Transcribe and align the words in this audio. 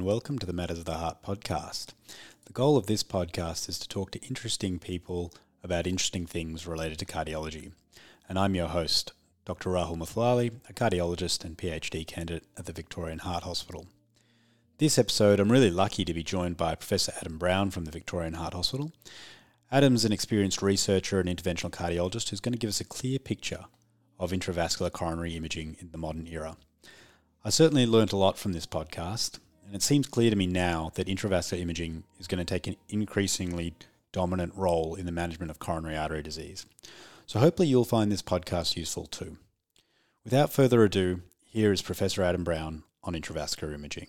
And 0.00 0.06
welcome 0.06 0.38
to 0.38 0.46
the 0.46 0.54
Matters 0.54 0.78
of 0.78 0.86
the 0.86 0.94
Heart 0.94 1.22
podcast. 1.22 1.88
The 2.46 2.54
goal 2.54 2.78
of 2.78 2.86
this 2.86 3.02
podcast 3.02 3.68
is 3.68 3.78
to 3.80 3.86
talk 3.86 4.10
to 4.12 4.26
interesting 4.28 4.78
people 4.78 5.30
about 5.62 5.86
interesting 5.86 6.24
things 6.24 6.66
related 6.66 6.98
to 7.00 7.04
cardiology. 7.04 7.72
And 8.26 8.38
I'm 8.38 8.54
your 8.54 8.68
host, 8.68 9.12
Dr. 9.44 9.68
Rahul 9.68 9.98
Muthlali, 9.98 10.52
a 10.70 10.72
cardiologist 10.72 11.44
and 11.44 11.58
PhD 11.58 12.06
candidate 12.06 12.44
at 12.56 12.64
the 12.64 12.72
Victorian 12.72 13.18
Heart 13.18 13.42
Hospital. 13.42 13.88
This 14.78 14.98
episode, 14.98 15.38
I'm 15.38 15.52
really 15.52 15.70
lucky 15.70 16.06
to 16.06 16.14
be 16.14 16.22
joined 16.22 16.56
by 16.56 16.76
Professor 16.76 17.12
Adam 17.20 17.36
Brown 17.36 17.70
from 17.70 17.84
the 17.84 17.90
Victorian 17.90 18.32
Heart 18.32 18.54
Hospital. 18.54 18.92
Adam's 19.70 20.06
an 20.06 20.12
experienced 20.12 20.62
researcher 20.62 21.20
and 21.20 21.28
interventional 21.28 21.70
cardiologist 21.70 22.30
who's 22.30 22.40
going 22.40 22.54
to 22.54 22.58
give 22.58 22.70
us 22.70 22.80
a 22.80 22.84
clear 22.84 23.18
picture 23.18 23.66
of 24.18 24.32
intravascular 24.32 24.90
coronary 24.90 25.36
imaging 25.36 25.76
in 25.78 25.90
the 25.92 25.98
modern 25.98 26.26
era. 26.26 26.56
I 27.44 27.50
certainly 27.50 27.84
learnt 27.84 28.12
a 28.12 28.16
lot 28.16 28.38
from 28.38 28.54
this 28.54 28.66
podcast, 28.66 29.40
and 29.66 29.74
it 29.74 29.82
seems 29.82 30.06
clear 30.06 30.30
to 30.30 30.36
me 30.36 30.46
now 30.46 30.90
that 30.94 31.06
intravascular 31.06 31.60
imaging 31.60 32.04
is 32.18 32.26
going 32.26 32.38
to 32.38 32.44
take 32.44 32.66
an 32.66 32.76
increasingly 32.88 33.74
dominant 34.12 34.52
role 34.56 34.94
in 34.94 35.06
the 35.06 35.12
management 35.12 35.50
of 35.50 35.58
coronary 35.58 35.96
artery 35.96 36.22
disease. 36.22 36.66
So 37.26 37.38
hopefully 37.38 37.68
you'll 37.68 37.84
find 37.84 38.10
this 38.10 38.22
podcast 38.22 38.76
useful 38.76 39.06
too. 39.06 39.36
Without 40.24 40.52
further 40.52 40.82
ado, 40.82 41.22
here 41.44 41.72
is 41.72 41.82
Professor 41.82 42.22
Adam 42.22 42.44
Brown 42.44 42.82
on 43.04 43.14
intravascular 43.14 43.74
imaging. 43.74 44.08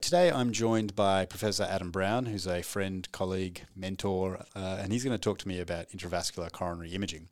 Today 0.00 0.30
I'm 0.30 0.52
joined 0.52 0.94
by 0.94 1.24
Professor 1.24 1.64
Adam 1.64 1.90
Brown, 1.90 2.26
who's 2.26 2.46
a 2.46 2.62
friend, 2.62 3.10
colleague, 3.10 3.62
mentor, 3.74 4.44
uh, 4.54 4.78
and 4.80 4.92
he's 4.92 5.02
going 5.02 5.16
to 5.16 5.20
talk 5.20 5.38
to 5.38 5.48
me 5.48 5.58
about 5.58 5.88
intravascular 5.88 6.52
coronary 6.52 6.90
imaging. 6.90 7.28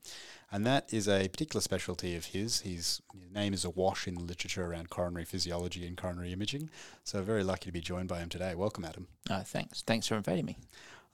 And 0.53 0.65
that 0.67 0.93
is 0.93 1.09
a 1.09 1.29
particular 1.29 1.61
specialty 1.61 2.15
of 2.17 2.27
his. 2.27 2.61
His, 2.61 3.03
his 3.13 3.31
name 3.33 3.53
is 3.53 3.65
awash 3.65 4.07
in 4.07 4.15
the 4.15 4.23
literature 4.23 4.65
around 4.65 4.91
coronary 4.91 5.25
physiology 5.25 5.87
and 5.87 5.97
coronary 5.97 6.33
imaging. 6.33 6.71
So 7.03 7.23
very 7.23 7.43
lucky 7.43 7.67
to 7.67 7.73
be 7.73 7.81
joined 7.81 8.09
by 8.09 8.21
him 8.21 8.29
today. 8.29 8.55
Welcome, 8.55 8.85
Adam. 8.85 9.09
Uh, 9.29 9.43
thanks. 9.43 9.83
Thanks 9.83 10.07
for 10.07 10.15
inviting 10.15 10.45
me. 10.45 10.57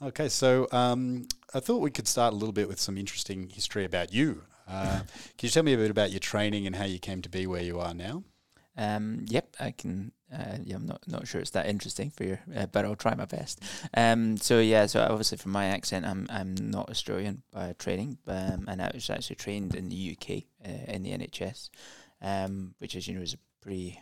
Okay, 0.03 0.29
so 0.29 0.67
um, 0.73 1.27
I 1.53 1.61
thought 1.61 1.79
we 1.79 1.91
could 1.91 2.09
start 2.09 2.33
a 2.33 2.37
little 2.37 2.55
bit 2.55 2.69
with 2.69 2.81
some 2.81 2.97
interesting 2.97 3.51
history 3.51 3.85
about 3.85 4.13
you. 4.13 4.43
Uh, 4.67 5.01
can 5.39 5.47
you 5.47 5.51
tell 5.51 5.63
me 5.63 5.75
a 5.75 5.77
bit 5.77 5.91
about 5.91 6.11
your 6.11 6.21
training 6.21 6.67
and 6.67 6.77
how 6.77 6.85
you 6.85 6.99
came 6.99 7.21
to 7.23 7.29
be 7.29 7.47
where 7.47 7.63
you 7.63 7.81
are 7.81 7.93
now? 7.93 8.23
Um, 8.77 9.27
yep, 9.29 9.55
I 9.61 9.73
can. 9.73 10.13
Uh, 10.33 10.59
yeah, 10.63 10.77
I'm 10.77 10.87
not 10.87 11.03
not 11.09 11.27
sure 11.27 11.41
it's 11.41 11.51
that 11.51 11.67
interesting 11.67 12.11
for 12.11 12.25
you, 12.25 12.39
uh, 12.57 12.67
but 12.67 12.85
I'll 12.85 12.95
try 12.95 13.15
my 13.15 13.25
best. 13.25 13.63
Um, 13.95 14.37
so 14.37 14.61
yeah, 14.61 14.87
so 14.87 15.01
obviously 15.03 15.39
from 15.39 15.53
my 15.53 15.67
accent, 15.67 16.07
I'm 16.07 16.27
I'm 16.31 16.55
not 16.55 16.89
Australian 16.89 17.43
by 17.51 17.75
training, 17.79 18.19
um, 18.29 18.67
and 18.69 18.81
I 18.81 18.91
was 18.95 19.11
actually 19.11 19.37
trained 19.37 19.75
in 19.75 19.89
the 19.89 20.17
UK 20.17 20.45
uh, 20.65 20.93
in 20.93 21.03
the 21.03 21.11
NHS, 21.11 21.71
um, 22.23 22.75
which 22.79 22.95
as 22.95 23.09
you 23.09 23.15
know 23.15 23.23
is 23.23 23.35
a 23.35 23.39
pretty 23.61 24.01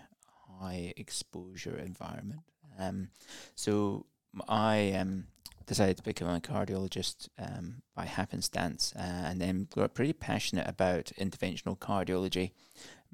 high 0.60 0.92
exposure 0.96 1.78
environment. 1.78 2.40
Um, 2.78 3.08
so 3.54 4.04
I 4.48 4.92
um 4.92 5.26
decided 5.68 5.98
to 5.98 6.02
become 6.02 6.28
a 6.28 6.40
cardiologist 6.40 7.28
um, 7.38 7.82
by 7.94 8.06
happenstance, 8.06 8.92
uh, 8.96 9.02
and 9.02 9.40
then 9.40 9.68
got 9.74 9.94
pretty 9.94 10.14
passionate 10.14 10.66
about 10.66 11.12
interventional 11.18 11.78
cardiology 11.78 12.52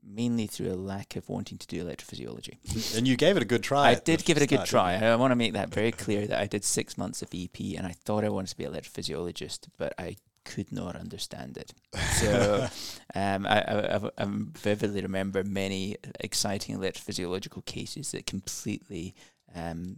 mainly 0.07 0.47
through 0.47 0.71
a 0.71 0.75
lack 0.75 1.17
of 1.17 1.29
wanting 1.29 1.59
to 1.59 1.67
do 1.67 1.85
electrophysiology. 1.85 2.59
And 2.97 3.09
you 3.09 3.17
gave 3.17 3.37
it 3.37 3.43
a 3.43 3.47
good 3.47 3.63
try. 3.63 3.91
I 3.91 3.95
did 3.95 4.25
give 4.25 4.37
it 4.37 4.43
a 4.43 4.47
good 4.47 4.65
try. 4.65 4.95
I 4.95 5.17
want 5.17 5.33
to 5.33 5.37
make 5.37 5.55
that 5.55 5.71
very 5.71 5.91
clear 5.91 6.27
that 6.27 6.39
I 6.39 6.47
did 6.47 6.65
six 6.65 6.97
months 6.97 7.23
of 7.23 7.29
EP 7.35 7.59
and 7.77 7.87
I 7.87 7.93
thought 7.93 8.25
I 8.25 8.29
wanted 8.29 8.49
to 8.49 8.57
be 8.57 8.65
an 8.65 8.73
electrophysiologist, 8.73 9.69
but 9.79 9.95
I 9.99 10.17
could 10.45 10.71
not 10.71 10.95
understand 10.95 11.57
it. 11.57 11.73
So 12.13 12.69
um, 13.15 13.47
I, 13.47 13.63
I, 13.63 14.11
I, 14.19 14.27
vividly 14.27 15.01
remember 15.03 15.43
many 15.43 15.97
exciting 16.21 16.77
electrophysiological 16.77 17.65
cases 17.65 18.13
that 18.13 18.27
completely 18.27 19.15
um, 19.55 19.97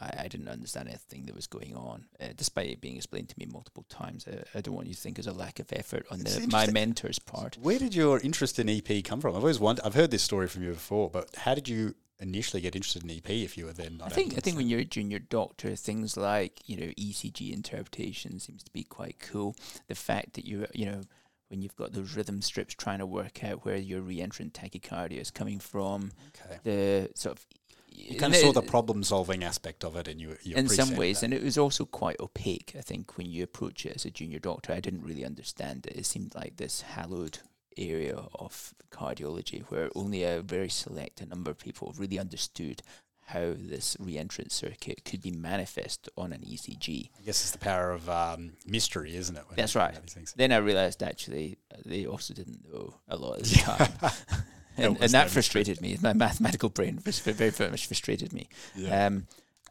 I, 0.00 0.24
I, 0.24 0.28
didn't 0.28 0.48
understand 0.48 0.88
anything 0.88 1.26
that 1.26 1.34
was 1.34 1.46
going 1.46 1.76
on, 1.76 2.06
uh, 2.20 2.28
despite 2.36 2.70
it 2.70 2.80
being 2.80 2.96
explained 2.96 3.28
to 3.28 3.38
me 3.38 3.46
multiple 3.46 3.84
times. 3.88 4.26
I, 4.26 4.58
I 4.58 4.60
don't 4.60 4.74
want 4.74 4.88
you 4.88 4.94
to 4.94 5.00
think 5.00 5.16
there's 5.16 5.26
a 5.26 5.32
lack 5.32 5.60
of 5.60 5.72
effort 5.72 6.06
on 6.10 6.20
the, 6.20 6.46
my 6.50 6.66
mentor's 6.66 7.18
part. 7.18 7.58
Where 7.60 7.78
did 7.78 7.94
your 7.94 8.20
interest 8.20 8.58
in 8.58 8.68
EP 8.68 9.04
come 9.04 9.20
from? 9.20 9.36
I've 9.36 9.42
always 9.42 9.60
wondered. 9.60 9.84
I've 9.84 9.94
heard 9.94 10.10
this 10.10 10.22
story 10.22 10.48
from 10.48 10.62
you 10.62 10.70
before, 10.70 11.10
but 11.10 11.34
how 11.36 11.54
did 11.54 11.68
you 11.68 11.94
initially 12.20 12.60
get 12.60 12.76
interested 12.76 13.02
in 13.04 13.10
EP 13.10 13.28
if 13.28 13.58
you 13.58 13.66
were 13.66 13.72
then 13.72 14.00
I 14.02 14.08
think 14.08 14.34
I 14.36 14.40
think 14.40 14.56
when 14.56 14.68
you're 14.68 14.80
a 14.80 14.84
junior 14.84 15.18
doctor, 15.18 15.74
things 15.76 16.16
like 16.16 16.68
you 16.68 16.76
know 16.76 16.92
ECG 16.98 17.52
interpretation 17.52 18.38
seems 18.38 18.62
to 18.62 18.70
be 18.72 18.84
quite 18.84 19.16
cool. 19.20 19.56
The 19.88 19.94
fact 19.94 20.34
that 20.34 20.44
you 20.44 20.66
you 20.72 20.86
know 20.86 21.02
when 21.48 21.62
you've 21.62 21.76
got 21.76 21.92
those 21.92 22.16
rhythm 22.16 22.40
strips 22.42 22.74
trying 22.74 22.98
to 22.98 23.06
work 23.06 23.44
out 23.44 23.64
where 23.64 23.76
your 23.76 24.00
reentrant 24.00 24.52
tachycardia 24.52 25.20
is 25.20 25.30
coming 25.30 25.58
from, 25.58 26.10
okay. 26.28 26.58
the 26.64 27.10
sort 27.14 27.38
of 27.38 27.46
you 27.94 28.18
kind 28.18 28.34
of 28.34 28.40
saw 28.40 28.52
the 28.52 28.62
problem 28.62 29.02
solving 29.02 29.44
aspect 29.44 29.84
of 29.84 29.96
it 29.96 30.08
and 30.08 30.20
you, 30.20 30.36
you 30.42 30.56
in 30.56 30.68
some 30.68 30.96
ways 30.96 31.20
that. 31.20 31.26
and 31.26 31.34
it 31.34 31.42
was 31.42 31.56
also 31.56 31.84
quite 31.84 32.18
opaque 32.20 32.74
i 32.76 32.80
think 32.80 33.16
when 33.16 33.30
you 33.30 33.42
approach 33.42 33.86
it 33.86 33.94
as 33.94 34.04
a 34.04 34.10
junior 34.10 34.38
doctor 34.38 34.72
i 34.72 34.80
didn't 34.80 35.02
really 35.02 35.24
understand 35.24 35.86
it 35.86 35.96
it 35.96 36.06
seemed 36.06 36.34
like 36.34 36.56
this 36.56 36.82
hallowed 36.82 37.38
area 37.76 38.16
of 38.34 38.74
cardiology 38.90 39.62
where 39.64 39.90
only 39.94 40.22
a 40.22 40.40
very 40.40 40.68
select 40.68 41.24
number 41.26 41.50
of 41.50 41.58
people 41.58 41.94
really 41.98 42.18
understood 42.18 42.82
how 43.26 43.54
this 43.56 43.96
reentrant 43.96 44.52
circuit 44.52 45.04
could 45.04 45.22
be 45.22 45.30
manifest 45.30 46.08
on 46.16 46.32
an 46.32 46.42
ECG. 46.42 47.10
I 47.18 47.22
guess 47.24 47.40
it's 47.40 47.52
the 47.52 47.58
power 47.58 47.90
of 47.90 48.08
um, 48.08 48.52
mystery, 48.66 49.16
isn't 49.16 49.34
it? 49.34 49.44
That's 49.56 49.74
right. 49.74 49.94
Then 50.36 50.52
I 50.52 50.58
realized 50.58 51.02
actually 51.02 51.56
they 51.86 52.06
also 52.06 52.34
didn't 52.34 52.70
know 52.70 52.94
a 53.08 53.16
lot 53.16 53.40
of 53.40 53.50
the 53.50 53.56
time. 53.60 54.42
And, 54.76 54.96
and 55.00 55.10
that 55.12 55.30
frustrated 55.30 55.80
me. 55.80 55.98
My 56.00 56.12
mathematical 56.12 56.68
brain 56.68 57.00
was 57.04 57.20
very, 57.20 57.50
very 57.50 57.70
much 57.70 57.86
frustrated 57.86 58.32
me. 58.32 58.48
Yeah. 58.74 59.06
Um, 59.06 59.26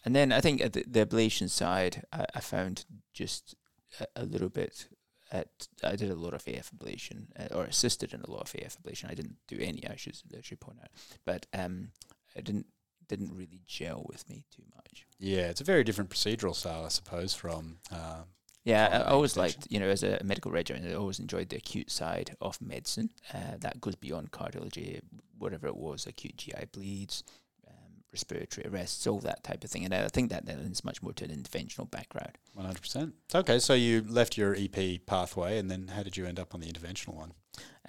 and 0.06 0.16
then 0.16 0.32
I 0.32 0.42
think 0.42 0.62
at 0.62 0.74
the, 0.74 0.84
the 0.88 1.06
ablation 1.06 1.50
side, 1.50 2.04
I, 2.12 2.26
I 2.36 2.40
found 2.40 2.86
just 3.14 3.56
a, 4.00 4.08
a, 4.18 4.24
little 4.24 4.50
bit. 4.50 4.88
At 5.32 5.48
I 5.84 5.96
did 5.96 6.12
a 6.12 6.16
lot 6.16 6.34
of 6.34 6.48
AF 6.48 6.72
ablation, 6.72 7.28
uh, 7.40 7.56
or 7.56 7.64
assisted 7.64 8.14
in 8.14 8.22
a 8.22 8.30
lot 8.30 8.42
of 8.42 8.56
AF 8.62 8.78
ablation. 8.82 9.10
I 9.10 9.16
didn't 9.16 9.38
do 9.48 9.58
any. 9.60 9.88
I 9.88 9.96
should 9.96 10.16
I 10.38 10.42
should 10.42 10.60
point 10.60 10.80
out, 10.82 10.90
but 11.26 11.48
um, 11.54 11.90
I 12.36 12.42
didn't 12.42 12.68
didn't 13.08 13.34
really 13.34 13.62
gel 13.66 14.06
with 14.08 14.30
me 14.30 14.46
too 14.56 14.64
much. 14.76 15.06
Yeah, 15.20 15.50
it's 15.50 15.62
a 15.62 15.66
very 15.66 15.84
different 15.84 16.10
procedural 16.10 16.56
style, 16.56 16.86
I 16.86 16.90
suppose, 16.90 17.34
from 17.34 17.78
uh, 17.92 18.24
yeah, 18.64 19.04
I 19.06 19.12
always 19.12 19.36
liked, 19.36 19.68
you 19.70 19.80
know, 19.80 19.90
as 19.90 20.04
a 20.04 20.22
medical 20.24 20.52
regimen, 20.52 20.90
I 20.90 20.94
always 20.94 21.20
enjoyed 21.20 21.50
the 21.50 21.58
acute 21.58 21.92
side 21.92 22.36
of 22.40 22.62
medicine. 22.62 23.10
Uh, 23.34 23.58
that 23.60 23.82
goes 23.82 23.96
beyond 23.96 24.32
cardiology, 24.32 25.02
whatever 25.38 25.68
it 25.68 25.76
was, 25.76 26.08
acute 26.08 26.38
GI 26.38 26.68
bleeds, 26.72 27.24
um, 27.68 28.04
respiratory 28.14 28.66
arrests, 28.68 29.06
all 29.06 29.20
that 29.20 29.44
type 29.44 29.66
of 29.66 29.70
thing. 29.70 29.84
And 29.84 29.94
I 29.94 30.08
think 30.08 30.30
that 30.30 30.48
lends 30.48 30.86
much 30.86 31.04
more 31.04 31.12
to 31.14 31.26
an 31.26 31.32
interventional 31.32 31.92
background. 31.92 32.38
100%. 32.58 33.12
Okay, 33.36 33.60
so 33.60 33.74
you 33.74 34.06
left 34.08 34.38
your 34.38 34.56
EP 34.58 35.06
pathway, 35.06 35.58
and 35.58 35.70
then 35.70 35.90
how 35.90 36.04
did 36.04 36.16
you 36.16 36.26
end 36.26 36.40
up 36.40 36.54
on 36.56 36.62
the 36.62 36.68
interventional 36.68 37.16
one? 37.16 37.34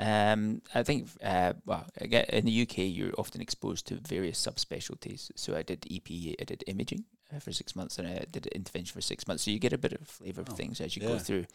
Um, 0.00 0.60
I 0.74 0.82
think, 0.82 1.08
uh, 1.22 1.52
well, 1.64 1.86
again, 1.98 2.24
in 2.30 2.46
the 2.46 2.62
UK, 2.62 2.78
you're 2.78 3.14
often 3.16 3.40
exposed 3.40 3.86
to 3.86 3.94
various 3.94 4.44
subspecialties. 4.44 5.30
So 5.36 5.54
I 5.54 5.62
did 5.62 5.86
EP, 5.88 6.10
I 6.40 6.44
did 6.44 6.64
imaging, 6.66 7.04
for 7.40 7.52
six 7.52 7.74
months, 7.74 7.98
and 7.98 8.06
I 8.08 8.24
did 8.30 8.46
an 8.46 8.52
intervention 8.54 8.94
for 8.94 9.00
six 9.00 9.26
months. 9.26 9.44
So 9.44 9.50
you 9.50 9.58
get 9.58 9.72
a 9.72 9.78
bit 9.78 9.92
of 9.92 10.06
flavour 10.06 10.42
of 10.42 10.50
oh, 10.50 10.54
things 10.54 10.80
as 10.80 10.96
you 10.96 11.02
yeah. 11.02 11.08
go 11.08 11.18
through, 11.18 11.46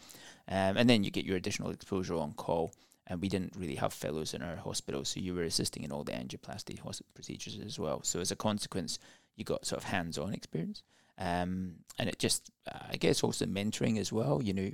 um, 0.48 0.76
and 0.76 0.88
then 0.88 1.04
you 1.04 1.10
get 1.10 1.24
your 1.24 1.36
additional 1.36 1.70
exposure 1.70 2.14
on 2.14 2.32
call. 2.32 2.72
And 3.06 3.20
we 3.20 3.28
didn't 3.28 3.54
really 3.58 3.74
have 3.74 3.92
fellows 3.92 4.34
in 4.34 4.42
our 4.42 4.54
hospital, 4.54 5.04
so 5.04 5.18
you 5.18 5.34
were 5.34 5.42
assisting 5.42 5.82
in 5.82 5.90
all 5.90 6.04
the 6.04 6.12
angioplasty 6.12 6.78
procedures 7.12 7.58
as 7.58 7.76
well. 7.76 8.04
So 8.04 8.20
as 8.20 8.30
a 8.30 8.36
consequence, 8.36 9.00
you 9.34 9.44
got 9.44 9.66
sort 9.66 9.82
of 9.82 9.88
hands-on 9.88 10.32
experience, 10.32 10.84
um, 11.18 11.76
and 11.98 12.08
it 12.08 12.20
just, 12.20 12.52
uh, 12.72 12.78
I 12.88 12.96
guess, 12.98 13.24
also 13.24 13.46
mentoring 13.46 13.98
as 13.98 14.12
well. 14.12 14.40
You 14.40 14.52
know, 14.52 14.70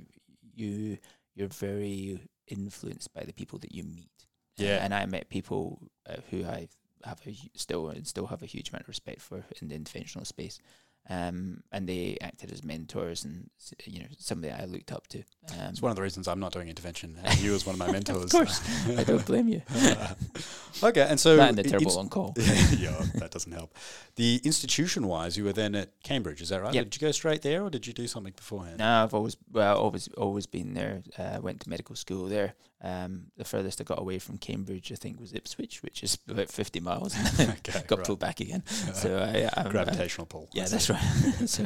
you 0.53 0.99
you're 1.33 1.47
very 1.47 2.19
influenced 2.47 3.11
by 3.11 3.23
the 3.23 3.33
people 3.33 3.57
that 3.59 3.73
you 3.73 3.83
meet. 3.83 4.11
Yeah, 4.55 4.75
uh, 4.75 4.79
and 4.81 4.93
I 4.93 5.05
met 5.07 5.29
people 5.29 5.79
uh, 6.07 6.17
who 6.29 6.45
I 6.45 6.67
have 7.05 7.21
a 7.25 7.35
still 7.55 7.91
still 8.03 8.27
have 8.27 8.43
a 8.43 8.47
huge 8.47 8.69
amount 8.69 8.83
of 8.83 8.89
respect 8.89 9.21
for 9.21 9.45
in 9.61 9.69
the 9.69 9.77
interventional 9.79 10.27
space. 10.27 10.59
Um, 11.09 11.63
and 11.71 11.87
they 11.87 12.17
acted 12.19 12.51
as 12.51 12.65
mentors 12.65 13.23
and 13.23 13.49
you 13.85 13.99
know 13.99 14.07
somebody 14.17 14.51
I 14.51 14.65
looked 14.65 14.91
up 14.91 15.07
to. 15.07 15.19
Um, 15.53 15.69
it's 15.69 15.81
one 15.81 15.89
of 15.89 15.95
the 15.95 16.01
reasons 16.01 16.27
I'm 16.27 16.41
not 16.41 16.51
doing 16.51 16.67
intervention. 16.67 17.17
And 17.23 17.39
you 17.39 17.55
as 17.55 17.65
one 17.65 17.75
of 17.75 17.79
my 17.79 17.89
mentors. 17.89 18.25
of 18.25 18.31
course, 18.31 18.61
I 18.89 19.03
don't 19.03 19.25
blame 19.25 19.47
you. 19.47 19.61
okay, 20.83 21.07
and 21.09 21.17
so 21.17 21.37
that 21.37 21.49
and 21.49 21.57
the 21.57 21.63
terrible 21.63 21.97
on 21.97 22.09
call. 22.09 22.33
yeah, 22.37 23.01
that 23.15 23.29
doesn't 23.31 23.53
help. 23.53 23.73
The 24.15 24.41
institution 24.43 25.07
wise, 25.07 25.37
you 25.37 25.45
were 25.45 25.53
then 25.53 25.75
at 25.75 26.01
Cambridge, 26.03 26.41
is 26.41 26.49
that 26.49 26.61
right? 26.61 26.73
Yep. 26.73 26.83
Did 26.85 27.01
you 27.01 27.07
go 27.07 27.11
straight 27.11 27.41
there, 27.41 27.63
or 27.63 27.69
did 27.69 27.87
you 27.87 27.93
do 27.93 28.07
something 28.07 28.33
beforehand? 28.35 28.79
No, 28.79 29.03
I've 29.03 29.13
always 29.13 29.37
well 29.51 29.77
always 29.77 30.09
always 30.09 30.45
been 30.45 30.73
there. 30.73 31.03
Uh, 31.17 31.39
went 31.41 31.61
to 31.61 31.69
medical 31.69 31.95
school 31.95 32.25
there. 32.25 32.53
Um, 32.79 33.31
the 33.35 33.43
furthest 33.43 33.81
I 33.81 33.83
got 33.83 33.99
away 33.99 34.19
from 34.19 34.37
Cambridge, 34.37 34.91
I 34.91 34.95
think, 34.95 35.19
was 35.19 35.33
Ipswich, 35.33 35.81
which 35.81 36.03
is 36.03 36.19
about 36.27 36.49
50 36.49 36.79
miles. 36.79 37.15
okay, 37.39 37.83
got 37.87 37.99
right. 37.99 38.05
pulled 38.05 38.19
back 38.19 38.39
again. 38.39 38.63
So 38.93 39.17
I, 39.17 39.43
uh, 39.43 39.69
Gravitational 39.69 40.25
pull. 40.27 40.49
yeah, 40.53 40.65
that's 40.65 40.89
right. 40.89 41.01
so, 41.45 41.65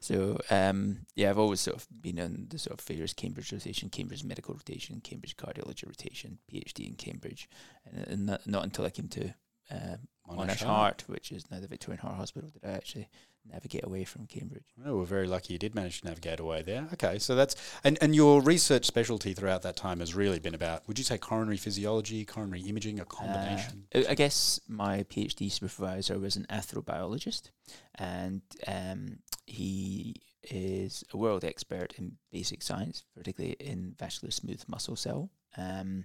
so 0.00 0.40
um, 0.50 1.06
yeah, 1.14 1.30
I've 1.30 1.38
always 1.38 1.60
sort 1.60 1.76
of 1.76 1.86
been 2.02 2.18
on 2.18 2.46
the 2.50 2.58
sort 2.58 2.78
of 2.78 2.84
various 2.84 3.12
Cambridge 3.12 3.52
rotation, 3.52 3.88
Cambridge 3.88 4.24
medical 4.24 4.54
rotation, 4.54 5.00
Cambridge 5.00 5.36
cardiology 5.36 5.86
rotation, 5.86 6.38
PhD 6.52 6.88
in 6.88 6.94
Cambridge, 6.94 7.48
and, 7.84 8.08
and 8.08 8.26
not, 8.26 8.46
not 8.46 8.64
until 8.64 8.84
I 8.84 8.90
came 8.90 9.08
to 9.08 9.34
uh, 9.70 9.96
Monash 10.28 10.62
Heart, 10.62 11.04
which 11.06 11.32
is 11.32 11.50
now 11.50 11.60
the 11.60 11.68
Victorian 11.68 12.00
Heart 12.00 12.16
Hospital, 12.16 12.50
did 12.50 12.68
I 12.68 12.72
actually 12.72 13.08
navigate 13.52 13.84
away 13.84 14.04
from 14.04 14.26
Cambridge. 14.26 14.64
Oh, 14.84 14.98
we're 14.98 15.04
very 15.04 15.26
lucky 15.26 15.52
you 15.52 15.58
did 15.58 15.74
manage 15.74 16.00
to 16.00 16.06
navigate 16.06 16.40
away 16.40 16.62
there. 16.62 16.88
Okay, 16.94 17.18
so 17.18 17.34
that's 17.34 17.56
and 17.84 17.98
and 18.00 18.14
your 18.14 18.40
research 18.40 18.84
specialty 18.84 19.34
throughout 19.34 19.62
that 19.62 19.76
time 19.76 20.00
has 20.00 20.14
really 20.14 20.38
been 20.38 20.54
about. 20.54 20.86
Would 20.88 20.98
you 20.98 21.04
say 21.04 21.18
coronary 21.18 21.56
physiology, 21.56 22.24
coronary 22.24 22.62
imaging, 22.62 23.00
a 23.00 23.04
combination? 23.04 23.86
Uh, 23.94 24.00
I 24.08 24.12
I 24.12 24.14
guess 24.14 24.60
my 24.68 25.02
PhD 25.04 25.50
supervisor 25.50 26.18
was 26.18 26.36
an 26.36 26.46
atherobiologist, 26.50 27.50
and 27.94 28.42
um, 28.66 29.18
he 29.46 30.16
is 30.42 31.04
a 31.12 31.16
world 31.16 31.44
expert 31.44 31.94
in 31.98 32.16
basic 32.30 32.62
science, 32.62 33.04
particularly 33.16 33.56
in 33.60 33.94
vascular 33.98 34.30
smooth 34.30 34.62
muscle 34.68 34.96
cell. 34.96 35.30
Um, 35.56 36.04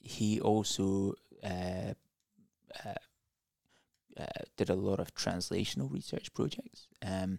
he 0.00 0.40
also 0.40 1.14
uh, 1.44 1.94
uh, 2.84 2.94
uh, 4.18 4.44
did 4.56 4.70
a 4.70 4.74
lot 4.74 5.00
of 5.00 5.14
translational 5.14 5.92
research 5.92 6.32
projects, 6.34 6.88
um, 7.04 7.38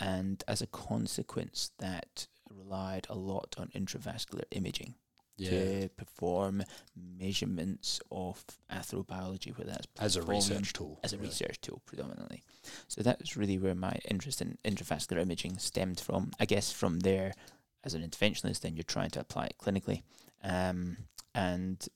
and 0.00 0.44
as 0.46 0.62
a 0.62 0.66
consequence, 0.66 1.70
that 1.78 2.26
relied 2.50 3.06
a 3.10 3.14
lot 3.14 3.54
on 3.58 3.68
intravascular 3.68 4.44
imaging 4.50 4.94
yeah, 5.38 5.50
to 5.50 5.88
perform 5.96 6.64
measurements 6.96 8.00
of 8.10 8.44
atherobiology, 8.72 9.56
whether 9.56 9.70
that's 9.70 9.86
as 10.00 10.16
a 10.16 10.22
research 10.22 10.72
tool. 10.72 10.98
as 11.04 11.12
a 11.12 11.16
really. 11.16 11.28
research 11.28 11.60
tool 11.60 11.80
predominantly. 11.86 12.42
So 12.88 13.02
that's 13.02 13.36
really 13.36 13.58
where 13.58 13.74
my 13.74 13.98
interest 14.08 14.42
in 14.42 14.58
intravascular 14.64 15.20
imaging 15.20 15.58
stemmed 15.58 16.00
from. 16.00 16.32
I 16.40 16.44
guess 16.44 16.72
from 16.72 17.00
there, 17.00 17.32
as 17.84 17.94
an 17.94 18.02
interventionalist, 18.02 18.60
then 18.60 18.76
you're 18.76 18.82
trying 18.82 19.10
to 19.10 19.20
apply 19.20 19.46
it 19.46 19.56
clinically. 19.62 20.02
Um, 20.42 20.98
and 21.34 21.86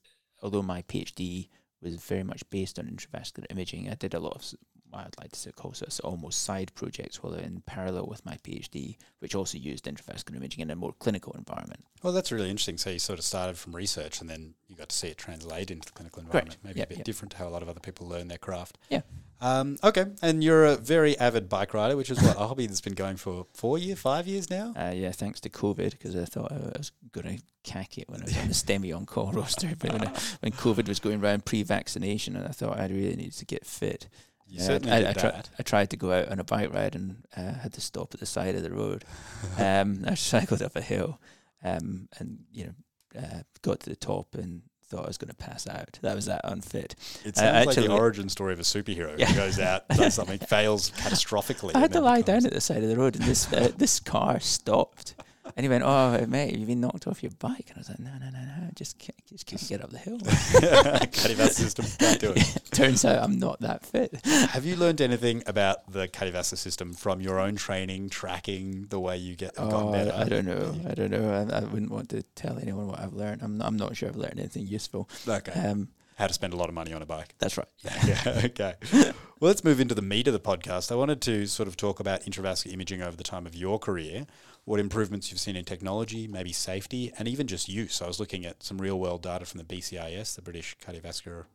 although 0.41 0.61
my 0.61 0.81
PhD 0.83 1.49
was 1.83 1.95
very 1.95 2.23
much 2.23 2.47
based 2.49 2.79
on 2.79 2.85
intravascular 2.85 3.45
imaging, 3.49 3.89
I 3.89 3.95
did 3.95 4.13
a 4.13 4.19
lot 4.19 4.35
of 4.35 4.53
I'd 4.95 5.17
like 5.19 5.31
to 5.31 5.39
say 5.39 5.51
call 5.51 5.71
of 5.71 5.99
almost 6.03 6.43
side 6.43 6.71
projects 6.75 7.23
while 7.23 7.33
in 7.33 7.63
parallel 7.65 8.05
with 8.05 8.25
my 8.25 8.37
PhD, 8.43 8.97
which 9.19 9.33
also 9.33 9.57
used 9.57 9.85
intravascular 9.85 10.35
imaging 10.35 10.61
in 10.61 10.69
a 10.69 10.75
more 10.75 10.93
clinical 10.99 11.33
environment. 11.33 11.83
Well, 12.03 12.13
that's 12.13 12.31
really 12.31 12.49
interesting. 12.49 12.77
So 12.77 12.91
you 12.91 12.99
sort 12.99 13.19
of 13.19 13.25
started 13.25 13.57
from 13.57 13.75
research, 13.75 14.21
and 14.21 14.29
then 14.29 14.53
you 14.67 14.75
got 14.75 14.89
to 14.89 14.95
see 14.95 15.07
it 15.07 15.17
translate 15.17 15.71
into 15.71 15.87
the 15.87 15.93
clinical 15.93 16.21
environment. 16.21 16.57
Maybe 16.63 16.79
Yeah, 16.79 16.85
a 16.85 16.87
bit 16.87 16.97
yeah. 16.99 17.03
different 17.03 17.31
to 17.31 17.37
how 17.37 17.47
a 17.47 17.49
lot 17.49 17.63
of 17.63 17.69
other 17.69 17.79
people 17.79 18.07
learn 18.07 18.27
their 18.27 18.37
craft. 18.37 18.77
Yeah. 18.89 19.01
Um, 19.41 19.77
okay, 19.83 20.05
and 20.21 20.43
you're 20.43 20.65
a 20.65 20.75
very 20.75 21.17
avid 21.19 21.49
bike 21.49 21.73
rider, 21.73 21.97
which 21.97 22.09
is 22.09 22.21
what 22.21 22.37
a 22.37 22.47
hobby 22.47 22.65
that's 22.65 22.81
been 22.81 22.93
going 22.93 23.17
for 23.17 23.45
four 23.53 23.77
years, 23.77 23.99
five 23.99 24.27
years 24.27 24.49
now. 24.49 24.73
Uh, 24.77 24.93
yeah, 24.95 25.11
thanks 25.11 25.39
to 25.41 25.49
COVID, 25.49 25.91
because 25.91 26.15
I 26.15 26.25
thought 26.25 26.51
I 26.51 26.77
was 26.77 26.91
going 27.11 27.37
to 27.37 27.43
cack 27.63 27.97
it 27.97 28.09
when 28.09 28.21
I 28.21 28.25
was 28.25 28.37
on 28.37 28.47
the 28.47 28.53
STEMI 28.53 28.95
on 28.95 29.05
call 29.05 29.31
roster. 29.31 29.73
But 29.77 29.91
when, 29.91 30.07
I, 30.07 30.11
when 30.39 30.51
COVID 30.53 30.87
was 30.87 30.99
going 30.99 31.21
around 31.21 31.45
pre-vaccination, 31.45 32.35
and 32.35 32.45
I 32.47 32.51
thought 32.51 32.79
I 32.79 32.87
really 32.87 33.15
needed 33.15 33.33
to 33.33 33.45
get 33.45 33.65
fit. 33.65 34.07
Certainly 34.55 34.91
I, 34.91 35.09
I, 35.09 35.13
tri-. 35.13 35.41
I 35.57 35.63
tried 35.63 35.89
to 35.89 35.97
go 35.97 36.11
out 36.11 36.29
on 36.29 36.39
a 36.39 36.43
bike 36.43 36.73
ride 36.73 36.95
and 36.95 37.23
uh, 37.35 37.53
had 37.53 37.73
to 37.73 37.81
stop 37.81 38.13
at 38.13 38.19
the 38.19 38.25
side 38.25 38.55
of 38.55 38.63
the 38.63 38.71
road. 38.71 39.03
um, 39.57 40.03
I 40.05 40.13
cycled 40.13 40.61
up 40.61 40.75
a 40.75 40.81
hill, 40.81 41.19
um, 41.63 42.07
and 42.19 42.39
you 42.51 42.65
know, 42.65 43.21
uh, 43.21 43.41
got 43.61 43.79
to 43.81 43.89
the 43.89 43.95
top 43.95 44.35
and 44.35 44.61
thought 44.93 45.05
I 45.05 45.07
was 45.07 45.17
going 45.17 45.29
to 45.29 45.35
pass 45.35 45.67
out. 45.67 45.97
That 46.01 46.15
was 46.15 46.25
that 46.27 46.41
unfit. 46.43 46.95
It 47.25 47.35
sounds 47.37 47.65
like 47.65 47.75
the 47.75 47.91
origin 47.91 48.29
story 48.29 48.53
of 48.53 48.59
a 48.59 48.63
superhero 48.63 49.17
Yeah. 49.17 49.25
who 49.27 49.35
goes 49.35 49.59
out, 49.59 49.87
does 49.95 50.13
something, 50.13 50.39
fails 50.39 50.91
catastrophically. 50.91 51.75
I 51.75 51.79
had 51.79 51.93
to 51.93 52.01
lie 52.01 52.17
becomes- 52.21 52.43
down 52.43 52.47
at 52.47 52.53
the 52.53 52.61
side 52.61 52.83
of 52.83 52.89
the 52.89 52.97
road, 52.97 53.15
and 53.15 53.23
this 53.25 53.51
uh, 53.51 53.71
this 53.77 53.99
car 53.99 54.39
stopped. 54.39 55.15
And 55.57 55.63
he 55.65 55.69
went, 55.69 55.83
"Oh, 55.83 56.25
mate, 56.27 56.55
you've 56.57 56.67
been 56.67 56.79
knocked 56.81 57.05
off 57.05 57.21
your 57.21 57.31
bike." 57.37 57.65
And 57.69 57.77
I 57.77 57.79
was 57.79 57.89
like, 57.89 57.99
"No, 57.99 58.11
no, 58.19 58.29
no, 58.29 58.39
no, 58.39 58.69
just 58.75 58.97
can't, 58.97 59.15
just 59.27 59.45
can't 59.45 59.67
get 59.67 59.83
up 59.83 59.91
the 59.91 59.97
hill." 59.97 60.17
cardiovascular 60.19 61.49
system 61.49 61.85
can't 61.99 62.19
do 62.19 62.33
it. 62.35 62.59
Turns 62.71 63.05
out 63.05 63.23
I'm 63.23 63.37
not 63.39 63.59
that 63.61 63.85
fit. 63.85 64.25
Have 64.25 64.65
you 64.65 64.75
learned 64.75 65.01
anything 65.01 65.43
about 65.45 65.91
the 65.91 66.07
cardiovascular 66.07 66.57
system 66.57 66.93
from 66.93 67.21
your 67.21 67.39
own 67.39 67.55
training, 67.55 68.09
tracking 68.09 68.87
the 68.89 68.99
way 68.99 69.17
you 69.17 69.35
get 69.35 69.53
Oh, 69.57 69.91
better? 69.91 70.11
I, 70.13 70.21
I 70.21 70.29
don't 70.29 70.45
know. 70.45 70.75
I 70.89 70.93
don't 70.93 71.11
know. 71.11 71.47
I, 71.51 71.57
I 71.57 71.59
wouldn't 71.61 71.91
want 71.91 72.09
to 72.09 72.23
tell 72.35 72.57
anyone 72.59 72.87
what 72.87 72.99
I've 72.99 73.13
learned. 73.13 73.41
I'm 73.43 73.57
not, 73.57 73.67
I'm 73.67 73.77
not 73.77 73.95
sure 73.95 74.09
I've 74.09 74.15
learned 74.15 74.39
anything 74.39 74.65
useful. 74.67 75.09
Okay. 75.27 75.51
Um, 75.51 75.89
How 76.17 76.27
to 76.27 76.33
spend 76.33 76.53
a 76.53 76.57
lot 76.57 76.69
of 76.69 76.75
money 76.75 76.93
on 76.93 77.01
a 77.01 77.05
bike. 77.05 77.35
that's 77.39 77.57
right. 77.57 77.67
yeah, 77.83 78.41
okay. 78.45 78.73
Well, 78.93 79.49
let's 79.49 79.63
move 79.63 79.81
into 79.81 79.93
the 79.95 80.01
meat 80.01 80.27
of 80.27 80.33
the 80.33 80.39
podcast. 80.39 80.91
I 80.91 80.95
wanted 80.95 81.21
to 81.23 81.47
sort 81.47 81.67
of 81.67 81.75
talk 81.75 81.99
about 81.99 82.21
intravascular 82.23 82.71
imaging 82.73 83.01
over 83.01 83.17
the 83.17 83.23
time 83.25 83.45
of 83.45 83.55
your 83.55 83.77
career, 83.77 84.25
what 84.65 84.79
improvements 84.79 85.29
you've 85.29 85.39
seen 85.39 85.55
in 85.55 85.65
technology, 85.65 86.27
maybe 86.27 86.53
safety, 86.53 87.11
and 87.17 87.27
even 87.27 87.47
just 87.47 87.67
use. 87.67 88.01
I 88.01 88.07
was 88.07 88.19
looking 88.19 88.45
at 88.45 88.63
some 88.63 88.77
real 88.77 88.99
world 88.99 89.21
data 89.21 89.45
from 89.45 89.59
the 89.59 89.65
BCIS, 89.65 90.35
the 90.35 90.41
British 90.41 90.77
Cardiovascular 90.77 91.45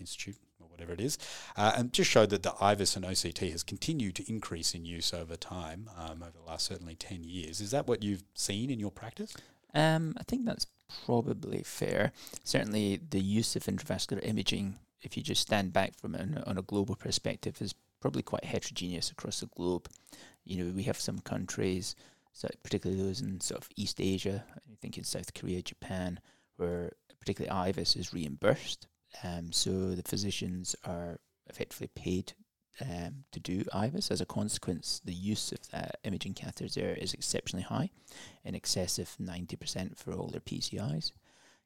Institute, 0.00 0.36
or 0.60 0.68
whatever 0.68 0.92
it 0.92 1.00
is, 1.00 1.16
uh, 1.56 1.72
and 1.76 1.92
just 1.92 2.10
showed 2.10 2.30
that 2.30 2.42
the 2.42 2.50
IVUS 2.50 2.96
and 2.96 3.04
OCT 3.04 3.52
has 3.52 3.62
continued 3.62 4.16
to 4.16 4.28
increase 4.30 4.74
in 4.74 4.84
use 4.84 5.14
over 5.14 5.36
time, 5.36 5.88
um, 5.96 6.22
over 6.22 6.32
the 6.32 6.50
last 6.50 6.66
certainly 6.66 6.96
10 6.96 7.22
years. 7.22 7.60
Is 7.60 7.70
that 7.70 7.86
what 7.86 8.02
you've 8.02 8.24
seen 8.34 8.70
in 8.70 8.80
your 8.80 8.90
practice? 8.90 9.34
Um, 9.72 10.14
I 10.18 10.24
think 10.24 10.44
that's 10.44 10.66
probably 11.04 11.62
fair. 11.62 12.12
Certainly, 12.42 13.00
the 13.10 13.20
use 13.20 13.54
of 13.54 13.64
intravascular 13.64 14.26
imaging, 14.26 14.76
if 15.02 15.16
you 15.16 15.22
just 15.22 15.42
stand 15.42 15.72
back 15.72 15.94
from 15.96 16.14
it 16.14 16.20
on 16.20 16.42
on 16.46 16.58
a 16.58 16.62
global 16.62 16.96
perspective, 16.96 17.60
is 17.60 17.74
probably 18.00 18.22
quite 18.22 18.44
heterogeneous 18.44 19.10
across 19.10 19.40
the 19.40 19.46
globe. 19.46 19.88
You 20.44 20.64
know, 20.64 20.72
we 20.72 20.84
have 20.84 20.98
some 20.98 21.18
countries, 21.18 21.96
so 22.36 22.48
particularly 22.62 23.02
those 23.02 23.22
in 23.22 23.40
sort 23.40 23.62
of 23.62 23.68
East 23.76 23.98
Asia, 23.98 24.44
I 24.54 24.74
think 24.78 24.98
in 24.98 25.04
South 25.04 25.32
Korea, 25.32 25.62
Japan, 25.62 26.20
where 26.58 26.92
particularly 27.18 27.72
IVUS 27.72 27.96
is 27.96 28.12
reimbursed. 28.12 28.88
Um, 29.24 29.52
so 29.52 29.94
the 29.94 30.02
physicians 30.02 30.76
are 30.84 31.18
effectively 31.48 31.88
paid 31.94 32.34
um, 32.82 33.24
to 33.32 33.40
do 33.40 33.64
IVUS. 33.72 34.10
As 34.10 34.20
a 34.20 34.26
consequence, 34.26 35.00
the 35.02 35.14
use 35.14 35.50
of 35.50 35.66
that 35.70 35.98
imaging 36.04 36.34
catheters 36.34 36.74
there 36.74 36.92
is 36.92 37.14
exceptionally 37.14 37.62
high, 37.62 37.88
in 38.44 38.54
excess 38.54 38.98
of 38.98 39.16
90% 39.16 39.96
for 39.96 40.12
all 40.12 40.28
their 40.28 40.42
PCIs. 40.42 41.12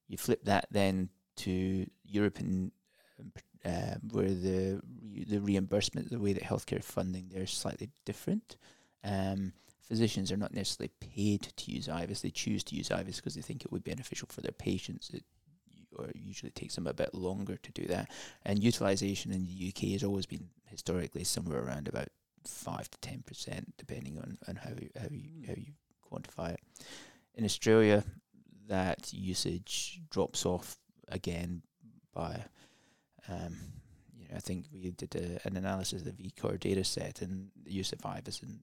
You 0.07 0.19
flip 0.19 0.45
that 0.45 0.69
then 0.71 1.09
to 1.39 1.85
Europe 2.05 2.39
and 2.39 2.71
um, 3.19 3.33
uh, 3.65 3.97
where 4.13 4.29
the 4.29 4.81
the 5.27 5.41
reimbursement, 5.41 6.11
the 6.11 6.21
way 6.21 6.33
that 6.33 6.45
healthcare 6.45 6.83
funding 6.83 7.29
there 7.33 7.43
is 7.43 7.51
slightly 7.51 7.91
different. 8.07 8.57
Um, 9.03 9.53
physicians 9.91 10.31
are 10.31 10.37
not 10.37 10.55
necessarily 10.55 10.93
paid 11.01 11.43
to 11.57 11.73
use 11.73 11.89
IVUS; 11.89 12.21
they 12.21 12.31
choose 12.31 12.63
to 12.65 12.77
use 12.77 12.91
IVUS 12.91 13.17
because 13.17 13.35
they 13.35 13.43
think 13.43 13.65
it 13.65 13.73
would 13.73 13.83
be 13.83 13.91
beneficial 13.91 14.29
for 14.31 14.41
their 14.41 14.53
patients. 14.53 15.11
It 15.13 15.25
or 15.97 16.09
usually 16.15 16.53
takes 16.53 16.77
them 16.77 16.87
a 16.87 16.95
bit 16.95 17.13
longer 17.13 17.57
to 17.57 17.73
do 17.73 17.85
that. 17.87 18.09
And 18.45 18.63
utilization 18.63 19.33
in 19.33 19.45
the 19.47 19.69
UK 19.69 19.91
has 19.91 20.05
always 20.05 20.25
been 20.25 20.49
historically 20.67 21.25
somewhere 21.25 21.61
around 21.61 21.89
about 21.89 22.09
five 22.47 22.89
to 22.91 22.99
ten 23.01 23.25
percent, 23.27 23.75
depending 23.77 24.17
on, 24.19 24.39
on 24.47 24.55
how 24.55 24.71
you, 24.71 24.91
how 24.97 25.09
you 25.11 25.47
how 25.49 25.55
you 25.57 25.73
quantify 26.09 26.55
it. 26.55 26.61
In 27.35 27.45
Australia, 27.45 28.05
that 28.69 29.13
usage 29.13 30.01
drops 30.11 30.47
off 30.47 30.77
again 31.09 31.63
by, 32.15 32.45
um, 33.29 33.57
you 34.17 34.29
know, 34.29 34.37
I 34.37 34.41
think 34.41 34.67
we 34.73 34.91
did 34.93 35.17
a, 35.17 35.47
an 35.47 35.57
analysis 35.57 36.03
of 36.03 36.17
the 36.17 36.23
VCOR 36.23 36.61
data 36.61 36.85
set 36.85 37.21
and 37.21 37.51
the 37.65 37.73
use 37.73 37.93
of 37.93 37.99
IVUS 38.01 38.43
and 38.43 38.61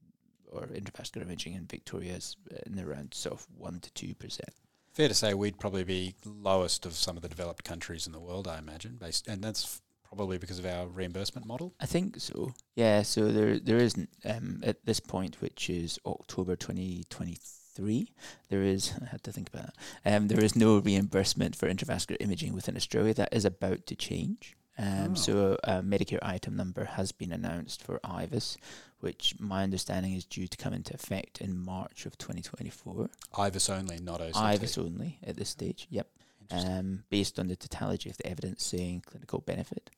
or 0.52 0.68
intravascular 0.68 1.22
imaging 1.24 1.54
in 1.54 1.66
Victoria 1.66 2.14
is 2.14 2.36
in 2.66 2.80
around 2.80 3.14
sort 3.14 3.40
of 3.40 3.48
one 3.58 3.80
to 3.82 3.92
two 3.94 4.14
percent. 4.16 4.50
Fair 4.94 5.08
to 5.08 5.14
say 5.14 5.34
we'd 5.34 5.60
probably 5.60 5.84
be 5.84 6.16
lowest 6.26 6.86
of 6.86 6.94
some 6.94 7.16
of 7.18 7.22
the 7.22 7.30
developed 7.30 7.64
countries 7.64 8.08
in 8.08 8.14
the 8.14 8.20
world, 8.20 8.48
I 8.48 8.58
imagine, 8.58 8.98
based, 9.00 9.28
and 9.28 9.44
that's 9.44 9.82
probably 10.04 10.38
because 10.38 10.58
of 10.58 10.66
our 10.66 10.88
reimbursement 10.88 11.46
model. 11.46 11.74
I 11.80 11.86
think 11.86 12.20
so. 12.20 12.54
Yeah. 12.76 13.02
So 13.04 13.32
there 13.32 13.60
there 13.60 13.78
isn't 13.78 14.10
um, 14.26 14.62
at 14.64 14.86
this 14.86 15.00
point, 15.00 15.42
which 15.42 15.70
is 15.70 16.00
October 16.06 16.56
twenty 16.56 17.04
twenty 17.10 17.38
three. 17.76 18.12
There 18.50 18.64
is 18.64 18.94
I 19.02 19.06
had 19.06 19.24
to 19.26 19.32
think 19.32 19.50
about 19.54 19.68
that. 20.04 20.16
Um, 20.16 20.28
there 20.30 20.44
is 20.44 20.56
no 20.56 20.80
reimbursement 20.80 21.56
for 21.56 21.70
intravascular 21.70 22.18
imaging 22.20 22.54
within 22.54 22.76
Australia. 22.76 23.14
That 23.14 23.34
is 23.34 23.46
about 23.46 23.86
to 23.88 23.96
change. 23.96 24.56
Um, 24.80 25.12
Oh. 25.12 25.14
So 25.16 25.58
a 25.64 25.82
Medicare 25.82 26.20
item 26.22 26.56
number 26.56 26.86
has 26.86 27.12
been 27.12 27.32
announced 27.32 27.84
for 27.84 28.00
IVUS, 28.04 28.58
which 29.00 29.36
my 29.40 29.64
understanding 29.64 30.14
is 30.14 30.26
due 30.26 30.48
to 30.48 30.58
come 30.58 30.74
into 30.74 30.94
effect 30.94 31.42
in 31.42 31.58
March 31.58 32.06
of 32.06 32.18
2024. 32.18 33.10
IVUS 33.34 33.70
only, 33.70 34.00
not 34.00 34.20
OCT. 34.20 34.34
IVUS 34.34 34.78
only 34.78 35.20
at 35.24 35.36
this 35.36 35.50
stage. 35.50 35.88
Yep 35.90 36.08
um, 36.52 37.04
based 37.10 37.40
on 37.40 37.48
the 37.48 37.56
totality 37.56 38.10
of 38.10 38.18
the 38.18 38.28
evidence 38.28 38.64
saying 38.64 39.04
clinical 39.06 39.40
benefit. 39.40 39.90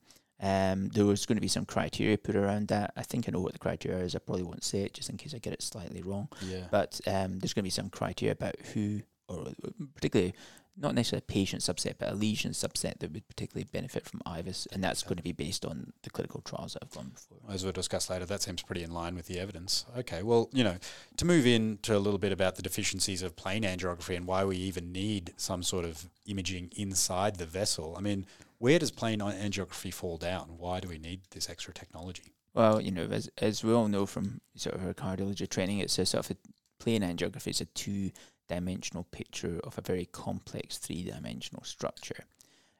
Um, 0.42 0.88
there 0.88 1.04
was 1.04 1.26
going 1.26 1.36
to 1.36 1.42
be 1.42 1.48
some 1.48 1.66
criteria 1.66 2.16
put 2.16 2.34
around 2.34 2.68
that. 2.68 2.92
I 2.96 3.02
think 3.02 3.28
I 3.28 3.32
know 3.32 3.40
what 3.40 3.52
the 3.52 3.58
criteria 3.58 3.98
is. 3.98 4.16
I 4.16 4.20
probably 4.20 4.44
won't 4.44 4.64
say 4.64 4.82
it 4.82 4.94
just 4.94 5.10
in 5.10 5.18
case 5.18 5.34
I 5.34 5.38
get 5.38 5.52
it 5.52 5.62
slightly 5.62 6.02
wrong. 6.02 6.28
yeah. 6.40 6.64
But 6.70 7.00
um, 7.06 7.38
there's 7.38 7.52
going 7.52 7.62
to 7.62 7.66
be 7.66 7.70
some 7.70 7.90
criteria 7.90 8.32
about 8.32 8.56
who 8.72 9.02
or 9.28 9.46
particularly 9.94 10.34
not 10.80 10.94
necessarily 10.94 11.24
a 11.28 11.32
patient 11.32 11.62
subset, 11.62 11.94
but 11.98 12.10
a 12.10 12.14
lesion 12.14 12.52
subset 12.52 12.98
that 12.98 13.12
would 13.12 13.28
particularly 13.28 13.68
benefit 13.70 14.06
from 14.06 14.20
IVUS, 14.26 14.66
and 14.72 14.82
that's 14.82 15.02
going 15.02 15.18
to 15.18 15.22
be 15.22 15.32
based 15.32 15.64
on 15.64 15.92
the 16.02 16.10
clinical 16.10 16.40
trials 16.40 16.72
that 16.72 16.82
have 16.82 16.92
gone 16.92 17.10
before. 17.10 17.38
As 17.52 17.62
we'll 17.62 17.72
discuss 17.72 18.08
later, 18.08 18.24
that 18.26 18.42
seems 18.42 18.62
pretty 18.62 18.82
in 18.82 18.92
line 18.92 19.14
with 19.14 19.26
the 19.26 19.38
evidence. 19.38 19.84
Okay, 19.98 20.22
well, 20.22 20.48
you 20.52 20.64
know, 20.64 20.76
to 21.18 21.24
move 21.24 21.46
into 21.46 21.96
a 21.96 21.98
little 21.98 22.18
bit 22.18 22.32
about 22.32 22.56
the 22.56 22.62
deficiencies 22.62 23.22
of 23.22 23.36
plain 23.36 23.62
angiography 23.62 24.16
and 24.16 24.26
why 24.26 24.44
we 24.44 24.56
even 24.56 24.90
need 24.90 25.34
some 25.36 25.62
sort 25.62 25.84
of 25.84 26.08
imaging 26.26 26.72
inside 26.76 27.36
the 27.36 27.46
vessel. 27.46 27.94
I 27.96 28.00
mean, 28.00 28.26
where 28.58 28.78
does 28.78 28.90
plain 28.90 29.20
angiography 29.20 29.92
fall 29.92 30.16
down? 30.16 30.54
Why 30.56 30.80
do 30.80 30.88
we 30.88 30.98
need 30.98 31.20
this 31.30 31.50
extra 31.50 31.74
technology? 31.74 32.34
Well, 32.54 32.80
you 32.80 32.90
know, 32.90 33.06
as 33.10 33.30
as 33.38 33.62
we 33.62 33.72
all 33.72 33.88
know 33.88 34.06
from 34.06 34.40
sort 34.56 34.74
of 34.74 34.84
our 34.84 34.94
cardiology 34.94 35.48
training, 35.48 35.78
it's 35.78 35.98
a 35.98 36.06
sort 36.06 36.28
of 36.28 36.36
a 36.36 36.82
plain 36.82 37.02
angiography 37.02 37.48
is 37.48 37.60
a 37.60 37.66
two 37.66 38.10
dimensional 38.54 39.04
picture 39.04 39.60
of 39.64 39.78
a 39.78 39.82
very 39.92 40.06
complex 40.06 40.78
three 40.78 41.02
dimensional 41.04 41.64
structure. 41.64 42.24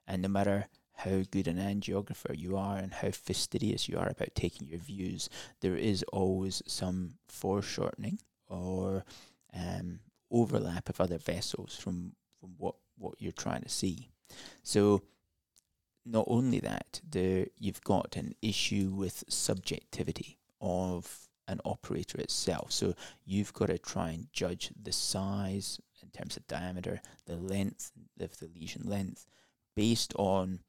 And 0.06 0.22
no 0.22 0.28
matter 0.28 0.66
how 0.94 1.22
good 1.30 1.48
an 1.48 1.56
angiographer 1.56 2.36
you 2.36 2.56
are 2.56 2.76
and 2.76 2.92
how 2.92 3.10
fastidious 3.10 3.88
you 3.88 3.98
are 3.98 4.08
about 4.08 4.34
taking 4.34 4.68
your 4.68 4.78
views, 4.78 5.30
there 5.60 5.76
is 5.76 6.02
always 6.12 6.62
some 6.66 7.14
foreshortening 7.28 8.18
or 8.48 9.04
um, 9.54 10.00
overlap 10.30 10.88
of 10.88 11.00
other 11.00 11.18
vessels 11.18 11.76
from, 11.76 12.12
from 12.38 12.50
what, 12.58 12.74
what 12.98 13.14
you're 13.18 13.32
trying 13.32 13.62
to 13.62 13.68
see. 13.68 14.10
So 14.62 15.02
not 16.04 16.26
only 16.28 16.60
that, 16.60 17.00
there 17.08 17.46
you've 17.58 17.84
got 17.84 18.16
an 18.16 18.34
issue 18.42 18.90
with 18.90 19.24
subjectivity 19.28 20.38
of 20.60 21.29
an 21.50 21.60
operator 21.64 22.18
itself. 22.18 22.72
So 22.72 22.94
you've 23.24 23.52
got 23.52 23.66
to 23.66 23.78
try 23.78 24.10
and 24.10 24.28
judge 24.32 24.70
the 24.80 24.92
size 24.92 25.80
in 26.02 26.08
terms 26.10 26.36
of 26.36 26.46
diameter, 26.46 27.02
the 27.26 27.36
length 27.36 27.92
of 28.20 28.38
the 28.38 28.48
lesion 28.54 28.82
length, 28.84 29.26
based 29.74 30.14
on 30.16 30.60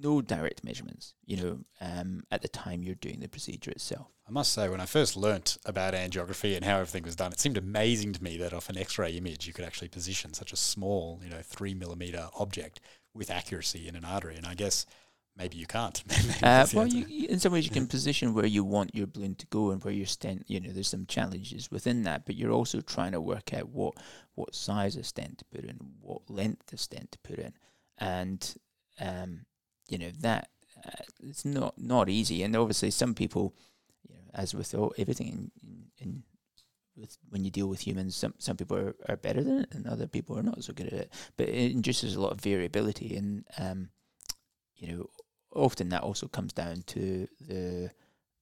no 0.00 0.22
direct 0.22 0.62
measurements, 0.62 1.14
you 1.24 1.36
know, 1.36 1.58
um, 1.80 2.22
at 2.30 2.42
the 2.42 2.48
time 2.48 2.82
you're 2.82 2.94
doing 2.94 3.20
the 3.20 3.28
procedure 3.28 3.72
itself. 3.72 4.06
I 4.28 4.30
must 4.30 4.52
say, 4.52 4.68
when 4.68 4.80
I 4.80 4.86
first 4.86 5.16
learnt 5.16 5.58
about 5.64 5.94
angiography 5.94 6.54
and 6.54 6.64
how 6.64 6.76
everything 6.76 7.02
was 7.02 7.16
done, 7.16 7.32
it 7.32 7.40
seemed 7.40 7.56
amazing 7.56 8.12
to 8.12 8.22
me 8.22 8.36
that 8.38 8.52
off 8.52 8.68
an 8.68 8.78
X-ray 8.78 9.12
image 9.12 9.46
you 9.46 9.52
could 9.52 9.64
actually 9.64 9.88
position 9.88 10.34
such 10.34 10.52
a 10.52 10.56
small, 10.56 11.20
you 11.24 11.30
know, 11.30 11.40
three 11.42 11.74
millimeter 11.74 12.28
object 12.38 12.80
with 13.12 13.30
accuracy 13.30 13.88
in 13.88 13.96
an 13.96 14.04
artery. 14.04 14.36
And 14.36 14.46
I 14.46 14.54
guess 14.54 14.86
maybe 15.38 15.56
you 15.56 15.66
can't. 15.66 16.02
uh, 16.42 16.66
well, 16.74 16.86
you, 16.86 17.28
in 17.28 17.38
some 17.38 17.52
ways, 17.52 17.64
you 17.64 17.70
can 17.70 17.86
position 17.96 18.34
where 18.34 18.46
you 18.46 18.64
want 18.64 18.94
your 18.94 19.06
balloon 19.06 19.36
to 19.36 19.46
go 19.46 19.70
and 19.70 19.82
where 19.82 19.94
your 19.94 20.06
stent. 20.06 20.44
You 20.48 20.60
know, 20.60 20.70
there's 20.70 20.88
some 20.88 21.06
challenges 21.06 21.70
within 21.70 22.02
that, 22.02 22.26
but 22.26 22.34
you're 22.34 22.52
also 22.52 22.80
trying 22.80 23.12
to 23.12 23.20
work 23.20 23.54
out 23.54 23.68
what 23.68 23.94
what 24.34 24.54
size 24.54 24.96
of 24.96 25.06
stent 25.06 25.38
to 25.38 25.44
put 25.46 25.64
in, 25.64 25.78
what 26.00 26.28
length 26.28 26.72
of 26.72 26.80
stent 26.80 27.12
to 27.12 27.18
put 27.20 27.38
in, 27.38 27.52
and 27.98 28.54
um, 29.00 29.46
you 29.88 29.98
know 29.98 30.10
that 30.20 30.50
uh, 30.84 31.04
it's 31.22 31.44
not 31.44 31.78
not 31.78 32.08
easy. 32.08 32.42
And 32.42 32.56
obviously, 32.56 32.90
some 32.90 33.14
people, 33.14 33.54
you 34.08 34.16
know, 34.16 34.22
as 34.34 34.54
with 34.54 34.74
all, 34.74 34.92
everything 34.98 35.28
in, 35.28 35.50
in, 35.62 35.84
in 35.98 36.22
with 36.96 37.16
when 37.30 37.44
you 37.44 37.50
deal 37.50 37.68
with 37.68 37.86
humans, 37.86 38.16
some 38.16 38.34
some 38.38 38.56
people 38.56 38.76
are, 38.76 38.96
are 39.08 39.16
better 39.16 39.42
than 39.42 39.60
it, 39.60 39.68
and 39.72 39.86
other 39.86 40.06
people 40.06 40.36
are 40.38 40.42
not 40.42 40.64
so 40.64 40.72
good 40.72 40.88
at 40.88 40.92
it. 40.94 41.12
But 41.36 41.48
it 41.48 41.72
induces 41.72 42.16
a 42.16 42.20
lot 42.20 42.32
of 42.32 42.40
variability, 42.40 43.16
and 43.16 43.44
um, 43.56 43.90
you 44.78 44.88
know, 44.88 45.10
often 45.54 45.88
that 45.90 46.02
also 46.02 46.28
comes 46.28 46.52
down 46.52 46.82
to 46.86 47.28
the 47.40 47.90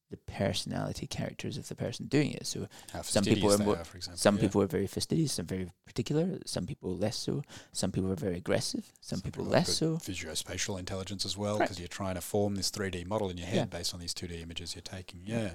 the 0.09 0.17
personality 0.17 1.05
characters 1.05 1.57
of 1.57 1.67
the 1.67 1.75
person 1.75 2.05
doing 2.05 2.31
it. 2.31 2.47
So 2.47 2.67
some 3.03 3.25
people 3.25 3.51
are, 3.51 3.57
more, 3.57 3.75
are 3.75 3.81
example, 3.81 4.17
some 4.17 4.35
yeah. 4.35 4.41
people 4.41 4.61
are 4.61 4.67
very 4.67 4.87
fastidious, 4.87 5.33
some 5.33 5.45
very 5.45 5.69
particular, 5.85 6.39
some 6.45 6.65
people 6.65 6.95
less 6.95 7.17
so. 7.17 7.43
Some 7.73 7.91
people 7.91 8.11
are 8.11 8.15
very 8.15 8.37
aggressive, 8.37 8.85
some, 9.01 9.17
some 9.17 9.21
people, 9.21 9.43
people 9.43 9.51
less 9.51 9.75
so. 9.75 9.97
Visuospatial 9.97 10.79
intelligence 10.79 11.25
as 11.25 11.37
well, 11.37 11.59
because 11.59 11.77
you're 11.77 11.89
trying 11.89 12.15
to 12.15 12.21
form 12.21 12.55
this 12.55 12.71
3D 12.71 13.05
model 13.05 13.29
in 13.29 13.37
your 13.37 13.47
head 13.47 13.55
yeah. 13.55 13.65
based 13.65 13.93
on 13.93 13.99
these 13.99 14.13
2D 14.13 14.41
images 14.41 14.75
you're 14.75 14.81
taking. 14.81 15.21
Yeah. 15.25 15.41
yeah. 15.41 15.51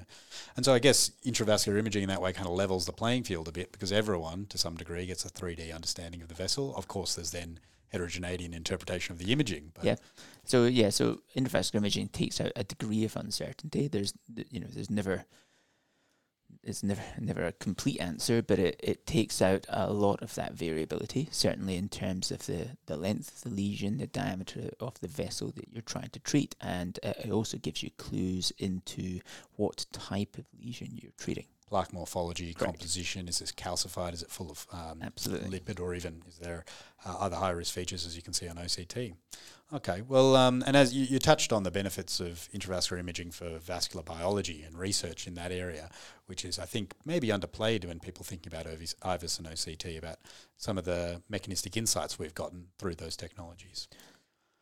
And 0.56 0.64
so 0.64 0.74
I 0.74 0.78
guess 0.78 1.12
intravascular 1.24 1.78
imaging 1.78 2.02
in 2.02 2.08
that 2.10 2.20
way 2.20 2.32
kind 2.32 2.46
of 2.46 2.52
levels 2.52 2.84
the 2.84 2.92
playing 2.92 3.24
field 3.24 3.48
a 3.48 3.52
bit 3.52 3.72
because 3.72 3.90
everyone, 3.90 4.46
to 4.50 4.58
some 4.58 4.76
degree, 4.76 5.06
gets 5.06 5.24
a 5.24 5.30
3D 5.30 5.74
understanding 5.74 6.20
of 6.20 6.28
the 6.28 6.34
vessel. 6.34 6.76
Of 6.76 6.88
course, 6.88 7.14
there's 7.14 7.30
then 7.30 7.58
heterogeneity 7.92 8.44
in 8.44 8.54
interpretation 8.54 9.12
of 9.12 9.18
the 9.18 9.32
imaging. 9.32 9.72
yeah. 9.82 9.96
So 10.44 10.64
yeah, 10.64 10.90
so 10.90 11.20
intravascular 11.36 11.76
imaging 11.76 12.08
takes 12.08 12.40
out 12.40 12.52
a 12.56 12.64
degree 12.64 13.04
of 13.04 13.14
uncertainty. 13.16 13.86
There's 13.86 14.14
you 14.50 14.60
know 14.60 14.66
there's 14.68 14.90
never 14.90 15.26
it's 16.62 16.82
never 16.82 17.02
never 17.18 17.44
a 17.44 17.52
complete 17.52 18.00
answer, 18.00 18.42
but 18.42 18.58
it, 18.58 18.80
it 18.82 19.06
takes 19.06 19.42
out 19.42 19.66
a 19.68 19.92
lot 19.92 20.22
of 20.22 20.34
that 20.36 20.54
variability, 20.54 21.28
certainly 21.30 21.76
in 21.76 21.88
terms 21.88 22.30
of 22.30 22.46
the, 22.46 22.76
the 22.86 22.96
length 22.96 23.34
of 23.34 23.50
the 23.50 23.56
lesion, 23.56 23.98
the 23.98 24.06
diameter 24.06 24.70
of 24.80 24.98
the 25.00 25.08
vessel 25.08 25.50
that 25.56 25.68
you're 25.72 25.82
trying 25.82 26.10
to 26.10 26.20
treat, 26.20 26.54
and 26.60 26.98
it 27.02 27.30
also 27.30 27.58
gives 27.58 27.82
you 27.82 27.90
clues 27.98 28.52
into 28.58 29.20
what 29.56 29.86
type 29.92 30.38
of 30.38 30.46
lesion 30.60 30.90
you're 30.92 31.12
treating 31.18 31.46
plaque 31.72 31.94
morphology, 31.94 32.52
Correct. 32.52 32.74
composition? 32.74 33.28
Is 33.28 33.38
this 33.38 33.50
calcified? 33.50 34.12
Is 34.12 34.22
it 34.22 34.30
full 34.30 34.50
of 34.50 34.66
um, 34.74 35.00
Absolutely. 35.02 35.58
lipid, 35.58 35.80
or 35.80 35.94
even 35.94 36.22
is 36.28 36.36
there 36.36 36.66
uh, 37.06 37.16
other 37.18 37.36
high 37.36 37.48
risk 37.48 37.72
features 37.72 38.04
as 38.04 38.14
you 38.14 38.20
can 38.20 38.34
see 38.34 38.46
on 38.46 38.56
OCT? 38.56 39.14
Okay, 39.72 40.02
well, 40.06 40.36
um, 40.36 40.62
and 40.66 40.76
as 40.76 40.92
you, 40.92 41.06
you, 41.06 41.18
touched 41.18 41.50
on 41.50 41.62
the 41.62 41.70
benefits 41.70 42.20
of 42.20 42.46
intravascular 42.54 42.98
imaging 42.98 43.30
for 43.30 43.58
vascular 43.58 44.02
biology 44.02 44.62
and 44.66 44.78
research 44.78 45.26
in 45.26 45.32
that 45.32 45.50
area, 45.50 45.88
which 46.26 46.44
is, 46.44 46.58
I 46.58 46.66
think, 46.66 46.92
maybe 47.06 47.28
underplayed 47.28 47.86
when 47.86 47.98
people 47.98 48.22
think 48.22 48.46
about 48.46 48.66
IVUS 48.66 49.38
and 49.38 49.48
OCT, 49.48 49.96
about 49.96 50.18
some 50.58 50.76
of 50.76 50.84
the 50.84 51.22
mechanistic 51.30 51.74
insights 51.78 52.18
we've 52.18 52.34
gotten 52.34 52.66
through 52.78 52.96
those 52.96 53.16
technologies. 53.16 53.88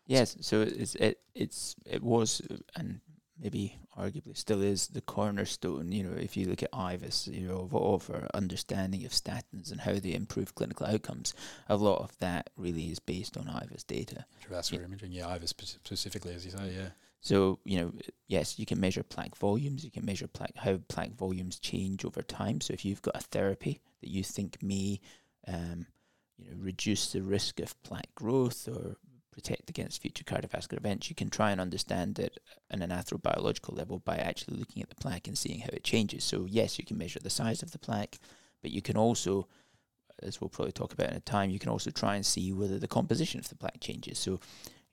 Yes, 0.06 0.36
so 0.40 0.60
it's 0.60 0.94
it 0.94 1.18
it's 1.34 1.74
it 1.84 2.04
was 2.04 2.40
and 2.76 3.00
maybe 3.40 3.78
arguably 3.98 4.36
still 4.36 4.62
is 4.62 4.88
the 4.88 5.00
cornerstone. 5.00 5.92
You 5.92 6.04
know, 6.04 6.16
if 6.16 6.36
you 6.36 6.46
look 6.46 6.62
at 6.62 6.72
IVUS, 6.72 7.26
you 7.32 7.48
know, 7.48 7.60
of, 7.60 7.74
of 7.74 8.10
our 8.10 8.28
understanding 8.34 9.04
of 9.04 9.12
statins 9.12 9.70
and 9.70 9.80
how 9.80 9.94
they 9.94 10.14
improve 10.14 10.54
clinical 10.54 10.86
outcomes, 10.86 11.34
a 11.68 11.76
lot 11.76 12.02
of 12.02 12.16
that 12.18 12.50
really 12.56 12.90
is 12.90 12.98
based 12.98 13.36
on 13.36 13.44
IVUS 13.44 13.86
data. 13.86 14.24
Intravascular 14.42 14.80
yeah. 14.80 14.84
imaging, 14.84 15.12
yeah, 15.12 15.24
IVUS 15.24 15.48
specifically, 15.48 16.34
as 16.34 16.44
you 16.44 16.52
say, 16.52 16.72
yeah. 16.76 16.88
So 17.20 17.58
you 17.64 17.80
know, 17.80 17.92
yes, 18.28 18.58
you 18.58 18.66
can 18.66 18.80
measure 18.80 19.02
plaque 19.02 19.36
volumes. 19.36 19.84
You 19.84 19.90
can 19.90 20.04
measure 20.04 20.26
plaque 20.26 20.56
how 20.56 20.78
plaque 20.88 21.14
volumes 21.14 21.58
change 21.58 22.04
over 22.04 22.22
time. 22.22 22.60
So 22.60 22.72
if 22.72 22.84
you've 22.84 23.02
got 23.02 23.16
a 23.16 23.20
therapy 23.20 23.80
that 24.00 24.10
you 24.10 24.24
think 24.24 24.62
may 24.62 25.00
um, 25.46 25.86
you 26.38 26.50
know, 26.50 26.56
reduce 26.58 27.12
the 27.12 27.22
risk 27.22 27.60
of 27.60 27.80
plaque 27.82 28.14
growth 28.14 28.68
or 28.68 28.96
protect 29.40 29.70
against 29.70 30.02
future 30.02 30.24
cardiovascular 30.24 30.76
events, 30.76 31.08
you 31.08 31.16
can 31.16 31.30
try 31.30 31.50
and 31.50 31.60
understand 31.60 32.18
it 32.18 32.38
on 32.72 32.82
an 32.82 32.90
atherobiological 32.90 33.76
level 33.76 34.00
by 34.00 34.16
actually 34.16 34.58
looking 34.58 34.82
at 34.82 34.90
the 34.90 34.94
plaque 34.94 35.26
and 35.26 35.38
seeing 35.38 35.60
how 35.60 35.70
it 35.72 35.82
changes. 35.82 36.24
So, 36.24 36.46
yes, 36.48 36.78
you 36.78 36.84
can 36.84 36.98
measure 36.98 37.20
the 37.20 37.30
size 37.30 37.62
of 37.62 37.70
the 37.72 37.78
plaque, 37.78 38.18
but 38.62 38.70
you 38.70 38.82
can 38.82 38.96
also, 38.96 39.48
as 40.22 40.40
we'll 40.40 40.50
probably 40.50 40.72
talk 40.72 40.92
about 40.92 41.10
in 41.10 41.16
a 41.16 41.20
time, 41.20 41.50
you 41.50 41.58
can 41.58 41.70
also 41.70 41.90
try 41.90 42.16
and 42.16 42.26
see 42.26 42.52
whether 42.52 42.78
the 42.78 42.88
composition 42.88 43.40
of 43.40 43.48
the 43.48 43.56
plaque 43.56 43.80
changes. 43.80 44.18
So, 44.18 44.40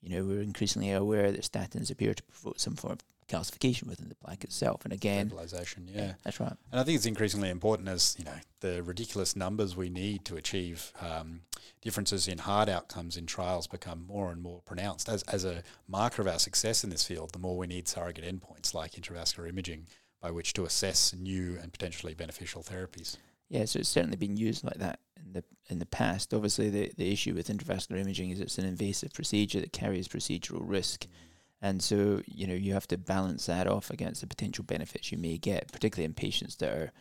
you 0.02 0.10
know, 0.10 0.24
we're 0.24 0.42
increasingly 0.42 0.92
aware 0.92 1.32
that 1.32 1.42
statins 1.42 1.92
appear 1.92 2.14
to 2.14 2.24
promote 2.24 2.62
some 2.62 2.76
form 2.76 2.94
of 2.94 3.00
calcification 3.28 3.88
within 3.88 4.10
the 4.10 4.16
plaque 4.16 4.44
itself. 4.44 4.84
And 4.84 4.94
again, 4.94 5.28
stabilization, 5.28 5.88
yeah. 5.92 6.02
yeah. 6.02 6.14
that's 6.24 6.40
right. 6.40 6.54
And 6.72 6.80
I 6.80 6.84
think 6.84 6.96
it's 6.96 7.06
increasingly 7.06 7.50
important 7.50 7.90
as 7.90 8.16
you 8.18 8.26
know 8.26 8.40
the 8.62 8.82
ridiculous 8.84 9.36
numbers 9.36 9.76
we 9.76 9.90
need 9.90 10.26
to 10.26 10.36
achieve 10.36 10.92
um, 11.02 11.42
differences 11.82 12.28
in 12.28 12.40
hard 12.40 12.70
outcomes 12.70 13.18
in 13.18 13.26
trials 13.26 13.68
become 13.68 14.06
more 14.08 14.32
and 14.32 14.42
more 14.42 14.62
pronounced. 14.66 15.10
As 15.10 15.24
as 15.24 15.46
a 15.46 15.64
marker 15.88 16.22
of 16.22 16.28
our 16.28 16.40
success 16.40 16.84
in 16.84 16.90
this 16.90 17.06
field, 17.06 17.32
the 17.34 17.40
more 17.40 17.58
we 17.58 17.68
need 17.68 17.88
surrogate 17.88 18.26
endpoints 18.26 18.74
like 18.74 18.94
intravascular 18.94 19.48
imaging 19.50 19.88
by 20.22 20.32
which 20.32 20.54
to 20.54 20.66
assess 20.66 21.14
new 21.14 21.58
and 21.62 21.72
potentially 21.72 22.14
beneficial 22.14 22.64
therapies. 22.64 23.18
Yeah, 23.50 23.66
so 23.66 23.80
it's 23.80 23.90
certainly 23.90 24.18
been 24.18 24.36
used 24.36 24.64
like 24.64 24.78
that 24.80 25.00
in 25.16 25.34
the 25.34 25.44
in 25.70 25.80
the 25.80 25.86
past. 25.86 26.34
Obviously, 26.34 26.70
the, 26.70 26.92
the 26.98 27.12
issue 27.12 27.34
with 27.34 27.48
intravascular 27.48 28.00
imaging 28.00 28.30
is 28.30 28.40
it's 28.40 28.58
an 28.58 28.66
invasive 28.66 29.14
procedure 29.14 29.60
that 29.60 29.74
carries 29.74 30.08
procedural 30.08 30.62
risk. 30.64 31.06
Mm 31.06 31.28
and 31.62 31.82
so, 31.82 32.22
you 32.26 32.48
know, 32.48 32.54
you 32.54 32.74
have 32.74 32.88
to 32.88 32.98
balance 32.98 33.48
that 33.48 33.68
off 33.68 33.90
against 33.90 34.22
the 34.22 34.28
potential 34.28 34.64
benefits 34.64 35.12
you 35.12 35.18
may 35.18 35.38
get, 35.38 35.72
particularly 35.72 36.06
in 36.06 36.14
patients 36.14 36.56
that 36.58 36.70
are 36.70 36.92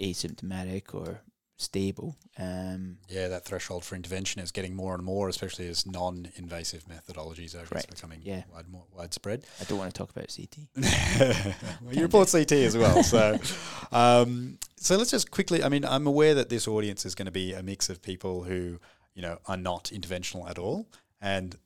asymptomatic 0.00 0.94
or 0.94 1.22
stable. 1.60 2.16
Um, 2.38 2.98
yeah, 3.08 3.28
that 3.28 3.44
threshold 3.44 3.84
for 3.84 3.94
intervention 3.94 4.40
is 4.40 4.50
getting 4.50 4.74
more 4.74 4.94
and 4.94 5.04
more, 5.04 5.28
especially 5.28 5.68
as 5.68 5.86
non-invasive 5.86 6.84
methodologies 6.86 7.54
are 7.54 7.66
becoming 7.88 8.20
yeah. 8.22 8.44
wide, 8.52 8.68
more 8.68 8.84
widespread. 8.96 9.44
I 9.60 9.64
don't 9.64 9.78
want 9.78 9.92
to 9.92 9.98
talk 9.98 10.10
about 10.10 10.34
CT. 10.34 11.54
well, 11.82 11.94
you 11.94 12.02
report 12.02 12.28
CT 12.28 12.52
as 12.52 12.76
well, 12.76 13.02
so 13.02 13.38
um, 13.92 14.58
so 14.76 14.96
let's 14.96 15.10
just 15.10 15.30
quickly. 15.30 15.62
I 15.62 15.68
mean, 15.68 15.84
I'm 15.84 16.06
aware 16.06 16.34
that 16.34 16.48
this 16.48 16.66
audience 16.66 17.04
is 17.04 17.14
going 17.14 17.26
to 17.26 17.32
be 17.32 17.52
a 17.52 17.62
mix 17.62 17.90
of 17.90 18.00
people 18.02 18.44
who 18.44 18.78
you 19.14 19.22
know 19.22 19.38
are 19.46 19.58
not 19.58 19.90
interventional 19.94 20.48
at 20.48 20.58
all, 20.58 20.88
and 21.20 21.56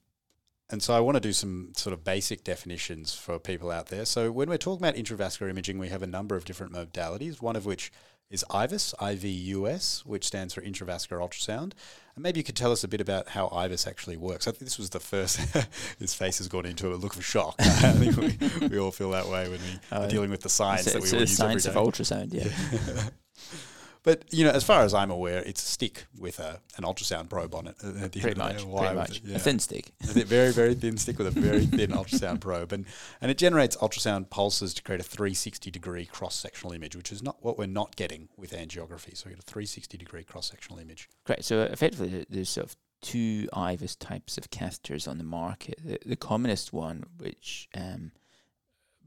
And 0.75 0.83
so 0.83 0.93
I 0.93 0.99
want 0.99 1.15
to 1.15 1.21
do 1.21 1.33
some 1.33 1.71
sort 1.77 1.95
of 1.95 2.03
basic 2.03 2.43
definitions 2.43 3.15
for 3.15 3.39
people 3.39 3.71
out 3.71 3.87
there. 3.91 4.05
So 4.05 4.33
when 4.33 4.49
we're 4.49 4.59
talking 4.59 4.85
about 4.85 4.97
intravascular 4.97 5.49
imaging, 5.49 5.79
we 5.79 5.89
have 5.91 6.03
a 6.03 6.07
number 6.07 6.35
of 6.35 6.45
different 6.45 6.73
modalities, 6.73 7.41
one 7.41 7.55
of 7.55 7.65
which 7.65 7.93
is 8.29 8.45
IVUS, 8.51 8.93
IVUS, 8.97 10.05
which 10.05 10.27
stands 10.27 10.53
for 10.53 10.63
intravascular 10.63 11.21
ultrasound. 11.21 11.75
And 12.17 12.25
maybe 12.25 12.41
you 12.41 12.45
could 12.45 12.57
tell 12.57 12.73
us 12.73 12.83
a 12.83 12.89
bit 12.89 13.01
about 13.01 13.29
how 13.29 13.51
IVUS 13.51 13.87
actually 13.87 14.17
works. 14.17 14.49
I 14.49 14.51
think 14.51 14.63
this 14.63 14.77
was 14.77 14.91
the 14.91 14.99
first, 14.99 15.37
his 16.01 16.13
face 16.13 16.39
has 16.39 16.49
gone 16.49 16.67
into 16.67 16.93
a 16.93 16.97
look 16.97 17.15
of 17.15 17.25
shock. 17.25 17.55
I 17.61 17.93
think 17.93 18.17
we, 18.17 18.67
we 18.67 18.79
all 18.81 18.91
feel 18.91 19.13
that 19.13 19.29
way 19.29 19.49
when 19.49 19.61
we 19.61 19.97
uh, 19.97 20.01
are 20.01 20.09
dealing 20.09 20.31
with 20.31 20.41
the 20.41 20.49
science 20.49 20.87
that 20.87 21.01
we 21.01 21.09
all 21.09 21.21
use 21.21 21.37
science 21.37 21.67
every 21.67 21.81
day. 21.81 21.87
of 21.87 21.95
ultrasound, 21.95 22.35
yeah. 22.35 23.11
But 24.05 24.27
you 24.31 24.45
know, 24.45 24.51
as 24.51 24.63
far 24.63 24.83
as 24.83 24.93
I'm 24.93 25.11
aware, 25.11 25.43
it's 25.43 25.63
a 25.63 25.67
stick 25.67 26.05
with 26.19 26.39
a, 26.39 26.61
an 26.77 26.85
ultrasound 26.85 27.31
probe 27.31 27.55
on 27.55 27.67
it. 27.67 27.79
Pretty 28.13 28.35
much, 28.35 28.57
pretty 28.59 28.95
much. 28.95 29.23
Yeah. 29.25 29.37
a 29.37 29.39
thin 29.39 29.59
stick. 29.59 29.93
a 30.03 30.25
very, 30.25 30.53
very 30.53 30.75
thin 30.75 30.99
stick 30.99 31.17
with 31.19 31.27
a 31.27 31.41
very 31.41 31.65
thin 31.65 31.91
ultrasound 31.91 32.41
probe, 32.41 32.73
and 32.73 32.85
and 33.23 33.31
it 33.31 33.39
generates 33.39 33.77
ultrasound 33.79 34.29
pulses 34.29 34.75
to 34.75 34.83
create 34.83 35.01
a 35.01 35.05
360 35.05 35.71
degree 35.71 36.05
cross 36.05 36.37
sectional 36.37 36.73
image, 36.73 36.95
which 36.95 37.11
is 37.11 37.23
not 37.23 37.39
what 37.41 37.57
we're 37.57 37.67
not 37.67 37.97
getting 37.97 38.29
with 38.37 38.53
angiography. 38.53 39.17
So 39.17 39.25
we 39.27 39.31
get 39.31 39.39
a 39.39 39.47
360 39.47 39.97
degree 39.97 40.23
cross 40.23 40.51
sectional 40.51 40.79
image. 40.79 41.09
Great. 41.25 41.43
So 41.43 41.63
effectively, 41.63 42.27
there's 42.29 42.51
sort 42.51 42.67
of 42.67 42.77
two 43.01 43.49
IVUS 43.55 43.97
types 43.99 44.37
of 44.37 44.51
catheters 44.51 45.09
on 45.09 45.17
the 45.17 45.25
market. 45.25 45.79
The, 45.83 45.99
the 46.05 46.17
commonest 46.17 46.75
one, 46.75 47.05
which 47.17 47.71
um, 47.75 48.13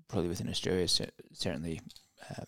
probably 0.08 0.30
within 0.30 0.50
Australia, 0.50 0.88
certainly. 1.34 1.82
Uh, 2.32 2.46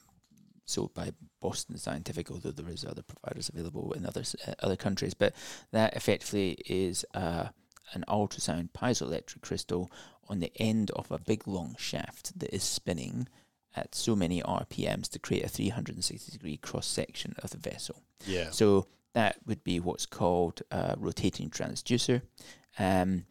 sold 0.70 0.94
by 0.94 1.12
Boston 1.42 1.78
Scientific, 1.78 2.32
although 2.32 2.52
there 2.52 2.70
is 2.70 2.86
other 2.86 3.02
providers 3.02 3.50
available 3.50 3.94
in 3.94 4.06
other 4.06 4.24
uh, 4.48 4.54
other 4.60 4.76
countries. 4.76 5.14
But 5.14 5.34
that 5.72 5.96
effectively 5.96 6.58
is 6.66 7.06
uh, 7.14 7.50
an 7.94 8.06
ultrasound 8.08 8.70
piezoelectric 8.72 9.42
crystal 9.42 9.92
on 10.28 10.40
the 10.40 10.52
end 10.58 10.92
of 10.92 11.12
a 11.12 11.20
big 11.20 11.48
long 11.48 11.76
shaft 11.78 12.38
that 12.40 12.54
is 12.54 12.64
spinning 12.64 13.28
at 13.76 13.96
so 13.96 14.16
many 14.16 14.42
RPMs 14.42 15.10
to 15.10 15.20
create 15.20 15.44
a 15.44 15.50
360 15.50 16.32
degree 16.32 16.58
cross 16.58 16.88
section 16.88 17.36
of 17.44 17.50
the 17.52 17.58
vessel. 17.58 18.04
Yeah. 18.26 18.50
So 18.52 18.88
that 19.14 19.38
would 19.46 19.64
be 19.64 19.80
what's 19.80 20.06
called 20.06 20.62
a 20.72 20.96
rotating 20.98 21.50
transducer. 21.50 22.22
Um, 22.78 23.26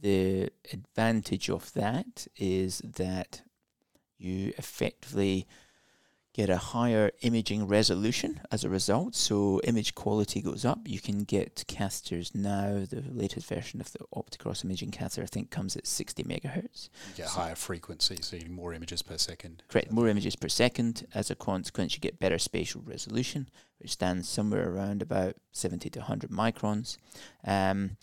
the 0.00 0.50
advantage 0.72 1.48
of 1.48 1.72
that 1.72 2.26
is 2.36 2.78
that 2.78 3.42
you 4.18 4.52
effectively 4.58 5.46
get 6.34 6.50
a 6.50 6.56
higher 6.56 7.12
imaging 7.22 7.66
resolution 7.66 8.40
as 8.50 8.64
a 8.64 8.68
result. 8.68 9.14
So 9.14 9.60
image 9.62 9.94
quality 9.94 10.42
goes 10.42 10.64
up. 10.64 10.80
You 10.84 11.00
can 11.00 11.22
get 11.22 11.64
catheters 11.68 12.34
now. 12.34 12.84
The 12.90 13.04
latest 13.08 13.46
version 13.46 13.80
of 13.80 13.92
the 13.92 14.00
Opticross 14.14 14.64
imaging 14.64 14.90
catheter, 14.90 15.22
I 15.22 15.26
think, 15.26 15.50
comes 15.50 15.76
at 15.76 15.86
60 15.86 16.24
megahertz. 16.24 16.90
You 17.10 17.14
get 17.18 17.28
so 17.28 17.40
higher 17.40 17.54
frequency, 17.54 18.18
so 18.20 18.36
more 18.50 18.74
images 18.74 19.00
per 19.00 19.16
second. 19.16 19.62
Correct, 19.68 19.92
more 19.92 20.08
images 20.08 20.34
per 20.34 20.48
second. 20.48 21.06
As 21.14 21.30
a 21.30 21.36
consequence, 21.36 21.94
you 21.94 22.00
get 22.00 22.18
better 22.18 22.38
spatial 22.38 22.82
resolution, 22.84 23.48
which 23.78 23.92
stands 23.92 24.28
somewhere 24.28 24.68
around 24.68 25.02
about 25.02 25.36
70 25.52 25.88
to 25.90 26.00
100 26.00 26.30
microns. 26.30 26.98
Um, 27.46 27.96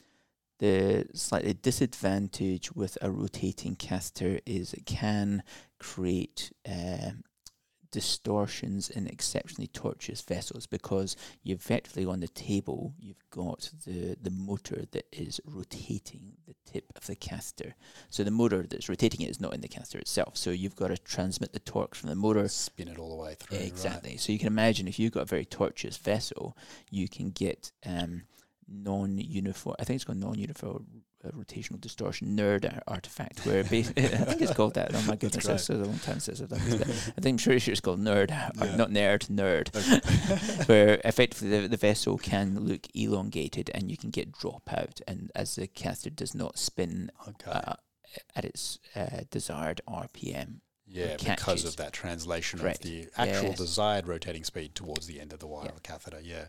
the 0.59 1.07
slightly 1.13 1.53
disadvantage 1.53 2.71
with 2.73 2.97
a 3.01 3.11
rotating 3.11 3.75
catheter 3.75 4.39
is 4.45 4.73
it 4.73 4.85
can 4.85 5.43
create 5.79 6.53
uh, 6.69 7.11
distortions 7.91 8.89
in 8.89 9.07
exceptionally 9.07 9.67
tortuous 9.67 10.21
vessels 10.21 10.65
because 10.65 11.15
you 11.43 11.53
effectively 11.53 12.05
on 12.05 12.21
the 12.21 12.27
table 12.29 12.93
you've 13.00 13.29
got 13.29 13.69
the, 13.86 14.15
the 14.21 14.31
motor 14.31 14.86
that 14.91 15.05
is 15.12 15.39
rotating 15.45 16.33
the 16.48 16.55
tip 16.65 16.86
of 16.95 17.05
the 17.07 17.15
catheter. 17.15 17.75
So 18.10 18.24
the 18.24 18.31
motor 18.31 18.65
that's 18.67 18.89
rotating 18.89 19.21
it 19.21 19.29
is 19.29 19.41
not 19.41 19.53
in 19.53 19.62
the 19.62 19.67
catheter 19.67 20.00
itself. 20.00 20.38
So 20.38 20.51
you've 20.51 20.75
got 20.75 20.88
to 20.88 20.98
transmit 20.98 21.53
the 21.53 21.60
torque 21.60 21.95
from 21.95 22.10
the 22.10 22.15
motor. 22.15 22.48
Spin 22.48 22.88
it 22.88 22.98
all 22.98 23.10
the 23.10 23.21
way 23.21 23.36
through. 23.38 23.57
Exactly. 23.57 24.12
Right. 24.12 24.19
So 24.19 24.31
you 24.31 24.39
can 24.39 24.48
imagine 24.48 24.88
if 24.88 24.98
you've 24.98 25.12
got 25.12 25.24
a 25.24 25.25
very 25.25 25.45
tortuous 25.45 25.98
vessel, 25.98 26.57
you 26.89 27.07
can 27.07 27.31
get 27.31 27.71
um, 27.86 28.23
non-uniform. 28.67 29.75
I 29.80 29.84
think 29.84 29.95
it's 29.95 30.06
called 30.06 30.19
non-uniform 30.19 31.04
uh, 31.23 31.29
rotational 31.29 31.79
distortion 31.79 32.36
NURD 32.36 32.81
artifact. 32.88 33.45
Where 33.45 33.60
I 33.63 33.63
think 33.63 34.41
it's 34.41 34.53
called 34.53 34.75
that. 34.75 34.91
Oh 34.93 35.01
my 35.07 35.15
goodness, 35.15 35.45
that's 35.45 35.69
a 35.69 35.75
long 35.75 35.99
time 35.99 36.19
since 36.19 36.41
I've 36.41 36.49
done 36.49 36.60
this. 36.65 37.10
I 37.10 37.21
think 37.21 37.36
I'm 37.36 37.38
sure 37.38 37.53
it's 37.53 37.79
called 37.79 37.99
nerd, 37.99 38.29
yeah. 38.29 38.75
not 38.75 38.89
nerd, 38.89 39.29
nerd. 39.29 39.75
Okay. 39.75 40.65
where 40.65 41.01
effectively 41.03 41.49
the, 41.49 41.67
the 41.67 41.77
vessel 41.77 42.17
can 42.17 42.60
look 42.60 42.88
elongated 42.93 43.69
and 43.73 43.89
you 43.89 43.97
can 43.97 44.10
get 44.10 44.31
dropout, 44.31 45.01
and 45.07 45.31
as 45.36 45.55
the 45.55 45.67
catheter 45.67 46.10
does 46.10 46.36
not 46.36 46.57
spin 46.57 47.12
okay. 47.27 47.51
uh, 47.51 47.73
at 48.36 48.45
its 48.45 48.79
uh, 48.95 49.21
desired 49.29 49.81
RPM. 49.88 50.62
Yeah, 50.93 51.15
because 51.17 51.63
of 51.63 51.77
that 51.77 51.93
translation 51.93 52.60
Correct. 52.60 52.84
of 52.84 52.91
the 52.91 53.08
actual 53.15 53.49
yes. 53.49 53.58
desired 53.58 54.08
rotating 54.08 54.43
speed 54.43 54.75
towards 54.75 55.08
the 55.08 55.21
end 55.21 55.32
of 55.32 55.39
the 55.39 55.47
wire 55.47 55.65
yeah. 55.65 55.80
catheter. 55.84 56.19
Yeah, 56.21 56.45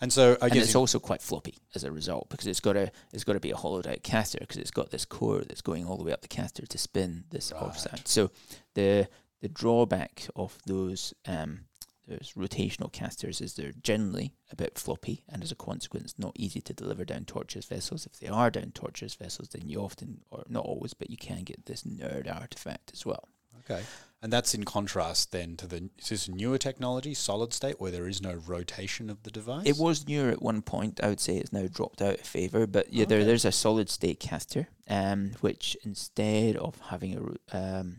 and 0.00 0.12
so 0.12 0.36
I 0.42 0.48
and 0.48 0.56
it's 0.56 0.74
also 0.74 0.98
quite 0.98 1.22
floppy 1.22 1.58
as 1.74 1.82
a 1.82 1.90
result 1.90 2.28
because 2.28 2.46
it's 2.46 2.60
got 2.60 2.74
to 2.74 2.92
it's 3.12 3.24
got 3.24 3.32
to 3.32 3.40
be 3.40 3.50
a 3.50 3.56
hollowed 3.56 3.86
out 3.86 4.02
catheter 4.02 4.40
because 4.40 4.58
it's 4.58 4.70
got 4.70 4.90
this 4.90 5.06
core 5.06 5.40
that's 5.40 5.62
going 5.62 5.86
all 5.86 5.96
the 5.96 6.04
way 6.04 6.12
up 6.12 6.20
the 6.20 6.28
catheter 6.28 6.66
to 6.66 6.78
spin 6.78 7.24
this 7.30 7.52
right. 7.52 7.62
ultrasound. 7.62 8.06
So 8.06 8.30
the 8.74 9.08
the 9.40 9.48
drawback 9.48 10.28
of 10.36 10.58
those 10.66 11.14
um, 11.26 11.60
those 12.06 12.34
rotational 12.36 12.92
catheters 12.92 13.40
is 13.40 13.54
they're 13.54 13.72
generally 13.82 14.34
a 14.52 14.56
bit 14.56 14.78
floppy 14.78 15.22
and 15.28 15.42
as 15.42 15.50
a 15.50 15.56
consequence 15.56 16.14
not 16.18 16.32
easy 16.36 16.60
to 16.60 16.72
deliver 16.72 17.04
down 17.04 17.24
tortuous 17.24 17.64
vessels. 17.64 18.06
If 18.06 18.20
they 18.20 18.28
are 18.28 18.50
down 18.50 18.72
tortuous 18.72 19.14
vessels, 19.14 19.48
then 19.48 19.68
you 19.68 19.80
often, 19.80 20.20
or 20.30 20.44
not 20.48 20.64
always, 20.64 20.94
but 20.94 21.10
you 21.10 21.16
can 21.16 21.42
get 21.42 21.66
this 21.66 21.82
NURD 21.82 22.32
artifact 22.32 22.92
as 22.92 23.04
well. 23.04 23.28
Okay. 23.64 23.82
And 24.22 24.32
that's 24.32 24.54
in 24.54 24.64
contrast 24.64 25.30
then 25.30 25.56
to 25.58 25.66
the 25.66 25.90
is 25.98 26.08
this 26.08 26.28
newer 26.28 26.58
technology, 26.58 27.14
solid 27.14 27.52
state, 27.52 27.80
where 27.80 27.90
there 27.90 28.08
is 28.08 28.22
no 28.22 28.34
rotation 28.46 29.10
of 29.10 29.22
the 29.22 29.30
device. 29.30 29.66
It 29.66 29.76
was 29.76 30.08
newer 30.08 30.30
at 30.30 30.42
one 30.42 30.62
point. 30.62 31.00
I 31.02 31.08
would 31.08 31.20
say 31.20 31.36
it's 31.36 31.52
now 31.52 31.66
dropped 31.70 32.00
out 32.00 32.14
of 32.14 32.26
favour. 32.26 32.66
But 32.66 32.92
yeah, 32.92 33.02
okay. 33.02 33.16
there, 33.16 33.24
there's 33.24 33.44
a 33.44 33.52
solid 33.52 33.90
state 33.90 34.18
catheter, 34.18 34.68
um, 34.88 35.32
which 35.42 35.76
instead 35.84 36.56
of 36.56 36.80
having 36.88 37.36
a 37.52 37.56
um, 37.56 37.98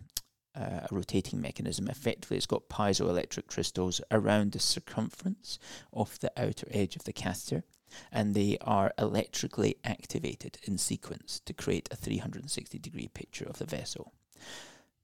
uh, 0.58 0.88
a 0.90 0.96
rotating 0.96 1.40
mechanism, 1.40 1.88
effectively 1.88 2.36
it's 2.36 2.48
got 2.48 2.68
piezoelectric 2.68 3.48
crystals 3.48 4.02
around 4.10 4.52
the 4.52 4.60
circumference 4.60 5.60
of 5.94 6.20
the 6.20 6.32
outer 6.36 6.68
edge 6.72 6.96
of 6.96 7.04
the 7.04 7.14
catheter, 7.14 7.64
and 8.12 8.34
they 8.34 8.58
are 8.62 8.92
electrically 8.98 9.78
activated 9.84 10.58
in 10.64 10.78
sequence 10.80 11.40
to 11.46 11.54
create 11.54 11.88
a 11.92 11.96
360 11.96 12.80
degree 12.80 13.08
picture 13.08 13.46
of 13.46 13.60
the 13.60 13.66
vessel. 13.66 14.14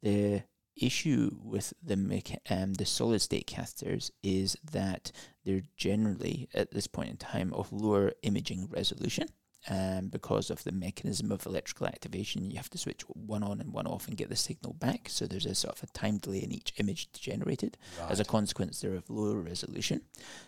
The 0.03 0.43
issue 0.75 1.31
with 1.43 1.73
the 1.81 1.95
mecha- 1.95 2.39
um, 2.49 2.73
the 2.73 2.85
solid 2.85 3.21
state 3.21 3.47
catheters 3.47 4.11
is 4.21 4.57
that 4.71 5.11
they're 5.45 5.61
generally 5.77 6.49
at 6.53 6.71
this 6.71 6.87
point 6.87 7.09
in 7.09 7.17
time 7.17 7.53
of 7.53 7.71
lower 7.71 8.13
imaging 8.23 8.67
resolution. 8.69 9.27
Um, 9.69 10.09
because 10.09 10.49
of 10.49 10.61
the 10.65 10.73
mechanism 10.73 11.31
of 11.31 11.45
electrical 11.45 11.87
activation, 11.87 12.51
you 12.51 12.57
have 12.57 12.69
to 12.71 12.77
switch 12.77 13.03
one 13.07 13.43
on 13.43 13.61
and 13.61 13.71
one 13.71 13.87
off 13.87 14.09
and 14.09 14.17
get 14.17 14.27
the 14.27 14.35
signal 14.35 14.73
back. 14.73 15.07
So 15.07 15.25
there's 15.25 15.45
a 15.45 15.55
sort 15.55 15.77
of 15.77 15.83
a 15.83 15.93
time 15.93 16.17
delay 16.17 16.39
in 16.39 16.51
each 16.51 16.73
image 16.79 17.09
generated. 17.13 17.77
Right. 17.97 18.11
As 18.11 18.19
a 18.19 18.25
consequence, 18.25 18.81
they're 18.81 18.95
of 18.95 19.09
lower 19.09 19.39
resolution. 19.39 20.01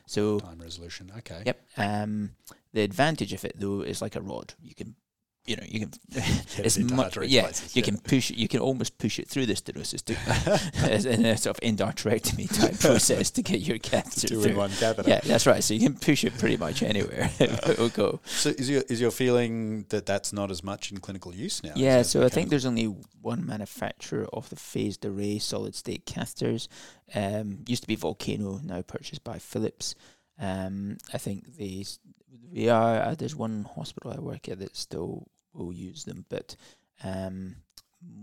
So 0.05 0.41
time 0.41 0.59
resolution, 0.59 1.13
okay. 1.19 1.43
Yep. 1.45 1.61
Um, 1.77 2.31
the 2.73 2.81
advantage 2.81 3.31
of 3.31 3.45
it 3.45 3.57
though 3.57 3.79
is 3.83 4.01
like 4.01 4.17
a 4.17 4.21
rod. 4.21 4.53
You 4.61 4.75
can 4.75 4.95
you 5.45 5.55
know, 5.55 5.63
you 5.67 5.81
can 5.81 5.91
it's 6.57 6.77
much, 6.77 7.17
yeah, 7.27 7.43
places, 7.43 7.75
you 7.75 7.81
yeah. 7.81 7.85
can 7.85 7.97
push 7.97 8.31
you 8.31 8.47
can 8.47 8.59
almost 8.59 8.97
push 8.97 9.19
it 9.19 9.27
through 9.27 9.45
the 9.45 9.53
stenosis 9.53 10.03
to, 10.05 11.09
in 11.13 11.25
a 11.25 11.37
sort 11.37 11.57
of 11.57 11.61
endarterectomy 11.61 12.47
type 12.59 12.79
process 12.79 13.29
to 13.31 13.41
get 13.41 13.61
your 13.61 13.77
catheter 13.77 14.27
Two 14.27 14.41
through. 14.41 14.51
in 14.51 14.57
one 14.57 14.71
catheter. 14.71 15.09
Yeah, 15.09 15.21
that's 15.23 15.45
right. 15.45 15.63
So 15.63 15.73
you 15.73 15.81
can 15.81 15.95
push 15.95 16.23
it 16.23 16.37
pretty 16.37 16.57
much 16.57 16.81
anywhere. 16.81 17.29
it 17.39 17.77
will 17.77 17.89
go. 17.89 18.19
So 18.25 18.49
is 18.49 18.69
your 18.69 18.83
is 18.89 18.99
your 18.99 19.11
feeling 19.11 19.85
that 19.89 20.05
that's 20.05 20.33
not 20.33 20.51
as 20.51 20.63
much 20.63 20.91
in 20.91 20.99
clinical 20.99 21.33
use 21.33 21.63
now? 21.63 21.73
Yeah, 21.75 22.01
so 22.01 22.25
I 22.25 22.29
think 22.29 22.49
there's 22.49 22.65
only 22.65 22.85
one 23.21 23.45
manufacturer 23.45 24.27
of 24.33 24.49
the 24.49 24.55
phased 24.55 25.05
array 25.05 25.39
solid 25.39 25.75
state 25.75 26.05
catheters. 26.05 26.67
Um, 27.13 27.59
used 27.67 27.83
to 27.83 27.87
be 27.87 27.95
Volcano, 27.95 28.59
now 28.63 28.81
purchased 28.81 29.23
by 29.23 29.37
Philips. 29.37 29.95
Um, 30.39 30.97
I 31.13 31.17
think 31.17 31.55
these 31.55 31.99
we 32.51 32.69
are. 32.69 33.01
Uh, 33.01 33.15
there's 33.15 33.35
one 33.35 33.67
hospital 33.75 34.11
I 34.11 34.19
work 34.19 34.49
at 34.49 34.59
that 34.59 34.75
still 34.75 35.27
will 35.55 35.73
use 35.73 36.03
them, 36.03 36.25
but 36.29 36.55
um, 37.03 37.55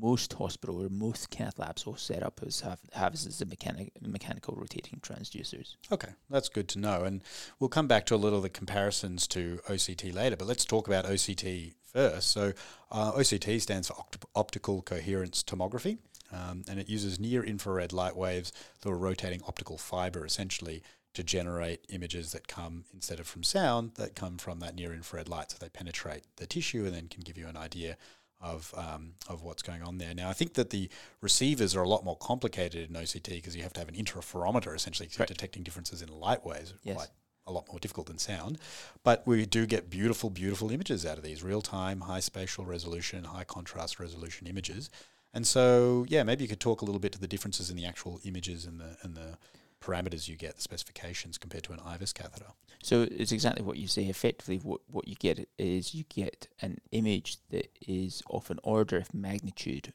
most 0.00 0.32
hospital 0.34 0.82
or 0.82 0.88
most 0.88 1.30
cath 1.30 1.58
labs 1.58 1.86
will 1.86 1.96
set 1.96 2.22
up 2.22 2.40
as 2.46 2.60
have 2.60 2.78
have 2.92 3.14
as 3.14 3.44
mechanic, 3.46 3.92
mechanical 4.00 4.54
rotating 4.56 5.00
transducers. 5.00 5.76
Okay, 5.90 6.10
that's 6.30 6.48
good 6.48 6.68
to 6.68 6.78
know, 6.78 7.04
and 7.04 7.22
we'll 7.58 7.68
come 7.68 7.88
back 7.88 8.06
to 8.06 8.14
a 8.14 8.16
little 8.16 8.38
of 8.38 8.42
the 8.42 8.48
comparisons 8.48 9.26
to 9.28 9.60
OCT 9.68 10.14
later. 10.14 10.36
But 10.36 10.48
let's 10.48 10.64
talk 10.64 10.86
about 10.86 11.04
OCT 11.04 11.74
first. 11.92 12.30
So 12.30 12.52
uh, 12.90 13.12
OCT 13.12 13.60
stands 13.60 13.88
for 13.88 13.94
opt- 13.94 14.24
optical 14.34 14.82
coherence 14.82 15.42
tomography. 15.42 15.98
Um, 16.32 16.62
and 16.66 16.80
it 16.80 16.88
uses 16.88 17.20
near 17.20 17.42
infrared 17.44 17.92
light 17.92 18.16
waves 18.16 18.54
through 18.80 18.92
a 18.92 18.96
rotating 18.96 19.42
optical 19.46 19.76
fiber 19.76 20.24
essentially 20.24 20.82
to 21.14 21.22
generate 21.22 21.84
images 21.90 22.32
that 22.32 22.48
come 22.48 22.84
instead 22.94 23.20
of 23.20 23.26
from 23.26 23.42
sound 23.42 23.92
that 23.96 24.14
come 24.14 24.38
from 24.38 24.60
that 24.60 24.74
near 24.74 24.92
infrared 24.94 25.28
light 25.28 25.50
so 25.50 25.58
they 25.60 25.68
penetrate 25.68 26.24
the 26.36 26.46
tissue 26.46 26.84
and 26.86 26.94
then 26.94 27.08
can 27.08 27.20
give 27.22 27.36
you 27.36 27.46
an 27.46 27.56
idea 27.56 27.96
of 28.40 28.74
um, 28.76 29.12
of 29.28 29.42
what's 29.42 29.62
going 29.62 29.82
on 29.82 29.98
there. 29.98 30.14
Now, 30.14 30.28
I 30.28 30.32
think 30.32 30.54
that 30.54 30.70
the 30.70 30.88
receivers 31.20 31.76
are 31.76 31.82
a 31.82 31.88
lot 31.88 32.04
more 32.04 32.16
complicated 32.16 32.90
in 32.90 32.96
OCT 32.96 33.28
because 33.28 33.54
you 33.54 33.62
have 33.62 33.72
to 33.74 33.80
have 33.80 33.88
an 33.88 33.94
interferometer 33.94 34.74
essentially 34.74 35.08
Right. 35.18 35.28
detecting 35.28 35.62
differences 35.62 36.02
in 36.02 36.08
light 36.08 36.44
waves. 36.44 36.74
Yes. 36.82 36.96
Quite 36.96 37.08
a 37.46 37.52
lot 37.52 37.66
more 37.68 37.78
difficult 37.78 38.06
than 38.06 38.18
sound, 38.18 38.58
but 39.02 39.26
we 39.26 39.46
do 39.46 39.66
get 39.66 39.90
beautiful, 39.90 40.30
beautiful 40.30 40.70
images 40.70 41.04
out 41.04 41.18
of 41.18 41.24
these 41.24 41.42
real 41.42 41.60
time, 41.60 42.02
high 42.02 42.20
spatial 42.20 42.64
resolution, 42.64 43.24
high 43.24 43.42
contrast 43.44 43.98
resolution 44.00 44.46
images. 44.46 44.90
And 45.34 45.44
so, 45.46 46.04
yeah, 46.08 46.22
maybe 46.22 46.44
you 46.44 46.48
could 46.48 46.60
talk 46.60 46.82
a 46.82 46.84
little 46.84 47.00
bit 47.00 47.10
to 47.12 47.18
the 47.18 47.26
differences 47.26 47.68
in 47.70 47.76
the 47.76 47.84
actual 47.84 48.20
images 48.24 48.64
and 48.64 48.80
the 48.80 48.96
and 49.02 49.14
the 49.14 49.38
parameters 49.82 50.28
you 50.28 50.36
get, 50.36 50.56
the 50.56 50.62
specifications 50.62 51.38
compared 51.38 51.64
to 51.64 51.72
an 51.72 51.80
IVUS 51.80 52.14
catheter. 52.14 52.52
So 52.82 53.06
it's 53.10 53.32
exactly 53.32 53.64
what 53.64 53.76
you 53.76 53.86
say. 53.86 54.04
Effectively, 54.04 54.58
what, 54.58 54.80
what 54.90 55.06
you 55.06 55.14
get 55.14 55.48
is 55.58 55.94
you 55.94 56.04
get 56.08 56.48
an 56.60 56.78
image 56.90 57.38
that 57.50 57.70
is 57.86 58.22
of 58.30 58.50
an 58.50 58.58
order 58.62 58.98
of 58.98 59.14
magnitude 59.14 59.92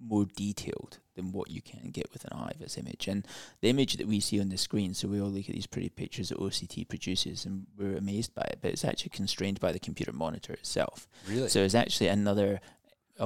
more 0.00 0.26
detailed 0.36 0.98
than 1.14 1.32
what 1.32 1.50
you 1.50 1.62
can 1.62 1.90
get 1.90 2.12
with 2.12 2.24
an 2.24 2.36
IVUS 2.36 2.78
image. 2.78 3.06
And 3.06 3.26
the 3.60 3.68
image 3.68 3.96
that 3.96 4.06
we 4.06 4.20
see 4.20 4.40
on 4.40 4.48
the 4.48 4.58
screen, 4.58 4.94
so 4.94 5.08
we 5.08 5.20
all 5.20 5.28
look 5.28 5.48
at 5.48 5.54
these 5.54 5.66
pretty 5.66 5.88
pictures 5.88 6.30
that 6.30 6.38
OCT 6.38 6.88
produces 6.88 7.44
and 7.44 7.66
we're 7.76 7.96
amazed 7.96 8.34
by 8.34 8.42
it, 8.42 8.58
but 8.60 8.72
it's 8.72 8.84
actually 8.84 9.10
constrained 9.10 9.60
by 9.60 9.72
the 9.72 9.78
computer 9.78 10.12
monitor 10.12 10.52
itself. 10.52 11.08
Really? 11.28 11.48
So 11.48 11.60
it's 11.60 11.74
actually 11.74 12.08
another 12.08 12.60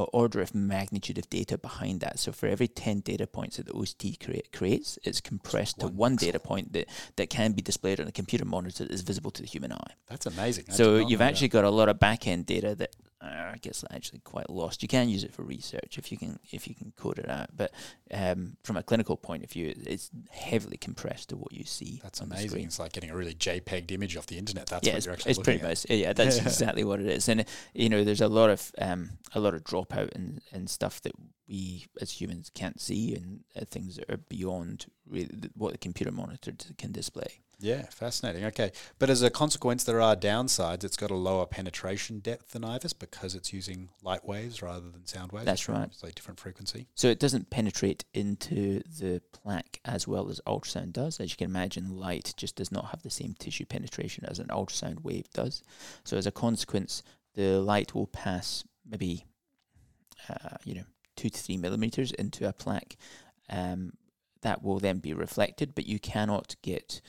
order 0.02 0.40
of 0.40 0.54
magnitude 0.54 1.18
of 1.18 1.28
data 1.30 1.56
behind 1.56 2.00
that. 2.00 2.18
So 2.18 2.32
for 2.32 2.46
every 2.46 2.68
10 2.68 3.00
data 3.00 3.26
points 3.26 3.56
that 3.56 3.66
the 3.66 3.72
OCT 3.72 4.24
create, 4.24 4.52
creates, 4.52 4.98
it's 5.04 5.20
compressed 5.20 5.80
to 5.80 5.86
one 5.86 5.96
one 5.96 6.16
pixel. 6.16 6.20
data 6.20 6.40
point 6.40 6.72
that, 6.72 6.88
that 7.16 7.30
can 7.30 7.52
be 7.52 7.62
displayed 7.62 8.00
on 8.00 8.06
a 8.06 8.12
computer 8.12 8.44
monitor 8.44 8.84
that 8.84 8.92
is 8.92 9.02
visible 9.02 9.30
to 9.30 9.42
the 9.42 9.48
human 9.48 9.72
eye. 9.72 9.92
That's 10.08 10.26
amazing. 10.26 10.66
I 10.70 10.72
so 10.72 10.96
you've 10.96 11.20
actually 11.20 11.48
got 11.48 11.64
a 11.64 11.70
lot 11.70 11.88
of 11.88 11.98
back 11.98 12.26
end 12.26 12.46
data 12.46 12.74
that 12.74 12.94
uh, 13.24 13.54
gets 13.62 13.84
actually 13.90 14.20
quite 14.20 14.50
lost. 14.50 14.82
You 14.82 14.88
can 14.88 15.08
use 15.08 15.24
it 15.24 15.32
for 15.32 15.42
research 15.42 15.96
if 15.98 16.12
you 16.12 16.18
can 16.18 16.38
if 16.52 16.68
you 16.68 16.74
can 16.74 16.92
code 16.96 17.18
it 17.18 17.28
out, 17.28 17.48
but 17.56 17.72
um, 18.12 18.56
from 18.62 18.76
a 18.76 18.82
clinical 18.82 19.16
point 19.16 19.44
of 19.44 19.50
view, 19.50 19.74
it's 19.86 20.10
heavily 20.30 20.76
compressed 20.76 21.30
to 21.30 21.36
what 21.36 21.52
you 21.52 21.64
see. 21.64 22.00
That's 22.02 22.20
amazing. 22.20 22.64
It's 22.64 22.78
like 22.78 22.92
getting 22.92 23.10
a 23.10 23.16
really 23.16 23.34
JPEG'd 23.34 23.90
image 23.92 24.16
off 24.16 24.26
the 24.26 24.38
internet. 24.38 24.66
That's 24.66 24.86
yeah, 24.86 24.94
what 24.94 25.04
you're 25.04 25.14
actually 25.14 25.30
it's 25.30 25.38
looking 25.38 25.58
pretty 25.60 25.64
at. 25.64 25.68
much 25.70 25.86
yeah. 25.90 26.12
That's 26.12 26.36
Yeah. 26.36 26.42
exactly 26.48 26.84
what 26.84 27.00
it 27.00 27.06
is, 27.06 27.28
and 27.28 27.44
you 27.72 27.88
know, 27.88 28.04
there's 28.04 28.20
a 28.20 28.28
lot 28.28 28.50
of 28.50 28.70
um, 28.78 29.10
a 29.34 29.40
lot 29.40 29.54
of 29.54 29.64
dropout 29.64 30.14
and, 30.14 30.40
and 30.52 30.68
stuff 30.68 31.00
that 31.02 31.12
we 31.48 31.86
as 32.00 32.20
humans 32.20 32.50
can't 32.54 32.80
see, 32.80 33.14
and 33.14 33.40
uh, 33.56 33.64
things 33.70 33.96
that 33.96 34.10
are 34.10 34.16
beyond 34.16 34.86
really 35.08 35.28
what 35.54 35.72
the 35.72 35.78
computer 35.78 36.12
monitor 36.12 36.52
can 36.78 36.92
display. 36.92 37.40
Yeah, 37.60 37.86
fascinating. 37.90 38.44
Okay, 38.46 38.72
but 38.98 39.10
as 39.10 39.22
a 39.22 39.30
consequence, 39.30 39.84
there 39.84 40.00
are 40.00 40.16
downsides. 40.16 40.84
It's 40.84 40.96
got 40.96 41.10
a 41.10 41.16
lower 41.16 41.46
penetration 41.46 42.18
depth 42.18 42.52
than 42.52 42.62
IVUS 42.62 42.98
because 42.98 43.34
it's 43.34 43.52
using 43.52 43.90
light 44.02 44.24
waves 44.24 44.60
rather 44.60 44.90
than 44.90 45.06
sound 45.06 45.32
waves. 45.32 45.46
That's 45.46 45.68
right. 45.68 45.86
It's 45.86 46.02
like 46.02 46.14
different 46.14 46.40
frequency. 46.40 46.88
So 46.94 47.08
it 47.08 47.20
doesn't 47.20 47.50
penetrate 47.50 48.04
into 48.12 48.82
the 48.98 49.22
plaque 49.32 49.80
as 49.84 50.08
well 50.08 50.28
as 50.28 50.40
ultrasound 50.46 50.92
does. 50.92 51.20
As 51.20 51.30
you 51.30 51.36
can 51.36 51.48
imagine, 51.48 51.96
light 51.96 52.34
just 52.36 52.56
does 52.56 52.72
not 52.72 52.86
have 52.86 53.02
the 53.02 53.10
same 53.10 53.34
tissue 53.38 53.66
penetration 53.66 54.24
as 54.26 54.38
an 54.38 54.48
ultrasound 54.48 55.02
wave 55.02 55.30
does. 55.32 55.62
So 56.04 56.16
as 56.16 56.26
a 56.26 56.32
consequence, 56.32 57.02
the 57.34 57.60
light 57.60 57.94
will 57.94 58.08
pass 58.08 58.64
maybe, 58.88 59.24
uh, 60.28 60.56
you 60.64 60.74
know, 60.74 60.84
two 61.16 61.30
to 61.30 61.38
three 61.38 61.56
millimeters 61.56 62.12
into 62.12 62.48
a 62.48 62.52
plaque. 62.52 62.96
Um, 63.48 63.92
that 64.42 64.62
will 64.62 64.78
then 64.78 64.98
be 64.98 65.14
reflected, 65.14 65.74
but 65.74 65.86
you 65.86 65.98
cannot 65.98 66.56
get 66.62 67.00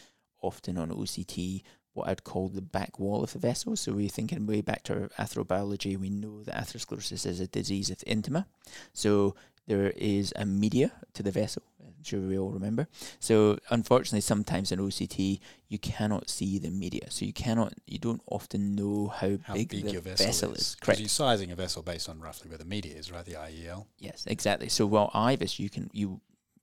often 0.42 0.78
on 0.78 0.90
OCT 0.90 1.64
what 1.96 2.10
I'd 2.10 2.24
call 2.24 2.50
the 2.50 2.62
back 2.62 3.00
wall 3.00 3.24
of 3.24 3.34
the 3.34 3.40
vessel. 3.40 3.76
So 3.76 3.94
we're 3.94 4.10
thinking 4.10 4.46
way 4.46 4.62
back 4.62 4.84
to 4.84 4.94
our 4.94 5.08
atherobiology. 5.18 5.98
We 5.98 6.10
know 6.10 6.44
that 6.44 6.56
atherosclerosis 6.56 7.26
is 7.26 7.40
a 7.40 7.48
disease 7.48 7.90
of 7.90 8.00
intima. 8.00 8.46
So 8.94 9.36
there 9.66 9.92
is 9.96 10.34
a 10.36 10.46
media 10.46 10.92
to 11.14 11.24
the 11.24 11.32
vessel. 11.32 11.64
I'm 11.86 12.04
sure 12.04 12.20
we 12.22 12.38
all 12.38 12.52
remember. 12.52 12.88
So 13.20 13.58
unfortunately, 13.70 14.22
sometimes 14.22 14.72
in 14.72 14.80
OCT 14.80 15.40
you 15.68 15.80
cannot 15.80 16.30
see 16.30 16.58
the 16.60 16.70
media. 16.72 17.10
So 17.12 17.26
you 17.26 17.34
cannot, 17.34 17.74
you 17.88 18.00
don't 18.00 18.22
often 18.30 18.76
know 18.76 19.08
how, 19.08 19.38
How 19.44 19.54
big, 19.54 19.70
big, 19.70 19.86
the 19.86 19.92
your 19.94 20.02
vessel, 20.02 20.52
is. 20.54 20.60
is. 20.62 20.76
'Cause 20.76 20.86
Correct. 20.86 21.00
You're 21.00 21.10
sizing 21.10 21.52
a 21.52 21.56
vessel 21.56 21.82
based 21.82 22.10
on 22.10 22.20
roughly 22.20 22.50
where 22.50 22.58
the 22.58 22.66
media 22.66 22.96
is, 22.96 23.12
right? 23.12 23.26
The 23.26 23.34
IEL. 23.36 23.88
Yes, 24.00 24.26
exactly. 24.28 24.70
So 24.70 24.86
while 24.86 25.12
IVUS, 25.14 25.60
you 25.60 25.70
can 25.70 25.90
you 25.94 26.22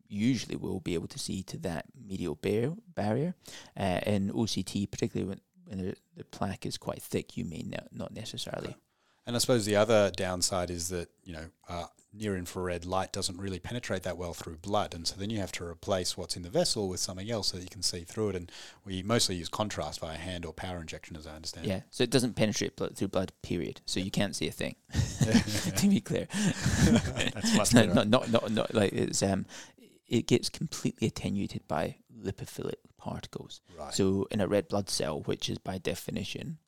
usually 0.08 0.56
will 0.56 0.80
be 0.80 0.94
able 0.94 1.08
to 1.08 1.18
see 1.18 1.42
to 1.44 1.56
that 1.58 1.86
medial 2.06 2.34
bar- 2.34 2.76
barrier. 2.94 3.34
Uh, 3.76 4.00
in 4.04 4.30
OCT, 4.30 4.90
particularly 4.90 5.26
when, 5.28 5.40
when 5.64 5.78
the, 5.78 5.96
the 6.16 6.24
plaque 6.24 6.66
is 6.66 6.76
quite 6.76 7.00
thick, 7.00 7.36
you 7.36 7.44
may 7.46 7.62
not, 7.66 7.88
not 7.92 8.12
necessarily. 8.12 8.76
And 9.26 9.36
I 9.36 9.38
suppose 9.38 9.64
the 9.64 9.76
other 9.76 10.10
downside 10.10 10.70
is 10.70 10.88
that 10.88 11.08
you 11.24 11.32
know 11.32 11.46
uh, 11.68 11.86
near 12.12 12.36
infrared 12.36 12.84
light 12.84 13.12
doesn't 13.12 13.38
really 13.38 13.58
penetrate 13.58 14.02
that 14.02 14.16
well 14.16 14.34
through 14.34 14.56
blood, 14.56 14.94
and 14.94 15.06
so 15.06 15.14
then 15.16 15.30
you 15.30 15.38
have 15.38 15.52
to 15.52 15.64
replace 15.64 16.16
what's 16.16 16.36
in 16.36 16.42
the 16.42 16.50
vessel 16.50 16.88
with 16.88 17.00
something 17.00 17.30
else 17.30 17.48
so 17.48 17.56
that 17.56 17.62
you 17.62 17.70
can 17.70 17.82
see 17.82 18.00
through 18.00 18.30
it. 18.30 18.36
And 18.36 18.50
we 18.84 19.02
mostly 19.02 19.36
use 19.36 19.48
contrast 19.48 20.00
via 20.00 20.16
hand 20.16 20.44
or 20.44 20.52
power 20.52 20.80
injection, 20.80 21.16
as 21.16 21.26
I 21.26 21.36
understand. 21.36 21.66
Yeah, 21.66 21.82
so 21.90 22.02
it 22.02 22.10
doesn't 22.10 22.34
penetrate 22.34 22.76
blood 22.76 22.96
through 22.96 23.08
blood. 23.08 23.32
Period. 23.42 23.80
So 23.86 24.00
you 24.00 24.10
can't 24.10 24.34
see 24.34 24.48
a 24.48 24.52
thing. 24.52 24.74
to 24.92 25.88
be 25.88 26.00
clear, 26.00 26.26
That's 26.32 27.56
much 27.56 27.72
better. 27.72 27.94
not 27.94 28.08
not 28.08 28.30
not 28.30 28.50
not 28.50 28.74
like 28.74 28.92
it's 28.92 29.22
um, 29.22 29.46
it 30.08 30.26
gets 30.26 30.48
completely 30.48 31.08
attenuated 31.08 31.66
by 31.68 31.96
lipophilic 32.22 32.74
particles. 32.98 33.60
Right. 33.78 33.94
So 33.94 34.26
in 34.30 34.40
a 34.40 34.48
red 34.48 34.68
blood 34.68 34.90
cell, 34.90 35.20
which 35.22 35.48
is 35.48 35.58
by 35.58 35.78
definition 35.78 36.58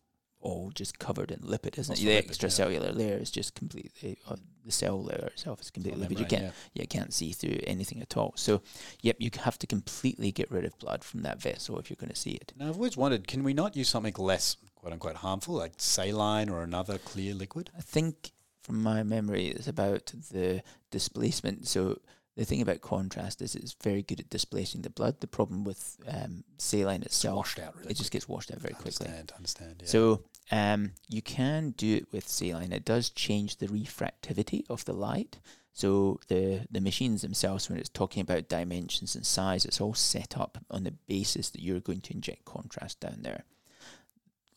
all 0.45 0.71
just 0.75 0.99
covered 0.99 1.31
in 1.31 1.41
lipid, 1.41 1.79
isn't 1.79 1.99
it? 1.99 2.05
The 2.05 2.11
lipid, 2.11 2.15
yeah. 2.15 2.21
extracellular 2.21 2.95
layer 2.95 3.17
is 3.17 3.31
just 3.31 3.55
completely 3.55 4.19
uh, 4.29 4.37
the 4.65 4.71
cell 4.71 5.03
layer 5.03 5.27
itself 5.27 5.61
is 5.61 5.71
completely 5.71 6.07
lipid. 6.07 6.19
You 6.19 6.27
can't 6.27 6.55
you 6.75 6.87
can't 6.87 7.13
see 7.13 7.33
through 7.33 7.59
anything 7.67 8.01
at 8.01 8.17
all. 8.17 8.35
So, 8.37 8.63
yep, 9.01 9.17
you 9.19 9.31
have 9.43 9.59
to 9.59 9.67
completely 9.67 10.31
get 10.31 10.51
rid 10.51 10.65
of 10.65 10.79
blood 10.79 11.03
from 11.03 11.23
that 11.23 11.41
vessel 11.41 11.79
if 11.79 11.91
you're 11.91 11.97
going 11.97 12.13
to 12.13 12.17
see 12.17 12.33
it. 12.33 12.53
Now 12.57 12.69
I've 12.69 12.77
always 12.77 12.97
wondered, 12.97 13.27
can 13.27 13.43
we 13.43 13.55
not 13.55 13.75
use 13.75 13.89
something 13.89 14.15
less 14.17 14.57
quote 14.77 14.93
unquote 14.93 15.17
harmful, 15.17 15.55
like 15.55 15.73
saline 15.79 16.49
or 16.49 16.63
another 16.63 16.99
clear 16.99 17.35
liquid? 17.35 17.71
I 17.77 17.81
think 17.81 18.33
from 18.63 18.83
my 18.83 19.03
memory, 19.03 19.49
it's 19.49 19.69
about 19.69 20.13
the 20.31 20.63
displacement. 20.91 21.69
So 21.69 22.01
the 22.37 22.45
thing 22.45 22.61
about 22.61 22.81
contrast 22.81 23.41
is 23.41 23.55
it's 23.55 23.77
very 23.83 24.03
good 24.03 24.21
at 24.21 24.31
displacing 24.31 24.83
the 24.83 24.91
blood. 24.91 25.21
The 25.21 25.27
problem 25.27 25.63
with 25.63 25.97
um, 26.09 26.45
saline 26.59 27.03
It's 27.03 27.17
itself, 27.17 27.37
washed 27.37 27.59
out 27.61 27.77
really 27.77 27.91
it 27.91 27.97
just 27.97 28.11
gets 28.11 28.29
washed 28.29 28.51
out 28.51 28.59
very 28.59 28.75
quickly. 28.75 29.07
Understand, 29.07 29.33
understand. 29.37 29.75
Yeah. 29.81 29.87
So 29.87 30.25
um, 30.51 30.93
you 31.09 31.23
can 31.23 31.71
do 31.77 31.97
it 31.97 32.09
with 32.13 32.29
saline. 32.29 32.73
It 32.73 32.85
does 32.85 33.11
change 33.11 33.57
the 33.57 33.69
refractivity 33.69 34.65
of 34.69 34.85
the 34.85 34.93
light. 34.93 35.39
So 35.73 36.21
the 36.29 36.67
the 36.71 36.81
machines 36.81 37.23
themselves, 37.23 37.69
when 37.69 37.79
it's 37.79 37.89
talking 37.89 38.21
about 38.21 38.49
dimensions 38.49 39.15
and 39.15 39.25
size, 39.25 39.65
it's 39.65 39.81
all 39.81 39.95
set 39.95 40.37
up 40.37 40.59
on 40.71 40.85
the 40.85 40.95
basis 41.07 41.51
that 41.51 41.63
you're 41.63 41.81
going 41.81 42.01
to 42.03 42.15
inject 42.15 42.45
contrast 42.45 43.01
down 43.01 43.23
there. 43.23 43.45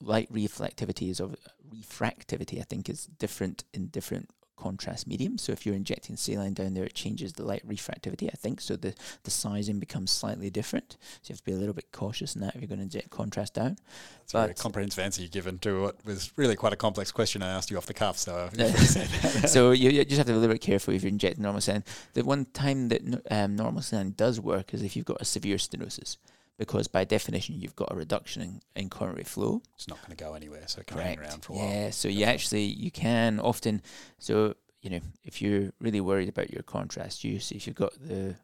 Light 0.01 0.31
reflectivity 0.31 1.09
is 1.09 1.19
of 1.19 1.35
refractivity. 1.75 2.59
I 2.59 2.63
think 2.63 2.89
is 2.89 3.05
different 3.05 3.63
in 3.73 3.87
different 3.87 4.29
contrast 4.57 5.07
medium. 5.07 5.37
So 5.37 5.51
if 5.51 5.65
you're 5.65 5.75
injecting 5.75 6.17
saline 6.17 6.53
down 6.53 6.73
there, 6.73 6.83
it 6.83 6.93
changes 6.93 7.33
the 7.33 7.43
light 7.43 7.67
refractivity. 7.67 8.27
I 8.27 8.35
think 8.35 8.59
so. 8.59 8.75
The 8.75 8.93
the 9.23 9.31
sizing 9.31 9.79
becomes 9.79 10.11
slightly 10.11 10.49
different. 10.49 10.97
So 11.21 11.29
you 11.29 11.33
have 11.33 11.39
to 11.39 11.45
be 11.45 11.53
a 11.53 11.57
little 11.57 11.73
bit 11.73 11.91
cautious 11.91 12.35
in 12.35 12.41
that 12.41 12.55
if 12.55 12.61
you're 12.61 12.67
going 12.67 12.79
to 12.79 12.83
inject 12.83 13.09
contrast 13.09 13.53
down. 13.53 13.77
It's 14.23 14.33
a 14.33 14.41
very 14.41 14.53
comprehensive 14.53 14.99
answer 14.99 15.21
you've 15.21 15.31
given 15.31 15.57
to 15.59 15.83
what 15.83 16.05
was 16.05 16.33
really 16.35 16.55
quite 16.55 16.73
a 16.73 16.75
complex 16.75 17.11
question 17.11 17.41
I 17.41 17.49
asked 17.49 17.71
you 17.71 17.77
off 17.77 17.85
the 17.85 17.93
cuff. 17.93 18.17
So 18.17 18.49
so 19.47 19.71
you, 19.71 19.89
you 19.89 20.03
just 20.03 20.17
have 20.17 20.25
to 20.27 20.33
be 20.33 20.37
a 20.37 20.39
little 20.39 20.55
bit 20.55 20.61
careful 20.61 20.93
if 20.93 21.03
you're 21.03 21.09
injecting 21.09 21.43
normal 21.43 21.61
saline. 21.61 21.83
The 22.13 22.23
one 22.23 22.45
time 22.45 22.89
that 22.89 23.23
um, 23.31 23.55
normal 23.55 23.81
saline 23.81 24.11
does 24.17 24.39
work 24.41 24.73
is 24.73 24.83
if 24.83 24.95
you've 24.95 25.05
got 25.05 25.21
a 25.21 25.25
severe 25.25 25.57
stenosis, 25.57 26.17
because 26.57 26.87
by 26.87 27.03
definition 27.03 27.59
you've 27.59 27.75
got 27.75 27.91
a 27.91 27.95
reduction 27.95 28.41
in, 28.41 28.61
in 28.75 28.89
coronary 28.89 29.23
flow. 29.23 29.61
it's 29.75 29.87
not 29.87 29.99
going 30.01 30.15
to 30.15 30.23
go 30.23 30.33
anywhere. 30.33 30.63
So 30.67 30.81
it 30.81 30.87
can 30.87 30.99
hang 30.99 31.19
around 31.19 31.43
for 31.43 31.53
a 31.53 31.55
while. 31.55 31.69
Yeah. 31.69 31.89
So 31.91 32.07
you 32.07 32.25
actually 32.25 32.63
you 32.63 32.91
can 32.91 33.39
often 33.39 33.81
so 34.19 34.55
you 34.81 34.89
know 34.89 34.99
if 35.23 35.41
you're 35.41 35.71
really 35.79 36.01
worried 36.01 36.29
about 36.29 36.51
your 36.51 36.63
contrast 36.63 37.23
use, 37.23 37.51
if 37.51 37.67
you've 37.67 37.75
got 37.75 37.93
the 37.99 38.35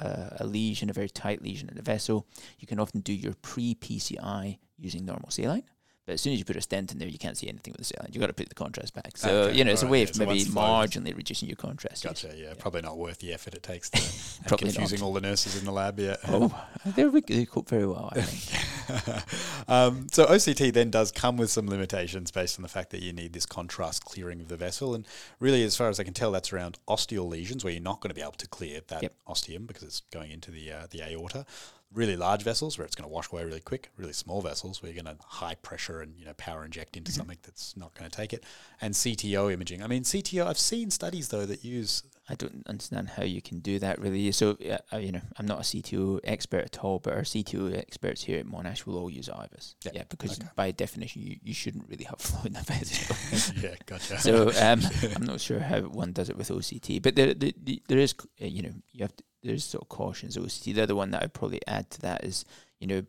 uh, 0.00 0.30
a 0.40 0.46
lesion, 0.46 0.90
a 0.90 0.92
very 0.92 1.08
tight 1.08 1.42
lesion 1.42 1.68
in 1.68 1.76
the 1.76 1.82
vessel, 1.82 2.26
you 2.58 2.66
can 2.66 2.80
often 2.80 3.00
do 3.00 3.12
your 3.12 3.34
pre 3.42 3.74
PCI 3.74 4.58
using 4.76 5.04
normal 5.04 5.30
saline. 5.30 5.64
But 6.06 6.12
as 6.14 6.20
soon 6.20 6.34
as 6.34 6.38
you 6.38 6.44
put 6.44 6.56
a 6.56 6.60
stent 6.60 6.92
in 6.92 6.98
there, 6.98 7.08
you 7.08 7.18
can't 7.18 7.36
see 7.36 7.48
anything 7.48 7.72
with 7.72 7.78
the 7.78 7.84
saline. 7.84 8.10
You've 8.12 8.20
got 8.20 8.26
to 8.26 8.34
put 8.34 8.50
the 8.50 8.54
contrast 8.54 8.92
back. 8.94 9.16
So, 9.16 9.30
Okay, 9.44 9.56
you 9.56 9.64
know, 9.64 9.72
it's 9.72 9.82
a 9.82 9.86
way 9.86 9.98
yeah, 10.00 10.04
of 10.10 10.14
so 10.14 10.18
maybe 10.18 10.28
once 10.32 10.44
the 10.44 10.50
flow- 10.52 10.62
marginally 10.62 11.16
reducing 11.16 11.48
your 11.48 11.56
contrast. 11.56 12.04
Gotcha. 12.04 12.34
Yeah, 12.36 12.52
probably 12.58 12.82
not 12.82 12.98
worth 12.98 13.18
the 13.18 13.32
effort 13.32 13.54
it 13.54 13.62
takes 13.62 13.88
to 13.90 14.42
Probably 14.48 14.70
confusing 14.70 15.00
not. 15.00 15.06
all 15.06 15.12
the 15.14 15.22
nurses 15.22 15.58
in 15.58 15.64
the 15.64 15.72
lab. 15.72 15.98
Yeah. 15.98 16.16
Oh, 16.28 16.54
they, 16.84 17.04
they 17.04 17.46
cope 17.46 17.70
very 17.70 17.86
well, 17.86 18.10
I 18.14 18.20
think. 18.20 19.24
um, 19.68 20.06
so 20.12 20.26
OCT 20.26 20.72
then 20.74 20.90
does 20.90 21.10
come 21.10 21.36
with 21.38 21.50
some 21.50 21.68
limitations 21.68 22.30
based 22.30 22.58
on 22.58 22.62
the 22.62 22.68
fact 22.68 22.90
that 22.90 23.00
you 23.02 23.12
need 23.12 23.32
this 23.32 23.46
contrast 23.46 24.04
clearing 24.04 24.40
of 24.40 24.48
the 24.48 24.56
vessel, 24.58 24.94
and 24.94 25.06
really, 25.40 25.62
as 25.64 25.76
far 25.76 25.88
as 25.88 25.98
I 25.98 26.04
can 26.04 26.12
tell, 26.14 26.30
that's 26.32 26.52
around 26.52 26.78
ostial 26.86 27.26
lesions 27.28 27.64
where 27.64 27.72
you're 27.72 27.82
not 27.82 28.00
going 28.00 28.10
to 28.10 28.14
be 28.14 28.20
able 28.20 28.32
to 28.32 28.48
clear 28.48 28.80
that 28.88 29.02
Yep. 29.02 29.14
ostium 29.26 29.66
because 29.66 29.82
it's 29.82 30.00
going 30.12 30.30
into 30.30 30.50
the 30.50 30.70
uh, 30.70 30.86
the 30.90 31.00
aorta. 31.02 31.46
Really 31.94 32.16
large 32.16 32.42
vessels 32.42 32.76
where 32.76 32.84
it's 32.84 32.96
going 32.96 33.08
to 33.08 33.12
wash 33.12 33.32
away 33.32 33.44
really 33.44 33.60
quick. 33.60 33.90
Really 33.96 34.12
small 34.12 34.42
vessels 34.42 34.82
where 34.82 34.92
you're 34.92 35.02
going 35.02 35.16
to 35.16 35.22
high 35.24 35.54
pressure 35.54 36.00
and 36.00 36.16
you 36.18 36.24
know 36.24 36.34
power 36.34 36.64
inject 36.64 36.96
into 36.96 37.12
something 37.12 37.38
that's 37.42 37.76
not 37.76 37.94
going 37.94 38.10
to 38.10 38.16
take 38.16 38.32
it. 38.32 38.44
And 38.80 38.94
CTO 38.94 39.52
imaging. 39.52 39.82
I 39.82 39.86
mean, 39.86 40.02
CTO. 40.02 40.46
I've 40.46 40.58
seen 40.58 40.90
studies 40.90 41.28
though 41.28 41.46
that 41.46 41.64
use 41.64 42.02
I 42.28 42.34
don't 42.36 42.62
understand 42.66 43.10
how 43.10 43.22
you 43.22 43.42
can 43.42 43.58
do 43.58 43.78
that 43.80 44.00
really. 44.00 44.32
So, 44.32 44.56
uh, 44.66 44.78
uh, 44.92 44.96
you 44.96 45.12
know, 45.12 45.20
I'm 45.38 45.46
not 45.46 45.58
a 45.58 45.62
CTO 45.62 46.20
expert 46.24 46.64
at 46.64 46.78
all, 46.78 46.98
but 46.98 47.12
our 47.12 47.20
CTO 47.20 47.76
experts 47.76 48.24
here 48.24 48.38
at 48.38 48.46
Monash 48.46 48.86
will 48.86 48.96
all 48.96 49.10
use 49.10 49.28
IVUS. 49.28 49.74
Yeah, 49.84 49.92
Yeah, 49.94 50.02
because 50.08 50.40
okay. 50.40 50.48
by 50.56 50.70
definition, 50.70 51.22
you, 51.22 51.36
you 51.42 51.52
shouldn't 51.52 51.86
really 51.88 52.04
have 52.04 52.18
flow 52.18 52.40
in 52.44 52.54
the 52.54 52.60
vessel. 52.60 53.54
yeah, 53.62 53.74
gotcha. 53.84 54.18
so 54.18 54.48
um, 54.62 54.80
I'm 55.16 55.24
not 55.24 55.40
sure 55.40 55.60
how 55.60 55.80
one 55.80 56.12
does 56.12 56.30
it 56.30 56.36
with 56.36 56.48
OCT, 56.48 57.02
but 57.02 57.14
there, 57.14 57.34
there, 57.34 57.52
there 57.88 57.98
is, 57.98 58.14
uh, 58.40 58.46
you 58.46 58.62
know, 58.62 58.72
you 58.92 59.02
have 59.02 59.14
to, 59.16 59.24
there's 59.44 59.64
sort 59.64 59.82
of 59.82 59.88
cautions. 59.88 60.36
OCT, 60.36 60.74
the 60.74 60.82
other 60.82 60.96
one 60.96 61.10
that 61.12 61.22
I'd 61.22 61.34
probably 61.34 61.60
add 61.66 61.90
to 61.90 62.00
that 62.02 62.24
is, 62.24 62.44
you 62.80 62.86
know, 62.86 63.02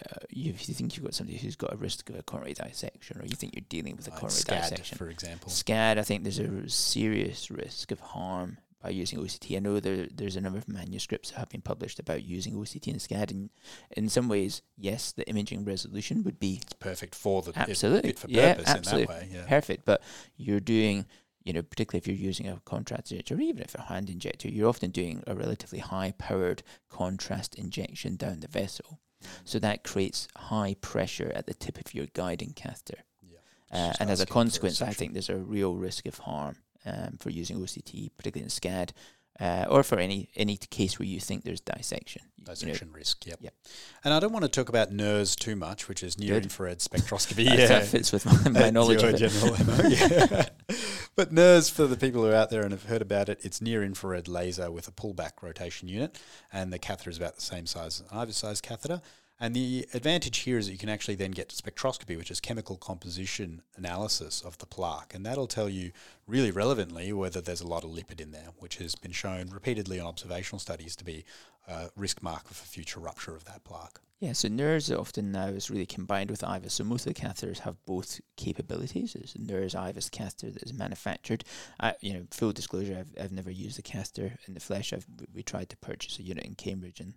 uh, 0.00 0.20
you, 0.30 0.50
if 0.52 0.68
you 0.68 0.74
think 0.74 0.96
you've 0.96 1.04
got 1.04 1.14
somebody 1.14 1.38
who's 1.38 1.54
got 1.56 1.72
a 1.72 1.76
risk 1.76 2.08
of 2.08 2.18
a 2.18 2.22
coronary 2.22 2.54
dissection, 2.54 3.20
or 3.20 3.24
you 3.26 3.36
think 3.36 3.54
you're 3.54 3.64
dealing 3.68 3.94
with 3.96 4.06
a 4.08 4.10
coronary 4.10 4.40
SCAD, 4.40 4.70
dissection, 4.70 4.98
for 4.98 5.10
example. 5.10 5.50
SCAD, 5.50 5.98
I 5.98 6.02
think 6.02 6.22
there's 6.22 6.38
a 6.38 6.68
serious 6.68 7.50
risk 7.50 7.90
of 7.92 8.00
harm 8.00 8.56
by 8.82 8.88
using 8.88 9.18
OCT. 9.20 9.54
I 9.54 9.60
know 9.60 9.78
there, 9.80 10.08
there's 10.12 10.34
a 10.34 10.40
number 10.40 10.58
of 10.58 10.66
manuscripts 10.66 11.30
that 11.30 11.38
have 11.38 11.50
been 11.50 11.60
published 11.60 12.00
about 12.00 12.24
using 12.24 12.54
OCT 12.54 12.86
and 12.88 12.96
SCAD, 12.96 13.30
and 13.30 13.50
in 13.96 14.08
some 14.08 14.28
ways, 14.28 14.62
yes, 14.78 15.12
the 15.12 15.28
imaging 15.28 15.64
resolution 15.64 16.24
would 16.24 16.40
be 16.40 16.58
It's 16.62 16.72
perfect 16.72 17.14
for 17.14 17.42
the 17.42 17.52
Absolutely. 17.54 18.10
fit 18.10 18.18
for 18.18 18.28
Yeah, 18.30 18.54
purpose 18.54 18.74
in 18.74 18.98
that 18.98 19.08
way. 19.08 19.28
Yeah. 19.30 19.44
perfect, 19.46 19.84
but 19.84 20.02
you're 20.36 20.58
doing, 20.58 21.04
you 21.44 21.52
know, 21.52 21.62
particularly 21.62 21.98
if 21.98 22.06
you're 22.06 22.26
using 22.26 22.48
a 22.48 22.60
contrast 22.64 23.10
injector, 23.10 23.34
or 23.34 23.40
even 23.40 23.62
if 23.62 23.74
a 23.74 23.82
hand 23.82 24.10
injector, 24.10 24.48
you're 24.48 24.68
often 24.68 24.90
doing 24.90 25.22
a 25.26 25.34
relatively 25.34 25.78
high-powered 25.78 26.62
contrast 26.88 27.54
injection 27.56 28.16
down 28.16 28.40
the 28.40 28.48
vessel. 28.48 29.00
So 29.44 29.58
that 29.60 29.84
creates 29.84 30.28
high 30.36 30.76
pressure 30.80 31.32
at 31.34 31.46
the 31.46 31.54
tip 31.54 31.78
of 31.78 31.94
your 31.94 32.06
guiding 32.12 32.52
catheter. 32.54 33.04
Yeah. 33.22 33.38
Uh, 33.72 33.92
and 34.00 34.10
as 34.10 34.20
a 34.20 34.26
consequence, 34.26 34.82
I 34.82 34.92
think 34.92 35.12
there's 35.12 35.28
a 35.28 35.36
real 35.36 35.74
risk 35.74 36.06
of 36.06 36.18
harm 36.18 36.56
um, 36.84 37.16
for 37.18 37.30
using 37.30 37.58
OCT, 37.58 38.10
particularly 38.16 38.44
in 38.44 38.48
SCAD, 38.48 38.90
uh, 39.40 39.66
or 39.68 39.82
for 39.82 39.98
any 39.98 40.28
any 40.36 40.56
case 40.56 40.98
where 40.98 41.06
you 41.06 41.20
think 41.20 41.44
there's 41.44 41.60
dissection. 41.60 42.22
You 42.36 42.44
know, 42.44 42.52
Dissection 42.52 42.92
risk, 42.92 43.24
yep. 43.26 43.38
Yep. 43.40 43.54
And 44.04 44.12
I 44.12 44.20
don't 44.20 44.32
want 44.32 44.44
to 44.44 44.48
talk 44.48 44.68
about 44.68 44.90
NIRS 44.90 45.36
too 45.36 45.54
much, 45.54 45.88
which 45.88 46.02
is 46.02 46.18
near 46.18 46.34
Good. 46.34 46.44
infrared 46.44 46.78
spectroscopy. 46.78 47.44
yeah. 47.56 47.66
that 47.66 47.86
fits 47.86 48.12
with 48.12 48.26
my, 48.26 48.60
my 48.60 48.70
knowledge 48.70 49.02
of 49.02 49.14
it. 49.14 49.18
general 49.18 49.54
but 51.16 51.32
NIRS, 51.32 51.70
for 51.70 51.86
the 51.86 51.96
people 51.96 52.22
who 52.22 52.30
are 52.30 52.34
out 52.34 52.50
there 52.50 52.62
and 52.62 52.72
have 52.72 52.84
heard 52.84 53.02
about 53.02 53.28
it, 53.28 53.38
it's 53.42 53.60
near 53.60 53.82
infrared 53.82 54.28
laser 54.28 54.70
with 54.70 54.88
a 54.88 54.92
pullback 54.92 55.40
rotation 55.40 55.88
unit, 55.88 56.18
and 56.52 56.72
the 56.72 56.78
catheter 56.78 57.10
is 57.10 57.16
about 57.16 57.36
the 57.36 57.42
same 57.42 57.66
size 57.66 58.00
as 58.00 58.10
an 58.10 58.18
IVUS 58.18 58.34
size 58.34 58.60
catheter. 58.60 59.00
And 59.42 59.56
the 59.56 59.88
advantage 59.92 60.38
here 60.38 60.56
is 60.56 60.66
that 60.66 60.72
you 60.72 60.78
can 60.78 60.88
actually 60.88 61.16
then 61.16 61.32
get 61.32 61.48
spectroscopy, 61.48 62.16
which 62.16 62.30
is 62.30 62.38
chemical 62.38 62.76
composition 62.76 63.62
analysis 63.76 64.40
of 64.40 64.56
the 64.58 64.66
plaque. 64.66 65.14
And 65.16 65.26
that'll 65.26 65.48
tell 65.48 65.68
you 65.68 65.90
really 66.28 66.52
relevantly 66.52 67.12
whether 67.12 67.40
there's 67.40 67.60
a 67.60 67.66
lot 67.66 67.82
of 67.82 67.90
lipid 67.90 68.20
in 68.20 68.30
there, 68.30 68.50
which 68.60 68.76
has 68.76 68.94
been 68.94 69.10
shown 69.10 69.48
repeatedly 69.50 69.98
on 69.98 70.06
observational 70.06 70.60
studies 70.60 70.94
to 70.94 71.04
be 71.04 71.24
a 71.66 71.90
risk 71.96 72.22
marker 72.22 72.54
for 72.54 72.64
future 72.64 73.00
rupture 73.00 73.34
of 73.34 73.44
that 73.46 73.64
plaque. 73.64 73.98
Yeah, 74.20 74.32
so 74.32 74.46
NIRS 74.46 74.96
often 74.96 75.32
now 75.32 75.48
is 75.48 75.72
really 75.72 75.86
combined 75.86 76.30
with 76.30 76.42
IVUS. 76.42 76.70
So 76.70 76.84
most 76.84 77.08
of 77.08 77.12
the 77.12 77.20
catheters 77.20 77.58
have 77.58 77.84
both 77.84 78.20
capabilities. 78.36 79.14
There's 79.14 79.34
a 79.34 79.38
NIRS 79.38 79.74
IVUS 79.74 80.08
catheter 80.08 80.52
that 80.52 80.62
is 80.62 80.72
manufactured. 80.72 81.42
I, 81.80 81.94
you 82.00 82.14
know, 82.14 82.26
full 82.30 82.52
disclosure, 82.52 82.96
I've, 82.96 83.24
I've 83.24 83.32
never 83.32 83.50
used 83.50 83.76
the 83.76 83.82
catheter 83.82 84.38
in 84.46 84.54
the 84.54 84.60
flesh. 84.60 84.92
I've 84.92 85.06
we 85.34 85.42
tried 85.42 85.68
to 85.70 85.76
purchase 85.78 86.20
a 86.20 86.22
unit 86.22 86.44
in 86.44 86.54
Cambridge 86.54 87.00
and 87.00 87.14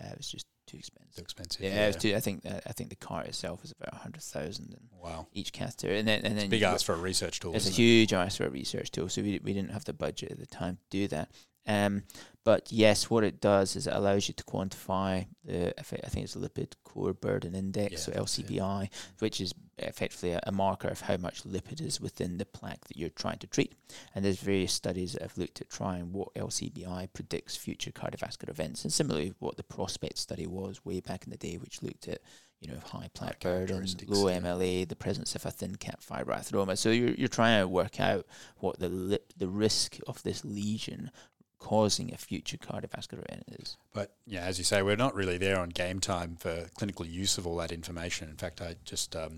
uh, 0.00 0.10
it 0.12 0.18
was 0.18 0.30
just 0.30 0.46
too 0.66 0.78
expensive. 0.78 1.14
Too 1.16 1.22
expensive. 1.22 1.60
Yeah, 1.62 1.86
was 1.88 1.96
too, 1.96 2.14
I 2.14 2.20
think 2.20 2.44
uh, 2.46 2.60
I 2.66 2.72
think 2.72 2.90
the 2.90 2.96
car 2.96 3.22
itself 3.24 3.64
is 3.64 3.72
about 3.72 3.92
a 3.92 3.98
hundred 3.98 4.22
thousand 4.22 4.72
and 4.72 4.88
Wow. 5.02 5.26
each 5.34 5.52
catheter, 5.52 5.94
and 5.94 6.08
then 6.08 6.24
and 6.24 6.38
then 6.38 6.48
Big 6.48 6.62
ask 6.62 6.84
for 6.86 6.94
a 6.94 6.98
research 6.98 7.40
tool. 7.40 7.54
it's 7.54 7.66
a 7.66 7.68
isn't 7.68 7.80
it? 7.80 7.84
huge 7.84 8.12
ask 8.12 8.38
for 8.38 8.46
a 8.46 8.50
research 8.50 8.90
tool, 8.90 9.08
so 9.08 9.22
we, 9.22 9.40
we 9.42 9.52
didn't 9.52 9.70
have 9.72 9.84
the 9.84 9.92
budget 9.92 10.32
at 10.32 10.38
the 10.38 10.46
time 10.46 10.76
to 10.76 10.82
do 10.90 11.08
that. 11.08 11.28
Um, 11.66 12.02
but 12.44 12.70
yes, 12.70 13.08
what 13.08 13.24
it 13.24 13.40
does 13.40 13.74
is 13.74 13.86
it 13.86 13.94
allows 13.94 14.28
you 14.28 14.34
to 14.34 14.44
quantify 14.44 15.26
the, 15.44 15.78
I 15.78 15.82
think 15.82 16.24
it's 16.24 16.36
lipid 16.36 16.74
core 16.84 17.14
burden 17.14 17.54
index, 17.54 18.04
so 18.04 18.12
Yeah, 18.12 18.20
it. 18.20 18.24
LCBI, 18.24 18.88
which 19.18 19.40
is 19.40 19.54
effectively 19.78 20.32
a, 20.32 20.40
a 20.44 20.52
marker 20.52 20.88
of 20.88 21.00
how 21.00 21.16
much 21.16 21.44
lipid 21.44 21.80
is 21.80 22.00
within 22.00 22.36
the 22.36 22.44
plaque 22.44 22.84
that 22.86 22.98
you're 22.98 23.08
trying 23.08 23.38
to 23.38 23.46
treat. 23.46 23.72
And 24.14 24.24
there's 24.24 24.40
various 24.40 24.74
studies 24.74 25.14
that 25.14 25.22
have 25.22 25.38
looked 25.38 25.62
at 25.62 25.70
trying 25.70 26.12
what 26.12 26.34
LCBI 26.34 27.08
predicts 27.14 27.56
future 27.56 27.90
cardiovascular 27.90 28.50
events, 28.50 28.84
and 28.84 28.92
similarly 28.92 29.32
what 29.38 29.56
the 29.56 29.64
Prospect 29.64 30.18
study 30.18 30.46
was 30.46 30.84
way 30.84 31.00
back 31.00 31.24
in 31.24 31.30
the 31.30 31.36
day, 31.38 31.56
which 31.56 31.82
looked 31.82 32.08
at 32.08 32.20
you 32.60 32.72
know 32.72 32.78
high 32.84 33.10
plaque 33.12 33.40
burden, 33.40 33.86
low 34.06 34.28
yeah. 34.28 34.38
MLA, 34.38 34.88
the 34.88 34.96
presence 34.96 35.34
of 35.34 35.44
a 35.44 35.50
thin 35.50 35.76
cap 35.76 36.00
fibroatheroma. 36.00 36.78
So 36.78 36.90
you're 36.90 37.14
you're 37.14 37.28
trying 37.28 37.60
to 37.60 37.68
work 37.68 38.00
out 38.00 38.26
what 38.58 38.78
the 38.78 38.88
lip, 38.88 39.32
the 39.36 39.48
risk 39.48 39.98
of 40.06 40.22
this 40.22 40.44
lesion 40.44 41.10
causing 41.64 42.12
a 42.12 42.16
future 42.18 42.58
cardiovascular 42.58 43.24
event 43.26 43.44
is. 43.58 43.78
But 43.94 44.12
yeah, 44.26 44.42
as 44.42 44.58
you 44.58 44.64
say, 44.64 44.82
we're 44.82 44.96
not 44.96 45.14
really 45.14 45.38
there 45.38 45.58
on 45.58 45.70
game 45.70 45.98
time 45.98 46.36
for 46.36 46.66
clinical 46.76 47.06
use 47.06 47.38
of 47.38 47.46
all 47.46 47.56
that 47.56 47.72
information. 47.72 48.28
In 48.28 48.36
fact, 48.36 48.60
I 48.60 48.76
just 48.84 49.16
um, 49.16 49.36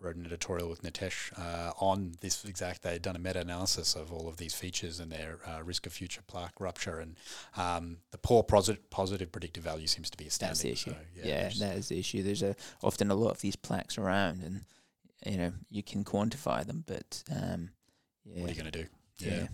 wrote 0.00 0.16
an 0.16 0.26
editorial 0.26 0.68
with 0.68 0.82
Nitesh 0.82 1.30
uh, 1.38 1.72
on 1.78 2.16
this 2.22 2.44
exact. 2.44 2.82
They 2.82 2.94
had 2.94 3.02
done 3.02 3.14
a 3.14 3.20
meta-analysis 3.20 3.94
of 3.94 4.12
all 4.12 4.26
of 4.28 4.36
these 4.36 4.52
features 4.52 4.98
and 4.98 5.12
their 5.12 5.38
uh, 5.46 5.62
risk 5.62 5.86
of 5.86 5.92
future 5.92 6.22
plaque 6.26 6.58
rupture, 6.58 6.98
and 6.98 7.14
um, 7.56 7.98
the 8.10 8.18
poor 8.18 8.42
positive 8.42 8.90
positive 8.90 9.30
predictive 9.30 9.62
value 9.62 9.86
seems 9.86 10.10
to 10.10 10.16
be 10.18 10.26
astounding. 10.26 10.50
That's 10.54 10.62
the 10.62 10.70
issue. 10.72 10.90
So, 10.90 10.96
yeah, 11.14 11.40
there's- 11.42 11.58
that 11.60 11.76
is 11.76 11.88
the 11.88 12.00
issue. 12.00 12.24
There's 12.24 12.42
a 12.42 12.56
often 12.82 13.12
a 13.12 13.14
lot 13.14 13.30
of 13.30 13.40
these 13.42 13.54
plaques 13.54 13.96
around, 13.96 14.42
and 14.42 14.62
you 15.24 15.38
know 15.38 15.52
you 15.70 15.84
can 15.84 16.02
quantify 16.02 16.66
them, 16.66 16.82
but 16.84 17.22
um, 17.30 17.70
yeah, 18.24 18.40
what 18.40 18.50
are 18.50 18.54
you 18.54 18.60
going 18.60 18.72
to 18.72 18.82
do? 18.82 18.88
Yeah. 19.28 19.46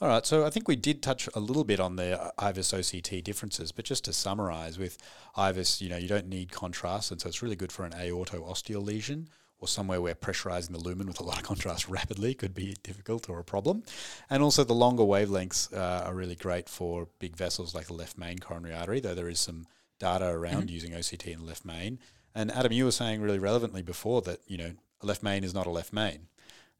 All 0.00 0.08
right, 0.08 0.26
so 0.26 0.44
I 0.44 0.50
think 0.50 0.66
we 0.66 0.76
did 0.76 1.02
touch 1.02 1.28
a 1.34 1.40
little 1.40 1.64
bit 1.64 1.78
on 1.78 1.96
the 1.96 2.32
IVUS 2.38 2.76
OCT 2.76 3.22
differences, 3.22 3.70
but 3.72 3.84
just 3.84 4.04
to 4.04 4.12
summarize, 4.12 4.78
with 4.78 4.98
IVUS, 5.36 5.80
you 5.80 5.88
know, 5.88 5.96
you 5.96 6.08
don't 6.08 6.28
need 6.28 6.50
contrast, 6.50 7.10
and 7.10 7.20
so 7.20 7.28
it's 7.28 7.42
really 7.42 7.56
good 7.56 7.72
for 7.72 7.84
an 7.84 7.94
aorto-ostial 7.94 8.82
lesion 8.82 9.28
or 9.60 9.68
somewhere 9.68 10.00
where 10.00 10.14
pressurizing 10.14 10.72
the 10.72 10.78
lumen 10.78 11.06
with 11.06 11.20
a 11.20 11.22
lot 11.22 11.38
of 11.38 11.44
contrast 11.44 11.88
rapidly 11.88 12.34
could 12.34 12.54
be 12.54 12.76
difficult 12.82 13.30
or 13.30 13.38
a 13.38 13.44
problem. 13.44 13.82
And 14.28 14.42
also 14.42 14.64
the 14.64 14.74
longer 14.74 15.04
wavelengths 15.04 15.72
uh, 15.72 16.04
are 16.06 16.14
really 16.14 16.34
great 16.34 16.68
for 16.68 17.08
big 17.18 17.36
vessels 17.36 17.74
like 17.74 17.86
the 17.86 17.94
left 17.94 18.18
main 18.18 18.40
coronary 18.40 18.74
artery, 18.74 19.00
though 19.00 19.14
there 19.14 19.28
is 19.28 19.40
some 19.40 19.66
data 19.98 20.26
around 20.26 20.70
using 20.70 20.92
OCT 20.92 21.32
in 21.32 21.38
the 21.38 21.46
left 21.46 21.64
main. 21.64 21.98
And 22.34 22.50
Adam, 22.50 22.72
you 22.72 22.84
were 22.84 22.90
saying 22.90 23.22
really 23.22 23.38
relevantly 23.38 23.82
before 23.82 24.20
that, 24.22 24.40
you 24.46 24.58
know, 24.58 24.72
a 25.00 25.06
left 25.06 25.22
main 25.22 25.44
is 25.44 25.54
not 25.54 25.66
a 25.66 25.70
left 25.70 25.92
main. 25.92 26.26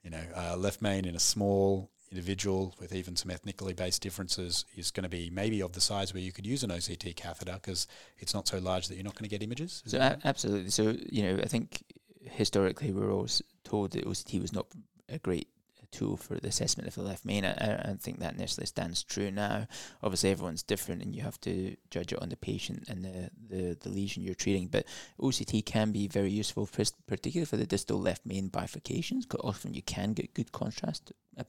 You 0.02 0.10
know, 0.10 0.24
uh, 0.36 0.56
left 0.56 0.82
main 0.82 1.06
in 1.06 1.16
a 1.16 1.20
small 1.20 1.90
individual 2.14 2.74
with 2.79 2.94
even 2.94 3.16
some 3.16 3.31
ethnically 3.31 3.74
based 3.74 4.00
differences 4.00 4.64
is 4.77 4.90
going 4.90 5.03
to 5.03 5.09
be 5.09 5.31
maybe 5.31 5.61
of 5.61 5.72
the 5.72 5.81
size 5.81 6.14
where 6.14 6.22
you 6.22 6.33
could 6.33 6.46
use 6.46 6.62
an 6.62 6.70
OCT 6.70 7.16
catheter 7.16 7.55
because 7.55 7.87
it's 8.18 8.33
not 8.33 8.46
so 8.46 8.59
large 8.59 8.88
that 8.88 8.94
you're 8.94 9.05
not 9.05 9.14
going 9.14 9.24
to 9.24 9.29
get 9.29 9.42
images. 9.42 9.83
So 9.87 9.98
a- 9.98 10.18
absolutely. 10.24 10.70
So 10.70 10.94
you 11.11 11.24
know, 11.24 11.42
I 11.42 11.46
think 11.46 11.83
historically 12.22 12.92
we 12.92 13.00
were 13.00 13.11
always 13.11 13.42
told 13.64 13.92
that 13.92 14.07
OCT 14.07 14.40
was 14.40 14.53
not 14.53 14.66
a 15.09 15.18
great 15.18 15.48
tool 15.94 16.16
for 16.16 16.35
the 16.38 16.48
assessment 16.48 16.88
of 16.88 16.94
the 16.94 17.02
left 17.02 17.24
main. 17.24 17.44
I, 17.44 17.52
I 17.52 17.87
don't 17.87 18.02
think 18.02 18.18
that 18.20 18.37
necessarily 18.37 18.66
stands 18.66 19.02
true 19.02 19.30
now. 19.30 19.66
Obviously, 20.02 20.30
everyone's 20.30 20.62
different, 20.62 21.02
and 21.02 21.14
you 21.14 21.22
have 21.22 21.40
to 21.42 21.76
judge 21.90 22.12
it 22.12 22.20
on 22.20 22.28
the 22.28 22.37
patient 22.37 22.85
and 22.88 23.04
the, 23.04 23.30
the, 23.48 23.76
the 23.80 23.88
lesion 23.88 24.22
you're 24.22 24.35
treating. 24.35 24.68
But 24.68 24.87
OCT 25.20 25.64
can 25.64 25.92
be 25.92 26.09
very 26.09 26.30
useful, 26.30 26.68
particularly 27.07 27.46
for 27.46 27.57
the 27.57 27.66
distal 27.66 28.00
left 28.00 28.26
main 28.26 28.50
bifurcations, 28.50 29.22
because 29.22 29.40
often 29.44 29.74
you 29.74 29.83
can 29.83 30.12
get 30.12 30.35
good 30.35 30.52
contrast 30.52 31.12
uh, 31.38 31.44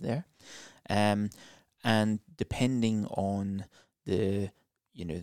there, 0.00 0.26
um, 0.90 1.30
and 1.84 2.20
depending 2.36 3.06
on 3.06 3.64
the 4.04 4.50
you 4.94 5.04
know 5.04 5.22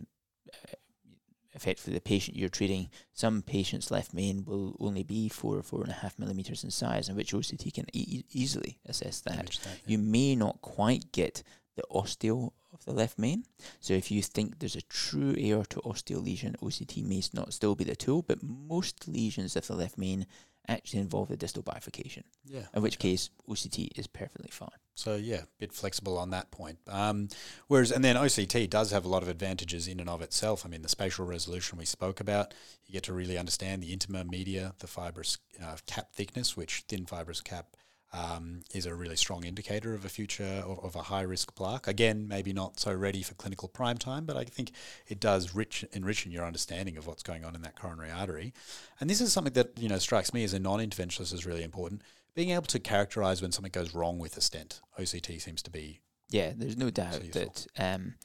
effectively 1.53 1.93
the 1.93 2.01
patient 2.01 2.37
you're 2.37 2.49
treating, 2.49 2.89
some 3.13 3.41
patients' 3.41 3.91
left 3.91 4.13
main 4.13 4.43
will 4.45 4.75
only 4.79 5.03
be 5.03 5.29
four 5.29 5.57
or 5.57 5.63
four 5.63 5.81
and 5.81 5.91
a 5.91 5.95
half 5.95 6.17
millimeters 6.17 6.63
in 6.63 6.71
size, 6.71 7.09
in 7.09 7.15
which 7.15 7.33
OCT 7.33 7.73
can 7.73 7.85
e- 7.93 8.23
easily 8.31 8.79
assess 8.85 9.21
that. 9.21 9.37
That, 9.37 9.59
yeah. 9.65 9.71
You 9.85 9.97
may 9.97 10.35
not 10.35 10.61
quite 10.61 11.11
get 11.11 11.43
the 11.75 11.83
ostial 11.89 12.53
of 12.73 12.85
the 12.85 12.93
left 12.93 13.19
main. 13.19 13.45
So 13.79 13.93
if 13.93 14.11
you 14.11 14.21
think 14.21 14.59
there's 14.59 14.75
a 14.75 14.81
true 14.81 15.35
aorto 15.35 16.19
lesion, 16.19 16.55
OCT 16.61 17.03
may 17.03 17.21
not 17.33 17.53
still 17.53 17.75
be 17.75 17.83
the 17.83 17.95
tool, 17.95 18.21
but 18.21 18.43
most 18.43 19.07
lesions 19.07 19.55
of 19.55 19.67
the 19.67 19.75
left 19.75 19.97
main 19.97 20.25
actually 20.67 20.99
involve 20.99 21.29
the 21.29 21.37
distal 21.37 21.63
bifurcation. 21.63 22.23
Yeah. 22.45 22.63
In 22.73 22.81
which 22.81 22.99
case, 22.99 23.29
OCT 23.49 23.89
is 23.97 24.07
perfectly 24.07 24.49
fine. 24.51 24.69
So 24.95 25.15
yeah, 25.15 25.41
a 25.41 25.47
bit 25.59 25.73
flexible 25.73 26.17
on 26.17 26.29
that 26.29 26.51
point. 26.51 26.77
Um, 26.87 27.29
whereas, 27.67 27.91
and 27.91 28.03
then 28.03 28.15
OCT 28.15 28.69
does 28.69 28.91
have 28.91 29.05
a 29.05 29.09
lot 29.09 29.23
of 29.23 29.29
advantages 29.29 29.87
in 29.87 29.99
and 29.99 30.09
of 30.09 30.21
itself. 30.21 30.65
I 30.65 30.69
mean, 30.69 30.83
the 30.83 30.89
spatial 30.89 31.25
resolution 31.25 31.77
we 31.77 31.85
spoke 31.85 32.19
about, 32.19 32.53
you 32.85 32.93
get 32.93 33.03
to 33.03 33.13
really 33.13 33.37
understand 33.37 33.81
the 33.81 33.95
intima 33.95 34.29
media, 34.29 34.73
the 34.79 34.87
fibrous 34.87 35.37
uh, 35.63 35.77
cap 35.85 36.13
thickness, 36.13 36.55
which 36.55 36.83
thin 36.87 37.05
fibrous 37.05 37.41
cap 37.41 37.75
um, 38.13 38.61
is 38.73 38.85
a 38.85 38.93
really 38.93 39.15
strong 39.15 39.43
indicator 39.43 39.95
of 39.95 40.05
a 40.05 40.09
future 40.09 40.63
of, 40.65 40.79
of, 40.83 40.95
a 40.95 41.01
high 41.01 41.23
risk 41.23 41.55
plaque. 41.55 41.87
Again, 41.87 42.27
maybe 42.27 42.53
not 42.53 42.79
so 42.79 42.93
ready 42.93 43.23
for 43.23 43.33
clinical 43.33 43.67
prime 43.67 43.97
time, 43.97 44.25
but 44.25 44.37
I 44.37 44.43
think 44.43 44.71
it 45.07 45.19
does 45.19 45.55
rich, 45.55 45.83
enrich 45.91 46.25
in 46.25 46.31
your 46.31 46.45
understanding 46.45 46.95
of 46.95 47.07
what's 47.07 47.23
going 47.23 47.43
on 47.43 47.55
in 47.55 47.63
that 47.63 47.75
coronary 47.75 48.11
artery. 48.11 48.53
And 48.99 49.09
this 49.09 49.19
is 49.19 49.33
something 49.33 49.53
that 49.53 49.79
you 49.79 49.89
know 49.89 49.97
strikes 49.97 50.33
me 50.33 50.43
as 50.43 50.53
a 50.53 50.59
non-interventionalist 50.59 51.33
is 51.33 51.45
really 51.45 51.63
important. 51.63 52.03
Being 52.35 52.51
able 52.51 52.63
to 52.63 52.79
characterize 52.79 53.41
when 53.41 53.51
something 53.51 53.71
goes 53.71 53.95
wrong 53.95 54.19
with 54.19 54.37
a 54.37 54.41
stent, 54.41 54.81
OCT 54.99 55.41
seems 55.41 55.63
to 55.63 55.71
be. 55.71 55.99
Yeah, 56.29 56.53
there's 56.55 56.77
no 56.77 56.89
doubt 56.89 57.31
that 57.33 57.67
um, 57.77 58.15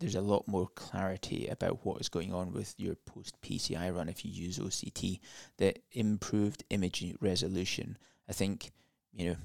there's 0.00 0.14
a 0.14 0.20
lot 0.20 0.46
more 0.48 0.68
clarity 0.74 1.46
about 1.46 1.84
what 1.84 2.00
is 2.00 2.08
going 2.08 2.32
on 2.32 2.52
with 2.52 2.74
your 2.78 2.94
post 2.94 3.40
PCI 3.42 3.94
run 3.94 4.08
if 4.08 4.24
you 4.24 4.30
use 4.30 4.58
OCT. 4.58 5.20
The 5.58 5.74
improved 5.92 6.64
imaging 6.70 7.16
resolution, 7.20 7.98
I 8.28 8.32
think 8.32 8.70
you 9.12 9.30
know, 9.30 9.36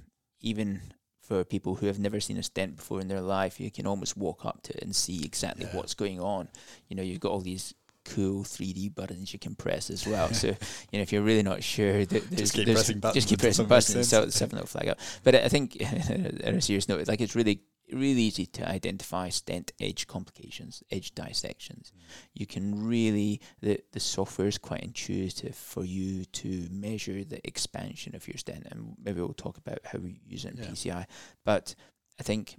even 0.41 0.81
for 1.21 1.43
people 1.43 1.75
who 1.75 1.87
have 1.87 1.99
never 1.99 2.19
seen 2.19 2.37
a 2.37 2.43
stent 2.43 2.77
before 2.77 3.01
in 3.01 3.07
their 3.07 3.21
life, 3.21 3.59
you 3.59 3.71
can 3.71 3.87
almost 3.87 4.15
walk 4.15 4.45
up 4.45 4.61
to 4.63 4.73
it 4.77 4.83
and 4.83 4.95
see 4.95 5.23
exactly 5.25 5.65
yeah. 5.65 5.75
what's 5.75 5.93
going 5.93 6.19
on. 6.19 6.47
You 6.87 6.95
know, 6.95 7.01
you've 7.03 7.19
got 7.19 7.31
all 7.31 7.41
these 7.41 7.73
cool 8.05 8.43
3D 8.43 8.93
buttons 8.93 9.33
you 9.33 9.39
can 9.39 9.55
press 9.55 9.89
as 9.89 10.05
well. 10.05 10.31
so, 10.33 10.47
you 10.47 10.99
know, 10.99 11.01
if 11.01 11.11
you're 11.11 11.23
really 11.23 11.43
not 11.43 11.63
sure, 11.63 12.05
that 12.05 12.31
just 12.31 12.53
keep 12.53 12.67
pressing 12.67 12.99
buttons. 12.99 13.15
Just 13.15 13.29
keep 13.29 13.39
pressing 13.39 13.65
buttons, 13.65 14.07
so 14.07 14.29
seven 14.29 14.59
will 14.59 14.67
flag 14.67 14.89
up. 14.89 14.99
But 15.23 15.35
I 15.35 15.49
think, 15.49 15.77
on 16.09 16.55
a 16.55 16.61
serious 16.61 16.87
note, 16.87 17.07
like 17.07 17.21
it's 17.21 17.35
really 17.35 17.61
really 17.91 18.21
easy 18.21 18.45
to 18.45 18.67
identify 18.67 19.29
stent 19.29 19.71
edge 19.79 20.07
complications, 20.07 20.83
edge 20.91 21.13
dissections. 21.13 21.91
Mm. 21.95 22.01
You 22.33 22.45
can 22.45 22.87
really 22.87 23.41
the 23.61 23.79
the 23.91 23.99
software 23.99 24.47
is 24.47 24.57
quite 24.57 24.81
intuitive 24.83 25.55
for 25.55 25.83
you 25.83 26.25
to 26.25 26.67
measure 26.71 27.23
the 27.23 27.45
expansion 27.47 28.15
of 28.15 28.27
your 28.27 28.37
stent, 28.37 28.67
and 28.71 28.95
maybe 29.03 29.21
we'll 29.21 29.33
talk 29.33 29.57
about 29.57 29.79
how 29.83 29.99
we 29.99 30.19
use 30.25 30.45
it 30.45 30.57
in 30.57 30.63
yeah. 30.63 30.69
PCI. 30.69 31.05
But 31.43 31.75
I 32.19 32.23
think 32.23 32.55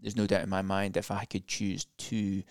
there's 0.00 0.16
no 0.16 0.26
doubt 0.26 0.42
in 0.42 0.50
my 0.50 0.62
mind 0.62 0.96
if 0.96 1.10
I 1.10 1.24
could 1.24 1.46
choose 1.46 1.86
two, 1.98 2.42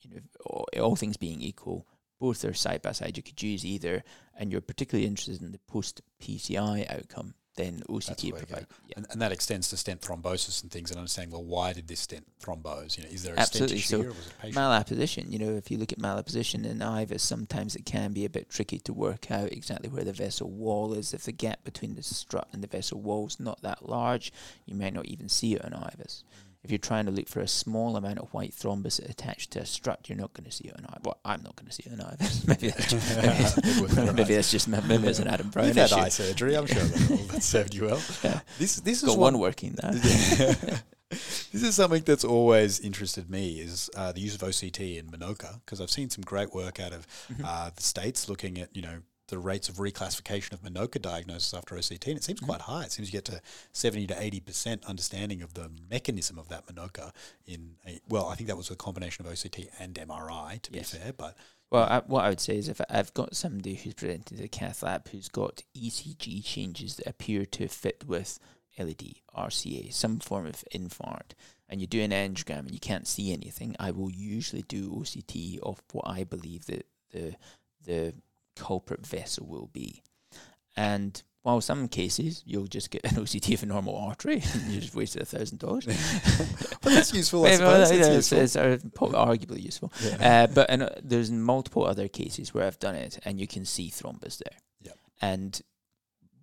you 0.00 0.10
know, 0.10 0.20
all, 0.44 0.66
all 0.80 0.96
things 0.96 1.16
being 1.16 1.40
equal, 1.40 1.86
both 2.18 2.44
are 2.44 2.54
side 2.54 2.82
by 2.82 2.92
side. 2.92 3.16
You 3.16 3.22
could 3.22 3.36
choose 3.36 3.64
either, 3.64 4.02
and 4.38 4.50
you're 4.50 4.60
particularly 4.60 5.06
interested 5.06 5.42
in 5.42 5.52
the 5.52 5.60
post 5.66 6.00
PCI 6.22 6.90
outcome 6.90 7.34
then 7.56 7.82
OCT 7.88 8.30
provide. 8.36 8.66
Yeah. 8.86 8.94
And, 8.96 9.06
and, 9.10 9.22
that 9.22 9.32
extends 9.32 9.68
to 9.70 9.76
stent 9.76 10.00
thrombosis 10.00 10.62
and 10.62 10.70
things 10.70 10.90
and 10.90 10.98
understanding, 10.98 11.32
well, 11.32 11.44
why 11.44 11.72
did 11.72 11.88
this 11.88 12.00
stent 12.00 12.26
thrombose? 12.40 12.96
You 12.96 13.04
know, 13.04 13.10
is 13.10 13.22
there 13.22 13.34
a 13.34 13.38
Absolutely. 13.38 13.78
stent 13.78 14.04
issue 14.04 14.14
so 14.42 14.48
malapposition, 14.48 15.32
you 15.32 15.38
know, 15.38 15.56
if 15.56 15.70
you 15.70 15.78
look 15.78 15.92
at 15.92 15.98
malapposition 15.98 16.64
in 16.64 16.78
IVUS, 16.78 17.20
sometimes 17.20 17.74
it 17.74 17.84
can 17.84 18.12
be 18.12 18.24
a 18.24 18.30
bit 18.30 18.50
tricky 18.50 18.78
to 18.80 18.92
work 18.92 19.30
out 19.30 19.52
exactly 19.52 19.88
where 19.88 20.04
the 20.04 20.12
vessel 20.12 20.50
wall 20.50 20.92
is. 20.92 21.14
If 21.14 21.22
the 21.22 21.32
gap 21.32 21.64
between 21.64 21.94
the 21.94 22.02
strut 22.02 22.48
and 22.52 22.62
the 22.62 22.68
vessel 22.68 23.00
wall 23.00 23.26
is 23.26 23.40
not 23.40 23.62
that 23.62 23.88
large, 23.88 24.32
you 24.66 24.74
might 24.74 24.94
not 24.94 25.06
even 25.06 25.28
see 25.28 25.54
it 25.54 25.64
on 25.64 25.72
IVUS. 25.72 26.22
Mm 26.22 26.45
if 26.66 26.72
you're 26.72 26.78
trying 26.78 27.06
to 27.06 27.12
look 27.12 27.28
for 27.28 27.38
a 27.38 27.46
small 27.46 27.96
amount 27.96 28.18
of 28.18 28.34
white 28.34 28.50
thrombus 28.50 28.98
attached 29.08 29.52
to 29.52 29.60
a 29.60 29.64
strut, 29.64 30.08
you're 30.08 30.18
not 30.18 30.32
going 30.34 30.46
to 30.46 30.50
see 30.50 30.64
it 30.64 30.74
on 30.76 30.84
eye. 30.84 30.98
Well, 31.04 31.16
I'm 31.24 31.40
not 31.44 31.54
going 31.54 31.68
to 31.68 31.72
see 31.72 31.84
it 31.86 31.92
on 31.92 32.00
eye. 32.00 32.16
maybe 32.48 32.70
that's 32.70 32.90
just, 32.90 33.96
maybe, 33.96 34.12
maybe 34.12 34.34
that's 34.34 34.50
just 34.50 34.66
maybe 34.66 35.06
it's 35.06 35.20
an 35.20 35.28
Adam 35.28 35.48
Brown 35.50 35.68
You've 35.68 35.76
had 35.76 35.92
eye 35.92 36.08
surgery. 36.08 36.56
I'm 36.56 36.66
sure 36.66 36.82
that, 36.82 37.40
served 37.40 37.72
you 37.72 37.84
well. 37.84 38.02
Yeah. 38.24 38.40
This 38.58 38.80
this 38.80 39.04
is 39.04 39.10
one, 39.10 39.34
one 39.34 39.38
working 39.38 39.76
now. 39.80 39.92
this 39.92 40.82
is 41.52 41.76
something 41.76 42.02
that's 42.02 42.24
always 42.24 42.80
interested 42.80 43.30
me 43.30 43.60
is 43.60 43.88
uh, 43.96 44.10
the 44.10 44.20
use 44.20 44.34
of 44.34 44.40
OCT 44.40 44.98
in 44.98 45.06
MINOCA 45.06 45.60
because 45.64 45.80
I've 45.80 45.90
seen 45.92 46.10
some 46.10 46.24
great 46.24 46.52
work 46.52 46.80
out 46.80 46.92
of 46.92 47.06
mm-hmm. 47.32 47.44
uh, 47.46 47.70
the 47.76 47.82
states 47.82 48.28
looking 48.28 48.58
at 48.58 48.74
you 48.74 48.82
know 48.82 49.02
the 49.28 49.38
rates 49.38 49.68
of 49.68 49.76
reclassification 49.76 50.52
of 50.52 50.62
MINOCA 50.62 51.02
diagnosis 51.02 51.52
after 51.54 51.74
OCT, 51.74 52.06
and 52.08 52.16
it 52.16 52.24
seems 52.24 52.40
mm-hmm. 52.40 52.46
quite 52.46 52.62
high. 52.62 52.84
It 52.84 52.92
seems 52.92 53.12
you 53.12 53.18
get 53.18 53.24
to 53.26 53.40
70 53.72 54.06
to 54.08 54.14
80% 54.14 54.86
understanding 54.86 55.42
of 55.42 55.54
the 55.54 55.70
mechanism 55.90 56.38
of 56.38 56.48
that 56.48 56.66
MINOCA 56.66 57.12
in, 57.46 57.76
a, 57.86 58.00
well, 58.08 58.28
I 58.28 58.34
think 58.34 58.48
that 58.48 58.56
was 58.56 58.70
a 58.70 58.76
combination 58.76 59.26
of 59.26 59.32
OCT 59.32 59.68
and 59.78 59.94
MRI, 59.94 60.60
to 60.62 60.72
yes. 60.72 60.92
be 60.92 60.98
fair, 60.98 61.12
but... 61.12 61.36
Well, 61.68 61.82
I, 61.82 62.00
what 62.06 62.24
I 62.24 62.28
would 62.28 62.40
say 62.40 62.56
is 62.56 62.68
if 62.68 62.80
I've 62.88 63.12
got 63.12 63.34
somebody 63.34 63.74
who's 63.74 63.94
presented 63.94 64.26
to 64.26 64.34
the 64.36 64.46
cath 64.46 64.84
lab 64.84 65.08
who's 65.08 65.28
got 65.28 65.64
ECG 65.76 66.44
changes 66.44 66.94
that 66.96 67.08
appear 67.08 67.44
to 67.44 67.66
fit 67.66 68.04
with 68.06 68.38
LAD, 68.78 69.16
RCA, 69.36 69.92
some 69.92 70.20
form 70.20 70.46
of 70.46 70.64
infarct, 70.72 71.32
and 71.68 71.80
you 71.80 71.88
do 71.88 72.00
an 72.00 72.12
angiogram 72.12 72.60
and 72.60 72.72
you 72.72 72.78
can't 72.78 73.08
see 73.08 73.32
anything, 73.32 73.74
I 73.80 73.90
will 73.90 74.10
usually 74.10 74.62
do 74.62 74.90
OCT 74.90 75.58
of 75.58 75.82
what 75.92 76.06
I 76.06 76.24
believe 76.24 76.66
that 76.66 76.86
the 77.12 77.34
the 77.84 78.14
culprit 78.56 79.06
vessel 79.06 79.46
will 79.46 79.68
be. 79.72 80.02
And 80.76 81.22
while 81.42 81.60
some 81.60 81.86
cases 81.86 82.42
you'll 82.44 82.66
just 82.66 82.90
get 82.90 83.04
an 83.04 83.10
OCT 83.22 83.54
of 83.54 83.62
a 83.62 83.66
normal 83.66 83.96
artery 83.96 84.42
and 84.52 84.72
you 84.72 84.80
just 84.80 84.94
wasted 84.94 85.22
a 85.22 85.24
thousand 85.24 85.58
dollars. 85.58 85.86
But 86.82 86.94
that's 86.94 87.12
useful, 87.12 87.44
I 87.44 87.56
suppose. 87.56 87.90
it's, 87.90 88.30
it's, 88.32 88.56
it's, 88.56 88.56
arguably 88.56 89.60
useful. 89.60 89.92
Yeah. 90.00 90.44
Uh, 90.44 90.46
but 90.46 90.70
uh, 90.70 90.90
there's 91.02 91.32
multiple 91.32 91.84
other 91.84 92.06
cases 92.06 92.54
where 92.54 92.64
I've 92.64 92.78
done 92.78 92.94
it 92.94 93.18
and 93.24 93.40
you 93.40 93.48
can 93.48 93.64
see 93.64 93.90
thrombus 93.90 94.38
there. 94.38 94.92
And 95.20 95.60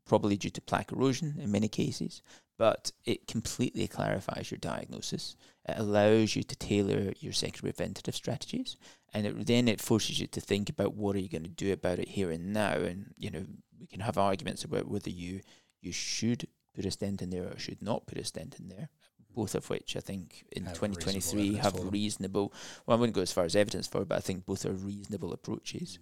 probably 0.06 0.36
due 0.36 0.50
to 0.50 0.62
plaque 0.62 0.92
erosion 0.92 1.36
in 1.40 1.52
many 1.52 1.68
cases, 1.68 2.22
but 2.58 2.92
it 3.06 3.28
completely 3.28 3.88
clarifies 3.88 4.52
your 4.52 4.58
diagnosis. 4.58 5.36
It 5.68 5.80
allows 5.80 6.36
you 6.36 6.44
to 6.44 6.56
tailor 6.56 7.14
your 7.20 7.32
secondary 7.32 7.72
preventative 7.72 8.16
strategies, 8.16 8.76
and 9.14 9.26
it, 9.26 9.48
then 9.48 9.68
it 9.68 9.80
forces 9.80 10.20
you 10.20 10.28
to 10.28 10.42
think 10.42 10.70
about 10.70 10.96
what 10.96 11.16
are 11.16 11.20
you 11.20 11.30
going 11.30 11.44
to 11.44 11.50
do 11.50 11.72
about 11.72 12.00
it 12.00 12.10
here 12.10 12.32
and 12.32 12.52
now. 12.52 12.74
And 12.74 13.14
you 13.18 13.32
know, 13.32 13.46
we 13.80 13.88
can 13.88 14.02
have 14.02 14.18
arguments 14.18 14.64
about 14.64 14.88
whether 14.88 15.10
you 15.10 15.42
you 15.82 15.92
should 15.92 16.48
put 16.76 16.86
a 16.86 16.92
stent 16.92 17.22
in 17.22 17.30
there 17.30 17.46
or 17.46 17.58
should 17.58 17.82
not 17.82 18.08
put 18.08 18.18
a 18.18 18.26
stent 18.26 18.60
in 18.60 18.68
there. 18.68 18.90
Both 19.34 19.56
of 19.56 19.70
which 19.70 19.96
I 19.96 20.00
think 20.00 20.46
in 20.52 20.66
have 20.66 20.76
2023 20.76 21.42
reasonable 21.42 21.64
have 21.64 21.92
reasonable. 21.92 22.54
Well, 22.86 22.98
I 22.98 23.00
wouldn't 23.00 23.16
go 23.16 23.22
as 23.22 23.32
far 23.32 23.46
as 23.46 23.56
evidence 23.56 23.88
for, 23.88 24.06
but 24.06 24.18
I 24.18 24.22
think 24.22 24.46
both 24.46 24.66
are 24.66 24.74
reasonable 24.74 25.34
approaches. 25.34 25.98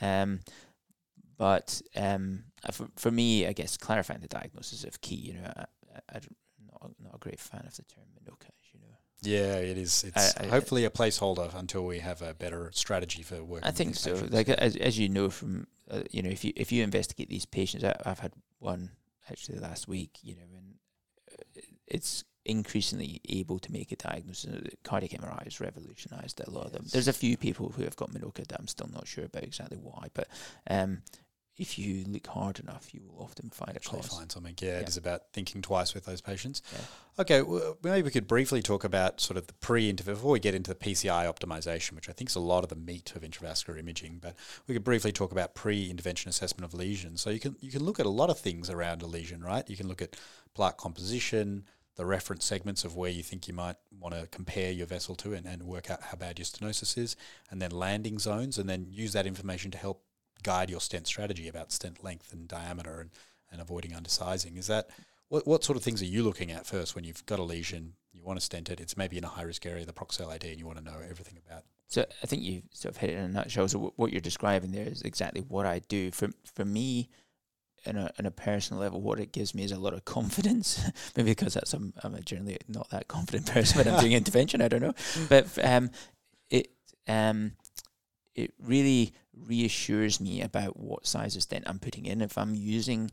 Mm. 0.00 0.22
Um, 0.22 0.40
but 1.36 1.82
um, 1.96 2.44
uh, 2.66 2.72
for, 2.72 2.88
for 2.96 3.10
me, 3.10 3.46
I 3.46 3.52
guess 3.52 3.76
clarifying 3.76 4.20
the 4.20 4.28
diagnosis 4.28 4.84
is 4.84 4.96
key. 4.98 5.16
You 5.16 5.34
know, 5.34 5.52
I, 5.56 5.64
I'm 6.14 6.20
not, 6.70 6.90
not 7.02 7.14
a 7.14 7.18
great 7.18 7.40
fan 7.40 7.64
of 7.66 7.74
the 7.76 7.82
term 7.82 8.04
know. 8.26 8.54
Yeah, 9.22 9.56
it 9.56 9.76
is. 9.76 10.04
It's 10.04 10.36
I, 10.36 10.44
I, 10.44 10.46
hopefully 10.46 10.84
a 10.84 10.90
placeholder 10.90 11.54
until 11.54 11.84
we 11.84 11.98
have 11.98 12.22
a 12.22 12.32
better 12.34 12.70
strategy 12.72 13.22
for 13.22 13.42
working. 13.42 13.68
I 13.68 13.70
think 13.70 13.94
so. 13.94 14.14
Patients. 14.14 14.32
Like 14.32 14.48
as, 14.48 14.76
as 14.76 14.98
you 14.98 15.08
know 15.08 15.28
from 15.28 15.66
uh, 15.90 16.02
you 16.10 16.22
know 16.22 16.30
if 16.30 16.44
you 16.44 16.52
if 16.56 16.72
you 16.72 16.82
investigate 16.82 17.28
these 17.28 17.44
patients, 17.44 17.84
I, 17.84 17.96
have 18.04 18.20
had 18.20 18.32
one 18.58 18.90
actually 19.30 19.58
last 19.58 19.88
week. 19.88 20.18
You 20.22 20.36
know, 20.36 20.56
and 20.56 20.74
uh, 21.30 21.60
it's 21.86 22.24
increasingly 22.46 23.20
able 23.28 23.58
to 23.58 23.70
make 23.72 23.92
a 23.92 23.96
diagnosis. 23.96 24.74
Cardiac 24.82 25.12
MRI 25.20 25.44
has 25.44 25.60
revolutionized 25.60 26.40
a 26.40 26.50
lot 26.50 26.64
yes. 26.64 26.66
of 26.66 26.72
them. 26.72 26.86
There's 26.90 27.08
a 27.08 27.12
few 27.12 27.36
people 27.36 27.72
who 27.76 27.82
have 27.82 27.96
got 27.96 28.10
MINOCA 28.10 28.46
that 28.48 28.58
I'm 28.58 28.68
still 28.68 28.88
not 28.92 29.06
sure 29.06 29.24
about 29.24 29.42
exactly 29.42 29.76
why, 29.76 30.08
but 30.14 30.28
um, 30.68 31.02
if 31.60 31.78
you 31.78 32.04
look 32.08 32.26
hard 32.26 32.58
enough, 32.58 32.94
you 32.94 33.02
will 33.02 33.22
often 33.22 33.50
find 33.50 33.76
a 33.76 33.80
cause. 33.80 34.06
find 34.06 34.32
something. 34.32 34.54
Yeah, 34.62 34.68
yeah, 34.70 34.78
it 34.78 34.88
is 34.88 34.96
about 34.96 35.24
thinking 35.34 35.60
twice 35.60 35.92
with 35.92 36.06
those 36.06 36.22
patients. 36.22 36.62
Yeah. 36.72 36.80
Okay, 37.18 37.42
well, 37.42 37.76
maybe 37.82 38.02
we 38.02 38.10
could 38.10 38.26
briefly 38.26 38.62
talk 38.62 38.82
about 38.82 39.20
sort 39.20 39.36
of 39.36 39.46
the 39.46 39.52
pre 39.52 39.90
intervention 39.90 40.14
before 40.14 40.32
we 40.32 40.40
get 40.40 40.54
into 40.54 40.70
the 40.70 40.74
PCI 40.74 41.30
optimization, 41.30 41.92
which 41.92 42.08
I 42.08 42.12
think 42.12 42.30
is 42.30 42.36
a 42.36 42.40
lot 42.40 42.64
of 42.64 42.70
the 42.70 42.76
meat 42.76 43.12
of 43.14 43.20
intravascular 43.20 43.78
imaging. 43.78 44.20
But 44.22 44.36
we 44.66 44.74
could 44.74 44.84
briefly 44.84 45.12
talk 45.12 45.32
about 45.32 45.54
pre-intervention 45.54 46.30
assessment 46.30 46.64
of 46.64 46.72
lesions. 46.72 47.20
So 47.20 47.28
you 47.28 47.38
can 47.38 47.56
you 47.60 47.70
can 47.70 47.84
look 47.84 48.00
at 48.00 48.06
a 48.06 48.10
lot 48.10 48.30
of 48.30 48.38
things 48.38 48.70
around 48.70 49.02
a 49.02 49.06
lesion, 49.06 49.44
right? 49.44 49.68
You 49.68 49.76
can 49.76 49.86
look 49.86 50.00
at 50.00 50.16
plaque 50.54 50.78
composition, 50.78 51.64
the 51.96 52.06
reference 52.06 52.46
segments 52.46 52.84
of 52.84 52.96
where 52.96 53.10
you 53.10 53.22
think 53.22 53.48
you 53.48 53.52
might 53.52 53.76
want 54.00 54.14
to 54.14 54.26
compare 54.28 54.70
your 54.70 54.86
vessel 54.86 55.14
to 55.16 55.34
and, 55.34 55.44
and 55.44 55.64
work 55.64 55.90
out 55.90 56.02
how 56.04 56.16
bad 56.16 56.38
your 56.38 56.46
stenosis 56.46 56.96
is, 56.96 57.16
and 57.50 57.60
then 57.60 57.70
landing 57.70 58.18
zones, 58.18 58.56
and 58.56 58.66
then 58.66 58.86
use 58.88 59.12
that 59.12 59.26
information 59.26 59.70
to 59.72 59.76
help 59.76 60.02
guide 60.42 60.70
your 60.70 60.80
stent 60.80 61.06
strategy 61.06 61.48
about 61.48 61.72
stent 61.72 62.02
length 62.02 62.32
and 62.32 62.48
diameter 62.48 63.00
and, 63.00 63.10
and 63.50 63.60
avoiding 63.60 63.92
undersizing. 63.92 64.56
Is 64.56 64.66
that 64.66 64.88
what, 65.28 65.46
what 65.46 65.64
sort 65.64 65.76
of 65.76 65.82
things 65.82 66.02
are 66.02 66.06
you 66.06 66.22
looking 66.22 66.50
at 66.50 66.66
first 66.66 66.94
when 66.94 67.04
you've 67.04 67.24
got 67.26 67.38
a 67.38 67.44
lesion, 67.44 67.94
you 68.12 68.22
want 68.22 68.38
to 68.38 68.44
stent 68.44 68.70
it, 68.70 68.80
it's 68.80 68.96
maybe 68.96 69.18
in 69.18 69.24
a 69.24 69.28
high 69.28 69.42
risk 69.42 69.64
area, 69.66 69.84
the 69.84 69.92
prox 69.92 70.20
LAD, 70.20 70.44
and 70.44 70.58
you 70.58 70.66
want 70.66 70.78
to 70.78 70.84
know 70.84 70.96
everything 71.08 71.38
about 71.46 71.64
so 71.90 72.04
I 72.22 72.26
think 72.26 72.42
you've 72.42 72.62
sort 72.72 72.94
of 72.94 73.00
hit 73.00 73.10
it 73.10 73.16
in 73.16 73.24
a 73.24 73.28
nutshell. 73.28 73.66
So 73.66 73.92
what 73.96 74.12
you're 74.12 74.20
describing 74.20 74.70
there 74.70 74.86
is 74.86 75.02
exactly 75.02 75.40
what 75.42 75.66
I 75.66 75.80
do. 75.80 76.12
For 76.12 76.28
for 76.54 76.64
me, 76.64 77.08
in 77.84 77.96
a 77.96 78.10
in 78.16 78.26
a 78.26 78.30
personal 78.30 78.80
level, 78.80 79.00
what 79.00 79.18
it 79.18 79.32
gives 79.32 79.56
me 79.56 79.64
is 79.64 79.72
a 79.72 79.78
lot 79.78 79.92
of 79.92 80.04
confidence. 80.16 80.88
Maybe 81.16 81.32
because 81.32 81.54
that's 81.54 81.74
I'm, 81.74 81.92
I'm 82.02 82.14
a 82.14 82.20
generally 82.20 82.58
not 82.68 82.88
that 82.90 83.08
confident 83.08 83.46
person 83.52 83.78
when 83.78 83.92
I'm 83.92 84.00
doing 84.00 84.12
intervention. 84.12 84.62
I 84.62 84.68
don't 84.68 84.82
know, 84.82 84.94
but 85.28 85.46
um, 85.64 85.90
it 86.48 86.70
um, 87.08 87.52
it 88.34 88.52
really 88.58 89.12
reassures 89.34 90.20
me 90.20 90.42
about 90.42 90.78
what 90.78 91.06
size 91.06 91.36
of 91.36 91.42
stent 91.42 91.64
I'm 91.66 91.78
putting 91.78 92.06
in. 92.06 92.20
If 92.20 92.38
I'm 92.38 92.54
using 92.54 93.10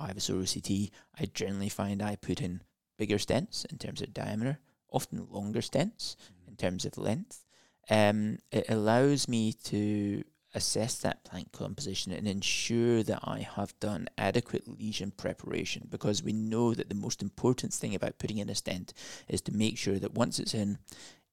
IVUS 0.00 0.30
or 0.30 0.42
OCT, 0.42 0.90
I 1.18 1.26
generally 1.26 1.68
find 1.68 2.02
I 2.02 2.16
put 2.16 2.40
in 2.40 2.62
bigger 2.98 3.16
stents 3.16 3.64
in 3.66 3.78
terms 3.78 4.02
of 4.02 4.14
diameter, 4.14 4.58
often 4.90 5.26
longer 5.30 5.60
stents 5.60 6.16
in 6.46 6.56
terms 6.56 6.84
of 6.84 6.98
length. 6.98 7.44
Um, 7.88 8.38
it 8.52 8.66
allows 8.68 9.28
me 9.28 9.52
to 9.64 10.22
assess 10.54 10.96
that 10.98 11.24
plaque 11.24 11.52
composition 11.52 12.12
and 12.12 12.26
ensure 12.26 13.02
that 13.04 13.20
I 13.22 13.40
have 13.40 13.78
done 13.78 14.08
adequate 14.18 14.66
lesion 14.66 15.12
preparation 15.12 15.86
because 15.88 16.22
we 16.22 16.32
know 16.32 16.74
that 16.74 16.88
the 16.88 16.94
most 16.94 17.22
important 17.22 17.72
thing 17.72 17.94
about 17.94 18.18
putting 18.18 18.38
in 18.38 18.50
a 18.50 18.54
stent 18.54 18.92
is 19.28 19.40
to 19.42 19.52
make 19.52 19.78
sure 19.78 19.98
that 19.98 20.14
once 20.14 20.38
it's 20.38 20.54
in, 20.54 20.78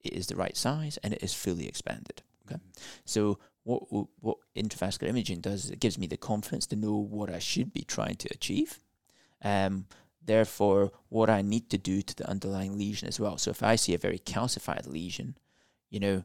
it 0.03 0.13
is 0.13 0.27
the 0.27 0.35
right 0.35 0.55
size 0.55 0.97
and 1.03 1.13
it 1.13 1.23
is 1.23 1.33
fully 1.33 1.67
expanded. 1.67 2.21
Okay, 2.49 2.61
so 3.05 3.39
what 3.63 4.07
what 4.21 4.37
intravascular 4.55 5.09
imaging 5.09 5.41
does 5.41 5.65
is 5.65 5.71
it 5.71 5.79
gives 5.79 5.97
me 5.97 6.07
the 6.07 6.17
confidence 6.17 6.65
to 6.67 6.75
know 6.75 6.95
what 6.95 7.29
I 7.29 7.39
should 7.39 7.73
be 7.73 7.81
trying 7.81 8.15
to 8.15 8.29
achieve. 8.31 8.79
Um, 9.43 9.85
therefore, 10.23 10.91
what 11.09 11.29
I 11.29 11.41
need 11.41 11.69
to 11.71 11.77
do 11.77 12.01
to 12.01 12.15
the 12.15 12.29
underlying 12.29 12.77
lesion 12.77 13.07
as 13.07 13.19
well. 13.19 13.37
So 13.37 13.51
if 13.51 13.61
I 13.61 13.75
see 13.75 13.93
a 13.93 13.99
very 13.99 14.19
calcified 14.19 14.87
lesion, 14.87 15.37
you 15.89 15.99
know, 15.99 16.23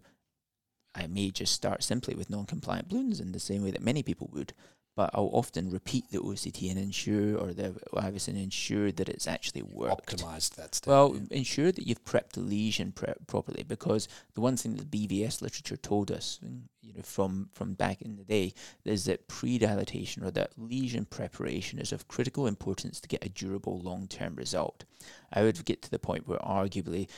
I 0.95 1.07
may 1.07 1.31
just 1.31 1.53
start 1.53 1.83
simply 1.83 2.15
with 2.15 2.31
non-compliant 2.31 2.89
balloons 2.89 3.21
in 3.21 3.33
the 3.33 3.41
same 3.41 3.63
way 3.63 3.71
that 3.71 3.83
many 3.83 4.03
people 4.03 4.31
would, 4.33 4.53
but 4.95 5.11
I'll 5.15 5.31
often 5.33 5.71
repeat 5.71 6.11
the 6.11 6.19
OCT 6.19 6.71
and 6.71 6.79
ensure, 6.79 7.39
or 7.39 7.53
the 7.53 7.71
IVUS 7.95 8.29
and 8.29 8.37
ensure 8.37 8.93
that 8.93 9.09
it's 9.09 9.27
actually 9.27 9.63
worked. 9.63 10.15
Optimized 10.15 10.57
that 10.57 10.75
step. 10.75 10.89
Well, 10.89 11.15
yeah. 11.15 11.39
ensure 11.39 11.73
that 11.73 11.87
you've 11.87 12.05
prepped 12.05 12.33
the 12.33 12.41
lesion 12.41 12.93
pre- 12.93 13.15
properly, 13.27 13.63
because 13.63 14.07
the 14.35 14.43
one 14.43 14.57
thing 14.57 14.77
that 14.77 14.91
the 14.91 15.09
BVS 15.09 15.41
literature 15.41 15.79
told 15.79 16.11
us, 16.11 16.41
mm, 16.45 16.63
you 16.83 16.93
know, 16.93 17.03
from 17.03 17.49
from 17.55 17.73
back 17.73 18.03
in 18.03 18.17
the 18.17 18.25
day, 18.25 18.53
is 18.85 19.07
that 19.07 19.29
pre-dilatation 19.29 20.25
or 20.25 20.31
that 20.33 20.53
lesion 20.59 21.07
preparation 21.07 21.79
is 21.79 21.93
of 21.93 22.09
critical 22.09 22.47
importance 22.47 23.01
to 23.01 23.09
get 23.09 23.25
a 23.25 23.31
durable 23.31 23.79
long-term 23.81 24.37
result. 24.37 24.85
I 25.33 25.43
would 25.43 25.65
get 25.65 25.81
to 25.83 25.91
the 25.91 25.99
point 25.99 26.29
where 26.29 26.39
arguably, 26.39 27.09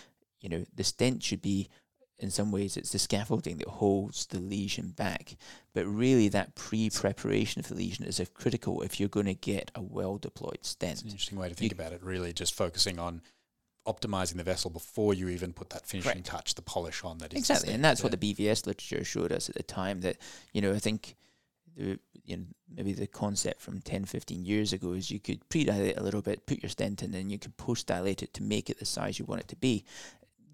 you 0.40 0.48
know, 0.48 0.64
the 0.74 0.84
stent 0.84 1.22
should 1.22 1.42
be 1.42 1.68
in 2.18 2.30
some 2.30 2.52
ways 2.52 2.76
it's 2.76 2.92
the 2.92 2.98
scaffolding 2.98 3.58
that 3.58 3.68
holds 3.68 4.26
the 4.26 4.38
lesion 4.38 4.90
back. 4.90 5.36
But 5.72 5.86
really, 5.86 6.28
that 6.28 6.54
pre-preparation 6.54 7.60
of 7.60 7.68
the 7.68 7.74
lesion 7.74 8.04
is 8.04 8.20
critical 8.34 8.82
if 8.82 9.00
you're 9.00 9.08
going 9.08 9.26
to 9.26 9.34
get 9.34 9.70
a 9.74 9.82
well-deployed 9.82 10.64
stent. 10.64 10.92
It's 10.92 11.02
an 11.02 11.08
interesting 11.08 11.38
way 11.38 11.48
to 11.48 11.54
think 11.54 11.72
you, 11.72 11.76
about 11.76 11.92
it. 11.92 12.02
Really, 12.02 12.32
just 12.32 12.54
focusing 12.54 12.98
on 12.98 13.22
optimizing 13.86 14.36
the 14.36 14.44
vessel 14.44 14.70
before 14.70 15.12
you 15.12 15.28
even 15.28 15.52
put 15.52 15.70
that 15.70 15.86
finishing 15.86 16.12
correct. 16.12 16.26
touch, 16.26 16.54
the 16.54 16.62
polish 16.62 17.04
on 17.04 17.18
that. 17.18 17.34
exactly, 17.34 17.74
and 17.74 17.84
that's 17.84 18.00
yeah. 18.00 18.08
what 18.08 18.18
the 18.18 18.34
BVS 18.34 18.66
literature 18.66 19.04
showed 19.04 19.32
us 19.32 19.48
at 19.48 19.56
the 19.56 19.62
time. 19.62 20.00
That 20.00 20.16
you 20.52 20.60
know, 20.60 20.72
I 20.72 20.78
think. 20.78 21.16
The, 21.76 21.98
you 22.26 22.36
know, 22.36 22.44
maybe 22.74 22.92
the 22.92 23.08
concept 23.08 23.60
from 23.60 23.80
10, 23.80 24.04
15 24.04 24.46
years 24.46 24.72
ago 24.72 24.92
is 24.92 25.10
you 25.10 25.20
could 25.20 25.46
pre-dilate 25.50 25.98
a 25.98 26.02
little 26.02 26.22
bit, 26.22 26.46
put 26.46 26.62
your 26.62 26.70
stent 26.70 27.02
in, 27.02 27.12
and 27.14 27.30
you 27.30 27.38
could 27.38 27.56
post-dilate 27.56 28.22
it 28.22 28.32
to 28.34 28.42
make 28.42 28.70
it 28.70 28.78
the 28.78 28.86
size 28.86 29.18
you 29.18 29.26
want 29.26 29.42
it 29.42 29.48
to 29.48 29.56
be 29.56 29.84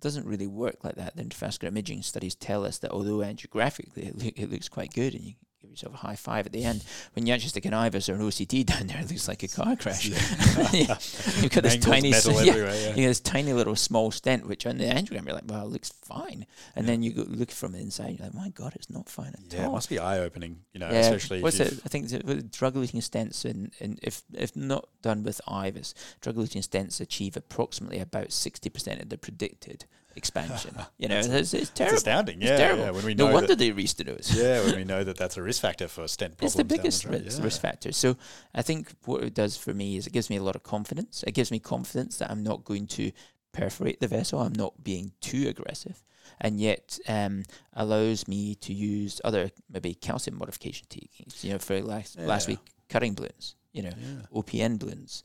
doesn't 0.01 0.26
really 0.26 0.46
work 0.46 0.82
like 0.82 0.96
that. 0.96 1.16
The 1.16 1.22
intravascular 1.22 1.68
imaging 1.68 2.03
studies 2.03 2.34
tell 2.34 2.64
us 2.64 2.78
that 2.78 2.90
although 2.90 3.18
angiographically 3.18 4.09
it, 4.09 4.18
lo- 4.18 4.30
it 4.36 4.51
looks 4.51 4.68
quite 4.68 4.92
good 4.92 5.14
and 5.14 5.22
you 5.22 5.34
yourself 5.70 5.94
a 5.94 5.98
high 5.98 6.16
five 6.16 6.46
at 6.46 6.52
the 6.52 6.64
end, 6.64 6.84
when 7.14 7.26
you 7.26 7.34
actually 7.34 7.48
stick 7.50 7.64
an 7.64 7.72
IVUS 7.72 8.08
or 8.08 8.14
an 8.14 8.20
OCT 8.20 8.66
down 8.66 8.86
there, 8.86 9.00
it 9.00 9.10
looks 9.10 9.28
like 9.28 9.42
a 9.42 9.48
car 9.48 9.76
crash. 9.76 10.08
Yeah. 10.08 10.18
You've 11.40 11.50
got 11.50 11.62
this 11.62 11.76
tiny, 11.76 12.10
yeah, 12.10 12.20
yeah. 12.44 12.94
You 12.94 13.02
know, 13.02 13.08
this 13.08 13.20
tiny 13.20 13.52
little 13.52 13.76
small 13.76 14.10
stent, 14.10 14.46
which 14.46 14.66
on 14.66 14.78
the 14.78 14.84
angiogram 14.84 15.24
you're 15.26 15.34
like, 15.34 15.44
well, 15.46 15.66
it 15.66 15.70
looks 15.70 15.90
fine, 16.02 16.46
and 16.76 16.86
then 16.86 17.02
you 17.02 17.12
go 17.12 17.22
look 17.28 17.50
from 17.50 17.72
the 17.72 17.78
inside, 17.78 18.18
you're 18.18 18.26
like, 18.26 18.34
my 18.34 18.48
god, 18.50 18.72
it's 18.74 18.90
not 18.90 19.08
fine 19.08 19.34
at 19.34 19.52
yeah, 19.52 19.64
all. 19.64 19.70
it 19.70 19.72
must 19.72 19.88
be 19.88 19.98
eye 19.98 20.18
opening, 20.18 20.60
you 20.72 20.80
know, 20.80 20.88
especially. 20.88 21.42
What's 21.42 21.60
it? 21.60 21.80
I 21.84 21.88
think 21.88 22.08
the 22.08 22.42
drug-eluting 22.42 23.00
stents, 23.00 23.44
and, 23.44 23.70
if 24.02 24.22
if 24.32 24.54
not 24.56 24.88
done 25.02 25.22
with 25.22 25.40
IVUS, 25.46 25.94
drug-eluting 26.20 26.66
stents 26.66 27.00
achieve 27.00 27.36
approximately 27.36 27.98
about 27.98 28.32
sixty 28.32 28.70
percent 28.70 29.02
of 29.02 29.08
the 29.08 29.18
predicted 29.18 29.84
expansion. 30.16 30.74
You 30.98 31.08
know, 31.08 31.18
it's, 31.18 31.54
it's 31.54 31.70
terrible. 31.70 31.94
It's 31.94 32.02
astounding. 32.02 32.42
Yeah, 32.42 32.50
it's 32.50 32.61
terrible. 32.61 32.84
Yeah, 32.84 32.90
when 32.90 33.04
we 33.04 33.14
know 33.14 33.28
no 33.28 33.34
wonder 33.34 33.54
they 33.54 33.70
restenosis. 33.70 34.36
yeah, 34.36 34.62
when 34.64 34.76
we 34.76 34.84
know 34.84 35.02
that 35.02 35.16
that's 35.16 35.36
a 35.38 35.42
risk 35.42 35.62
factor 35.62 35.88
for 35.88 36.06
stent 36.08 36.36
problems. 36.36 36.54
It's 36.54 36.58
the 36.58 36.64
biggest 36.64 37.04
the 37.04 37.11
risk, 37.11 37.38
yeah. 37.38 37.44
risk 37.44 37.61
factor. 37.61 37.92
So 37.92 38.16
I 38.54 38.61
think 38.62 38.92
what 39.06 39.22
it 39.22 39.34
does 39.34 39.56
for 39.56 39.72
me 39.72 39.96
is 39.96 40.06
it 40.06 40.12
gives 40.12 40.28
me 40.28 40.36
a 40.36 40.42
lot 40.42 40.56
of 40.56 40.62
confidence. 40.62 41.24
It 41.26 41.32
gives 41.32 41.50
me 41.50 41.58
confidence 41.58 42.18
that 42.18 42.30
I'm 42.30 42.42
not 42.42 42.64
going 42.64 42.86
to 42.88 43.12
perforate 43.52 44.00
the 44.00 44.08
vessel. 44.08 44.40
I'm 44.40 44.52
not 44.52 44.84
being 44.84 45.12
too 45.20 45.48
aggressive. 45.48 46.02
And 46.40 46.61
yet 46.61 46.98
um, 47.08 47.44
allows 47.72 48.28
me 48.28 48.54
to 48.56 48.74
use 48.74 49.20
other 49.24 49.50
maybe 49.70 49.94
calcium 49.94 50.38
modification 50.38 50.86
techniques. 50.88 51.44
You 51.44 51.52
know, 51.52 51.58
for 51.58 51.80
last 51.80 52.16
yeah. 52.18 52.26
last 52.26 52.48
week, 52.48 52.61
cutting 52.88 53.14
balloons. 53.14 53.56
You 53.72 53.84
know, 53.84 53.92
OPN 54.34 54.78
balloons, 54.78 55.24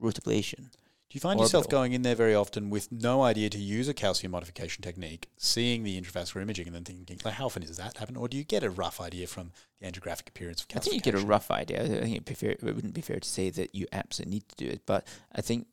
rotablation. 0.00 0.70
Do 1.16 1.18
you 1.18 1.30
find 1.30 1.40
yourself 1.40 1.70
going 1.70 1.94
in 1.94 2.02
there 2.02 2.14
very 2.14 2.34
often 2.34 2.68
with 2.68 2.92
no 2.92 3.22
idea 3.22 3.48
to 3.48 3.56
use 3.56 3.88
a 3.88 3.94
calcium 3.94 4.32
modification 4.32 4.82
technique, 4.82 5.30
seeing 5.38 5.82
the 5.82 5.98
intravascular 5.98 6.42
imaging, 6.42 6.66
and 6.66 6.76
then 6.76 6.84
thinking, 6.84 7.18
like, 7.24 7.32
how 7.32 7.46
often 7.46 7.62
does 7.62 7.78
that 7.78 7.96
happen? 7.96 8.16
Or 8.16 8.28
do 8.28 8.36
you 8.36 8.44
get 8.44 8.62
a 8.62 8.68
rough 8.68 9.00
idea 9.00 9.26
from 9.26 9.52
the 9.80 9.90
angiographic 9.90 10.28
appearance 10.28 10.60
of 10.60 10.68
calcium? 10.68 10.90
I 10.90 10.92
think 10.92 11.06
you 11.06 11.12
get 11.12 11.22
a 11.22 11.26
rough 11.26 11.50
idea. 11.50 11.82
I 11.82 12.00
think 12.00 12.30
it, 12.30 12.36
fair, 12.36 12.50
it 12.50 12.62
wouldn't 12.62 12.92
be 12.92 13.00
fair 13.00 13.18
to 13.18 13.26
say 13.26 13.48
that 13.48 13.74
you 13.74 13.86
absolutely 13.92 14.34
need 14.34 14.48
to 14.50 14.56
do 14.56 14.66
it, 14.66 14.82
but 14.84 15.06
I 15.34 15.40
think 15.40 15.68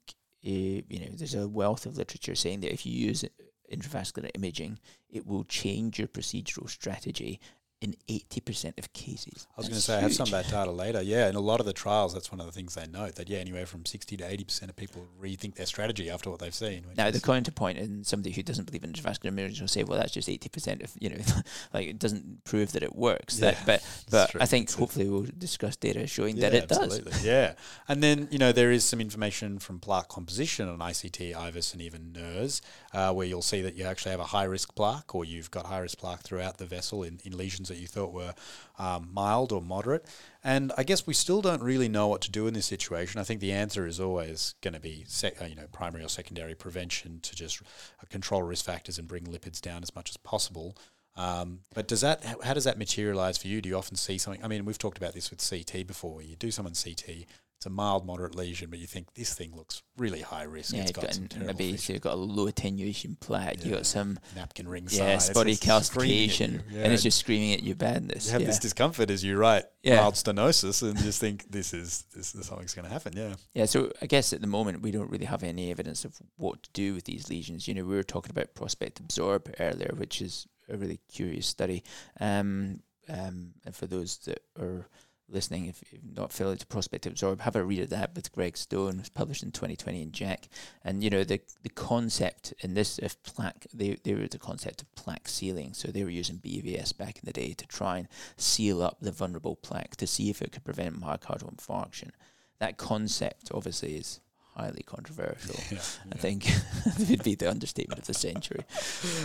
uh, 0.47 0.49
you 0.49 0.99
know 1.01 1.09
there's 1.11 1.35
a 1.35 1.45
wealth 1.45 1.85
of 1.85 1.97
literature 1.97 2.35
saying 2.35 2.61
that 2.61 2.71
if 2.71 2.85
you 2.85 2.93
use 2.93 3.25
intravascular 3.69 4.29
imaging, 4.35 4.79
it 5.09 5.27
will 5.27 5.43
change 5.43 5.99
your 5.99 6.07
procedural 6.07 6.69
strategy 6.69 7.41
in 7.84 7.95
80% 8.07 8.79
of 8.79 8.93
cases. 8.93 9.45
I 9.57 9.59
was 9.59 9.67
going 9.67 9.75
to 9.75 9.81
say, 9.81 9.95
huge. 9.95 9.99
I 9.99 10.03
have 10.03 10.13
some 10.13 10.27
of 10.27 10.31
that 10.31 10.49
data 10.49 10.71
later. 10.71 11.01
Yeah, 11.01 11.27
in 11.27 11.36
a 11.36 11.41
lot 11.41 11.59
of 11.59 11.65
the 11.65 11.73
trials, 11.73 12.13
that's 12.13 12.31
one 12.31 12.39
of 12.39 12.45
the 12.45 12.53
things 12.53 12.75
they 12.75 12.88
note 12.88 13.15
that, 13.15 13.29
yeah, 13.29 13.39
anywhere 13.39 13.65
from 13.65 13.86
60 13.86 14.15
to 14.15 14.23
80% 14.23 14.69
of 14.69 14.75
people 14.77 15.05
rethink 15.21 15.55
their 15.55 15.65
strategy 15.65 16.09
after 16.09 16.29
what 16.29 16.39
they've 16.39 16.55
seen. 16.55 16.86
Now, 16.95 17.11
the 17.11 17.19
counterpoint, 17.19 17.77
and 17.77 18.07
somebody 18.07 18.31
who 18.31 18.41
doesn't 18.41 18.65
believe 18.65 18.86
in 18.86 18.93
intravascular 18.93 19.27
imaging 19.27 19.61
will 19.61 19.67
say, 19.67 19.84
well, 19.84 19.99
that's 19.99 20.13
just 20.13 20.29
80% 20.29 20.81
of, 20.81 20.93
you 20.97 21.09
know, 21.09 21.17
like 21.73 21.88
it 21.89 21.99
doesn't 21.99 22.45
prove 22.45 22.71
that 22.71 22.84
it 22.84 22.95
works. 22.95 23.38
Yeah, 23.38 23.51
that, 23.51 23.65
but 23.65 24.05
but 24.09 24.41
I 24.41 24.45
think 24.45 24.71
hopefully 24.71 25.09
we'll 25.09 25.27
discuss 25.38 25.75
data 25.75 26.07
showing 26.07 26.38
yeah, 26.38 26.49
that 26.49 26.53
it 26.53 26.71
absolutely. 26.71 27.11
does. 27.11 27.25
yeah. 27.25 27.55
And 27.89 28.01
then, 28.01 28.29
you 28.31 28.39
know, 28.39 28.53
there 28.53 28.71
is 28.71 28.86
some 28.86 29.01
information 29.01 29.59
from 29.59 29.79
plaque 29.79 30.07
composition 30.07 30.69
on 30.69 30.79
OCT, 30.79 31.36
IVUS, 31.36 31.73
and 31.73 31.81
even 31.81 32.13
NIRS, 32.13 32.61
uh, 32.93 33.11
where 33.11 33.27
you'll 33.27 33.41
see 33.41 33.61
that 33.61 33.75
you 33.75 33.84
actually 33.84 34.11
have 34.11 34.21
a 34.21 34.25
high 34.25 34.45
risk 34.45 34.73
plaque 34.73 35.13
or 35.13 35.25
you've 35.25 35.51
got 35.51 35.65
high 35.65 35.79
risk 35.79 35.97
plaque 35.97 36.21
throughout 36.21 36.59
the 36.59 36.65
vessel 36.65 37.03
in, 37.03 37.19
in 37.25 37.36
lesions 37.36 37.69
that 37.74 37.80
you 37.80 37.88
thought 37.88 38.13
were 38.13 38.34
um, 38.78 39.09
mild 39.11 39.51
or 39.51 39.61
moderate. 39.61 40.05
And 40.43 40.71
I 40.78 40.84
guess 40.84 41.07
we 41.07 41.13
still 41.13 41.41
don't 41.41 41.61
really 41.61 41.89
know 41.89 42.07
what 42.07 42.21
to 42.21 42.32
do 42.32 42.47
in 42.47 42.53
this 42.53 42.65
situation. 42.65 43.19
I 43.19 43.24
think 43.24 43.39
the 43.39 43.51
answer 43.51 43.88
is 43.88 43.99
always 43.99 44.55
going 44.61 44.74
to 44.74 44.80
be, 44.80 45.05
sec- 45.07 45.41
uh, 45.41 45.45
you 45.45 45.55
know, 45.55 45.67
primary 45.71 46.03
or 46.03 46.09
secondary 46.09 46.55
prevention 46.55 47.19
to 47.21 47.36
just 47.36 47.61
uh, 47.61 48.05
control 48.09 48.43
risk 48.43 48.65
factors 48.65 48.99
and 48.99 49.07
bring 49.07 49.24
lipids 49.24 49.61
down 49.61 49.84
as 49.84 49.95
much 49.95 50.09
as 50.09 50.17
possible. 50.17 50.76
Um, 51.15 51.59
but 51.76 51.88
does 51.88 52.01
that 52.01 52.24
how 52.43 52.55
does 52.55 52.63
that 52.63 52.78
materialize 52.78 53.38
for 53.38 53.47
you? 53.47 53.61
Do 53.61 53.69
you 53.69 53.78
often 53.78 53.95
see 53.95 54.17
something? 54.17 54.43
I 54.43 54.47
mean, 54.47 54.65
we've 54.65 54.80
talked 54.80 54.97
about 54.97 55.13
this 55.13 55.30
with 55.30 55.47
CT 55.47 55.86
before. 55.86 56.21
You 56.24 56.36
do 56.36 56.49
someone 56.49 56.74
CT, 56.74 57.28
it's 57.64 57.68
a 57.68 57.70
mild, 57.70 58.05
moderate 58.05 58.36
lesion, 58.36 58.70
but 58.70 58.80
you 58.80 58.88
think 58.88 59.14
this 59.14 59.34
thing 59.34 59.55
looks 59.55 59.84
really 59.97 60.20
high 60.20 60.43
risk. 60.43 60.76
Yeah, 60.76 60.82
it's 60.82 60.91
got, 60.91 61.05
got 61.05 61.14
some 61.14 61.30
maybe 61.39 61.64
you've 61.64 62.01
got 62.01 62.16
a 62.16 62.18
low 62.18 62.47
attenuation 62.47 63.16
plaque, 63.22 63.59
yeah. 63.59 63.64
you've 63.64 63.74
got 63.76 63.86
some 63.86 64.20
napkin 64.36 64.68
ring 64.68 64.86
yeah, 64.89 65.18
spotty 65.18 65.55
calcification, 65.55 66.61
yeah. 66.70 66.82
and 66.84 66.91
it's 66.91 67.03
just 67.03 67.18
screaming 67.18 67.53
at 67.53 67.64
you 67.64 67.74
badness. 67.74 68.26
You 68.26 68.34
have 68.34 68.41
yeah. 68.41 68.47
this 68.47 68.59
discomfort 68.59 69.09
as 69.09 69.24
you 69.24 69.38
write 69.38 69.64
yeah. 69.82 69.95
mild 69.95 70.16
stenosis, 70.16 70.84
and 70.84 70.97
just 70.97 71.22
think 71.22 71.49
this 71.49 71.74
is 71.74 72.03
this 72.14 72.36
is 72.36 72.45
something's 72.45 72.74
going 72.74 72.86
to 72.86 72.91
happen. 72.91 73.14
Yeah, 73.16 73.36
yeah. 73.53 73.64
So 73.64 73.93
I 74.01 74.07
guess 74.07 74.34
at 74.34 74.41
the 74.41 74.47
moment 74.47 74.82
we 74.82 74.91
don't 74.91 75.09
really 75.09 75.26
have 75.26 75.41
any 75.41 75.72
evidence 75.72 76.03
of 76.03 76.18
what 76.36 76.64
to 76.64 76.70
do 76.74 76.93
with 76.93 77.05
these 77.05 77.30
lesions. 77.30 77.66
You 77.66 77.76
know, 77.76 77.86
we 77.86 77.95
were 77.95 78.03
talking 78.03 78.32
about 78.32 78.55
prospect 78.55 78.99
absorb 78.99 79.49
earlier, 79.57 79.93
which 79.95 80.22
is 80.22 80.47
a 80.68 80.76
really 80.76 80.99
curious 81.07 81.47
study. 81.47 81.82
Um, 82.20 82.82
um, 83.07 83.53
and 83.66 83.74
for 83.74 83.86
those 83.86 84.18
that 84.26 84.41
are 84.59 84.89
listening, 85.30 85.65
if 85.65 85.84
you've 85.91 86.15
not 86.15 86.32
filled 86.32 86.59
to 86.59 86.67
prospect 86.67 87.05
absorb, 87.05 87.41
have 87.41 87.55
a 87.55 87.63
read 87.63 87.82
of 87.82 87.89
that 87.89 88.15
with 88.15 88.32
Greg 88.32 88.57
Stone. 88.57 88.95
It 88.95 88.99
was 88.99 89.09
published 89.09 89.43
in 89.43 89.51
2020 89.51 90.01
in 90.01 90.11
JACC. 90.11 90.47
And, 90.84 91.03
you 91.03 91.09
know, 91.09 91.24
the 91.24 91.41
the 91.61 91.69
concept 91.69 92.53
in 92.59 92.74
this, 92.74 92.99
if 92.99 93.21
plaque, 93.24 93.67
they, 93.74 93.97
they 94.03 94.13
were 94.13 94.28
the 94.28 94.38
concept 94.38 94.82
of 94.82 94.95
plaque 94.95 95.28
sealing. 95.28 95.74
So 95.74 95.89
they 95.89 96.03
were 96.03 96.09
using 96.09 96.38
BVS 96.38 96.97
back 96.97 97.17
in 97.17 97.24
the 97.26 97.34
day 97.34 97.53
to 97.53 97.67
try 97.67 97.97
and 97.99 98.07
seal 98.38 98.82
up 98.82 98.97
the 99.01 99.11
vulnerable 99.11 99.55
plaque 99.55 99.95
to 99.97 100.07
see 100.07 100.30
if 100.30 100.41
it 100.41 100.51
could 100.51 100.63
prevent 100.63 100.99
myocardial 100.99 101.53
infarction. 101.55 102.11
That 102.59 102.78
concept 102.78 103.51
obviously 103.53 103.95
is 103.95 104.19
highly 104.55 104.84
controversial. 104.86 105.55
Yeah, 105.71 105.80
I 106.11 106.17
think 106.17 106.47
it 106.86 107.09
would 107.09 107.24
be 107.24 107.36
the 107.36 107.49
understatement 107.49 107.99
of 107.99 108.07
the 108.07 108.13
century. 108.13 108.65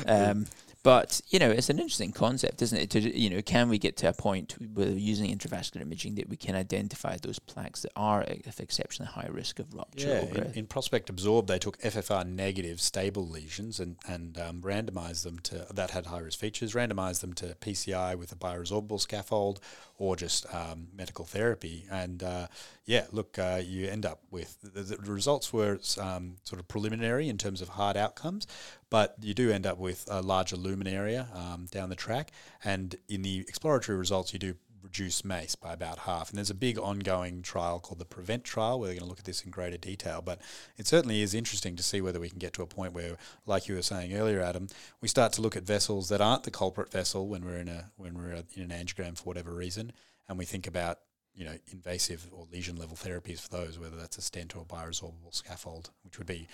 Um, 0.07 0.46
But 0.84 1.20
you 1.28 1.38
know, 1.38 1.50
it's 1.50 1.70
an 1.70 1.78
interesting 1.78 2.12
concept, 2.12 2.62
isn't 2.62 2.78
it? 2.78 2.90
To 2.90 3.00
you 3.00 3.30
know, 3.30 3.42
can 3.42 3.68
we 3.68 3.78
get 3.78 3.96
to 3.98 4.08
a 4.08 4.12
point 4.12 4.56
where 4.74 4.88
using 4.88 5.36
intravascular 5.36 5.82
imaging 5.82 6.14
that 6.16 6.28
we 6.28 6.36
can 6.36 6.54
identify 6.54 7.16
those 7.16 7.38
plaques 7.38 7.82
that 7.82 7.92
are 7.96 8.22
of 8.22 8.60
exceptionally 8.60 9.10
high 9.10 9.28
risk 9.28 9.58
of 9.58 9.74
rupture? 9.74 10.08
Yeah, 10.08 10.42
in, 10.44 10.52
in, 10.54 10.66
Prospect 10.66 11.10
Absorb, 11.10 11.48
they 11.48 11.58
took 11.58 11.80
FFR 11.80 12.26
negative 12.26 12.80
stable 12.80 13.26
lesions 13.26 13.80
and 13.80 13.96
and 14.06 14.38
um, 14.38 14.62
randomized 14.62 15.24
them 15.24 15.40
to 15.40 15.66
that 15.74 15.90
had 15.90 16.06
high 16.06 16.20
risk 16.20 16.38
features, 16.38 16.74
randomized 16.74 17.22
them 17.22 17.32
to 17.34 17.56
PCI 17.60 18.16
with 18.16 18.30
a 18.30 18.36
bioresorbable 18.36 19.00
scaffold 19.00 19.60
or 19.99 20.16
just 20.16 20.46
um, 20.55 20.88
medical 20.96 21.24
therapy. 21.24 21.84
And 21.90 22.22
uh, 22.22 22.46
yeah, 22.86 23.07
look, 23.12 23.38
uh, 23.38 23.61
you 23.62 23.88
end 23.88 24.07
up 24.07 24.20
with 24.30 24.57
the, 24.62 24.82
the 24.96 25.12
results 25.12 25.53
were 25.53 25.78
um, 26.01 26.36
sort 26.44 26.61
of 26.61 26.68
preliminary 26.68 27.28
in 27.28 27.36
terms 27.36 27.61
of 27.61 27.68
hard 27.68 27.96
outcomes, 27.96 28.46
but 28.90 29.16
you 29.20 29.34
do 29.34 29.51
end 29.51 29.66
up 29.66 29.78
with 29.78 30.07
a 30.09 30.22
larger 30.22 30.57
lumen 30.57 30.86
area 30.86 31.28
um, 31.34 31.66
down 31.70 31.88
the 31.88 31.96
track. 31.96 32.30
And 32.64 32.94
in 33.09 33.22
the 33.22 33.40
exploratory 33.40 33.99
results, 33.99 34.32
you 34.32 34.38
do 34.38 34.55
reduce 34.89 35.24
MACE 35.24 35.55
by 35.55 35.72
about 35.72 36.01
half. 36.01 36.30
And 36.30 36.39
there's 36.39 36.51
a 36.51 36.55
big 36.55 36.78
ongoing 36.78 37.43
trial 37.43 37.78
called 37.78 37.99
the 37.99 38.07
PREVENT 38.07 38.43
trial 38.43 38.80
where 38.80 38.89
they're 38.89 38.99
going 38.99 39.07
to 39.07 39.09
look 39.09 39.18
at 39.18 39.26
this 39.26 39.43
in 39.43 39.51
greater 39.51 39.76
detail. 39.76 40.22
But 40.22 40.41
it 40.78 40.86
certainly 40.86 41.20
is 41.20 41.34
interesting 41.34 41.76
to 41.76 41.82
see 41.82 42.01
whether 42.01 42.18
we 42.18 42.30
can 42.30 42.39
get 42.39 42.55
to 42.55 42.62
a 42.62 42.66
point 42.66 42.95
where, 42.95 43.16
like 43.47 43.68
you 43.68 43.74
were 43.74 43.82
saying 43.82 44.14
earlier, 44.14 44.41
Adam, 44.41 44.66
we 45.01 45.09
start 45.09 45.32
to 45.34 45.43
look 45.43 45.57
at 45.57 45.62
vessels 45.62 46.09
that 46.09 46.20
aren't 46.20 46.45
the 46.45 46.51
culprit 46.51 46.91
vessel 46.91 47.28
when 47.28 47.45
we're 47.45 47.59
in 47.59 47.68
a 47.68 47.91
when 47.97 48.14
we're 48.14 48.43
in 48.57 48.70
an 48.70 48.86
angiogram 48.86 49.16
for 49.16 49.24
whatever 49.24 49.53
reason, 49.53 49.93
and 50.28 50.39
we 50.39 50.47
think 50.47 50.66
about 50.66 51.01
you 51.34 51.45
know 51.45 51.55
invasive 51.70 52.26
or 52.32 52.47
lesion 52.51 52.76
level 52.76 52.97
therapies 52.97 53.41
for 53.41 53.51
those, 53.51 53.78
whether 53.78 53.97
that's 53.97 54.16
a 54.16 54.22
stent 54.22 54.57
or 54.57 54.64
bioresorbable 54.64 55.32
scaffold, 55.32 55.91
which 56.03 56.18
would 56.18 56.26
be 56.26 56.49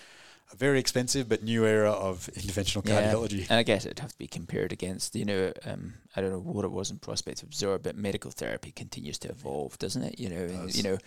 a 0.52 0.56
very 0.56 0.78
expensive 0.78 1.28
but 1.28 1.42
new 1.42 1.64
era 1.64 1.90
of 1.90 2.28
interventional 2.34 2.86
yeah. 2.86 3.12
cardiology. 3.12 3.48
And 3.48 3.58
I 3.58 3.62
guess 3.62 3.84
it'd 3.84 4.00
have 4.00 4.12
to 4.12 4.18
be 4.18 4.26
compared 4.26 4.72
against, 4.72 5.14
you 5.16 5.24
know, 5.24 5.52
um, 5.64 5.94
I 6.14 6.20
don't 6.20 6.30
know 6.30 6.40
what 6.40 6.64
it 6.64 6.70
was 6.70 6.90
in 6.90 6.98
Prospect 6.98 7.42
Absorb, 7.42 7.82
but 7.82 7.96
medical 7.96 8.30
therapy 8.30 8.70
continues 8.70 9.18
to 9.18 9.28
evolve, 9.28 9.78
doesn't 9.78 10.02
it? 10.02 10.18
You 10.18 10.28
know, 10.28 10.44
and, 10.44 10.74
you 10.74 10.82
know, 10.82 10.98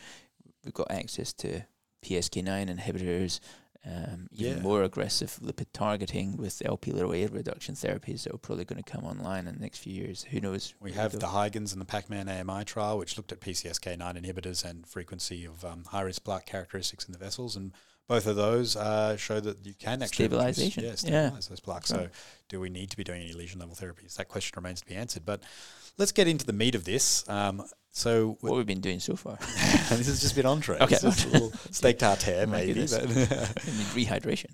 we've 0.64 0.74
got 0.74 0.92
access 0.92 1.34
to 1.34 1.62
PCSK9 2.04 2.76
inhibitors, 2.76 3.40
um, 3.86 4.28
even 4.34 4.58
yeah. 4.58 4.64
more 4.64 4.84
aggressive 4.84 5.40
lipid 5.42 5.68
targeting 5.72 6.36
with 6.36 6.62
LP 6.66 6.92
little 6.92 7.14
a 7.14 7.26
reduction 7.28 7.74
therapies 7.74 8.24
that 8.24 8.34
are 8.34 8.38
probably 8.38 8.66
going 8.66 8.84
to 8.84 8.92
come 8.92 9.06
online 9.06 9.48
in 9.48 9.56
the 9.56 9.62
next 9.62 9.80
few 9.80 9.94
years. 9.94 10.24
Who 10.24 10.42
knows? 10.42 10.74
We 10.82 10.92
have 10.94 11.18
the 11.18 11.28
Huygens 11.28 11.72
and 11.72 11.82
the 11.82 11.86
Pacman 11.86 12.28
AMI 12.28 12.66
trial, 12.66 12.98
which 12.98 13.16
looked 13.16 13.32
at 13.32 13.40
PCSK9 13.40 14.22
inhibitors 14.22 14.66
and 14.66 14.86
frequency 14.86 15.46
of 15.46 15.64
um, 15.64 15.86
high 15.86 16.02
risk 16.02 16.24
plaque 16.24 16.46
characteristics 16.46 17.06
in 17.06 17.14
the 17.14 17.20
vessels. 17.20 17.56
And 17.56 17.72
both 18.08 18.26
of 18.26 18.36
those 18.36 18.76
uh, 18.76 19.18
show 19.18 19.39
that 19.39 19.66
you 19.66 19.74
can 19.74 20.01
actually 20.01 20.26
stabilization. 20.26 20.84
Reduce, 20.84 21.03
yeah, 21.03 21.10
stabilize 21.10 21.45
yeah. 21.45 21.49
those 21.49 21.60
plaques. 21.60 21.91
Right. 21.91 22.03
So, 22.03 22.10
do 22.49 22.60
we 22.60 22.70
need 22.70 22.89
to 22.91 22.97
be 22.97 23.03
doing 23.03 23.22
any 23.22 23.34
lesion 23.34 23.60
level 23.60 23.76
therapies? 23.76 24.16
That 24.16 24.30
question 24.30 24.53
remains 24.55 24.82
to 24.82 24.88
be 24.88 24.95
answered. 24.95 25.26
But 25.26 25.43
let's 25.97 26.14
get 26.14 26.28
into 26.28 26.45
the 26.45 26.53
meat 26.53 26.76
of 26.76 26.86
this. 26.86 27.28
Um, 27.30 27.64
so, 27.91 28.38
what 28.41 28.55
we've 28.55 28.66
been 28.66 28.80
doing 28.80 28.99
so 28.99 29.16
far? 29.16 29.38
this 29.41 30.08
has 30.08 30.22
just 30.22 30.36
been 30.36 30.45
entree. 30.45 30.78
Okay, 30.80 30.95
a 31.01 31.08
little 31.08 31.51
steak 31.72 31.97
tartare, 31.97 32.45
maybe. 32.45 32.82
But 32.82 33.01
rehydration. 33.97 34.51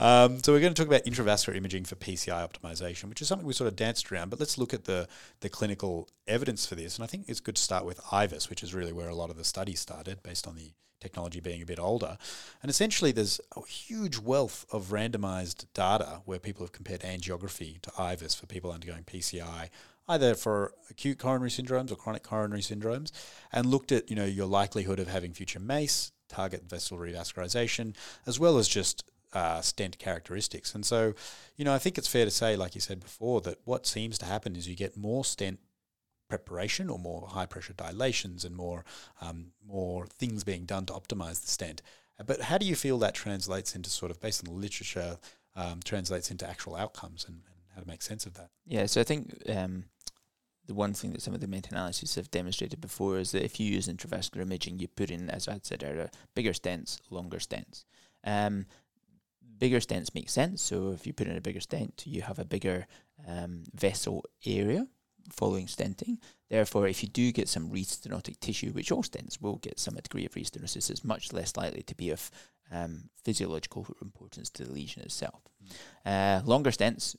um, 0.00 0.42
so, 0.42 0.52
we're 0.52 0.60
going 0.60 0.72
to 0.72 0.80
talk 0.80 0.86
about 0.86 1.04
intravascular 1.04 1.56
imaging 1.56 1.84
for 1.84 1.96
PCI 1.96 2.48
optimization, 2.48 3.08
which 3.08 3.20
is 3.20 3.28
something 3.28 3.46
we 3.46 3.52
sort 3.52 3.68
of 3.68 3.76
danced 3.76 4.10
around. 4.12 4.30
But 4.30 4.38
let's 4.38 4.56
look 4.56 4.72
at 4.72 4.84
the 4.84 5.08
the 5.40 5.48
clinical 5.48 6.08
evidence 6.26 6.64
for 6.64 6.76
this. 6.76 6.96
And 6.96 7.04
I 7.04 7.06
think 7.06 7.24
it's 7.28 7.40
good 7.40 7.56
to 7.56 7.62
start 7.62 7.84
with 7.84 8.00
IVUS, 8.04 8.48
which 8.48 8.62
is 8.62 8.72
really 8.72 8.92
where 8.92 9.08
a 9.08 9.14
lot 9.14 9.28
of 9.28 9.36
the 9.36 9.44
studies 9.44 9.80
started, 9.80 10.22
based 10.22 10.46
on 10.46 10.54
the 10.54 10.70
technology 11.00 11.40
being 11.40 11.62
a 11.62 11.66
bit 11.66 11.78
older. 11.78 12.18
And 12.62 12.70
essentially, 12.70 13.12
there's 13.12 13.40
a 13.56 13.64
huge 13.66 14.18
wealth 14.18 14.66
of 14.72 14.86
randomized 14.86 15.66
data 15.74 16.22
where 16.24 16.38
people 16.38 16.64
have 16.64 16.72
compared 16.72 17.00
angiography 17.00 17.80
to 17.82 17.90
IVUS 17.90 18.38
for 18.38 18.46
people 18.46 18.72
undergoing 18.72 19.04
PCI, 19.04 19.68
either 20.08 20.34
for 20.34 20.72
acute 20.90 21.18
coronary 21.18 21.50
syndromes 21.50 21.92
or 21.92 21.96
chronic 21.96 22.22
coronary 22.22 22.62
syndromes, 22.62 23.12
and 23.52 23.66
looked 23.66 23.92
at 23.92 24.08
you 24.10 24.16
know 24.16 24.24
your 24.24 24.46
likelihood 24.46 24.98
of 24.98 25.08
having 25.08 25.32
future 25.32 25.60
MACE, 25.60 26.12
target 26.28 26.68
vessel 26.68 26.98
revascularization, 26.98 27.94
as 28.26 28.38
well 28.38 28.58
as 28.58 28.68
just 28.68 29.04
uh, 29.32 29.60
stent 29.60 29.98
characteristics. 29.98 30.74
And 30.74 30.84
so, 30.84 31.14
you 31.56 31.64
know, 31.64 31.74
I 31.74 31.78
think 31.78 31.98
it's 31.98 32.08
fair 32.08 32.24
to 32.24 32.30
say, 32.30 32.56
like 32.56 32.74
you 32.74 32.80
said 32.80 33.00
before, 33.00 33.40
that 33.42 33.58
what 33.64 33.86
seems 33.86 34.18
to 34.18 34.26
happen 34.26 34.56
is 34.56 34.68
you 34.68 34.76
get 34.76 34.96
more 34.96 35.24
stent 35.24 35.60
preparation 36.28 36.90
or 36.90 36.98
more 36.98 37.26
high 37.28 37.46
pressure 37.46 37.72
dilations 37.72 38.44
and 38.44 38.54
more 38.54 38.84
um, 39.20 39.52
more 39.66 40.06
things 40.06 40.44
being 40.44 40.64
done 40.64 40.86
to 40.86 40.92
optimize 40.92 41.40
the 41.40 41.48
stent. 41.48 41.82
Uh, 42.18 42.24
but 42.24 42.42
how 42.42 42.58
do 42.58 42.66
you 42.66 42.74
feel 42.74 42.98
that 42.98 43.14
translates 43.14 43.74
into 43.74 43.90
sort 43.90 44.10
of 44.10 44.20
based 44.20 44.46
on 44.46 44.52
the 44.52 44.60
literature, 44.60 45.18
um, 45.56 45.80
translates 45.84 46.30
into 46.30 46.48
actual 46.48 46.76
outcomes 46.76 47.24
and, 47.26 47.36
and, 47.36 47.54
how 47.74 47.82
to 47.82 47.88
make 47.88 48.02
sense 48.02 48.26
of 48.26 48.34
that? 48.34 48.50
Yeah, 48.66 48.86
so 48.86 49.00
I 49.00 49.04
think 49.04 49.40
um, 49.48 49.84
the 50.66 50.74
one 50.74 50.94
thing 50.94 51.12
that 51.12 51.22
some 51.22 51.34
of 51.34 51.40
the 51.40 51.46
meta-analyses 51.46 52.16
have 52.16 52.30
demonstrated 52.30 52.80
before 52.80 53.18
is 53.18 53.30
that 53.32 53.44
if 53.44 53.60
you 53.60 53.70
use 53.70 53.86
intravascular 53.86 54.42
imaging, 54.42 54.80
you 54.80 54.88
put 54.88 55.10
in, 55.10 55.30
as 55.30 55.46
I 55.46 55.60
said 55.62 55.84
earlier, 55.84 56.10
bigger 56.34 56.52
stents, 56.52 56.98
longer 57.10 57.38
stents. 57.38 57.84
Um, 58.24 58.66
bigger 59.58 59.78
stents 59.78 60.14
make 60.14 60.28
sense. 60.28 60.60
So 60.60 60.90
if 60.90 61.06
you 61.06 61.12
put 61.12 61.28
in 61.28 61.36
a 61.36 61.40
bigger 61.40 61.60
stent, 61.60 62.02
you 62.04 62.22
have 62.22 62.38
a 62.38 62.44
bigger 62.44 62.86
um, 63.26 63.62
vessel 63.74 64.24
area 64.44 64.88
following 65.30 65.66
stenting. 65.66 66.18
Therefore, 66.48 66.88
if 66.88 67.02
you 67.02 67.08
do 67.08 67.32
get 67.32 67.48
some 67.48 67.70
restenotic 67.70 68.40
tissue, 68.40 68.72
which 68.72 68.90
all 68.90 69.02
stents 69.02 69.40
will 69.40 69.56
get 69.56 69.78
some 69.78 69.94
degree 69.94 70.26
of 70.26 70.32
restenosis, 70.32 70.90
it's 70.90 71.04
much 71.04 71.32
less 71.32 71.56
likely 71.56 71.82
to 71.82 71.94
be 71.94 72.10
of 72.10 72.30
um, 72.70 73.10
physiological 73.24 73.86
importance 74.02 74.50
to 74.50 74.64
the 74.64 74.72
lesion 74.72 75.02
itself. 75.02 75.40
Mm. 76.04 76.40
Uh, 76.40 76.46
longer 76.46 76.70
stents 76.70 77.16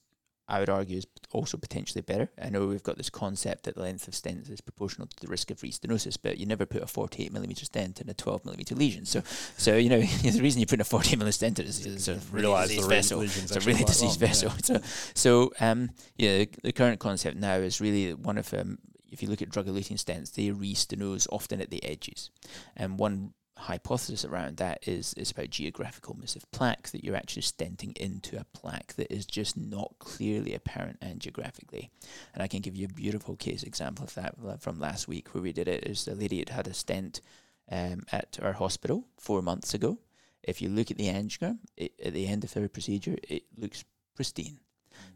I 0.49 0.59
would 0.59 0.69
argue 0.69 0.97
is 0.97 1.07
also 1.31 1.57
potentially 1.57 2.01
better. 2.01 2.29
I 2.41 2.49
know 2.49 2.65
we've 2.65 2.83
got 2.83 2.97
this 2.97 3.09
concept 3.09 3.63
that 3.63 3.75
the 3.75 3.81
length 3.81 4.07
of 4.07 4.15
stents 4.15 4.49
is 4.49 4.61
proportional 4.61 5.07
to 5.07 5.15
the 5.21 5.27
risk 5.27 5.51
of 5.51 5.59
restenosis, 5.59 6.17
but 6.21 6.39
you 6.39 6.47
never 6.47 6.65
put 6.65 6.81
a 6.81 6.87
48 6.87 7.31
millimeter 7.31 7.65
stent 7.65 8.01
in 8.01 8.09
a 8.09 8.15
12 8.15 8.45
millimeter 8.45 8.73
lesion. 8.73 9.05
So, 9.05 9.21
so 9.57 9.77
you 9.77 9.89
know 9.89 10.01
the 10.23 10.41
reason 10.41 10.59
you 10.59 10.65
put 10.65 10.81
a 10.81 10.83
48 10.83 11.17
millimeter 11.17 11.33
stent 11.33 11.59
in 11.59 11.67
is 11.67 11.85
it's 11.85 12.07
a 12.07 12.19
really 12.31 12.51
diseased 12.67 12.89
vessel. 12.89 13.21
It's 13.21 13.55
a 13.55 13.59
really 13.59 13.83
diseased 13.83 14.19
vessel. 14.19 14.51
Yeah. 14.51 14.63
So, 14.63 14.81
so 15.13 15.51
um, 15.59 15.91
yeah, 16.17 16.39
the, 16.39 16.49
the, 16.63 16.71
current 16.73 16.99
concept 16.99 17.37
now 17.37 17.55
is 17.55 17.79
really 17.79 18.13
one 18.15 18.39
of 18.39 18.51
um, 18.53 18.79
if 19.11 19.21
you 19.21 19.29
look 19.29 19.41
at 19.41 19.49
drug-eluting 19.49 19.97
stents, 20.03 20.33
they 20.33 20.47
restenose 20.49 21.27
often 21.31 21.61
at 21.61 21.69
the 21.69 21.83
edges, 21.83 22.31
and 22.75 22.97
one 22.97 23.33
hypothesis 23.59 24.25
around 24.25 24.57
that 24.57 24.87
is 24.87 25.13
is 25.15 25.31
about 25.31 25.49
geographical 25.49 26.15
miss 26.19 26.35
of 26.35 26.49
plaque 26.51 26.89
that 26.89 27.03
you're 27.03 27.15
actually 27.15 27.41
stenting 27.41 27.95
into 27.97 28.39
a 28.39 28.45
plaque 28.53 28.93
that 28.95 29.11
is 29.13 29.25
just 29.25 29.57
not 29.57 29.93
clearly 29.99 30.53
apparent 30.53 30.99
angiographically. 31.01 31.89
And 32.33 32.41
I 32.41 32.47
can 32.47 32.61
give 32.61 32.75
you 32.75 32.85
a 32.85 32.93
beautiful 32.93 33.35
case 33.35 33.63
example 33.63 34.05
of 34.05 34.13
that 34.15 34.35
from 34.61 34.79
last 34.79 35.07
week 35.07 35.33
where 35.33 35.43
we 35.43 35.53
did 35.53 35.67
it. 35.67 35.85
Is 35.85 36.07
a 36.07 36.15
lady 36.15 36.39
had 36.39 36.49
had 36.49 36.67
a 36.67 36.73
stent 36.73 37.21
um, 37.71 38.03
at 38.11 38.39
our 38.41 38.53
hospital 38.53 39.05
four 39.17 39.41
months 39.41 39.73
ago. 39.73 39.99
If 40.43 40.61
you 40.61 40.69
look 40.69 40.89
at 40.89 40.97
the 40.97 41.07
angiogram 41.07 41.59
it, 41.77 41.93
at 42.03 42.13
the 42.13 42.27
end 42.27 42.43
of 42.43 42.53
her 42.53 42.67
procedure, 42.67 43.17
it 43.23 43.43
looks 43.57 43.83
pristine. 44.15 44.59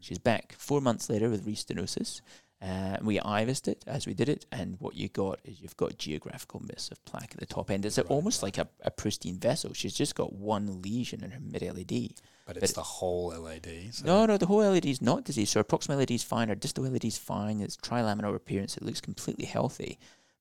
She's 0.00 0.18
back 0.18 0.54
four 0.58 0.80
months 0.80 1.08
later 1.08 1.28
with 1.30 1.46
restenosis. 1.46 2.20
Uh, 2.62 2.96
we 3.02 3.18
IVUSed 3.18 3.68
it 3.68 3.84
as 3.86 4.06
we 4.06 4.14
did 4.14 4.28
it, 4.28 4.46
and 4.50 4.76
what 4.80 4.94
you 4.94 5.08
got 5.08 5.38
is 5.44 5.60
you've 5.60 5.76
got 5.76 5.98
geographical 5.98 6.62
miss 6.66 6.90
of 6.90 7.04
plaque 7.04 7.32
at 7.32 7.40
the 7.40 7.46
top 7.46 7.70
end. 7.70 7.84
It's 7.84 7.98
right. 7.98 8.06
almost 8.06 8.42
like 8.42 8.56
a, 8.56 8.66
a, 8.82 8.90
pristine 8.90 9.38
vessel. 9.38 9.74
She's 9.74 9.92
just 9.92 10.14
got 10.14 10.32
one 10.32 10.80
lesion 10.80 11.22
in 11.22 11.30
her 11.32 11.40
mid 11.40 11.60
LAD. 11.60 12.14
But 12.46 12.56
it's 12.56 12.72
but 12.72 12.74
the 12.74 12.82
whole 12.82 13.28
LAD. 13.38 13.68
So 13.90 14.06
no, 14.06 14.24
no, 14.24 14.38
the 14.38 14.46
whole 14.46 14.58
LAD 14.58 14.86
is 14.86 15.02
not 15.02 15.24
diseased. 15.24 15.52
So 15.52 15.60
her 15.60 15.64
proximal 15.64 15.98
LAD 15.98 16.12
is 16.12 16.22
fine, 16.22 16.48
her 16.48 16.54
distal 16.54 16.84
LAD 16.84 17.04
is 17.04 17.18
fine. 17.18 17.60
It's 17.60 17.76
trilaminar 17.76 18.34
appearance. 18.34 18.78
It 18.78 18.82
looks 18.82 19.00
completely 19.00 19.44
healthy. 19.44 19.98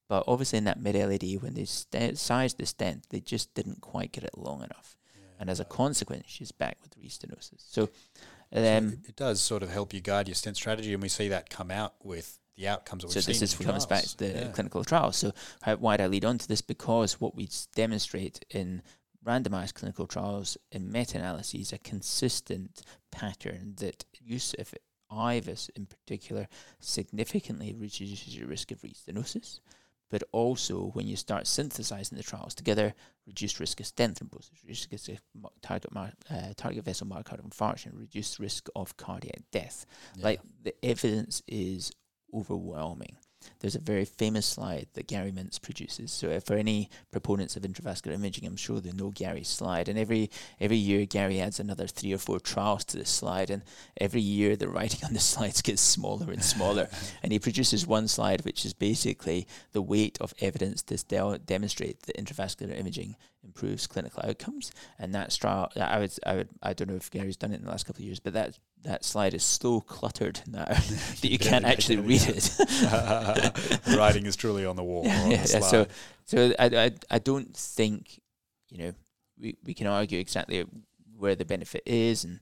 But 0.07 0.23
obviously, 0.27 0.57
in 0.59 0.65
that 0.65 0.81
mid 0.81 0.95
LAD, 0.95 1.41
when 1.41 1.55
they 1.55 1.65
st- 1.65 2.17
sized 2.17 2.57
the 2.57 2.65
stent, 2.65 3.07
they 3.09 3.19
just 3.19 3.53
didn't 3.53 3.81
quite 3.81 4.11
get 4.11 4.23
it 4.23 4.37
long 4.37 4.59
enough. 4.59 4.95
Yeah, 5.15 5.21
and 5.39 5.49
as 5.49 5.59
a 5.59 5.65
consequence, 5.65 6.25
she's 6.27 6.51
back 6.51 6.77
with 6.81 6.97
restenosis. 7.01 7.63
So 7.69 7.89
um, 8.53 8.99
it 9.07 9.15
does 9.15 9.41
sort 9.41 9.63
of 9.63 9.69
help 9.69 9.93
you 9.93 10.01
guide 10.01 10.27
your 10.27 10.35
stent 10.35 10.57
strategy, 10.57 10.93
and 10.93 11.01
we 11.01 11.09
see 11.09 11.29
that 11.29 11.49
come 11.49 11.71
out 11.71 11.93
with 12.03 12.39
the 12.55 12.67
outcomes 12.67 13.03
that 13.03 13.09
so 13.09 13.17
we've 13.17 13.23
seen. 13.23 13.33
So 13.35 13.39
this 13.39 13.59
is 13.59 13.65
comes 13.65 13.85
back 13.85 14.03
to 14.03 14.17
the 14.17 14.27
yeah. 14.27 14.47
clinical 14.49 14.83
trials. 14.83 15.17
So 15.17 15.33
how, 15.61 15.75
why 15.77 15.97
did 15.97 16.03
I 16.03 16.07
lead 16.07 16.25
on 16.25 16.37
to 16.37 16.47
this? 16.47 16.61
Because 16.61 17.19
what 17.19 17.35
we 17.35 17.49
demonstrate 17.75 18.45
in 18.51 18.83
randomized 19.25 19.73
clinical 19.73 20.05
trials 20.05 20.57
in 20.71 20.91
meta-analyses 20.91 21.71
a 21.73 21.77
consistent 21.77 22.81
pattern 23.11 23.73
that 23.77 24.05
use 24.19 24.53
of 24.59 24.73
IVUS 25.11 25.69
in 25.75 25.85
particular 25.85 26.47
significantly 26.79 27.73
reduces 27.73 28.35
your 28.35 28.47
risk 28.47 28.71
of 28.71 28.81
restenosis 28.81 29.59
but 30.13 30.21
also 30.31 30.91
when 30.93 31.07
you 31.07 31.15
start 31.15 31.47
synthesizing 31.47 32.15
the 32.15 32.23
trials 32.23 32.53
together, 32.53 32.93
reduced 33.25 33.59
risk 33.59 33.79
of 33.79 33.87
stent 33.87 34.19
thrombosis, 34.19 34.61
reduced 34.61 34.87
risk 34.91 35.09
of 35.09 35.49
target, 35.63 35.91
mar- 35.91 36.13
uh, 36.29 36.53
target 36.55 36.85
vessel 36.85 37.07
myocardial 37.07 37.49
infarction, 37.49 37.97
reduced 37.99 38.37
risk 38.37 38.69
of 38.75 38.95
cardiac 38.95 39.41
death. 39.51 39.87
Yeah. 40.15 40.25
Like 40.25 40.41
the 40.61 40.75
evidence 40.85 41.41
is 41.47 41.91
overwhelming. 42.31 43.17
There's 43.59 43.75
a 43.75 43.79
very 43.79 44.05
famous 44.05 44.45
slide 44.45 44.87
that 44.93 45.07
Gary 45.07 45.31
Mintz 45.31 45.61
produces. 45.61 46.11
So 46.11 46.31
uh, 46.31 46.39
for 46.39 46.55
any 46.55 46.89
proponents 47.11 47.55
of 47.55 47.63
intravascular 47.63 48.13
imaging, 48.13 48.45
I'm 48.45 48.55
sure 48.55 48.79
they 48.79 48.91
know 48.91 49.11
Gary's 49.11 49.47
slide. 49.47 49.89
And 49.89 49.97
every 49.97 50.29
every 50.59 50.77
year, 50.77 51.05
Gary 51.05 51.39
adds 51.39 51.59
another 51.59 51.87
three 51.87 52.13
or 52.13 52.17
four 52.17 52.39
trials 52.39 52.83
to 52.85 52.97
this 52.97 53.09
slide, 53.09 53.49
and 53.49 53.63
every 53.99 54.21
year 54.21 54.55
the 54.55 54.67
writing 54.67 55.01
on 55.05 55.13
the 55.13 55.19
slides 55.31 55.61
gets 55.61 55.81
smaller 55.81 56.31
and 56.31 56.43
smaller. 56.43 56.89
and 57.23 57.31
he 57.31 57.39
produces 57.39 57.87
one 57.87 58.07
slide 58.07 58.45
which 58.45 58.65
is 58.65 58.73
basically 58.73 59.47
the 59.71 59.81
weight 59.81 60.17
of 60.21 60.33
evidence 60.39 60.81
to 60.83 60.97
de- 60.97 61.39
demonstrate 61.39 62.01
that 62.03 62.17
intravascular 62.17 62.77
imaging 62.77 63.15
improves 63.43 63.87
clinical 63.87 64.23
outcomes. 64.25 64.71
And 64.99 65.13
that 65.15 65.31
trial, 65.31 65.71
I 65.75 65.99
would, 65.99 66.13
I 66.25 66.35
would, 66.35 66.49
I 66.61 66.73
don't 66.73 66.89
know 66.89 66.95
if 66.95 67.11
Gary's 67.11 67.37
done 67.37 67.51
it 67.51 67.55
in 67.55 67.65
the 67.65 67.69
last 67.69 67.85
couple 67.85 68.01
of 68.01 68.05
years, 68.05 68.19
but 68.19 68.33
that 68.33 68.57
that 68.83 69.05
slide 69.05 69.33
is 69.33 69.43
so 69.43 69.81
cluttered 69.81 70.41
now 70.47 70.65
that 70.65 71.23
you 71.23 71.39
can't 71.39 71.65
actually 71.65 71.97
read 71.97 72.23
it. 72.23 72.43
the 72.57 73.95
writing 73.97 74.25
is 74.25 74.35
truly 74.35 74.65
on 74.65 74.75
the 74.75 74.83
wall. 74.83 75.03
Yeah, 75.05 75.21
on 75.21 75.31
yeah, 75.31 75.41
the 75.43 75.61
so, 75.61 75.87
so 76.25 76.53
I, 76.59 76.65
I, 76.65 76.91
I 77.09 77.19
don't 77.19 77.55
think 77.55 78.19
you 78.69 78.77
know 78.79 78.93
we, 79.39 79.57
we 79.63 79.73
can 79.73 79.87
argue 79.87 80.19
exactly 80.19 80.65
where 81.17 81.35
the 81.35 81.45
benefit 81.45 81.83
is 81.85 82.23
and 82.23 82.39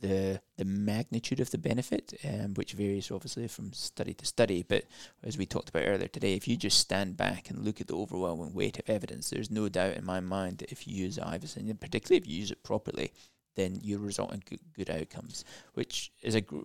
the 0.00 0.40
the 0.56 0.64
magnitude 0.64 1.40
of 1.40 1.50
the 1.50 1.58
benefit, 1.58 2.14
um, 2.24 2.54
which 2.54 2.72
varies 2.72 3.10
obviously 3.10 3.48
from 3.48 3.72
study 3.72 4.14
to 4.14 4.26
study. 4.26 4.62
But 4.62 4.84
as 5.22 5.36
we 5.38 5.46
talked 5.46 5.68
about 5.68 5.84
earlier 5.86 6.08
today, 6.08 6.34
if 6.34 6.48
you 6.48 6.56
just 6.56 6.78
stand 6.78 7.16
back 7.16 7.50
and 7.50 7.64
look 7.64 7.80
at 7.80 7.86
the 7.86 7.96
overwhelming 7.96 8.54
weight 8.54 8.78
of 8.78 8.88
evidence, 8.88 9.30
there's 9.30 9.50
no 9.50 9.68
doubt 9.68 9.94
in 9.94 10.04
my 10.04 10.20
mind 10.20 10.58
that 10.58 10.72
if 10.72 10.86
you 10.86 10.94
use 10.94 11.18
IVUS, 11.18 11.56
and 11.56 11.80
particularly 11.80 12.18
if 12.18 12.26
you 12.26 12.38
use 12.38 12.50
it 12.50 12.62
properly, 12.62 13.12
then 13.56 13.78
you 13.82 13.98
result 13.98 14.32
in 14.32 14.42
good, 14.48 14.60
good 14.74 14.90
outcomes, 14.90 15.44
which 15.74 16.12
is 16.22 16.34
a 16.34 16.40
gr- 16.40 16.60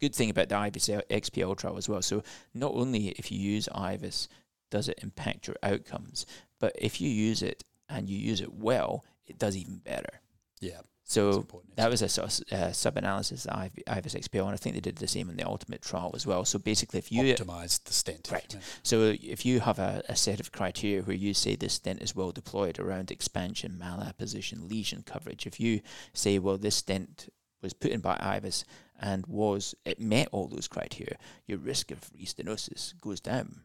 good 0.00 0.14
thing 0.14 0.30
about 0.30 0.48
the 0.48 0.54
IVUS 0.54 1.02
XP 1.10 1.44
Ultra 1.44 1.74
as 1.76 1.88
well. 1.88 2.02
So 2.02 2.22
not 2.54 2.72
only 2.72 3.08
if 3.08 3.30
you 3.30 3.38
use 3.38 3.68
IVUS 3.74 4.28
does 4.70 4.88
it 4.88 4.98
impact 5.02 5.46
your 5.46 5.56
outcomes, 5.62 6.26
but 6.58 6.72
if 6.76 7.00
you 7.00 7.08
use 7.08 7.42
it 7.42 7.64
and 7.88 8.08
you 8.08 8.18
use 8.18 8.40
it 8.40 8.52
well, 8.52 9.04
it 9.26 9.38
does 9.38 9.56
even 9.56 9.76
better. 9.78 10.20
Yeah. 10.60 10.80
So 11.08 11.46
that 11.76 11.88
was 11.88 12.02
a 12.02 12.08
sort 12.08 12.40
of, 12.40 12.52
uh, 12.52 12.72
sub-analysis 12.72 13.46
of 13.46 13.70
IVUS 13.86 14.16
XPL, 14.16 14.46
and 14.46 14.54
I 14.54 14.56
think 14.56 14.74
they 14.74 14.80
did 14.80 14.96
the 14.96 15.06
same 15.06 15.30
in 15.30 15.36
the 15.36 15.46
ultimate 15.46 15.80
trial 15.80 16.10
as 16.14 16.26
well. 16.26 16.44
So 16.44 16.58
basically, 16.58 16.98
if 16.98 17.12
you 17.12 17.22
optimize 17.22 17.82
the 17.84 17.92
stent, 17.92 18.28
right? 18.32 18.52
Yeah. 18.52 18.60
So 18.82 19.14
if 19.22 19.46
you 19.46 19.60
have 19.60 19.78
a, 19.78 20.02
a, 20.08 20.16
set 20.16 20.40
of 20.40 20.50
criteria 20.50 21.02
where 21.02 21.14
you 21.14 21.32
say 21.32 21.54
this 21.54 21.74
stent 21.74 22.02
is 22.02 22.16
well 22.16 22.32
deployed 22.32 22.80
around 22.80 23.12
expansion, 23.12 23.80
malapposition, 23.80 24.68
lesion 24.68 25.04
coverage, 25.06 25.46
if 25.46 25.60
you 25.60 25.80
say, 26.12 26.40
well, 26.40 26.58
this 26.58 26.74
stent 26.74 27.28
was 27.62 27.72
put 27.72 27.92
in 27.92 28.00
by 28.00 28.16
IVUS 28.16 28.64
and 28.98 29.24
was 29.28 29.76
it 29.84 30.00
met 30.00 30.28
all 30.32 30.48
those 30.48 30.66
criteria, 30.66 31.18
your 31.46 31.58
risk 31.58 31.92
of 31.92 32.10
restenosis 32.20 33.00
goes 33.00 33.20
down 33.20 33.60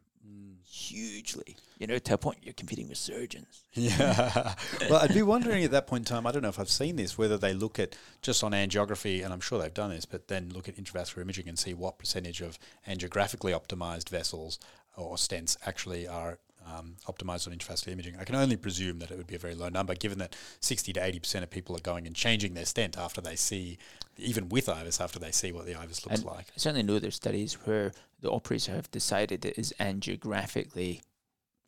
hugely, 0.72 1.58
you 1.80 1.86
know, 1.86 1.98
to 1.98 2.14
a 2.14 2.18
point 2.18 2.38
you're 2.42 2.54
competing 2.54 2.88
with 2.88 2.98
surgeons. 2.98 3.66
Yeah. 3.74 4.56
well, 4.90 5.02
I'd 5.02 5.14
be 5.14 5.22
wondering 5.22 5.66
at 5.66 5.72
that 5.72 5.86
point 5.86 6.10
in 6.10 6.16
time, 6.16 6.26
I 6.26 6.32
don't 6.32 6.42
know 6.42 6.50
if 6.50 6.60
I've 6.60 6.70
seen 6.70 6.96
this, 6.96 7.18
whether 7.18 7.38
they 7.38 7.54
look 7.54 7.78
at 7.78 7.98
just 8.22 8.42
on 8.42 8.54
angiography, 8.54 9.24
and 9.24 9.34
I'm 9.34 9.42
sure 9.42 9.60
they've 9.60 9.74
done 9.74 9.90
this, 9.90 10.06
but 10.06 10.30
then 10.30 10.50
look 10.50 10.70
at 10.70 10.78
intravascular 10.78 11.24
imaging 11.24 11.50
and 11.50 11.60
see 11.60 11.74
what 11.74 12.00
percentage 12.00 12.40
of 12.40 12.58
angiographically 12.88 13.52
optimized 13.52 14.08
vessels 14.08 14.60
or 14.96 15.16
stents 15.16 15.58
actually 15.66 16.08
are 16.08 16.40
um, 16.66 16.96
optimized 17.08 17.48
on 17.48 17.54
intravascular 17.54 17.94
imaging. 17.94 18.16
I 18.20 18.24
can 18.24 18.36
only 18.36 18.56
presume 18.56 19.00
that 19.00 19.12
it 19.12 19.18
would 19.18 19.28
be 19.28 19.36
a 19.36 19.40
very 19.40 19.56
low 19.56 19.70
number, 19.70 19.96
given 19.96 20.20
that 20.20 20.36
60 20.60 20.94
to 20.94 21.00
80% 21.00 21.44
of 21.44 21.50
people 21.50 21.76
are 21.76 21.82
going 21.82 22.08
and 22.08 22.16
changing 22.16 22.54
their 22.54 22.66
stent 22.66 22.98
after 22.98 23.22
they 23.22 23.36
see, 23.36 23.78
even 24.18 24.50
with 24.50 24.68
IVUS, 24.68 25.02
after 25.02 25.20
they 25.20 25.32
see 25.32 25.52
what 25.52 25.66
the 25.66 25.74
IVUS 25.74 26.06
looks 26.06 26.22
and 26.22 26.26
like. 26.26 26.48
I 26.50 26.58
certainly 26.58 26.84
know 26.84 27.00
there's 27.00 27.16
studies 27.16 27.54
where 27.66 27.92
the 28.20 28.30
operators 28.30 28.68
have 28.68 28.90
decided 28.92 29.46
it 29.46 29.58
is 29.58 29.74
angiographically 29.80 31.02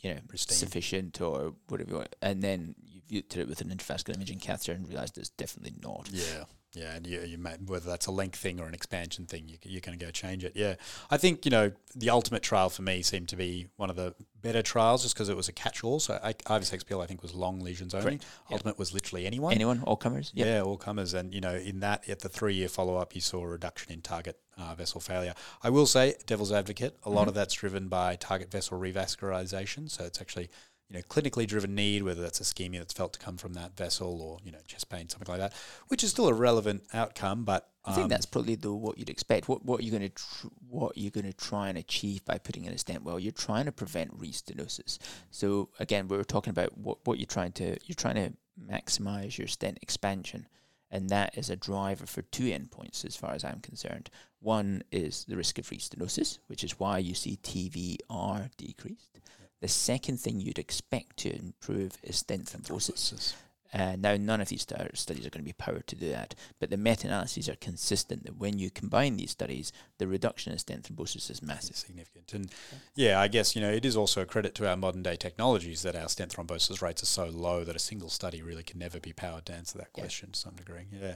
you 0.01 0.13
know, 0.13 0.19
Pristine. 0.27 0.57
sufficient 0.57 1.21
or 1.21 1.53
whatever 1.67 1.89
you 1.89 1.95
want, 1.97 2.15
and 2.21 2.41
then 2.41 2.75
you've 2.85 3.09
looked 3.11 3.33
at 3.33 3.39
it 3.39 3.47
with 3.47 3.61
an 3.61 3.69
intravascular 3.69 4.15
imaging 4.15 4.39
catheter 4.39 4.73
and 4.73 4.87
realised 4.87 5.17
it's 5.17 5.29
definitely 5.29 5.75
not. 5.81 6.09
Yeah. 6.11 6.43
Yeah, 6.75 6.95
and 6.95 7.05
you, 7.05 7.21
you 7.21 7.37
may, 7.37 7.51
whether 7.65 7.87
that's 7.87 8.07
a 8.07 8.11
length 8.11 8.39
thing 8.39 8.59
or 8.59 8.67
an 8.67 8.73
expansion 8.73 9.25
thing, 9.27 9.47
you, 9.47 9.57
you're 9.63 9.81
going 9.81 9.97
to 9.97 10.03
go 10.03 10.09
change 10.09 10.43
it. 10.43 10.53
Yeah, 10.55 10.75
I 11.11 11.17
think 11.17 11.45
you 11.45 11.51
know 11.51 11.71
the 11.95 12.09
ultimate 12.09 12.41
trial 12.41 12.69
for 12.69 12.81
me 12.81 13.03
seemed 13.03 13.29
to 13.29 13.35
be 13.35 13.67
one 13.75 13.91
of 13.91 13.95
the 13.95 14.15
better 14.41 14.63
trials, 14.63 15.03
just 15.03 15.13
because 15.13 15.29
it 15.29 15.37
was 15.37 15.47
a 15.47 15.51
catch-all. 15.51 15.99
So 15.99 16.19
I, 16.23 16.33
IVUS 16.33 17.01
I 17.01 17.05
think 17.05 17.21
was 17.21 17.35
long 17.35 17.59
lesions 17.59 17.93
only. 17.93 18.17
Correct. 18.17 18.25
Ultimate 18.51 18.71
yep. 18.71 18.79
was 18.79 18.93
literally 18.93 19.27
anyone. 19.27 19.53
Anyone, 19.53 19.83
all 19.83 19.95
comers. 19.95 20.31
Yep. 20.33 20.47
Yeah, 20.47 20.61
all 20.61 20.77
comers, 20.77 21.13
and 21.13 21.31
you 21.33 21.41
know 21.41 21.53
in 21.53 21.79
that 21.81 22.09
at 22.09 22.21
the 22.21 22.29
three-year 22.29 22.69
follow-up, 22.69 23.13
you 23.13 23.21
saw 23.21 23.43
a 23.43 23.47
reduction 23.47 23.91
in 23.91 24.01
target 24.01 24.39
uh, 24.57 24.73
vessel 24.73 24.99
failure. 24.99 25.35
I 25.61 25.69
will 25.69 25.85
say, 25.85 26.15
devil's 26.25 26.51
advocate, 26.51 26.97
a 27.03 27.09
lot 27.09 27.21
mm-hmm. 27.21 27.29
of 27.29 27.35
that's 27.35 27.53
driven 27.53 27.87
by 27.87 28.15
target 28.15 28.51
vessel 28.51 28.79
revascularization. 28.79 29.91
So 29.91 30.05
it's 30.05 30.19
actually 30.19 30.49
you 30.93 30.99
know, 30.99 31.03
clinically 31.09 31.47
driven 31.47 31.73
need, 31.73 32.03
whether 32.03 32.21
that's 32.21 32.39
ischemia 32.39 32.77
that's 32.77 32.93
felt 32.93 33.13
to 33.13 33.19
come 33.19 33.35
from 33.35 33.53
that 33.53 33.75
vessel 33.75 34.21
or, 34.21 34.37
you 34.43 34.51
know, 34.51 34.59
chest 34.67 34.89
pain, 34.89 35.09
something 35.09 35.27
like 35.27 35.39
that, 35.39 35.51
which 35.87 36.03
is 36.03 36.11
still 36.11 36.27
a 36.27 36.33
relevant 36.33 36.83
outcome. 36.93 37.45
But 37.45 37.67
um, 37.83 37.93
I 37.93 37.95
think 37.95 38.03
um, 38.03 38.09
that's 38.09 38.27
probably 38.27 38.53
the 38.53 38.71
what 38.71 38.99
you'd 38.99 39.09
expect. 39.09 39.49
What 39.49 39.65
what 39.65 39.83
you're 39.83 39.97
going 39.97 40.07
to 40.07 40.15
tr- 40.15 40.53
what 40.69 40.95
you're 40.95 41.09
going 41.09 41.25
to 41.25 41.33
try 41.33 41.69
and 41.69 41.79
achieve 41.79 42.23
by 42.25 42.37
putting 42.37 42.65
in 42.65 42.73
a 42.73 42.77
stent? 42.77 43.03
Well, 43.03 43.19
you're 43.19 43.31
trying 43.31 43.65
to 43.65 43.71
prevent 43.71 44.19
restenosis. 44.19 44.99
So 45.31 45.69
again, 45.79 46.07
we 46.07 46.15
were 46.15 46.23
talking 46.23 46.51
about 46.51 46.77
what 46.77 46.99
what 47.05 47.17
you're 47.17 47.25
trying 47.25 47.53
to 47.53 47.75
you're 47.85 47.95
trying 47.95 48.15
to 48.15 48.33
maximize 48.63 49.39
your 49.39 49.47
stent 49.47 49.79
expansion. 49.81 50.47
And 50.91 51.09
that 51.09 51.35
is 51.35 51.49
a 51.49 51.55
driver 51.55 52.05
for 52.05 52.21
two 52.21 52.43
endpoints, 52.43 53.03
as 53.03 53.15
far 53.15 53.31
as 53.33 53.43
I'm 53.43 53.61
concerned. 53.61 54.11
One 54.41 54.83
is 54.91 55.25
the 55.27 55.35
risk 55.35 55.57
of 55.57 55.67
restenosis, 55.67 56.37
which 56.45 56.63
is 56.63 56.79
why 56.79 56.99
you 56.99 57.15
see 57.15 57.39
TVR 57.41 58.51
decreased. 58.57 59.19
The 59.63 59.69
second 59.69 60.19
thing 60.19 60.41
you'd 60.41 60.59
expect 60.59 61.15
to 61.19 61.33
improve 61.33 61.97
is 62.03 62.17
stent 62.17 62.47
thrombosis. 62.47 63.33
Uh, 63.73 63.95
now, 63.97 64.17
none 64.17 64.41
of 64.41 64.49
these 64.49 64.63
studies 64.63 65.25
are 65.25 65.29
going 65.29 65.39
to 65.39 65.41
be 65.41 65.53
powered 65.53 65.87
to 65.87 65.95
do 65.95 66.09
that, 66.09 66.35
but 66.59 66.69
the 66.69 66.75
meta-analyses 66.75 67.47
are 67.47 67.55
consistent 67.55 68.25
that 68.25 68.35
when 68.35 68.59
you 68.59 68.69
combine 68.69 69.15
these 69.15 69.31
studies, 69.31 69.71
the 69.99 70.05
reduction 70.05 70.51
in 70.51 70.59
stent 70.59 70.83
thrombosis 70.83 71.31
is 71.31 71.41
massive. 71.41 71.77
Significant. 71.77 72.33
And 72.33 72.51
yeah, 72.93 73.21
I 73.21 73.29
guess, 73.29 73.55
you 73.55 73.61
know, 73.61 73.71
it 73.71 73.85
is 73.85 73.95
also 73.95 74.21
a 74.21 74.25
credit 74.25 74.53
to 74.55 74.69
our 74.69 74.75
modern 74.75 75.01
day 75.01 75.15
technologies 75.15 75.81
that 75.83 75.95
our 75.95 76.09
stent 76.09 76.35
thrombosis 76.35 76.81
rates 76.81 77.01
are 77.01 77.05
so 77.05 77.27
low 77.27 77.63
that 77.63 77.77
a 77.77 77.79
single 77.79 78.09
study 78.09 78.41
really 78.41 78.63
can 78.63 78.79
never 78.79 78.99
be 78.99 79.13
powered 79.13 79.45
to 79.45 79.53
answer 79.53 79.77
that 79.77 79.93
question 79.93 80.27
yeah. 80.27 80.33
to 80.33 80.39
some 80.41 80.55
degree. 80.55 80.87
Yeah. 80.91 81.15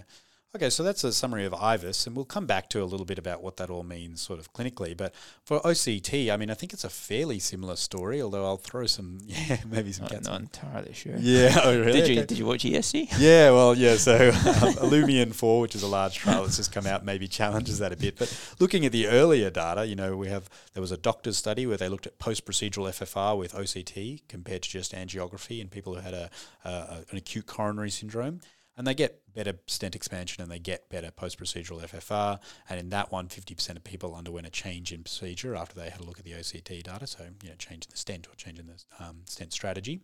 Okay, 0.55 0.69
so 0.69 0.81
that's 0.81 1.03
a 1.03 1.11
summary 1.11 1.45
of 1.45 1.51
IVUS, 1.51 2.07
and 2.07 2.15
we'll 2.15 2.23
come 2.23 2.45
back 2.45 2.69
to 2.69 2.81
a 2.81 2.85
little 2.85 3.05
bit 3.05 3.19
about 3.19 3.43
what 3.43 3.57
that 3.57 3.69
all 3.69 3.83
means 3.83 4.21
sort 4.21 4.39
of 4.39 4.53
clinically. 4.53 4.95
But 4.95 5.13
for 5.43 5.59
OCT, 5.59 6.31
I 6.31 6.37
mean, 6.37 6.49
I 6.49 6.53
think 6.53 6.71
it's 6.71 6.85
a 6.85 6.89
fairly 6.89 7.37
similar 7.37 7.75
story, 7.75 8.21
although 8.21 8.45
I'll 8.45 8.55
throw 8.55 8.85
some, 8.85 9.19
yeah, 9.25 9.57
maybe 9.69 9.91
some 9.91 10.07
not, 10.09 10.23
not 10.23 10.39
entirely 10.39 10.93
sure. 10.93 11.15
Yeah, 11.19 11.59
oh, 11.63 11.77
really? 11.77 11.91
Did 11.91 12.07
you, 12.07 12.17
okay. 12.19 12.25
did 12.25 12.37
you 12.37 12.45
watch 12.45 12.63
ESC? 12.63 13.13
Yeah, 13.19 13.51
well, 13.51 13.75
yeah, 13.75 13.97
so 13.97 14.29
um, 14.29 14.33
ILUMIEN 14.33 15.35
4, 15.35 15.59
which 15.59 15.75
is 15.75 15.83
a 15.83 15.87
large 15.87 16.15
trial 16.15 16.43
that's 16.43 16.57
just 16.57 16.71
come 16.71 16.87
out, 16.87 17.03
maybe 17.03 17.27
challenges 17.27 17.79
that 17.79 17.91
a 17.91 17.97
bit. 17.97 18.17
But 18.17 18.55
looking 18.59 18.85
at 18.85 18.93
the 18.93 19.07
earlier 19.07 19.49
data, 19.49 19.85
you 19.85 19.97
know, 19.97 20.15
we 20.15 20.29
have, 20.29 20.49
there 20.73 20.81
was 20.81 20.93
a 20.93 20.97
DOCTORS 20.97 21.35
study 21.35 21.67
where 21.67 21.77
they 21.77 21.89
looked 21.89 22.07
at 22.07 22.19
post-procedural 22.19 22.87
FFR 22.87 23.37
with 23.37 23.53
OCT 23.53 24.21
compared 24.29 24.63
to 24.63 24.69
just 24.69 24.93
angiography 24.93 25.59
in 25.59 25.67
people 25.67 25.93
who 25.93 25.99
had 25.99 26.13
a, 26.13 26.29
a 26.63 27.03
an 27.11 27.17
acute 27.17 27.45
coronary 27.45 27.89
syndrome 27.91 28.39
and 28.77 28.85
they 28.85 28.93
get 28.93 29.19
better 29.37 29.59
stent 29.67 29.95
expansion 29.95 30.41
and 30.41 30.51
they 30.51 30.57
get 30.57 30.89
better 30.89 31.11
post 31.11 31.39
procedural 31.39 31.79
FFR. 31.85 32.39
And 32.67 32.79
in 32.79 32.89
that 32.89 33.11
one, 33.11 33.27
50% 33.27 33.75
of 33.75 33.83
people 33.83 34.15
underwent 34.15 34.47
a 34.47 34.49
change 34.49 34.91
in 34.91 35.03
procedure 35.03 35.55
after 35.55 35.79
they 35.79 35.91
had 35.91 36.01
a 36.01 36.03
look 36.03 36.17
at 36.17 36.25
the 36.25 36.31
OCT 36.31 36.83
data. 36.83 37.05
So, 37.05 37.23
you 37.43 37.49
know, 37.49 37.55
changing 37.59 37.89
the 37.91 37.97
stent 37.97 38.27
or 38.27 38.35
changing 38.35 38.65
the 38.65 39.05
um, 39.05 39.17
stent 39.25 39.53
strategy. 39.53 40.01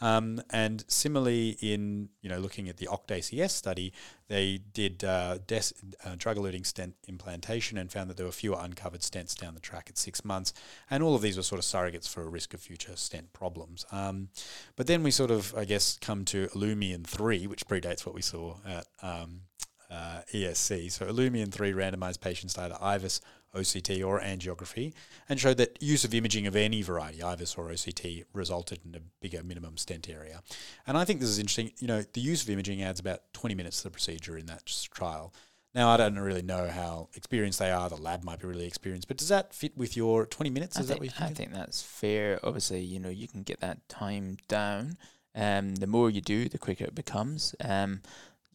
Um, 0.00 0.40
and 0.48 0.82
similarly, 0.88 1.58
in, 1.60 2.08
you 2.22 2.30
know, 2.30 2.38
looking 2.38 2.70
at 2.70 2.78
the 2.78 2.86
OCT-ACS 2.86 3.50
study, 3.50 3.92
they 4.28 4.60
did 4.72 5.04
uh, 5.04 5.38
des- 5.46 5.74
uh, 6.04 6.14
drug 6.16 6.38
eluting 6.38 6.64
stent 6.64 6.94
implantation 7.06 7.76
and 7.76 7.92
found 7.92 8.08
that 8.08 8.16
there 8.16 8.24
were 8.24 8.32
fewer 8.32 8.56
uncovered 8.58 9.00
stents 9.00 9.34
down 9.34 9.54
the 9.54 9.60
track 9.60 9.88
at 9.90 9.98
six 9.98 10.24
months. 10.24 10.54
And 10.88 11.02
all 11.02 11.14
of 11.14 11.20
these 11.20 11.36
were 11.36 11.42
sort 11.42 11.58
of 11.58 11.64
surrogates 11.66 12.08
for 12.08 12.22
a 12.22 12.28
risk 12.28 12.54
of 12.54 12.60
future 12.60 12.96
stent 12.96 13.34
problems. 13.34 13.84
Um, 13.92 14.28
but 14.76 14.86
then 14.86 15.02
we 15.02 15.10
sort 15.10 15.30
of, 15.30 15.54
I 15.54 15.66
guess, 15.66 15.98
come 16.00 16.24
to 16.26 16.46
ILUMIEN 16.54 17.04
3, 17.06 17.46
which 17.46 17.66
predates 17.66 18.06
what 18.06 18.14
we 18.14 18.22
saw 18.22 18.54
at 18.70 18.86
um, 19.02 19.42
uh, 19.90 20.20
ESC. 20.32 20.90
So 20.92 21.06
ILUMIEN 21.06 21.52
3 21.52 21.72
randomized 21.72 22.20
patients 22.20 22.54
to 22.54 22.62
either 22.62 22.76
IVUS, 22.76 23.20
OCT, 23.54 24.06
or 24.06 24.20
angiography, 24.20 24.92
and 25.28 25.40
showed 25.40 25.56
that 25.56 25.82
use 25.82 26.04
of 26.04 26.14
imaging 26.14 26.46
of 26.46 26.54
any 26.54 26.82
variety, 26.82 27.18
IVUS 27.18 27.58
or 27.58 27.68
OCT, 27.68 28.24
resulted 28.32 28.80
in 28.84 28.94
a 28.94 29.00
bigger 29.20 29.42
minimum 29.42 29.76
stent 29.76 30.08
area. 30.08 30.42
And 30.86 30.96
I 30.96 31.04
think 31.04 31.20
this 31.20 31.28
is 31.28 31.38
interesting. 31.38 31.72
You 31.78 31.88
know, 31.88 32.02
the 32.12 32.20
use 32.20 32.42
of 32.42 32.50
imaging 32.50 32.82
adds 32.82 33.00
about 33.00 33.32
20 33.32 33.54
minutes 33.54 33.78
to 33.78 33.84
the 33.84 33.90
procedure 33.90 34.38
in 34.38 34.46
that 34.46 34.66
trial. 34.94 35.34
Now, 35.74 35.90
I 35.90 35.96
don't 35.96 36.18
really 36.18 36.42
know 36.42 36.68
how 36.68 37.08
experienced 37.14 37.60
they 37.60 37.70
are. 37.70 37.88
The 37.88 37.96
lab 37.96 38.24
might 38.24 38.40
be 38.40 38.48
really 38.48 38.66
experienced, 38.66 39.06
but 39.06 39.18
does 39.18 39.28
that 39.28 39.54
fit 39.54 39.76
with 39.76 39.96
your 39.96 40.26
20 40.26 40.50
minutes? 40.50 40.76
I 40.76 40.80
is 40.80 40.88
think, 40.88 41.00
that 41.00 41.06
what 41.06 41.20
you 41.20 41.26
I 41.26 41.34
think 41.34 41.52
that's 41.52 41.80
fair. 41.82 42.40
Obviously, 42.42 42.80
you 42.80 42.98
know, 42.98 43.08
you 43.08 43.28
can 43.28 43.42
get 43.42 43.60
that 43.60 43.88
time 43.88 44.36
down. 44.48 44.96
Um, 45.34 45.76
the 45.76 45.86
more 45.86 46.10
you 46.10 46.20
do, 46.20 46.48
the 46.48 46.58
quicker 46.58 46.84
it 46.84 46.94
becomes. 46.96 47.54
Um, 47.60 48.02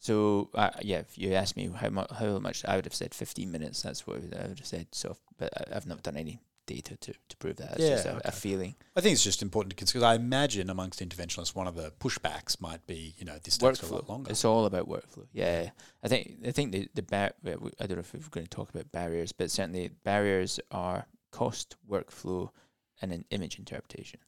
so 0.05 0.49
uh, 0.53 0.69
yeah, 0.81 0.99
if 0.99 1.17
you 1.17 1.33
asked 1.33 1.57
me 1.57 1.69
how 1.83 1.89
much, 1.89 2.11
how 2.19 2.37
much 2.39 2.63
I 2.65 2.75
would 2.75 2.85
have 2.85 2.93
said 3.01 3.13
15 3.13 3.51
minutes. 3.51 3.81
That's 3.81 4.05
what 4.05 4.17
I 4.17 4.47
would 4.47 4.59
have 4.59 4.65
said. 4.65 4.87
So, 4.91 5.17
but 5.37 5.49
I've 5.75 5.87
not 5.87 6.03
done 6.03 6.17
any 6.17 6.39
data 6.67 6.95
to, 6.97 7.13
to 7.29 7.37
prove 7.37 7.57
that. 7.57 7.71
It's 7.73 7.81
Yeah, 7.83 7.89
just 7.95 8.05
a, 8.05 8.11
okay. 8.17 8.21
a 8.25 8.31
feeling. 8.31 8.75
I 8.95 9.01
think 9.01 9.13
it's 9.13 9.23
just 9.23 9.41
important 9.41 9.69
to 9.71 9.75
consider. 9.75 10.05
I 10.05 10.15
imagine 10.15 10.69
amongst 10.69 10.99
interventionalists, 10.99 11.55
one 11.55 11.67
of 11.67 11.75
the 11.75 11.91
pushbacks 11.99 12.59
might 12.59 12.85
be, 12.87 13.13
you 13.17 13.25
know, 13.25 13.37
this 13.43 13.57
takes 13.57 13.81
a 13.83 13.93
lot 13.93 14.09
longer. 14.09 14.31
It's 14.31 14.45
all 14.45 14.65
about 14.65 14.87
workflow. 14.89 15.25
Yeah, 15.31 15.69
I 16.03 16.07
think 16.07 16.37
I 16.47 16.51
think 16.51 16.71
the 16.71 16.87
the 16.93 17.03
bar- 17.03 17.33
I 17.45 17.85
don't 17.87 17.97
know 17.97 18.05
if 18.07 18.13
we're 18.13 18.19
going 18.31 18.45
to 18.47 18.49
talk 18.57 18.69
about 18.69 18.91
barriers, 18.91 19.31
but 19.31 19.49
certainly 19.51 19.89
barriers 20.03 20.59
are 20.71 21.07
cost, 21.31 21.75
workflow, 21.89 22.49
and 23.01 23.11
an 23.11 23.25
image 23.29 23.57
interpretation. 23.59 24.19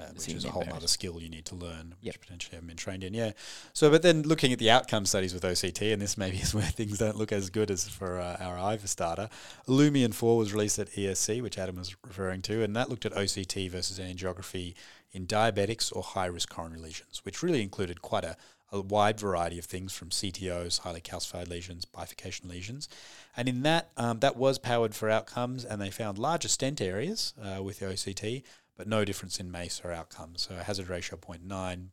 Uh, 0.00 0.04
which 0.14 0.28
is 0.28 0.44
a 0.44 0.50
whole 0.50 0.64
other 0.72 0.88
skill 0.88 1.20
you 1.20 1.28
need 1.28 1.44
to 1.46 1.54
learn, 1.54 1.90
which 2.00 2.14
Yep. 2.14 2.20
potentially 2.20 2.54
haven't 2.56 2.68
been 2.68 2.76
trained 2.76 3.04
in. 3.04 3.12
Yeah. 3.14 3.32
So, 3.72 3.90
but 3.90 4.02
then 4.02 4.22
looking 4.22 4.52
at 4.52 4.58
the 4.58 4.70
outcome 4.70 5.04
studies 5.06 5.34
with 5.34 5.42
OCT, 5.42 5.92
and 5.92 6.00
this 6.00 6.16
maybe 6.16 6.36
is 6.46 6.54
where 6.54 6.64
things 6.64 6.98
don't 6.98 7.16
look 7.16 7.32
as 7.32 7.50
good 7.50 7.70
as 7.70 7.88
for 7.88 8.18
uh, 8.20 8.36
our 8.40 8.56
IVUS 8.56 8.88
starter. 8.88 9.28
Lumion 9.68 10.14
4 10.14 10.36
was 10.38 10.52
released 10.52 10.78
at 10.78 10.90
ESC, 10.92 11.42
which 11.42 11.58
Adam 11.58 11.76
was 11.76 11.94
referring 12.06 12.42
to, 12.42 12.62
and 12.62 12.74
that 12.76 12.88
looked 12.88 13.04
at 13.06 13.12
OCT 13.12 13.70
versus 13.70 13.98
angiography 13.98 14.74
in 15.12 15.26
diabetics 15.26 15.94
or 15.94 16.02
high 16.02 16.26
risk 16.26 16.48
coronary 16.48 16.80
lesions, 16.80 17.20
which 17.24 17.42
really 17.42 17.62
included 17.62 18.00
quite 18.00 18.24
a, 18.24 18.36
a 18.70 18.80
wide 18.80 19.18
variety 19.18 19.58
of 19.58 19.64
things 19.64 19.92
from 19.92 20.10
CTOs, 20.10 20.78
highly 20.80 21.00
calcified 21.00 21.48
lesions, 21.48 21.84
bifurcation 21.84 22.48
lesions. 22.48 22.88
And 23.36 23.48
in 23.48 23.62
that, 23.62 23.90
um, 23.96 24.20
that 24.20 24.36
was 24.36 24.58
powered 24.58 24.94
for 24.94 25.10
outcomes, 25.10 25.64
and 25.64 25.80
they 25.82 25.90
found 25.90 26.16
larger 26.18 26.46
stent 26.46 26.80
areas 26.80 27.34
uh, 27.42 27.60
with 27.62 27.80
the 27.80 27.86
OCT, 27.86 28.44
but 28.80 28.88
no 28.88 29.04
difference 29.04 29.38
in 29.38 29.50
MACE 29.50 29.82
or 29.84 29.92
outcomes. 29.92 30.40
So 30.48 30.54
a 30.58 30.62
hazard 30.62 30.88
ratio 30.88 31.16
of 31.16 31.20
0.9, 31.20 31.40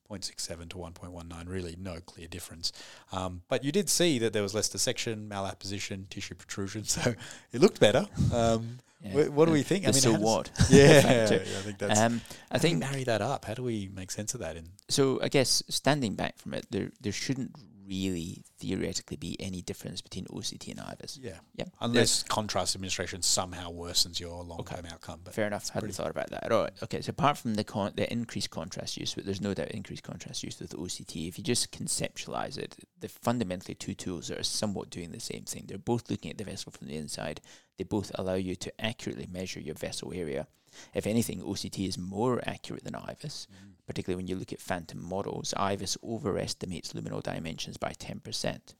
0.67 0.09 0.69
to 0.69 0.77
1.19, 0.77 1.49
really 1.49 1.75
no 1.77 1.99
clear 1.99 2.29
difference. 2.29 2.71
Um, 3.11 3.41
but 3.49 3.61
you 3.65 3.73
did 3.73 3.89
see 3.89 4.19
that 4.19 4.31
there 4.31 4.41
was 4.41 4.53
less 4.53 4.69
dissection, 4.69 5.27
malapposition, 5.27 6.07
tissue 6.09 6.35
protrusion, 6.35 6.83
so 6.95 7.13
it 7.51 7.59
looked 7.59 7.81
better. 7.81 8.07
Um, 8.33 8.77
Yeah. 9.03 9.11
wh- 9.25 9.35
what 9.35 9.47
do 9.47 9.51
we 9.51 9.63
think? 9.63 9.83
the 9.83 9.91
so 9.91 10.11
how 10.13 10.17
does- 10.17 10.25
what? 10.25 10.49
Yeah, 10.69 11.01
yeah, 11.29 11.39
I 11.59 11.61
think 11.65 11.77
that's. 11.77 11.99
Um, 11.99 12.21
I 12.49 12.53
how 12.55 12.59
do 12.59 12.67
we 12.67 12.69
think 12.69 12.79
marry 12.79 13.03
that 13.03 13.21
up. 13.21 13.43
How 13.43 13.53
do 13.53 13.63
we 13.63 13.89
make 13.93 14.09
sense 14.09 14.33
of 14.33 14.39
that? 14.39 14.55
In 14.55 14.69
so. 14.87 15.19
I 15.21 15.27
guess 15.27 15.61
standing 15.67 16.15
back 16.15 16.37
from 16.37 16.53
it, 16.53 16.67
there 16.71 16.91
there 17.01 17.11
shouldn't 17.11 17.51
really 17.87 18.43
theoretically 18.59 19.17
be 19.17 19.35
any 19.39 19.61
difference 19.61 20.01
between 20.01 20.25
OCT 20.25 20.71
and 20.71 20.79
IVUS. 20.79 21.19
yeah, 21.21 21.37
Yeah, 21.55 21.65
unless 21.79 22.23
contrast 22.23 22.75
administration 22.75 23.21
somehow 23.21 23.71
worsens 23.71 24.19
your 24.19 24.43
long-term 24.43 24.85
outcome. 24.91 25.21
But 25.23 25.33
Fair 25.33 25.47
enough. 25.47 25.69
I 25.71 25.75
Hadn't 25.75 25.93
thought 25.93 26.09
about 26.11 26.29
that 26.31 26.43
at 26.43 26.51
all. 26.51 26.67
Okay, 26.83 27.01
so 27.01 27.11
apart 27.11 27.37
from 27.37 27.55
the 27.55 27.63
con- 27.63 27.93
the 27.95 28.11
increased 28.11 28.49
contrast 28.49 28.97
use, 28.97 29.13
but 29.13 29.25
there's 29.25 29.41
no 29.41 29.53
doubt 29.53 29.69
increased 29.69 30.03
contrast 30.03 30.43
use 30.43 30.59
with 30.59 30.75
OCT. 30.75 31.27
If 31.27 31.37
you 31.37 31.43
just 31.43 31.71
conceptualize 31.71 32.57
it, 32.57 32.75
they're 32.99 33.09
fundamentally 33.09 33.75
two 33.75 33.93
tools 33.93 34.27
that 34.27 34.39
are 34.39 34.43
somewhat 34.43 34.89
doing 34.89 35.11
the 35.11 35.19
same 35.19 35.43
thing. 35.43 35.65
They're 35.67 35.77
both 35.77 36.09
looking 36.09 36.31
at 36.31 36.37
the 36.37 36.43
vessel 36.43 36.71
from 36.71 36.87
the 36.87 36.95
inside. 36.95 37.41
They 37.77 37.83
both 37.83 38.11
allow 38.15 38.33
you 38.35 38.55
to 38.55 38.81
accurately 38.83 39.27
measure 39.31 39.59
your 39.59 39.75
vessel 39.75 40.11
area. 40.13 40.47
If 40.93 41.07
anything, 41.07 41.41
OCT 41.41 41.87
is 41.87 41.97
more 41.97 42.41
accurate 42.45 42.83
than 42.83 42.93
IVUS, 42.93 43.47
mm. 43.47 43.73
particularly 43.85 44.21
when 44.21 44.27
you 44.27 44.35
look 44.35 44.53
at 44.53 44.61
phantom 44.61 45.03
models. 45.03 45.53
IVUS 45.57 45.97
overestimates 46.03 46.93
luminal 46.93 47.23
dimensions 47.23 47.77
by 47.77 47.91
10%. 47.91 48.75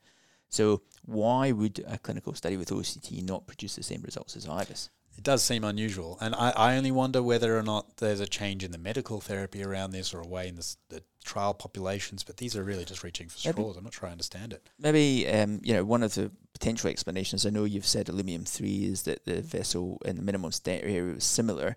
So 0.50 0.82
why 1.06 1.52
would 1.52 1.84
a 1.88 1.98
clinical 1.98 2.34
study 2.34 2.58
with 2.58 2.70
OCT 2.70 3.24
not 3.24 3.48
produce 3.48 3.76
the 3.76 3.84
same 3.84 4.02
results 4.02 4.36
as 4.36 4.46
IVUS? 4.46 4.90
It 5.18 5.24
does 5.24 5.42
seem 5.42 5.64
unusual, 5.64 6.18
and 6.22 6.36
I, 6.36 6.52
I 6.52 6.78
only 6.78 6.92
wonder 6.92 7.24
whether 7.24 7.58
or 7.58 7.64
not 7.64 7.98
there's 7.98 8.20
a 8.20 8.28
change 8.28 8.64
in 8.64 8.72
the 8.72 8.78
medical 8.78 9.20
therapy 9.20 9.64
around 9.64 9.90
this, 9.90 10.14
or 10.14 10.22
a 10.22 10.28
way 10.28 10.48
in 10.48 10.56
the, 10.56 10.60
s- 10.60 10.78
the 10.90 11.02
trial 11.28 11.54
populations. 11.54 12.24
But 12.24 12.38
these 12.38 12.56
are 12.58 12.64
really 12.64 12.86
just 12.86 13.04
reaching 13.04 13.28
for 13.30 13.38
Maybe- 13.48 13.62
straws. 13.62 13.78
I'm 13.78 13.84
not 13.84 13.94
sure 13.94 14.08
I 14.10 14.12
understand 14.12 14.54
it. 14.54 14.62
Maybe 14.80 15.28
um, 15.28 15.60
you 15.64 15.74
know 15.76 15.84
one 15.86 16.04
of 16.04 16.14
the 16.16 16.32
potential 16.54 16.90
explanations. 16.90 17.46
I 17.46 17.50
know 17.52 17.66
you've 17.66 17.86
said 17.96 18.08
ILUMIEN 18.08 18.48
three 18.48 18.86
is 18.86 19.04
that 19.04 19.26
the 19.26 19.42
vessel 19.42 20.02
in 20.06 20.16
the 20.16 20.24
minimum 20.24 20.52
stent 20.52 20.84
area 20.84 21.04
was 21.04 21.24
similar, 21.24 21.76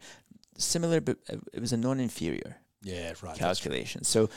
similar, 0.56 1.00
but 1.00 1.18
it 1.52 1.60
was 1.60 1.72
a 1.72 1.76
non-inferior 1.76 2.56
Yeah, 2.82 3.12
right. 3.22 3.36
calculation. 3.36 4.04
So, 4.04 4.30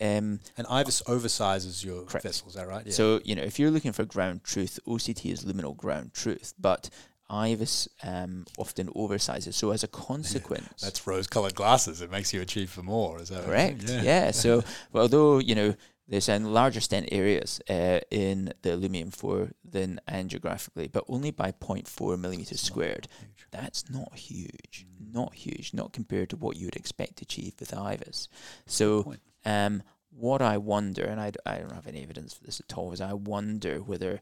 um, 0.00 0.40
And 0.56 0.66
IVUS 0.66 1.02
oversizes 1.06 1.84
your 1.84 2.04
Correct. 2.04 2.24
vessel. 2.24 2.48
Is 2.48 2.54
that 2.54 2.66
right? 2.68 2.86
Yeah. 2.86 2.92
so 2.92 3.20
you 3.24 3.34
know 3.34 3.42
if 3.42 3.58
you're 3.58 3.70
looking 3.70 3.92
for 3.92 4.04
ground 4.04 4.44
truth, 4.44 4.78
OCT 4.86 5.30
is 5.32 5.44
luminal 5.44 5.76
ground 5.76 6.12
truth, 6.14 6.54
but 6.58 6.90
IVUS 7.30 7.88
um, 8.02 8.44
often 8.58 8.88
oversizes. 8.94 9.56
So 9.56 9.70
as 9.70 9.84
a 9.84 9.88
consequence, 9.88 10.82
that's 10.82 11.06
rose-colored 11.06 11.54
glasses. 11.54 12.00
It 12.00 12.10
makes 12.10 12.32
you 12.34 12.40
achieve 12.40 12.70
for 12.70 12.82
more. 12.82 13.20
Is 13.20 13.28
that 13.28 13.44
Correct. 13.44 13.88
Right? 13.88 14.02
Yeah. 14.02 14.30
So, 14.40 14.64
well, 14.92 15.02
although 15.02 15.38
you 15.38 15.54
know 15.54 15.74
there's 16.08 16.28
um, 16.28 16.44
larger 16.44 16.80
stent 16.80 17.08
areas 17.12 17.60
uh, 17.70 18.00
in 18.10 18.52
the 18.62 18.70
Lumium 18.70 19.14
4 19.14 19.52
than 19.64 20.00
angiographically, 20.08 20.90
but 20.90 21.04
only 21.08 21.30
by 21.30 21.52
0.4 21.52 22.18
millimeters 22.18 22.62
not 22.62 22.66
squared. 22.66 23.08
huge. 23.20 23.46
That's 23.52 23.88
not 23.90 24.16
huge. 24.16 24.86
Mm. 24.86 25.14
Not 25.14 25.34
huge. 25.34 25.72
Not 25.72 25.92
compared 25.92 26.30
to 26.30 26.36
what 26.36 26.56
you 26.56 26.66
would 26.66 26.76
expect 26.76 27.16
to 27.18 27.22
achieve 27.22 27.54
with 27.60 27.70
IVUS. 27.70 28.26
So, 28.66 29.14
um, 29.44 29.82
what 30.10 30.42
I 30.42 30.58
wonder, 30.58 31.04
and 31.04 31.20
I, 31.20 31.30
d- 31.30 31.38
I 31.46 31.58
don't 31.58 31.72
have 31.72 31.86
any 31.86 32.02
evidence 32.02 32.34
for 32.34 32.42
this 32.42 32.60
at 32.60 32.76
all, 32.76 32.92
is 32.92 33.00
I 33.00 33.12
wonder 33.12 33.78
whether 33.78 34.20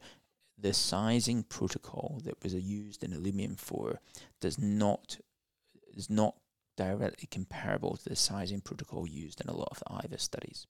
the 0.61 0.73
sizing 0.73 1.43
protocol 1.43 2.19
that 2.25 2.41
was 2.43 2.53
used 2.53 3.03
in 3.03 3.11
ILUMIEN 3.11 3.57
4 3.59 3.99
does 4.41 4.57
not 4.57 5.17
is 5.95 6.09
not 6.09 6.35
directly 6.77 7.27
comparable 7.29 7.97
to 7.97 8.09
the 8.09 8.15
sizing 8.15 8.61
protocol 8.61 9.07
used 9.07 9.41
in 9.41 9.49
a 9.49 9.55
lot 9.55 9.67
of 9.71 9.79
the 9.79 10.07
IVUS 10.07 10.21
studies. 10.21 10.65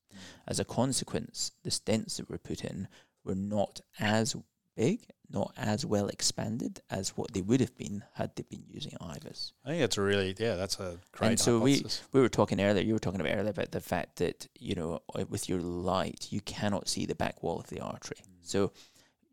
As 0.48 0.60
a 0.60 0.66
consequence, 0.66 1.52
the 1.64 1.70
stents 1.70 2.18
that 2.18 2.30
were 2.30 2.38
put 2.40 2.64
in 2.64 2.88
were 3.24 3.36
not 3.36 3.82
as 4.00 4.36
big, 4.76 5.06
not 5.30 5.54
as 5.56 5.86
well 5.86 6.08
expanded 6.08 6.82
as 6.90 7.10
what 7.18 7.34
they 7.34 7.42
would 7.42 7.60
have 7.60 7.76
been 7.78 8.04
had 8.16 8.36
they 8.36 8.44
been 8.50 8.64
using 8.68 8.94
IVUS. 9.00 9.52
I 9.64 9.70
think 9.70 9.82
that's 9.82 9.98
a 9.98 10.02
really 10.02 10.34
yeah. 10.40 10.56
That's 10.56 10.80
a 10.80 10.98
great 11.12 11.28
And 11.28 11.40
so 11.40 11.60
we- 11.60 11.74
hypothesis. 11.74 12.02
We 12.12 12.22
were 12.22 12.30
talking 12.30 12.60
earlier, 12.60 12.84
you 12.84 12.94
were 12.94 13.00
talking 13.00 13.22
about 13.22 13.36
earlier 13.38 13.52
about 13.52 13.72
the 13.72 13.82
fact 13.82 14.16
that, 14.18 14.48
you 14.58 14.74
know, 14.74 15.02
uh, 15.14 15.26
with 15.30 15.48
your 15.48 15.60
light, 15.62 16.28
you 16.32 16.42
cannot 16.42 16.88
see 16.88 17.06
the 17.06 17.14
back 17.16 17.44
wall 17.44 17.60
of 17.60 17.68
the 17.68 17.82
artery. 17.82 18.18
So, 18.42 18.72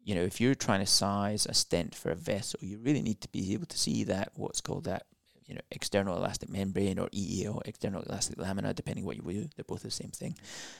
you 0.07 0.14
know, 0.14 0.22
if 0.22 0.40
you're 0.40 0.54
trying 0.54 0.78
to 0.78 0.86
size 0.86 1.46
a 1.46 1.52
stent 1.52 1.92
for 1.92 2.11
a 2.11 2.14
vessel, 2.14 2.61
you 2.62 2.78
really 2.78 3.02
need 3.02 3.20
to 3.22 3.28
be 3.28 3.52
able 3.54 3.66
to 3.66 3.76
see 3.76 4.04
that, 4.04 4.30
what's 4.36 4.61
called 4.61 4.84
that, 4.84 5.04
you 5.46 5.54
know, 5.57 5.61
external 5.72 6.16
elastic 6.16 6.48
membrane 6.48 7.00
or 7.00 7.09
EEL, 7.09 7.61
external 7.66 8.02
elastic 8.02 8.38
lamina, 8.38 8.72
depending 8.72 9.04
what 9.04 9.16
you 9.16 9.22
do. 9.22 9.48
They're 9.57 9.64
both 9.66 9.82
the 9.82 9.90
same 9.90 10.11
thing. 10.11 10.36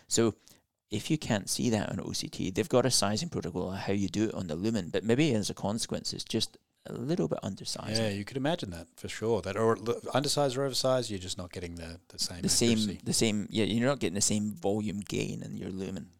So, 0.07 0.37
if 0.93 1.11
you 1.11 1.19
can't 1.19 1.51
see 1.51 1.71
that 1.71 1.91
on 1.91 1.97
OCT, 1.97 2.55
they've 2.55 2.69
got 2.69 2.87
a 2.87 2.91
sizing 2.93 3.29
protocol 3.29 3.71
on 3.71 3.77
how 3.77 3.93
you 3.93 4.09
do 4.09 4.29
it 4.29 4.35
on 4.35 4.47
the 4.47 4.55
lumen, 4.55 4.91
but 4.91 5.03
maybe 5.03 5.35
as 5.35 5.51
a 5.51 5.55
consequence, 5.55 6.13
it's 6.13 6.23
just 6.23 6.57
a 6.87 6.93
little 6.93 7.27
bit 7.27 7.41
undersized. 7.43 8.01
Yeah, 8.01 8.11
you 8.11 8.25
could 8.25 8.37
imagine 8.37 8.71
that 8.71 8.87
for 8.95 9.09
sure. 9.09 9.43
That 9.43 9.57
or 9.57 9.77
undersized 10.15 10.57
or 10.57 10.63
oversized, 10.63 11.11
you're 11.11 11.19
just 11.19 11.37
not 11.37 11.51
getting 11.51 11.75
the 11.75 11.99
the 12.11 12.21
same. 12.21 12.43
the 12.43 12.49
same, 12.49 12.99
the 13.03 13.13
same. 13.13 13.49
Yeah, 13.51 13.65
you're 13.65 13.89
not 13.89 13.99
getting 13.99 14.15
the 14.15 14.21
same 14.21 14.53
volume 14.53 15.01
gain 15.01 15.43
in 15.43 15.57
your 15.57 15.71
lumen. 15.71 16.11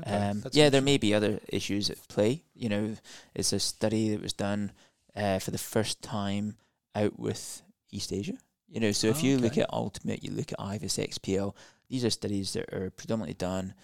Okay, 0.00 0.10
Um, 0.14 0.42
yeah, 0.52 0.68
there 0.68 0.82
may 0.82 0.98
be 0.98 1.14
other 1.14 1.40
issues 1.48 1.90
at 1.90 2.06
play. 2.08 2.42
You 2.54 2.68
know, 2.68 2.96
it's 3.34 3.52
a 3.52 3.58
study 3.58 4.10
that 4.10 4.22
was 4.22 4.32
done 4.32 4.72
uh, 5.14 5.38
for 5.38 5.50
the 5.50 5.58
first 5.58 6.02
time 6.02 6.56
out 6.94 7.18
with 7.18 7.62
East 7.90 8.12
Asia. 8.12 8.34
You 8.68 8.80
know, 8.80 8.92
so 8.92 9.06
if 9.08 9.18
Oh, 9.18 9.26
you 9.26 9.38
look 9.38 9.56
at 9.56 9.72
Ultimate, 9.72 10.22
you 10.24 10.30
look 10.32 10.52
at 10.52 10.58
IVUS 10.58 10.98
XPL. 11.08 11.54
These 11.88 12.04
are 12.04 12.10
studies 12.10 12.52
that 12.54 12.72
are 12.74 12.90
predominantly 12.90 13.34
done. 13.34 13.74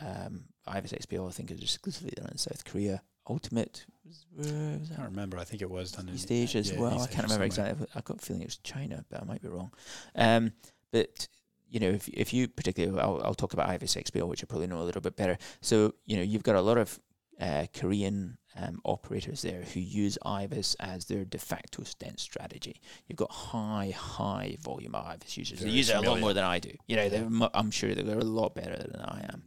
Um, 0.00 0.44
IVUS 0.66 0.98
XPL, 1.06 1.28
I 1.28 1.32
think, 1.32 1.50
is 1.50 1.60
exclusively 1.62 2.12
done 2.16 2.28
in 2.30 2.38
South 2.38 2.64
Korea. 2.64 3.02
Ultimate 3.28 3.86
was, 4.04 4.26
where 4.34 4.78
was 4.78 4.90
I 4.90 4.96
can't 4.96 5.08
remember. 5.10 5.38
I 5.38 5.44
think 5.44 5.62
it 5.62 5.70
was 5.70 5.92
done 5.92 6.08
in 6.08 6.14
East 6.14 6.30
Asia 6.32 6.58
as 6.58 6.72
yeah, 6.72 6.80
well. 6.80 6.96
East 6.96 7.04
I 7.04 7.06
can't 7.12 7.24
Asia 7.26 7.34
remember 7.34 7.54
somewhere. 7.54 7.70
exactly. 7.72 7.86
I've 7.94 8.04
got 8.04 8.16
a 8.18 8.20
feeling 8.20 8.42
it 8.42 8.46
was 8.46 8.56
China, 8.58 9.04
but 9.08 9.22
I 9.22 9.24
might 9.24 9.42
be 9.42 9.48
wrong. 9.48 9.70
Um, 10.16 10.52
but 10.90 11.28
you 11.72 11.80
know, 11.80 11.88
if 11.88 12.06
if 12.08 12.34
you 12.34 12.48
particularly, 12.48 13.00
I'll, 13.00 13.22
I'll 13.24 13.34
talk 13.34 13.54
about 13.54 13.68
IVUS 13.68 13.96
XPL, 14.04 14.28
which 14.28 14.44
I 14.44 14.46
probably 14.46 14.66
know 14.66 14.80
a 14.80 14.84
little 14.84 15.00
bit 15.00 15.16
better. 15.16 15.38
So 15.62 15.94
you 16.04 16.16
know, 16.18 16.22
you've 16.22 16.42
got 16.42 16.54
a 16.54 16.60
lot 16.60 16.76
of 16.76 17.00
uh, 17.40 17.66
Korean 17.72 18.36
um, 18.56 18.80
operators 18.84 19.40
there 19.40 19.62
who 19.62 19.80
use 19.80 20.18
IVUS 20.24 20.76
as 20.80 21.06
their 21.06 21.24
de 21.24 21.38
facto 21.38 21.82
stent 21.84 22.20
strategy. 22.20 22.80
You've 23.06 23.16
got 23.16 23.32
high, 23.32 23.94
high 23.96 24.58
volume 24.60 24.92
IVUS 24.92 25.36
users. 25.38 25.58
Very 25.60 25.70
they 25.70 25.76
use 25.78 25.88
it 25.88 25.96
a 25.96 26.02
lot 26.02 26.20
more 26.20 26.34
than 26.34 26.44
I 26.44 26.58
do. 26.58 26.72
You 26.86 26.96
know, 26.96 27.08
they're, 27.08 27.28
I'm 27.54 27.70
sure 27.70 27.94
they're 27.94 28.18
a 28.18 28.24
lot 28.24 28.54
better 28.54 28.76
than 28.76 29.00
I 29.00 29.24
am. 29.32 29.44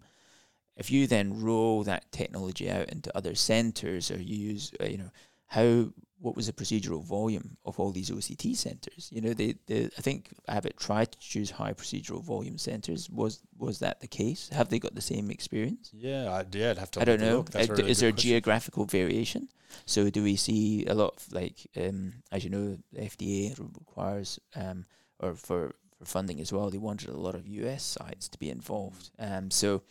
If 0.76 0.92
you 0.92 1.06
then 1.06 1.42
roll 1.42 1.84
that 1.84 2.12
technology 2.12 2.70
out 2.72 2.90
into 2.90 3.16
other 3.16 3.36
centers, 3.36 4.10
or 4.10 4.18
you 4.18 4.36
use, 4.36 4.72
uh, 4.82 4.86
you 4.86 4.98
know, 4.98 5.12
how 5.46 5.92
what 6.20 6.36
was 6.36 6.48
the 6.48 6.54
procedural 6.54 7.04
volume 7.04 7.58
of 7.66 7.80
all 7.80 7.92
these 7.92 8.10
OCT 8.10 8.56
centers? 8.56 9.10
You 9.12 9.22
know, 9.22 9.34
they, 9.34 9.56
they 9.68 9.86
I 9.98 10.02
think 10.02 10.30
Abbott 10.48 10.78
tried 10.78 11.12
to 11.12 11.20
choose 11.20 11.52
high 11.52 11.74
procedural 11.74 12.24
volume 12.24 12.58
centers. 12.58 13.10
Was 13.10 13.42
was 13.58 13.80
that 13.80 14.02
the 14.02 14.08
case? 14.08 14.50
Have 14.52 14.70
they 14.70 14.80
got 14.80 14.96
the 14.96 15.02
same 15.02 15.30
experience? 15.30 15.92
Yeah, 15.94 16.32
I, 16.32 16.46
yeah, 16.52 16.72
I'd 16.72 16.78
have 16.78 16.92
to. 16.92 17.02
I 17.02 17.06
don't 17.06 17.22
know. 17.22 17.46
Uh, 17.54 17.66
really 17.70 17.92
is 17.92 18.00
there 18.00 18.12
question. 18.12 18.30
geographical 18.30 18.86
variation? 18.86 19.50
So 19.86 20.10
do 20.10 20.24
we 20.24 20.36
see 20.36 20.86
a 20.86 20.94
lot 20.94 21.16
of 21.18 21.34
like, 21.34 21.68
um, 21.76 22.14
as 22.32 22.44
you 22.44 22.50
know, 22.50 22.78
the 22.94 23.02
FDA 23.02 23.58
requires, 23.60 24.40
um, 24.56 24.86
or 25.20 25.34
for 25.34 25.76
for 25.98 26.06
funding 26.06 26.40
as 26.40 26.52
well, 26.52 26.70
they 26.70 26.78
wanted 26.78 27.10
a 27.10 27.18
lot 27.18 27.36
of 27.36 27.48
US 27.48 27.84
sites 27.84 28.28
to 28.30 28.38
be 28.38 28.50
involved. 28.50 29.12
Um, 29.20 29.52
so 29.52 29.82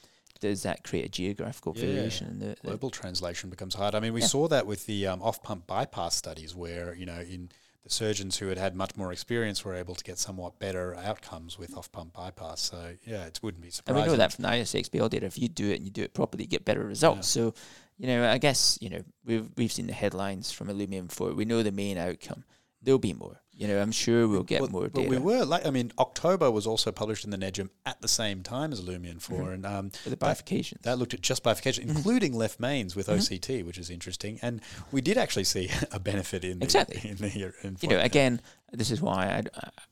does 0.48 0.62
that 0.62 0.84
create 0.84 1.04
a 1.06 1.08
geographical 1.08 1.72
Yeah. 1.76 1.86
variation 1.86 2.28
in 2.28 2.38
the, 2.38 2.56
the 2.62 2.68
global 2.68 2.90
translation 2.90 3.50
becomes 3.50 3.74
hard. 3.74 3.94
I 3.94 4.00
mean, 4.00 4.12
we 4.12 4.20
Yeah. 4.20 4.26
saw 4.36 4.46
that 4.48 4.66
with 4.66 4.86
the 4.86 5.06
um, 5.06 5.22
off-pump 5.22 5.66
bypass 5.66 6.14
studies, 6.16 6.54
where 6.54 6.94
you 6.94 7.06
know 7.06 7.20
in 7.20 7.50
the 7.84 7.90
surgeons 7.90 8.38
who 8.38 8.46
had 8.48 8.58
had 8.58 8.74
much 8.74 8.96
more 8.96 9.10
experience 9.12 9.64
were 9.64 9.74
able 9.74 9.94
to 9.94 10.04
get 10.04 10.18
somewhat 10.18 10.58
better 10.58 10.94
outcomes 10.96 11.58
with 11.58 11.76
off 11.76 11.90
pump 11.92 12.12
bypass. 12.14 12.60
So 12.62 12.96
yeah, 13.06 13.24
it 13.26 13.40
wouldn't 13.42 13.62
be 13.62 13.70
surprising. 13.70 13.98
And 14.02 14.06
we 14.06 14.12
know 14.12 14.18
that 14.18 14.32
from 14.32 14.42
the 14.44 14.48
IVUS 14.50 14.74
XPL 14.88 15.08
data. 15.10 15.26
If 15.26 15.38
you 15.38 15.48
do 15.48 15.70
it 15.70 15.76
and 15.76 15.84
you 15.84 15.90
do 15.90 16.02
it 16.02 16.14
properly, 16.14 16.44
you 16.44 16.48
get 16.48 16.64
better 16.64 16.84
results. 16.84 17.28
So, 17.28 17.52
you 17.98 18.06
know, 18.06 18.20
I 18.30 18.38
guess 18.38 18.78
you 18.80 18.90
know 18.90 19.02
we've 19.24 19.48
we've 19.56 19.72
seen 19.72 19.86
the 19.86 19.92
headlines 19.92 20.50
from 20.52 20.68
ILUMIEN 20.68 21.10
for 21.12 21.32
we 21.34 21.44
know 21.44 21.62
the 21.62 21.72
main 21.72 21.96
outcome. 21.98 22.44
There'll 22.82 22.98
be 22.98 23.14
more. 23.14 23.40
You 23.56 23.68
know, 23.68 23.80
I'm 23.80 23.92
sure 23.92 24.26
we'll 24.26 24.42
get 24.42 24.62
well, 24.62 24.70
more 24.70 24.82
But 24.88 24.94
data. 25.02 25.10
we 25.10 25.18
were 25.18 25.44
like, 25.44 25.64
I 25.64 25.70
mean, 25.70 25.92
October 26.00 26.50
was 26.50 26.66
also 26.66 26.90
published 26.90 27.24
in 27.24 27.30
the 27.30 27.36
NEJM 27.36 27.68
at 27.86 28.00
the 28.00 28.08
same 28.08 28.42
time 28.42 28.72
as 28.72 28.80
ILUMIEN 28.80 29.20
4 29.22 29.38
Mhm. 29.38 29.54
and 29.54 29.66
um, 29.66 29.90
the 30.02 30.10
that- 30.10 30.18
bifurcations. 30.18 30.82
That 30.82 30.98
looked 30.98 31.14
at 31.14 31.20
just 31.20 31.44
bifurcation, 31.44 31.84
Mhm. 31.86 31.90
including 31.96 32.34
left 32.34 32.58
mains 32.58 32.96
with 32.96 33.06
Mhm. 33.06 33.14
OCT, 33.18 33.62
which 33.64 33.78
is 33.78 33.90
interesting. 33.90 34.40
And 34.42 34.60
we 34.90 35.00
did 35.00 35.16
actually 35.16 35.44
see 35.44 35.68
a 35.92 36.00
benefit 36.00 36.44
in 36.44 36.58
the, 36.58 36.64
Exactly. 36.64 37.08
in 37.08 37.16
the 37.18 37.52
in 37.62 37.76
you 37.80 37.88
know, 37.90 38.00
again, 38.00 38.40
this 38.72 38.90
is 38.90 39.00
why 39.00 39.26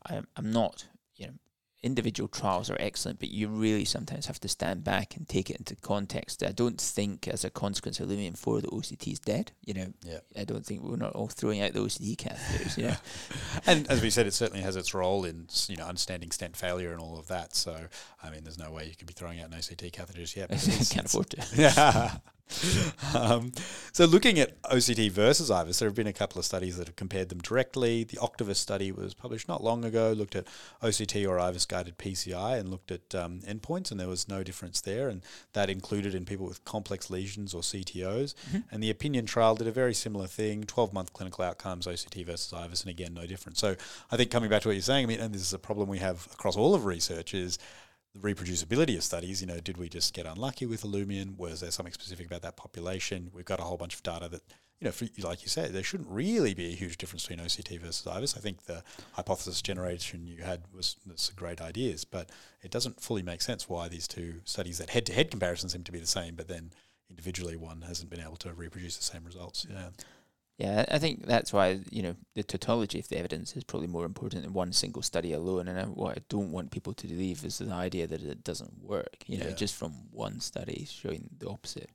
I, 0.06 0.12
I, 0.16 0.22
I'm 0.36 0.50
not, 0.52 0.86
you 1.14 1.26
know, 1.28 1.34
individual 1.82 2.28
trials 2.28 2.70
are 2.70 2.76
excellent, 2.78 3.18
but 3.18 3.30
you 3.30 3.48
really 3.48 3.84
sometimes 3.84 4.26
have 4.26 4.38
to 4.40 4.48
stand 4.48 4.84
back 4.84 5.16
and 5.16 5.28
take 5.28 5.50
it 5.50 5.56
into 5.56 5.74
context. 5.76 6.42
I 6.42 6.52
don't 6.52 6.80
think, 6.80 7.26
as 7.26 7.44
a 7.44 7.50
consequence 7.50 7.98
of 8.00 8.08
Lumion 8.08 8.38
4, 8.38 8.60
the 8.60 8.68
OCT 8.68 9.12
is 9.12 9.18
dead. 9.18 9.52
You 9.64 9.74
know, 9.74 9.92
Yeah. 10.04 10.18
I 10.36 10.44
don't 10.44 10.64
think 10.64 10.82
we're 10.82 10.96
not 10.96 11.12
all 11.12 11.28
throwing 11.28 11.60
out 11.60 11.72
the 11.72 11.80
OCT 11.80 12.16
catheters. 12.16 12.76
You 12.76 12.84
know, 12.88 12.96
and 13.66 13.90
as 13.90 14.00
we 14.00 14.10
said, 14.10 14.26
it 14.26 14.34
certainly 14.34 14.62
has 14.62 14.76
its 14.76 14.94
role 14.94 15.24
in 15.24 15.48
you 15.68 15.76
know 15.76 15.86
understanding 15.86 16.30
stent 16.30 16.56
failure 16.56 16.92
and 16.92 17.00
all 17.00 17.18
of 17.18 17.28
that. 17.28 17.54
So 17.54 17.86
I 18.22 18.30
mean, 18.30 18.44
there's 18.44 18.58
no 18.58 18.70
way 18.70 18.86
you 18.86 18.94
could 18.94 19.06
be 19.08 19.14
throwing 19.14 19.40
out 19.40 19.50
an 19.50 19.58
OCT 19.58 19.92
catheter 19.92 20.20
just 20.20 20.36
yet. 20.36 20.48
Can't 20.90 21.06
afford 21.06 21.30
to. 21.30 21.42
Yeah. 21.56 22.16
um, 23.14 23.52
so 23.92 24.04
looking 24.04 24.38
at 24.38 24.60
OCT 24.62 25.10
versus 25.10 25.50
IVUS, 25.50 25.78
there 25.78 25.88
have 25.88 25.94
been 25.94 26.06
a 26.06 26.12
couple 26.12 26.38
of 26.38 26.44
studies 26.44 26.76
that 26.76 26.86
have 26.86 26.96
compared 26.96 27.28
them 27.28 27.38
directly. 27.38 28.04
The 28.04 28.16
OCTIVUS 28.18 28.56
study 28.56 28.92
was 28.92 29.14
published 29.14 29.48
not 29.48 29.62
long 29.62 29.84
ago, 29.84 30.12
looked 30.12 30.36
at 30.36 30.46
OCT 30.82 31.28
or 31.28 31.36
IVUS 31.38 31.68
guided 31.68 31.98
PCI 31.98 32.58
and 32.58 32.68
looked 32.68 32.90
at 32.90 33.14
um, 33.14 33.40
endpoints, 33.40 33.90
and 33.90 34.00
there 34.00 34.08
was 34.08 34.28
no 34.28 34.42
difference 34.42 34.80
there. 34.80 35.08
And 35.08 35.22
that 35.52 35.68
included 35.70 36.14
in 36.14 36.24
people 36.24 36.46
with 36.46 36.64
complex 36.64 37.10
lesions 37.10 37.54
or 37.54 37.62
CTOs. 37.62 38.34
Mhm. 38.50 38.64
And 38.70 38.82
the 38.82 38.90
opinion 38.90 39.26
trial 39.26 39.54
did 39.54 39.66
a 39.66 39.72
very 39.72 39.94
similar 39.94 40.26
thing 40.26 40.64
12 40.64 40.92
month 40.92 41.12
clinical 41.12 41.44
outcomes, 41.44 41.86
OCT 41.86 42.24
versus 42.24 42.52
IVUS, 42.52 42.82
and 42.82 42.90
again, 42.90 43.14
no 43.14 43.26
difference. 43.26 43.58
So 43.58 43.76
I 44.10 44.16
think 44.16 44.30
coming 44.30 44.50
back 44.50 44.62
to 44.62 44.68
what 44.68 44.74
you're 44.74 44.82
saying, 44.82 45.04
I 45.04 45.06
mean, 45.06 45.20
and 45.20 45.34
this 45.34 45.42
is 45.42 45.52
a 45.52 45.58
problem 45.58 45.88
we 45.88 45.98
have 45.98 46.26
across 46.32 46.56
all 46.56 46.74
of 46.74 46.84
research 46.84 47.34
is 47.34 47.58
the 48.14 48.20
reproducibility 48.20 48.96
of 48.96 49.02
studies. 49.02 49.40
You 49.40 49.46
know, 49.46 49.60
did 49.60 49.76
we 49.76 49.88
just 49.88 50.14
get 50.14 50.26
unlucky 50.26 50.66
with 50.66 50.82
ILUMIEN? 50.82 51.36
Was 51.36 51.60
there 51.60 51.70
something 51.70 51.92
specific 51.92 52.26
about 52.26 52.42
that 52.42 52.56
population? 52.56 53.30
We've 53.32 53.44
got 53.44 53.60
a 53.60 53.64
whole 53.64 53.76
bunch 53.76 53.94
of 53.94 54.02
data 54.02 54.28
that, 54.28 54.42
you 54.80 54.86
know, 54.86 54.92
for, 54.92 55.06
like 55.18 55.42
you 55.42 55.48
said, 55.48 55.72
there 55.72 55.82
shouldn't 55.82 56.10
really 56.10 56.54
be 56.54 56.72
a 56.72 56.76
huge 56.76 56.98
difference 56.98 57.26
between 57.26 57.44
OCT 57.46 57.80
versus 57.80 58.06
IVUS. 58.06 58.36
I 58.36 58.40
think 58.40 58.64
the 58.64 58.82
hypothesis 59.12 59.62
generation 59.62 60.26
you 60.26 60.42
had 60.42 60.62
was, 60.74 60.96
some 61.14 61.34
great 61.36 61.60
ideas, 61.60 62.04
but 62.04 62.30
it 62.62 62.70
doesn't 62.70 63.00
fully 63.00 63.22
make 63.22 63.42
sense 63.42 63.68
why 63.68 63.88
these 63.88 64.08
two 64.08 64.40
studies 64.44 64.78
that 64.78 64.90
head 64.90 65.06
to 65.06 65.12
head 65.12 65.30
comparison 65.30 65.68
seem 65.68 65.84
to 65.84 65.92
be 65.92 66.00
the 66.00 66.06
same, 66.06 66.34
but 66.34 66.48
then 66.48 66.72
individually 67.08 67.56
one 67.56 67.82
hasn't 67.82 68.10
been 68.10 68.20
able 68.20 68.36
to 68.36 68.52
reproduce 68.54 68.96
the 68.96 69.04
same 69.04 69.24
results. 69.24 69.66
Yeah. 69.70 69.88
Yeah, 70.62 70.84
I 70.96 70.98
think 71.00 71.26
that's 71.26 71.52
why 71.52 71.80
you 71.90 72.02
know 72.04 72.14
the 72.34 72.44
tautology 72.44 73.00
of 73.00 73.08
the 73.08 73.18
evidence 73.18 73.56
is 73.56 73.64
probably 73.64 73.88
more 73.88 74.04
important 74.04 74.42
than 74.44 74.52
one 74.52 74.72
single 74.72 75.02
study 75.02 75.32
alone. 75.32 75.66
And 75.66 75.76
I, 75.80 75.84
what 75.84 76.16
I 76.18 76.20
don't 76.28 76.52
want 76.52 76.70
people 76.70 76.94
to 76.94 77.06
believe 77.08 77.44
is 77.44 77.58
the 77.58 77.72
idea 77.72 78.06
that 78.06 78.22
it 78.22 78.44
doesn't 78.44 78.74
work. 78.94 79.16
You 79.26 79.38
know, 79.38 79.48
Yeah. 79.48 79.54
just 79.64 79.74
from 79.74 79.92
one 80.12 80.38
study 80.40 80.86
showing 80.88 81.30
the 81.40 81.48
opposite. 81.48 81.90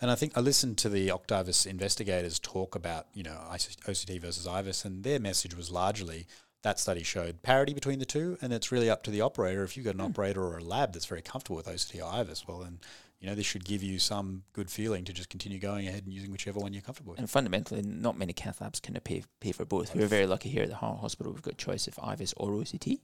And 0.00 0.10
I 0.10 0.16
think 0.16 0.36
I 0.36 0.40
listened 0.40 0.78
to 0.78 0.88
the 0.88 1.08
OCTIVUS 1.10 1.66
investigators 1.66 2.40
talk 2.40 2.74
about, 2.74 3.06
you 3.14 3.22
know, 3.22 3.38
OCT 3.86 4.18
versus 4.20 4.46
IVUS, 4.46 4.84
and 4.84 5.04
their 5.04 5.20
message 5.20 5.54
was 5.56 5.70
largely 5.70 6.26
that 6.62 6.80
study 6.80 7.04
showed 7.04 7.40
parity 7.42 7.72
between 7.72 8.00
the 8.00 8.04
two, 8.04 8.36
and 8.42 8.52
it's 8.52 8.72
really 8.72 8.90
up 8.90 9.04
to 9.04 9.12
the 9.12 9.20
operator. 9.20 9.62
If 9.62 9.76
you've 9.76 9.84
got 9.86 9.94
an 9.94 10.00
Hmm. 10.00 10.06
operator 10.10 10.42
or 10.42 10.58
a 10.58 10.64
lab 10.64 10.92
that's 10.92 11.06
very 11.06 11.22
comfortable 11.22 11.56
with 11.56 11.68
OCT 11.68 12.00
or 12.00 12.10
IVUS, 12.12 12.48
well, 12.48 12.58
then, 12.58 12.80
you 13.20 13.28
know, 13.28 13.34
this 13.34 13.46
should 13.46 13.64
give 13.64 13.82
you 13.82 13.98
some 13.98 14.44
good 14.52 14.70
feeling 14.70 15.04
to 15.04 15.12
just 15.12 15.28
continue 15.28 15.58
going 15.58 15.88
ahead 15.88 16.04
and 16.04 16.12
using 16.12 16.30
whichever 16.30 16.60
one 16.60 16.72
you're 16.72 16.82
comfortable 16.82 17.10
with. 17.12 17.18
And 17.18 17.28
fundamentally, 17.28 17.82
not 17.82 18.16
many 18.16 18.32
cath 18.32 18.60
labs 18.60 18.80
can 18.80 18.94
pay 19.00 19.24
pay 19.40 19.52
for 19.52 19.64
both. 19.64 19.94
We're 19.94 20.06
very 20.06 20.26
lucky 20.26 20.48
here 20.48 20.62
at 20.62 20.68
the 20.68 20.76
Heart 20.76 21.00
Hospital. 21.00 21.32
We've 21.32 21.42
got 21.42 21.56
choice 21.58 21.88
of 21.88 21.94
IVUS 21.96 22.34
or 22.36 22.50
OCT, 22.52 22.98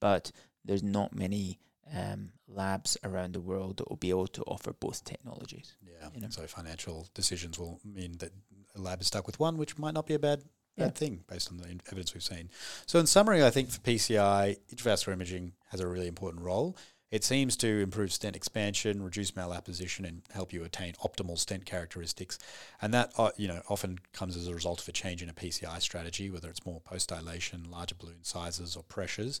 but 0.00 0.30
there's 0.64 0.82
not 0.82 1.14
many 1.14 1.58
um, 1.94 2.30
labs 2.48 2.96
around 3.04 3.32
the 3.32 3.40
world 3.40 3.76
that 3.78 3.88
will 3.88 3.96
be 3.96 4.10
able 4.10 4.26
to 4.28 4.42
offer 4.42 4.72
both 4.72 5.04
technologies. 5.04 5.74
Yeah. 5.84 6.08
you 6.14 6.20
know. 6.20 6.28
So 6.30 6.46
financial 6.46 7.08
decisions 7.14 7.58
will 7.58 7.80
mean 7.84 8.18
that 8.18 8.32
a 8.74 8.80
lab 8.80 9.00
is 9.00 9.06
stuck 9.08 9.26
with 9.26 9.38
one, 9.40 9.56
which 9.56 9.78
might 9.78 9.94
not 9.94 10.06
be 10.06 10.14
a 10.14 10.18
bad 10.18 10.42
bad 10.76 10.84
Yeah. 10.86 10.90
thing 10.90 11.24
based 11.26 11.50
on 11.50 11.56
the 11.58 11.68
evidence 11.86 12.12
we've 12.12 12.22
seen. 12.22 12.50
So 12.86 12.98
in 12.98 13.06
summary, 13.06 13.42
I 13.44 13.50
think 13.50 13.70
for 13.70 13.80
PCI, 13.80 14.58
intravascular 14.74 15.12
imaging 15.14 15.52
has 15.70 15.80
a 15.80 15.86
really 15.86 16.06
important 16.06 16.44
role. 16.44 16.76
It 17.10 17.22
seems 17.22 17.56
to 17.58 17.82
improve 17.82 18.12
stent 18.12 18.34
expansion, 18.34 19.02
reduce 19.02 19.30
malapposition, 19.32 20.06
and 20.06 20.22
help 20.32 20.52
you 20.52 20.64
attain 20.64 20.94
optimal 21.04 21.38
stent 21.38 21.64
characteristics. 21.64 22.38
And 22.82 22.92
that, 22.94 23.12
uh, 23.16 23.30
you 23.36 23.46
know, 23.46 23.62
often 23.68 23.98
comes 24.12 24.36
as 24.36 24.48
a 24.48 24.54
result 24.54 24.80
of 24.80 24.88
a 24.88 24.92
change 24.92 25.22
in 25.22 25.28
a 25.28 25.34
PCI 25.34 25.80
strategy, 25.80 26.30
whether 26.30 26.48
it's 26.48 26.66
more 26.66 26.80
post 26.80 27.08
dilation, 27.08 27.70
larger 27.70 27.94
balloon 27.94 28.22
sizes, 28.22 28.76
or 28.76 28.82
pressures. 28.82 29.40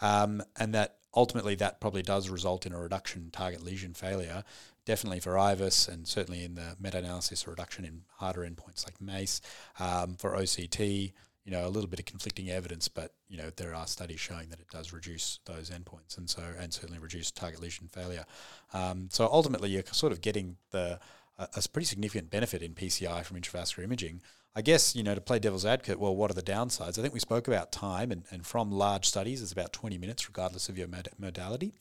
Um, 0.00 0.42
and 0.58 0.74
that 0.74 0.96
ultimately 1.14 1.54
that 1.56 1.80
probably 1.80 2.02
does 2.02 2.28
result 2.28 2.66
in 2.66 2.72
a 2.72 2.80
reduction 2.80 3.22
in 3.22 3.30
target 3.30 3.62
lesion 3.62 3.94
failure 3.94 4.42
definitely 4.84 5.20
for 5.20 5.32
IVUS 5.34 5.88
and 5.88 6.06
certainly 6.06 6.44
in 6.44 6.54
the 6.54 6.76
meta-analysis, 6.80 7.46
a 7.46 7.50
reduction 7.50 7.84
in 7.84 8.02
harder 8.16 8.40
endpoints 8.40 8.84
like 8.84 9.00
MACE. 9.00 9.40
Um, 9.78 10.16
for 10.16 10.32
OCT, 10.32 11.12
you 11.44 11.52
know, 11.52 11.66
a 11.66 11.68
little 11.68 11.88
bit 11.88 11.98
of 11.98 12.06
conflicting 12.06 12.50
evidence, 12.50 12.88
but 12.88 13.12
you 13.28 13.36
know, 13.36 13.50
there 13.56 13.74
are 13.74 13.86
studies 13.86 14.20
showing 14.20 14.48
that 14.48 14.60
it 14.60 14.68
does 14.70 14.92
reduce 14.92 15.40
those 15.44 15.70
endpoints, 15.70 16.16
and 16.16 16.28
so 16.28 16.42
and 16.58 16.72
certainly 16.72 16.98
reduce 16.98 17.30
target 17.30 17.60
lesion 17.60 17.88
failure. 17.88 18.24
Um, 18.72 19.08
so 19.10 19.28
ultimately, 19.30 19.70
you're 19.70 19.84
sort 19.92 20.12
of 20.12 20.20
getting 20.20 20.56
the 20.70 20.98
a, 21.38 21.62
pretty 21.72 21.86
significant 21.86 22.30
benefit 22.30 22.62
in 22.62 22.74
PCI 22.74 23.24
from 23.24 23.40
intravascular 23.40 23.84
imaging. 23.84 24.22
I 24.56 24.62
guess, 24.62 24.94
you 24.94 25.02
know, 25.02 25.16
to 25.16 25.20
play 25.20 25.40
devil's 25.40 25.66
advocate, 25.66 25.98
well, 25.98 26.14
what 26.14 26.30
are 26.30 26.34
the 26.34 26.42
downsides? 26.42 26.96
I 26.96 27.02
think 27.02 27.12
we 27.12 27.18
spoke 27.18 27.48
about 27.48 27.72
time, 27.72 28.12
and, 28.12 28.22
and 28.30 28.46
from 28.46 28.70
large 28.70 29.04
studies, 29.04 29.42
it's 29.42 29.50
about 29.50 29.72
20 29.72 29.98
minutes, 29.98 30.28
regardless 30.28 30.68
of 30.68 30.78
your 30.78 30.86
mod- 30.86 31.08
modality. 31.18 31.74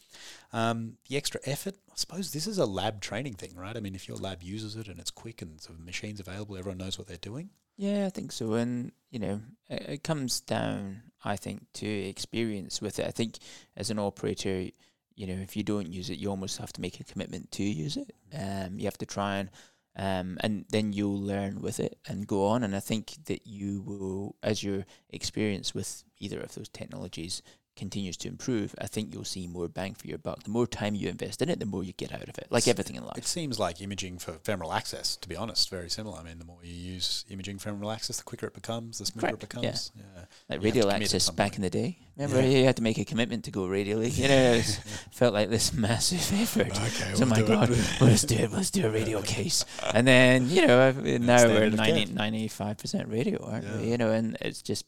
Um, 0.51 0.97
the 1.07 1.15
extra 1.15 1.39
effort, 1.45 1.75
I 1.87 1.93
suppose 1.95 2.31
this 2.31 2.47
is 2.47 2.57
a 2.57 2.65
lab 2.65 2.99
training 2.99 3.35
thing, 3.35 3.55
right? 3.55 3.77
I 3.77 3.79
mean, 3.79 3.93
if 3.93 4.07
your 4.07 4.17
lab 4.17 4.41
uses 4.41 4.75
it 4.75 4.87
and 4.87 4.99
it's 4.99 5.11
quick 5.11 5.43
and 5.43 5.59
the 5.59 5.73
machine's 5.83 6.19
available, 6.19 6.57
everyone 6.57 6.79
knows 6.79 6.97
what 6.97 7.07
they're 7.07 7.17
doing. 7.17 7.51
Yeah, 7.77 8.07
I 8.07 8.09
think 8.09 8.31
so. 8.31 8.53
And, 8.53 8.91
you 9.11 9.19
know, 9.19 9.41
it, 9.69 9.81
it 9.89 10.03
comes 10.03 10.39
down, 10.39 11.03
I 11.23 11.35
think, 11.35 11.71
to 11.73 11.87
experience 11.87 12.81
with 12.81 12.97
it. 12.97 13.05
I 13.05 13.11
think 13.11 13.37
as 13.77 13.91
an 13.91 13.99
operator, 13.99 14.69
you 15.15 15.27
know, 15.27 15.41
if 15.41 15.55
you 15.55 15.63
don't 15.63 15.87
use 15.87 16.09
it, 16.09 16.17
you 16.19 16.29
almost 16.29 16.57
have 16.57 16.73
to 16.73 16.81
make 16.81 16.99
a 16.99 17.03
commitment 17.03 17.51
to 17.51 17.63
use 17.63 17.97
it. 17.97 18.11
Um, 18.37 18.77
you 18.77 18.85
have 18.85 18.97
to 18.99 19.05
try 19.05 19.37
and, 19.37 19.49
um, 19.95 20.37
and 20.41 20.65
then 20.69 20.93
you'll 20.93 21.21
learn 21.21 21.61
with 21.61 21.79
it 21.79 21.97
and 22.07 22.27
go 22.27 22.47
on. 22.47 22.63
And 22.63 22.75
I 22.75 22.79
think 22.79 23.15
that 23.25 23.45
you 23.45 23.81
will, 23.81 24.35
as 24.41 24.63
your 24.63 24.85
experience 25.09 25.73
with 25.73 26.03
either 26.19 26.39
of 26.39 26.55
those 26.55 26.69
technologies 26.69 27.41
continues 27.75 28.17
to 28.17 28.27
improve, 28.27 28.75
I 28.79 28.87
think 28.87 29.13
you'll 29.13 29.23
see 29.25 29.47
more 29.47 29.67
bang 29.67 29.93
for 29.95 30.07
your 30.07 30.17
buck. 30.17 30.43
The 30.43 30.49
more 30.51 30.67
time 30.67 30.93
you 30.95 31.09
invest 31.09 31.41
in 31.41 31.49
it, 31.49 31.59
the 31.59 31.65
more 31.65 31.83
you 31.83 31.93
get 31.93 32.13
out 32.13 32.21
of 32.29 32.37
it, 32.37 32.47
like 32.49 32.63
It's- 32.63 32.67
everything 32.69 32.95
in 32.97 33.03
life. 33.05 33.17
It 33.17 33.25
seems 33.25 33.57
like 33.59 33.81
imaging 33.81 34.19
for 34.19 34.33
femoral 34.43 34.73
access, 34.73 35.15
to 35.17 35.27
be 35.27 35.35
honest, 35.35 35.69
very 35.69 35.89
similar. 35.89 36.19
I 36.19 36.23
mean, 36.23 36.39
the 36.39 36.45
more 36.45 36.59
you 36.63 36.73
use 36.73 37.25
imaging 37.29 37.59
femoral 37.59 37.89
access, 37.91 38.17
the 38.17 38.23
quicker 38.23 38.45
it 38.47 38.53
becomes, 38.53 38.99
the 38.99 39.05
smoother 39.07 39.27
Correct, 39.27 39.43
it 39.43 39.49
becomes. 39.49 39.91
Yeah. 39.95 40.03
Like 40.49 40.59
you 40.61 40.65
radial 40.65 40.91
access 40.91 41.29
back 41.31 41.55
in 41.55 41.61
the 41.63 41.69
day. 41.69 41.97
Remember, 42.15 42.41
Yeah. 42.41 42.59
you 42.59 42.65
had 42.65 42.75
to 42.75 42.83
make 42.83 42.99
a 42.99 43.05
commitment 43.05 43.43
to 43.45 43.51
go 43.51 43.65
radially. 43.65 44.09
You 44.09 44.27
know, 44.27 44.53
it 44.53 44.79
felt 45.11 45.33
like 45.33 45.49
this 45.49 45.73
massive 45.73 46.19
effort. 46.41 46.67
Okay, 46.79 47.15
So 47.15 47.25
my 47.25 47.41
God, 47.41 47.69
let's 47.99 48.21
do 48.23 48.35
it. 48.35 48.51
Let's 48.51 48.69
do 48.69 48.85
a 48.85 48.89
radio 48.91 49.21
case, 49.23 49.65
and 49.93 50.05
then 50.07 50.47
you 50.49 50.67
know 50.67 50.91
now 50.91 51.43
we're 51.47 51.71
standard 51.71 51.73
of 51.73 51.79
care. 51.79 52.05
95 52.15 52.77
percent 52.77 53.09
radio, 53.09 53.43
aren't 53.43 53.79
we? 53.79 53.89
You 53.89 53.97
know, 53.97 54.11
and 54.11 54.37
it's 54.41 54.61
just, 54.61 54.85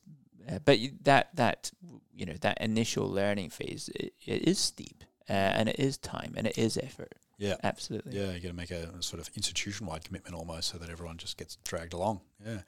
uh, 0.50 0.60
but 0.64 0.80
that 1.04 1.36
that 1.36 1.72
you 2.14 2.26
know 2.26 2.36
that 2.42 2.60
initial 2.62 3.10
learning 3.10 3.50
phase 3.50 3.90
it, 3.96 4.14
it 4.26 4.48
is 4.48 4.60
steep, 4.60 5.04
uh, 5.30 5.34
and 5.34 5.70
it 5.70 5.80
is 5.80 5.98
time, 5.98 6.34
and 6.38 6.48
it 6.48 6.58
is 6.58 6.78
effort. 6.78 7.14
Yeah. 7.38 7.56
Absolutely. 7.64 8.18
Yeah, 8.18 8.32
you 8.32 8.40
got 8.40 8.48
to 8.48 8.54
make 8.54 8.72
a, 8.72 9.02
sort 9.04 9.20
of 9.22 9.30
institution-wide 9.36 10.06
commitment 10.06 10.36
almost, 10.36 10.70
so 10.70 10.78
that 10.78 10.90
everyone 10.90 11.18
just 11.18 11.38
gets 11.38 11.58
dragged 11.66 11.92
along. 11.92 12.22
Yeah, 12.46 12.60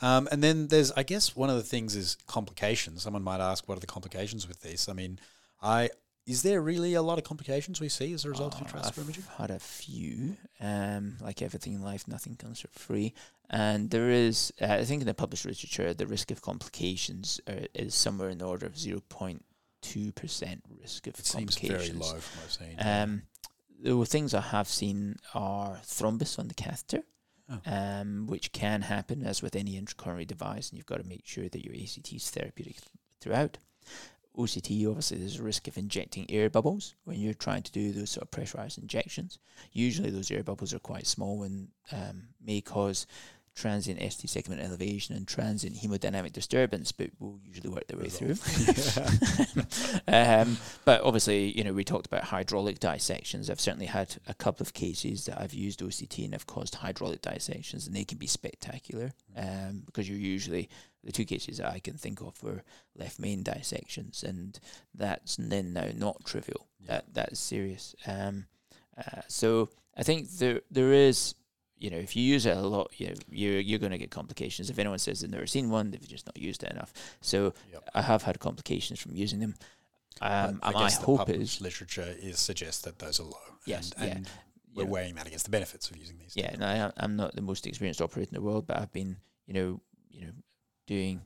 um, 0.00 0.28
and 0.30 0.44
then 0.44 0.68
there's, 0.68 0.92
I 0.92 1.02
guess, 1.02 1.34
one 1.34 1.50
of 1.50 1.56
the 1.56 1.64
things 1.64 1.96
is 1.96 2.16
complications. 2.28 3.02
Someone 3.02 3.24
might 3.24 3.40
ask, 3.40 3.68
what 3.68 3.76
are 3.78 3.80
the 3.80 3.86
complications 3.88 4.46
with 4.46 4.60
this? 4.62 4.88
I 4.88 4.92
mean, 4.92 5.18
I 5.60 5.90
is 6.24 6.42
there 6.42 6.60
really 6.60 6.94
a 6.94 7.02
lot 7.02 7.18
of 7.18 7.24
complications 7.24 7.80
we 7.80 7.88
see 7.88 8.12
as 8.12 8.24
a 8.24 8.30
result 8.30 8.54
of 8.54 8.60
Oh, 8.62 8.64
intravascular 8.64 8.86
I've 8.86 8.98
imaging? 8.98 9.24
had 9.38 9.50
a 9.50 9.58
few. 9.58 10.36
Um, 10.60 11.16
like 11.20 11.42
everything 11.42 11.74
in 11.74 11.82
life, 11.82 12.06
nothing 12.06 12.36
comes 12.36 12.60
for 12.60 12.68
free. 12.68 13.12
And 13.52 13.90
there 13.90 14.08
is, 14.10 14.52
uh, 14.60 14.66
I 14.66 14.84
think, 14.84 15.02
in 15.02 15.06
the 15.06 15.14
published 15.14 15.44
literature, 15.44 15.92
the 15.92 16.06
risk 16.06 16.30
of 16.30 16.40
complications 16.40 17.40
uh, 17.46 17.66
is 17.74 17.94
somewhere 17.94 18.30
in 18.30 18.38
the 18.38 18.46
order 18.46 18.64
of 18.66 18.78
zero 18.78 19.00
point 19.08 19.44
two 19.82 20.12
percent 20.12 20.62
risk 20.80 21.06
of 21.06 21.18
It 21.18 21.26
seems 21.26 21.56
complications. 21.56 21.98
very 21.98 22.14
low 22.14 22.20
from 22.20 22.38
what 22.40 22.44
I've 22.44 22.52
seen. 22.52 22.76
Um, 22.78 23.22
the 23.82 24.06
things 24.06 24.32
I 24.32 24.40
have 24.40 24.68
seen 24.68 25.16
are 25.34 25.80
thrombus 25.84 26.38
on 26.38 26.48
the 26.48 26.54
catheter. 26.54 27.02
Oh. 27.50 27.60
um, 27.66 28.26
which 28.28 28.52
can 28.52 28.82
happen 28.82 29.24
as 29.26 29.42
with 29.42 29.56
any 29.56 29.78
intracoronary 29.78 30.26
device, 30.26 30.70
and 30.70 30.78
you've 30.78 30.86
got 30.86 31.02
to 31.02 31.08
make 31.08 31.26
sure 31.26 31.48
that 31.48 31.64
your 31.64 31.74
ACT 31.74 32.12
is 32.12 32.30
therapeutic 32.30 32.76
th- 32.76 32.88
throughout. 33.20 33.58
OCT, 34.38 34.86
obviously, 34.88 35.18
there's 35.18 35.40
a 35.40 35.42
risk 35.42 35.66
of 35.68 35.76
injecting 35.76 36.24
air 36.30 36.48
bubbles 36.48 36.94
when 37.04 37.20
you're 37.20 37.34
trying 37.34 37.62
to 37.64 37.72
do 37.72 37.92
those 37.92 38.10
sort 38.10 38.22
of 38.22 38.30
pressurized 38.30 38.78
injections. 38.78 39.38
Usually, 39.72 40.08
those 40.08 40.30
air 40.30 40.44
bubbles 40.44 40.72
are 40.72 40.78
quite 40.78 41.06
small 41.06 41.42
and 41.42 41.68
um, 41.90 42.28
may 42.42 42.60
cause 42.60 43.06
transient 43.54 44.00
ST 44.00 44.28
segment 44.30 44.62
elevation 44.62 45.14
and 45.14 45.28
transient 45.28 45.76
hemodynamic 45.76 46.32
disturbance, 46.32 46.90
but 46.90 47.10
we'll 47.18 47.38
usually 47.44 47.68
work 47.68 47.86
their 47.86 47.98
way 47.98 48.08
through. 48.08 48.36
um, 50.08 50.56
but 50.84 51.02
obviously, 51.02 51.56
you 51.56 51.62
know, 51.62 51.72
we 51.72 51.84
talked 51.84 52.06
about 52.06 52.24
hydraulic 52.24 52.80
dissections. 52.80 53.50
I've 53.50 53.60
certainly 53.60 53.86
had 53.86 54.16
a 54.26 54.34
couple 54.34 54.64
of 54.64 54.72
cases 54.72 55.26
that 55.26 55.40
I've 55.40 55.54
used 55.54 55.80
OCT 55.80 56.24
and 56.24 56.32
have 56.32 56.46
caused 56.46 56.76
hydraulic 56.76 57.20
dissections, 57.20 57.86
and 57.86 57.94
they 57.94 58.04
can 58.04 58.18
be 58.18 58.26
spectacular 58.26 59.12
um, 59.36 59.82
because 59.84 60.08
you're 60.08 60.18
usually 60.18 60.68
the 61.04 61.12
two 61.12 61.24
cases 61.24 61.58
that 61.58 61.70
I 61.70 61.78
can 61.78 61.94
think 61.94 62.20
of 62.20 62.42
were 62.42 62.62
left 62.96 63.18
main 63.18 63.42
dissections, 63.42 64.22
and 64.22 64.58
that's 64.94 65.36
then 65.36 65.72
now 65.74 65.88
not 65.94 66.24
trivial. 66.24 66.68
Yeah. 66.80 66.86
That 66.88 67.14
that 67.14 67.32
is 67.32 67.38
serious. 67.38 67.94
Um, 68.06 68.46
uh, 68.96 69.22
so 69.28 69.68
I 69.96 70.02
think 70.04 70.30
there 70.30 70.62
there 70.70 70.92
is 70.92 71.34
you 71.82 71.90
know, 71.90 71.96
if 71.98 72.14
you 72.16 72.22
use 72.22 72.46
it 72.46 72.56
a 72.56 72.60
lot, 72.60 72.88
you 73.00 73.08
know, 73.08 73.14
you're 73.28 73.60
you're 73.60 73.78
going 73.84 73.92
to 73.92 73.98
get 73.98 74.10
complications. 74.10 74.70
If 74.70 74.78
anyone 74.78 74.98
says 74.98 75.20
they've 75.20 75.30
never 75.38 75.46
seen 75.46 75.68
one, 75.68 75.90
they've 75.90 76.08
just 76.16 76.26
not 76.26 76.36
used 76.36 76.62
it 76.62 76.70
enough. 76.70 76.92
So 77.20 77.52
Yep. 77.72 77.90
I 77.94 78.02
have 78.02 78.22
had 78.22 78.38
complications 78.38 79.00
from 79.00 79.14
using 79.16 79.40
them. 79.40 79.54
Um, 80.20 80.60
I 80.62 80.70
my 80.72 80.80
guess 80.82 80.98
the 80.98 81.06
hope 81.06 81.18
published 81.18 81.56
is, 81.56 81.60
literature 81.60 82.14
is 82.20 82.38
suggests 82.38 82.82
that 82.82 82.98
those 82.98 83.18
are 83.18 83.24
low. 83.24 83.48
Yes, 83.66 83.92
and, 83.98 84.06
yeah. 84.08 84.14
and 84.16 84.28
we're 84.74 84.84
Yeah. 84.84 84.90
weighing 84.90 85.14
that 85.16 85.26
against 85.26 85.44
the 85.46 85.50
benefits 85.50 85.90
of 85.90 85.96
using 85.96 86.18
these. 86.18 86.34
yeah, 86.36 86.50
and 86.52 86.62
I, 86.64 86.76
am- 86.76 86.92
I'm 86.96 87.16
not 87.16 87.34
the 87.34 87.42
most 87.42 87.66
experienced 87.66 88.00
operator 88.00 88.28
in 88.30 88.34
the 88.34 88.42
world, 88.48 88.66
but 88.68 88.76
I've 88.78 88.92
been, 88.92 89.16
you 89.46 89.54
know, 89.54 89.80
you 90.10 90.20
know, 90.26 90.32
doing 90.86 91.22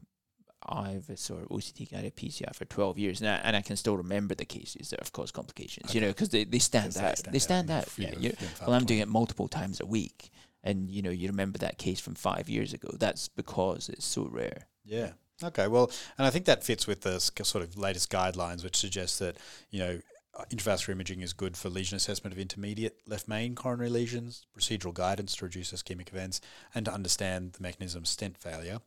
IVUS 0.69 1.31
or 1.31 1.47
OCT 1.55 1.91
guided 1.93 2.17
PCI 2.17 2.55
for 2.55 2.65
12 2.65 2.99
years, 2.99 3.21
and 3.21 3.29
I, 3.31 3.35
and 3.45 3.55
I 3.57 3.61
can 3.63 3.77
still 3.77 3.97
remember 3.97 4.35
the 4.35 4.45
cases 4.45 4.91
that 4.91 5.01
have 5.01 5.13
caused 5.13 5.35
complications. 5.35 5.95
You 5.95 6.01
know, 6.01 6.09
because 6.09 6.31
they, 6.31 6.45
they 6.45 6.59
stand 6.59 6.97
out. 6.97 7.21
They 7.31 7.39
stand 7.39 7.71
out. 7.71 7.87
few 7.87 8.07
Yeah, 8.07 8.13
of 8.13 8.23
you, 8.23 8.31
few 8.31 8.49
well, 8.67 8.75
I'm 8.75 8.85
doing 8.87 9.01
it 9.01 9.09
multiple 9.09 9.49
times 9.49 9.81
a 9.81 9.87
week, 9.87 10.31
and 10.67 10.91
you 10.91 11.01
know, 11.01 11.11
you 11.11 11.29
remember 11.29 11.59
that 11.59 11.79
case 11.79 12.01
from 12.01 12.17
five 12.17 12.49
years 12.49 12.75
ago. 12.75 12.89
That's 12.99 13.29
because 13.29 13.89
it's 13.89 14.05
so 14.05 14.29
rare. 14.31 14.67
Yeah. 14.85 15.13
Okay. 15.43 15.69
Well, 15.69 15.91
and 16.19 16.27
I 16.27 16.31
think 16.31 16.45
that 16.47 16.65
fits 16.65 16.87
with 16.87 17.03
the 17.03 17.21
sort 17.21 17.63
of 17.63 17.79
latest 17.79 18.11
guidelines, 18.11 18.65
which 18.65 18.77
suggest 18.77 19.21
that 19.21 19.37
you 19.71 19.79
know 19.79 20.01
uh, 20.37 20.45
intravascular 20.51 20.91
imaging 20.91 21.21
is 21.21 21.33
good 21.33 21.57
for 21.57 21.69
lesion 21.69 21.97
assessment 21.97 22.35
of 22.35 22.41
intermediate 22.41 22.99
left 23.07 23.29
main 23.29 23.55
coronary 23.55 23.91
lesions, 23.91 24.45
procedural 24.59 24.93
guidance 24.93 25.37
to 25.37 25.45
reduce 25.45 25.73
ischemic 25.73 26.09
events, 26.09 26.41
and 26.75 26.85
to 26.85 26.93
understand 26.93 27.53
the 27.53 27.63
mechanism 27.63 28.03
of 28.03 28.09
stent 28.09 28.37
failure. 28.37 28.81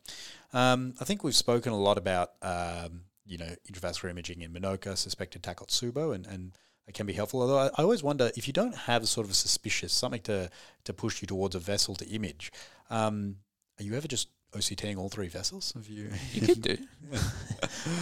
Um, 0.52 0.94
I 1.00 1.04
think 1.04 1.24
we've 1.24 1.34
spoken 1.34 1.72
a 1.72 1.78
lot 1.78 1.96
about 1.96 2.32
um, 2.42 3.04
you 3.24 3.38
know 3.38 3.54
intravascular 3.70 4.10
imaging 4.10 4.42
in 4.42 4.52
MINOCA, 4.52 4.98
suspected 4.98 5.42
Takotsubo, 5.42 6.14
and 6.14 6.26
and 6.26 6.52
it 6.86 6.94
can 6.94 7.06
be 7.06 7.12
helpful. 7.12 7.40
Although 7.42 7.58
I, 7.58 7.66
I 7.66 7.82
always 7.82 8.02
wonder 8.02 8.30
if 8.36 8.46
you 8.46 8.52
don't 8.52 8.74
have 8.74 9.06
sort 9.08 9.24
of 9.26 9.30
a 9.30 9.34
suspicious 9.34 9.92
something 9.92 10.22
to 10.22 10.50
to 10.84 10.92
push 10.92 11.22
you 11.22 11.26
towards 11.28 11.54
a 11.54 11.58
vessel 11.60 11.94
to 11.96 12.06
image. 12.08 12.52
Um, 12.90 13.36
are 13.78 13.84
you 13.84 13.94
ever 13.94 14.08
just 14.08 14.28
OCTing 14.52 14.98
all 14.98 15.08
three 15.08 15.28
vessels? 15.28 15.72
Have 15.72 15.88
you? 15.88 16.10
You 16.32 16.40
could 16.46 16.62
do. 16.62 16.76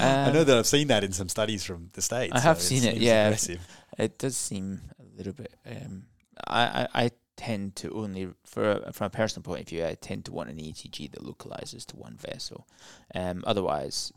I 0.01 0.31
know 0.33 0.41
Um, 0.41 0.47
that 0.47 0.57
I've 0.59 0.66
seen 0.66 0.89
that 0.89 1.05
in 1.05 1.12
some 1.12 1.29
studies 1.29 1.64
from 1.64 1.91
the 1.93 2.03
states. 2.03 2.33
I 2.35 2.41
have 2.41 2.61
so 2.61 2.68
seen 2.68 2.85
it, 2.85 2.93
seems 2.93 3.03
yeah. 3.03 3.26
Aggressive. 3.26 3.66
It 3.99 4.18
does 4.18 4.37
seem 4.37 4.81
a 4.99 5.16
little 5.16 5.33
bit. 5.35 5.53
Um, 5.66 6.05
I, 6.47 6.62
I 6.95 7.05
I 7.05 7.11
tend 7.37 7.76
to 7.76 7.93
only 7.93 8.29
for 8.45 8.70
a, 8.70 8.93
from 8.93 9.07
a 9.07 9.11
personal 9.11 9.45
point 9.45 9.61
of 9.61 9.68
view, 9.68 9.85
I 9.85 9.95
tend 9.95 10.24
to 10.24 10.33
want 10.33 10.51
an 10.51 10.57
ECG 10.57 11.11
that 11.12 11.22
localizes 11.22 11.85
to 11.87 11.97
one 11.97 12.16
vessel. 12.16 12.66
Um, 13.14 13.45
otherwise, 13.47 14.12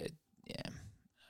it, 0.00 0.12
yeah, 0.46 0.62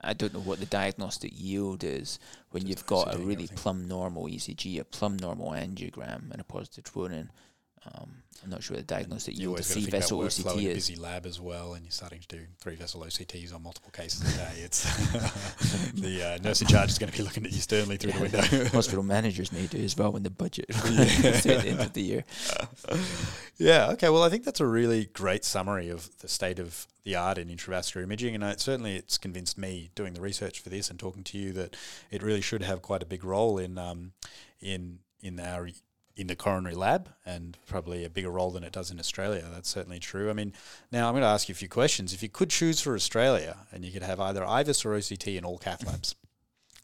I 0.01 0.13
don't 0.13 0.35
know 0.35 0.41
what 0.41 0.61
the 0.61 0.67
diagnostic 0.67 1.33
yield 1.35 1.83
is 1.83 2.19
when 2.51 2.67
you've 2.67 2.87
got 2.87 3.15
a 3.15 3.19
really 3.19 3.49
plumb 3.49 3.89
normal 3.89 4.25
ECG, 4.25 4.79
a 4.79 4.85
plumb 4.85 5.17
normal 5.17 5.51
angiogram, 5.51 6.31
and 6.31 6.41
a 6.41 6.45
positive 6.45 6.85
troponin. 6.85 7.29
Um, 7.95 8.11
I'm 8.45 8.51
not 8.51 8.63
sure 8.63 8.77
the 8.77 8.83
diagnostic 8.83 9.35
You 9.35 9.41
yield 9.41 9.51
always 9.53 9.71
of 9.71 9.75
got 9.75 9.81
to 9.81 9.85
C 9.87 9.91
vessel 9.91 10.19
OCT 10.21 10.65
is. 10.67 10.75
busy 10.75 10.97
lab 10.97 11.27
as 11.27 11.41
well, 11.41 11.75
and 11.75 11.85
you're 11.85 11.91
starting 11.91 12.21
to 12.21 12.29
do 12.29 12.43
three 12.61 12.77
vessel 12.77 13.01
OCTs 13.01 13.55
on 13.55 13.63
multiple 13.63 13.91
cases 13.91 14.23
a 14.23 14.37
day. 14.37 14.53
It's 14.59 14.85
the 15.95 16.23
uh, 16.23 16.39
nurse 16.43 16.61
in 16.61 16.69
charge 16.69 16.91
is 16.91 16.99
going 16.99 17.11
to 17.11 17.17
be 17.17 17.25
looking 17.25 17.45
at 17.45 17.53
you 17.53 17.61
sternly 17.61 17.97
through 17.97 18.13
the 18.13 18.21
window. 18.21 18.69
Hospital 18.73 19.03
managers 19.03 19.53
need 19.53 19.71
to 19.73 19.83
as 19.83 19.97
well 19.97 20.13
when 20.13 20.23
the 20.23 20.31
budget 20.31 20.67
to 20.71 20.79
the 20.83 21.65
end 21.67 21.81
of 21.81 21.93
the 21.93 22.03
year. 22.03 22.25
Yeah. 23.59 23.91
Okay. 23.93 24.11
Well, 24.11 24.23
I 24.23 24.29
think 24.29 24.45
that's 24.45 24.61
a 24.61 24.67
really 24.67 25.07
great 25.07 25.45
summary 25.45 25.89
of 25.89 26.17
the 26.19 26.29
state 26.29 26.59
of 26.59 26.87
the 27.05 27.17
art 27.17 27.39
in 27.39 27.49
intravascular 27.49 28.03
imaging, 28.03 28.35
and 28.35 28.45
it, 28.45 28.61
certainly 28.61 28.97
it's 28.97 29.19
convinced 29.19 29.57
me 29.57 29.91
doing 29.95 30.13
the 30.13 30.21
research 30.21 30.61
for 30.61 30.69
this 30.69 30.91
and 30.91 30.99
talking 30.99 31.25
to 31.25 31.39
you 31.39 31.53
that 31.53 31.77
it 32.11 32.23
really 32.23 32.41
should 32.41 32.63
have 32.63 32.83
quite 32.83 33.03
a 33.03 33.07
big 33.07 33.25
role 33.25 33.59
in 33.59 33.79
um, 33.79 34.13
in 34.61 34.99
in 35.21 35.41
our 35.41 35.69
in 36.17 36.29
the 36.29 36.37
coronary 36.37 36.75
lab, 36.75 37.11
and 37.27 37.59
probably 37.67 38.05
a 38.05 38.09
bigger 38.11 38.31
role 38.31 38.51
than 38.51 38.65
it 38.65 38.73
does 38.73 38.91
in 38.91 38.99
Australia. 38.99 39.45
That's 39.53 39.69
certainly 39.69 39.99
true. 39.99 40.31
I 40.31 40.33
mean, 40.33 40.53
now 40.91 41.09
I'm 41.09 41.13
going 41.13 41.23
to 41.23 41.29
ask 41.29 41.49
you 41.49 41.53
a 41.53 41.57
few 41.57 41.69
questions. 41.69 42.15
If 42.15 42.23
you 42.23 42.29
could 42.31 42.49
choose 42.51 42.81
for 42.81 42.95
Australia, 42.95 43.59
and 43.73 43.85
you 43.85 43.93
could 43.93 44.03
have 44.03 44.19
either 44.19 44.41
IVUS 44.41 44.85
or 44.87 44.91
OCT 44.97 45.37
in 45.37 45.45
all 45.45 45.59
cath 45.59 45.85
labs. 45.87 46.15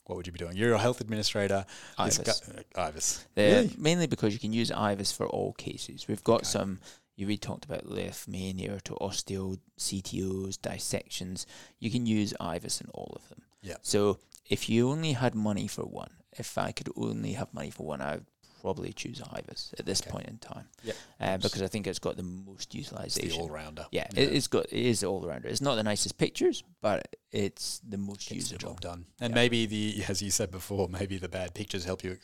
What 0.04 0.16
would 0.16 0.26
you 0.26 0.32
be 0.32 0.38
doing? 0.38 0.56
You're 0.56 0.74
a 0.74 0.78
health 0.78 1.00
administrator. 1.00 1.64
IVUS. 1.98 2.24
gu- 2.54 2.62
IVUS. 2.74 3.24
Really? 3.36 3.74
Mainly 3.78 4.06
because 4.06 4.34
you 4.34 4.40
can 4.40 4.52
use 4.52 4.70
IVUS 4.70 5.14
for 5.16 5.26
all 5.26 5.52
cases. 5.54 6.06
We've 6.08 6.24
got 6.24 6.40
Okay. 6.40 6.46
some, 6.46 6.80
you 7.16 7.26
we 7.26 7.36
talked 7.38 7.64
about 7.64 7.88
left 7.88 8.26
main 8.28 8.58
to 8.58 8.94
ostial, 9.00 9.58
CTOs, 9.78 10.60
dissections. 10.60 11.46
You 11.78 11.90
can 11.90 12.04
use 12.04 12.34
IVUS 12.40 12.80
in 12.82 12.90
all 12.90 13.12
of 13.16 13.28
them. 13.28 13.42
Yeah. 13.62 13.76
So 13.82 14.18
if 14.50 14.68
you 14.68 14.90
only 14.90 15.12
had 15.12 15.34
money 15.34 15.68
for 15.68 15.84
one, 15.84 16.10
if 16.32 16.58
I 16.58 16.72
could 16.72 16.88
only 16.96 17.32
have 17.34 17.54
money 17.54 17.70
for 17.70 17.86
one, 17.86 18.00
I 18.02 18.14
would 18.16 18.26
probably 18.62 18.92
choose 18.92 19.20
IVUS 19.20 19.74
at 19.78 19.84
this 19.84 20.00
Okay. 20.00 20.10
point 20.10 20.26
in 20.28 20.38
time. 20.38 20.66
Yep. 20.84 20.96
Uh, 21.20 21.36
because 21.36 21.60
I 21.62 21.66
think 21.68 21.86
it's 21.86 21.98
got 21.98 22.16
the 22.16 22.22
most 22.22 22.74
It's 22.74 22.88
the 22.88 22.96
utilization. 22.96 23.40
all 23.42 23.50
rounder. 23.50 23.86
yeah, 23.90 24.06
It, 24.16 24.32
it's 24.32 24.46
got 24.46 24.64
it 24.66 24.72
is 24.72 25.04
all 25.04 25.20
rounder. 25.26 25.48
It's 25.48 25.60
not 25.60 25.74
the 25.74 25.82
nicest 25.82 26.16
pictures, 26.16 26.62
but 26.80 27.16
it's 27.32 27.80
the 27.86 27.98
most 27.98 28.28
gets 28.28 28.50
the 28.50 28.56
job 28.58 28.80
done. 28.80 29.04
And 29.20 29.32
Yeah. 29.32 29.34
maybe 29.34 29.66
the, 29.66 30.04
as 30.08 30.22
you 30.22 30.30
said 30.30 30.50
before, 30.50 30.88
maybe 30.88 31.18
the 31.18 31.28
bad 31.28 31.52
pictures 31.54 31.84
help 31.84 32.02
you, 32.04 32.16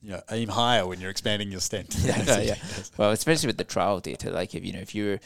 you 0.00 0.10
know, 0.10 0.22
aim 0.30 0.48
higher 0.48 0.86
when 0.86 1.00
you're 1.00 1.10
expanding 1.10 1.50
your 1.52 1.60
stent. 1.60 1.94
Yeah, 2.04 2.40
yeah. 2.40 2.54
Well, 2.96 3.10
especially 3.12 3.46
with 3.48 3.58
the 3.58 3.64
trial 3.64 4.00
data, 4.00 4.30
like 4.30 4.54
if 4.54 4.64
you 4.64 4.72
know 4.72 4.80
if 4.80 4.94
you're, 4.94 5.20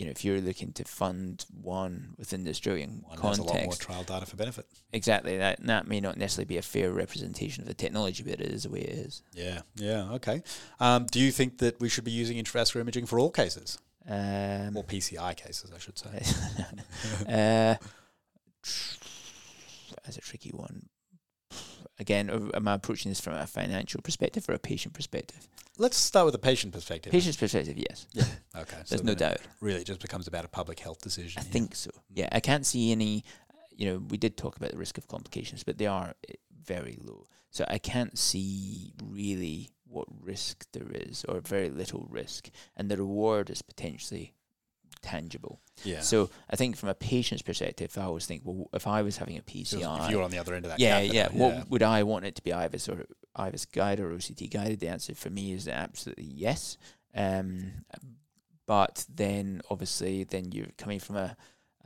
you 0.00 0.06
know, 0.06 0.12
if 0.12 0.24
you're 0.24 0.40
looking 0.40 0.72
to 0.72 0.84
fund 0.84 1.44
one 1.62 2.14
within 2.16 2.44
the 2.44 2.50
Australian 2.50 3.02
One 3.06 3.18
has 3.18 3.36
a 3.36 3.42
lot 3.42 3.52
more 3.52 3.60
context, 3.60 3.82
trial 3.82 4.02
data 4.02 4.24
for 4.24 4.36
benefit. 4.36 4.64
exactly 4.94 5.36
that 5.36 5.60
that 5.66 5.86
may 5.86 6.00
not 6.00 6.16
necessarily 6.16 6.46
be 6.46 6.56
a 6.56 6.62
fair 6.62 6.90
representation 6.90 7.62
of 7.62 7.68
the 7.68 7.74
technology, 7.74 8.22
but 8.22 8.40
it 8.40 8.40
is 8.40 8.62
the 8.62 8.70
way 8.70 8.80
it 8.80 8.88
is. 9.06 9.22
Yeah, 9.34 9.60
yeah, 9.76 10.10
okay. 10.12 10.42
Um, 10.80 11.04
do 11.04 11.20
you 11.20 11.30
think 11.30 11.58
that 11.58 11.78
we 11.80 11.90
should 11.90 12.04
be 12.04 12.12
using 12.12 12.42
intravascular 12.42 12.80
imaging 12.80 13.04
for 13.04 13.18
all 13.18 13.30
cases, 13.30 13.78
Um, 14.08 14.74
or 14.74 14.84
PCI 14.84 15.36
cases, 15.36 15.70
I 15.74 15.78
should 15.78 15.98
say? 15.98 16.22
uh, 17.28 17.74
that's 20.04 20.16
a 20.16 20.20
tricky 20.22 20.50
one. 20.50 20.88
Again, 22.00 22.30
uh, 22.30 22.56
am 22.56 22.66
I 22.66 22.74
approaching 22.74 23.10
this 23.10 23.20
from 23.20 23.34
a 23.34 23.46
financial 23.46 24.00
perspective 24.00 24.48
or 24.48 24.54
a 24.54 24.58
patient 24.58 24.94
perspective? 24.94 25.46
Let's 25.76 25.98
start 25.98 26.24
with 26.24 26.32
the 26.32 26.38
patient 26.38 26.72
perspective. 26.72 27.12
Patient's 27.12 27.36
perspective, 27.36 27.76
yes. 27.76 28.06
Yeah. 28.12 28.24
Okay, 28.56 28.76
so 28.84 28.96
There's 28.96 29.04
no 29.04 29.14
then 29.14 29.32
it 29.32 29.38
doubt. 29.38 29.46
Really, 29.60 29.80
it 29.82 29.86
just 29.86 30.00
becomes 30.00 30.26
about 30.26 30.44
a 30.44 30.48
public 30.48 30.80
health 30.80 31.00
decision. 31.00 31.40
I 31.40 31.44
yeah. 31.44 31.52
think 31.52 31.76
so. 31.76 31.90
Yeah, 32.12 32.28
I 32.32 32.40
can't 32.40 32.66
see 32.66 32.90
any. 32.90 33.22
You 33.76 33.86
know, 33.86 34.02
we 34.08 34.16
did 34.16 34.36
talk 34.36 34.56
about 34.56 34.72
the 34.72 34.76
risk 34.76 34.98
of 34.98 35.06
complications, 35.06 35.62
but 35.62 35.78
they 35.78 35.86
are 35.86 36.14
eh, 36.28 36.34
very 36.64 36.98
low. 37.00 37.26
So 37.50 37.64
I 37.68 37.78
can't 37.78 38.18
see 38.18 38.92
really 39.02 39.70
what 39.86 40.08
risk 40.20 40.66
there 40.72 40.90
is, 40.90 41.24
or 41.28 41.40
very 41.40 41.70
little 41.70 42.08
risk, 42.10 42.50
and 42.76 42.90
the 42.90 42.96
reward 42.96 43.50
is 43.50 43.62
potentially 43.62 44.34
tangible. 45.02 45.60
Yeah. 45.84 46.00
So 46.00 46.30
I 46.50 46.56
think 46.56 46.76
from 46.76 46.88
a 46.88 46.94
patient's 46.94 47.42
perspective, 47.42 47.96
I 47.96 48.02
always 48.02 48.26
think, 48.26 48.42
well, 48.44 48.68
if 48.72 48.86
I 48.86 49.02
was 49.02 49.16
having 49.16 49.36
a 49.38 49.42
PCI, 49.42 50.04
if 50.04 50.10
you're 50.10 50.22
on 50.22 50.30
the 50.30 50.38
other 50.38 50.54
end 50.54 50.64
of 50.64 50.70
that, 50.70 50.80
yeah, 50.80 51.00
catheter, 51.00 51.14
yeah, 51.14 51.28
what 51.32 51.70
would 51.70 51.82
I 51.82 52.02
want 52.02 52.24
it 52.26 52.34
to 52.36 52.42
be 52.42 52.50
IVUS 52.50 52.88
or 52.88 53.06
IVUS 53.36 53.70
guided 53.72 54.04
or 54.04 54.10
OCT 54.10 54.50
guided? 54.50 54.80
The 54.80 54.88
answer 54.88 55.14
for 55.14 55.30
me 55.30 55.52
is 55.52 55.68
absolutely 55.68 56.24
yes. 56.24 56.76
Um, 57.14 57.84
but 58.66 59.04
then 59.12 59.62
obviously, 59.70 60.24
then 60.24 60.52
you're 60.52 60.66
coming 60.78 61.00
from 61.00 61.16
a, 61.16 61.36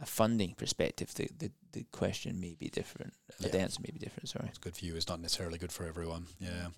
a 0.00 0.06
funding 0.06 0.54
perspective. 0.54 1.14
The, 1.14 1.28
the 1.38 1.50
the 1.72 1.84
question 1.90 2.40
may 2.40 2.54
be 2.54 2.68
different. 2.68 3.14
uh, 3.42 3.48
The 3.48 3.58
answer 3.58 3.80
may 3.82 3.90
be 3.90 3.98
different. 3.98 4.28
Sorry. 4.28 4.46
It's 4.48 4.58
good 4.58 4.76
for 4.76 4.84
you. 4.84 4.94
It's 4.94 5.08
not 5.08 5.20
necessarily 5.20 5.58
good 5.58 5.72
for 5.72 5.84
everyone. 5.86 6.26
Yeah. 6.38 6.68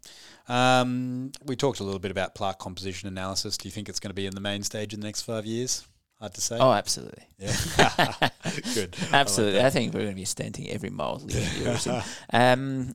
Um, 0.48 1.32
we 1.44 1.54
talked 1.54 1.80
a 1.80 1.84
little 1.84 1.98
bit 1.98 2.10
about 2.10 2.34
plaque 2.34 2.58
composition 2.58 3.06
analysis. 3.06 3.58
Do 3.58 3.68
you 3.68 3.72
think 3.72 3.90
it's 3.90 4.00
going 4.00 4.08
to 4.10 4.14
be 4.14 4.24
in 4.26 4.34
the 4.34 4.40
main 4.40 4.62
stage 4.62 4.94
in 4.94 5.00
the 5.00 5.06
next 5.06 5.22
five 5.22 5.44
years? 5.44 5.86
Hard 6.18 6.34
to 6.34 6.40
say. 6.40 6.56
Oh, 6.58 6.72
absolutely. 6.72 7.24
Yeah. 7.38 7.52
Good. 8.74 8.96
Absolutely. 9.12 9.60
I, 9.60 9.64
that. 9.64 9.72
think 9.72 9.92
we're 9.92 10.00
going 10.00 10.12
to 10.12 10.16
be 10.16 10.24
stenting 10.24 10.68
every 10.68 10.90
mile 10.90 11.20
leading 11.22 11.48
to 11.48 11.58
Europe 11.60 11.78
soon. 11.78 12.02
Um, 12.32 12.92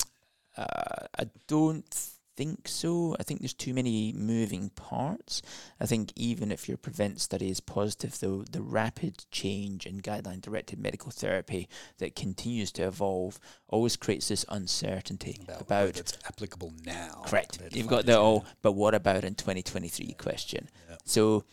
uh, 0.57 1.05
I 1.17 1.25
don't 1.47 1.85
think 2.35 2.67
so. 2.67 3.15
I 3.19 3.23
think 3.23 3.41
there's 3.41 3.53
too 3.53 3.73
many 3.73 4.13
moving 4.13 4.69
parts. 4.69 5.41
I 5.79 5.85
think 5.85 6.11
even 6.15 6.51
if 6.51 6.67
your 6.67 6.77
prevent 6.77 7.21
study 7.21 7.49
is 7.49 7.59
positive, 7.59 8.19
though, 8.19 8.43
the 8.49 8.61
rapid 8.61 9.25
change 9.31 9.85
in 9.85 10.01
guideline 10.01 10.41
directed 10.41 10.79
medical 10.79 11.11
therapy 11.11 11.69
that 11.99 12.15
continues 12.15 12.71
to 12.73 12.83
evolve 12.83 13.39
always 13.67 13.95
creates 13.95 14.29
this 14.29 14.45
uncertainty 14.49 15.39
About, 15.43 15.61
about, 15.61 15.97
it's 15.97 16.17
applicable 16.25 16.73
now. 16.85 17.21
correct. 17.25 17.59
You've 17.71 17.87
got 17.87 18.05
the 18.07 18.17
oh, 18.17 18.43
but 18.61 18.71
what 18.71 18.95
about 18.95 19.23
in 19.23 19.35
2023 19.35 20.13
question? 20.13 20.69
Yeah. 20.89 20.97
So, 21.05 21.43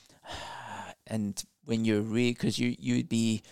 and 1.09 1.43
when 1.65 1.85
you're 1.85 2.01
re, 2.01 2.31
because 2.31 2.59
you 2.59 2.75
you'd 2.79 3.09
be 3.09 3.43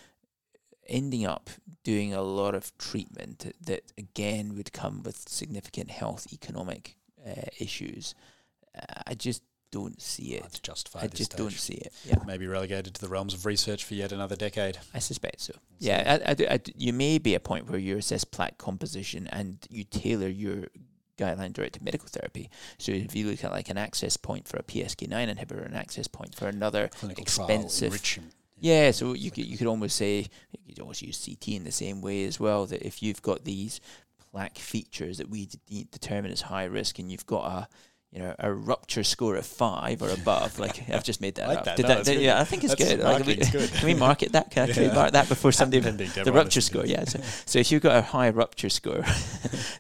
ending 0.89 1.27
up 1.27 1.51
doing 1.83 2.15
a 2.15 2.23
lot 2.23 2.55
of 2.55 2.77
treatment 2.79 3.53
that 3.61 3.93
again 3.99 4.55
would 4.57 4.73
come 4.73 5.03
with 5.03 5.29
significant 5.29 5.91
health 5.91 6.33
economic 6.33 6.97
uh, 7.27 7.43
issues. 7.59 8.15
Uh, 8.77 9.03
I 9.07 9.15
just 9.15 9.43
don't 9.73 10.01
see 10.01 10.35
it. 10.35 10.45
It's 10.45 10.61
justified. 10.61 11.05
I 11.05 11.07
just 11.09 11.37
don't 11.37 11.53
see 11.53 11.75
it. 11.75 11.93
Yeah, 12.05 12.15
Maybe 12.27 12.47
relegated 12.47 12.95
to 12.95 13.01
the 13.01 13.09
realms 13.09 13.35
of 13.35 13.45
research 13.45 13.85
for 13.85 13.95
yet 13.95 14.13
another 14.13 14.37
decade. 14.37 14.79
I 14.95 15.01
suspect 15.01 15.41
so. 15.41 15.55
Yeah, 15.79 16.19
I, 16.25 16.31
I 16.31 16.55
I 16.55 16.61
you 16.77 16.93
may 16.93 17.19
be 17.19 17.35
a 17.35 17.41
point 17.41 17.69
where 17.69 17.79
you 17.79 17.99
assess 17.99 18.25
plaque 18.25 18.59
composition 18.59 19.27
and 19.27 19.59
you 19.69 19.85
tailor 19.85 20.29
your 20.29 20.69
guideline 21.17 21.53
directed 21.53 21.83
medical 21.83 22.09
therapy. 22.09 22.51
So 22.79 22.93
if 22.93 23.15
you 23.15 23.27
look 23.29 23.45
at 23.45 23.53
like 23.53 23.69
an 23.69 23.79
access 23.79 24.17
point 24.17 24.47
for 24.47 24.57
a 24.57 24.63
PCSK9 24.63 25.35
inhibitor, 25.35 25.65
an 25.65 25.75
access 25.75 26.07
point 26.07 26.35
for 26.35 26.49
another 26.49 26.89
Clinical 26.89 27.23
expensive. 27.23 27.93
Yeah, 28.59 28.91
so 28.91 29.13
you 29.13 29.31
could 29.31 29.45
you 29.45 29.59
could 29.59 29.67
almost 29.67 29.97
say 29.97 30.27
you 30.65 30.75
could 30.75 30.81
almost 30.81 31.03
use 31.03 31.23
CT 31.25 31.49
in 31.49 31.65
the 31.65 31.73
same 31.73 32.01
way 32.01 32.25
as 32.25 32.41
well. 32.41 32.67
That 32.67 32.87
if 32.87 33.03
you've 33.03 33.23
got 33.23 33.45
these 33.45 33.81
plaque 34.31 34.59
features 34.59 35.19
that 35.19 35.29
we 35.29 35.49
de- 35.69 35.87
determine 35.91 36.33
as 36.33 36.43
high 36.43 36.65
risk, 36.65 36.99
and 36.99 37.11
you've 37.11 37.27
got 37.27 37.45
a 37.45 37.69
you 38.17 38.23
know 38.23 38.35
a 38.39 38.51
rupture 38.51 39.05
score 39.05 39.37
of 39.37 39.45
five 39.45 40.01
or 40.01 40.09
above, 40.09 40.59
like 40.59 40.89
I've 40.89 41.05
just 41.05 41.21
made 41.21 41.35
that 41.35 41.49
Like 41.53 41.59
up. 41.59 41.65
that. 41.67 41.77
Did 41.77 41.83
No, 41.83 41.89
that? 41.97 42.05
did- 42.07 42.23
yeah, 42.23 42.41
I 42.41 42.45
think 42.45 42.65
it's 42.65 42.75
good. 42.75 43.01
Like, 43.01 43.27
we- 43.27 43.37
good. 43.37 43.71
can 43.75 43.87
we 43.87 43.93
market 43.95 44.33
that? 44.33 44.51
Can 44.51 44.69
Yeah. 44.69 44.75
trademark 44.75 45.13
that 45.13 45.29
before 45.29 45.53
somebody? 45.53 45.81
The 46.25 46.33
rupture 46.33 46.63
score, 46.63 46.87
yeah. 46.87 47.05
So, 47.05 47.21
so 47.45 47.59
if 47.59 47.71
you've 47.71 47.83
got 47.83 47.97
a 47.97 48.01
high 48.03 48.31
rupture 48.31 48.71
score, 48.71 49.05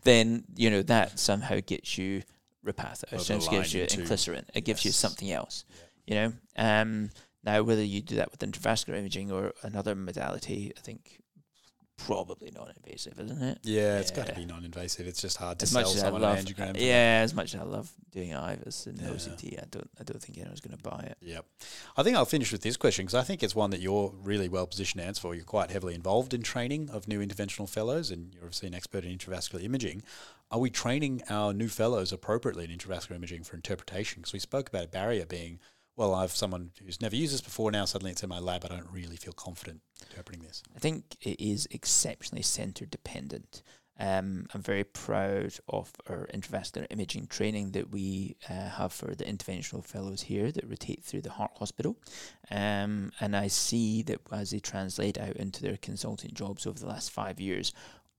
then 0.02 0.44
you 0.54 0.68
know 0.70 0.82
that 0.82 1.18
somehow 1.18 1.60
gets 1.64 1.96
you 1.96 2.22
Repatha, 2.66 3.04
or 3.12 3.50
gives 3.50 3.72
you 3.72 3.84
inclisiran. 3.86 4.44
It 4.54 4.64
gives 4.64 4.84
you 4.84 4.90
something 4.92 5.30
else. 5.30 5.64
Yeah. 5.70 5.84
You 6.06 6.14
know, 6.14 6.32
um, 6.56 7.10
now 7.44 7.62
whether 7.62 7.82
you 7.82 8.02
do 8.02 8.16
that 8.16 8.30
with 8.32 8.40
intravascular 8.40 8.98
imaging 8.98 9.32
or 9.32 9.52
another 9.62 9.94
modality, 9.94 10.72
I 10.76 10.80
think 10.80 11.20
probably 11.96 12.50
non-invasive, 12.54 13.18
isn't 13.18 13.42
it? 13.42 13.58
Yeah, 13.62 13.98
it's 13.98 14.10
got 14.10 14.26
to 14.26 14.34
be 14.34 14.44
non-invasive. 14.44 15.06
It's 15.06 15.20
just 15.20 15.36
hard 15.38 15.58
to 15.60 15.64
As 15.64 15.70
sell 15.70 15.82
much 15.82 15.90
as 15.94 16.02
I 16.02 16.06
someone 16.06 16.22
love, 16.22 16.38
an 16.38 16.44
angiogram. 16.44 16.74
for 16.74 16.80
yeah, 16.82 17.20
as 17.24 17.34
much 17.34 17.54
as 17.54 17.60
I 17.60 17.64
love 17.64 17.90
doing 18.10 18.30
IVUS 18.30 18.86
and 18.86 19.00
Yeah. 19.00 19.08
OCT, 19.08 19.62
I 19.62 19.64
don't, 19.70 19.90
I 20.00 20.04
don't 20.04 20.22
think 20.22 20.38
anyone's 20.38 20.60
going 20.60 20.76
to 20.76 20.82
buy 20.82 21.00
it. 21.10 21.16
Yep. 21.22 21.44
I 21.96 22.02
think 22.02 22.16
I'll 22.16 22.24
finish 22.24 22.52
with 22.52 22.62
this 22.62 22.76
question 22.76 23.06
because 23.06 23.14
I 23.18 23.22
think 23.24 23.42
it's 23.42 23.54
one 23.54 23.70
that 23.70 23.80
you're 23.80 24.12
really 24.22 24.48
well 24.48 24.66
positioned 24.66 25.00
to 25.02 25.06
answer 25.08 25.20
for. 25.22 25.34
You're 25.34 25.44
quite 25.44 25.70
heavily 25.70 25.94
involved 25.94 26.34
in 26.34 26.42
training 26.42 26.90
of 26.90 27.08
new 27.08 27.20
interventional 27.24 27.68
fellows 27.68 28.10
and 28.10 28.32
you're 28.34 28.44
obviously 28.44 28.68
an 28.68 28.74
expert 28.74 29.04
in 29.04 29.16
intravascular 29.16 29.62
imaging. 29.64 30.02
Are 30.50 30.60
we 30.60 30.70
training 30.70 31.22
our 31.28 31.52
new 31.52 31.68
fellows 31.68 32.12
appropriately 32.12 32.64
in 32.64 32.70
intravascular 32.70 33.16
imaging 33.16 33.42
for 33.42 33.56
interpretation? 33.56 34.20
Because 34.20 34.32
we 34.32 34.38
spoke 34.38 34.68
about 34.68 34.84
a 34.84 34.88
barrier 34.88 35.26
being, 35.26 35.58
well, 35.96 36.14
I've 36.14 36.32
someone 36.32 36.72
who's 36.82 37.00
never 37.00 37.16
used 37.16 37.32
this 37.32 37.40
before, 37.40 37.70
now 37.70 37.86
suddenly 37.86 38.12
it's 38.12 38.22
in 38.22 38.28
my 38.28 38.38
lab, 38.38 38.64
I 38.64 38.68
don't 38.68 38.90
really 38.92 39.16
feel 39.16 39.32
confident 39.32 39.80
interpreting 40.08 40.42
this. 40.42 40.62
I 40.74 40.78
think 40.78 41.16
it 41.22 41.40
is 41.40 41.66
exceptionally 41.70 42.42
centre 42.42 42.84
dependent. 42.84 43.62
Um, 43.98 44.46
I'm 44.52 44.60
very 44.60 44.84
proud 44.84 45.54
of 45.68 45.90
our 46.08 46.28
intravascular 46.34 46.86
imaging 46.90 47.28
training 47.28 47.72
that 47.72 47.90
we 47.90 48.36
uh, 48.48 48.68
have 48.68 48.92
for 48.92 49.14
the 49.14 49.24
interventional 49.24 49.82
fellows 49.82 50.22
here 50.22 50.52
that 50.52 50.68
rotate 50.68 51.02
through 51.02 51.22
the 51.22 51.30
Heart 51.30 51.52
Hospital. 51.56 51.96
Um, 52.50 53.10
and 53.20 53.34
I 53.34 53.46
see 53.46 54.02
that 54.02 54.20
as 54.30 54.50
they 54.50 54.58
translate 54.58 55.16
out 55.18 55.36
into 55.36 55.62
their 55.62 55.78
consultant 55.78 56.34
jobs 56.34 56.66
over 56.66 56.78
the 56.78 56.86
last 56.86 57.10
five 57.10 57.40
years, 57.40 57.72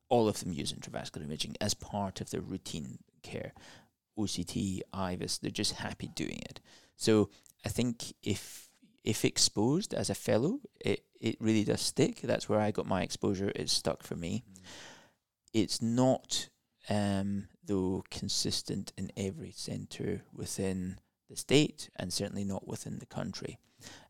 all 0.10 0.28
of 0.28 0.40
them 0.40 0.52
use 0.52 0.74
intravascular 0.74 1.24
imaging 1.24 1.56
as 1.62 1.76
part 1.76 2.22
of 2.22 2.32
their 2.32 2.42
routine 2.42 2.98
care. 3.22 3.54
OCT, 4.18 4.82
IVUS, 4.96 5.40
they're 5.40 5.52
just 5.52 5.74
happy 5.74 6.08
doing 6.08 6.40
it. 6.50 6.60
So 6.96 7.30
I 7.68 7.70
think 7.70 8.14
if 8.24 8.70
if 9.04 9.26
exposed 9.26 9.94
as 9.94 10.10
a 10.10 10.16
fellow, 10.16 10.60
it, 10.80 11.02
it 11.20 11.36
really 11.42 11.66
does 11.66 11.82
stick. 11.82 12.22
That's 12.22 12.48
where 12.48 12.62
I 12.62 12.72
got 12.72 12.86
my 12.96 13.02
exposure. 13.04 13.52
It 13.56 13.70
stuck 13.70 14.04
for 14.04 14.16
me. 14.16 14.46
It's 15.54 15.82
not, 15.82 16.48
um, 16.90 17.50
though, 17.66 18.04
consistent 18.10 18.94
in 18.98 19.12
every 19.18 19.52
centre 19.52 20.22
within 20.34 21.00
the 21.30 21.36
state 21.36 21.90
and 21.98 22.14
certainly 22.14 22.46
not 22.46 22.68
within 22.68 23.00
the 23.00 23.06
country. 23.06 23.60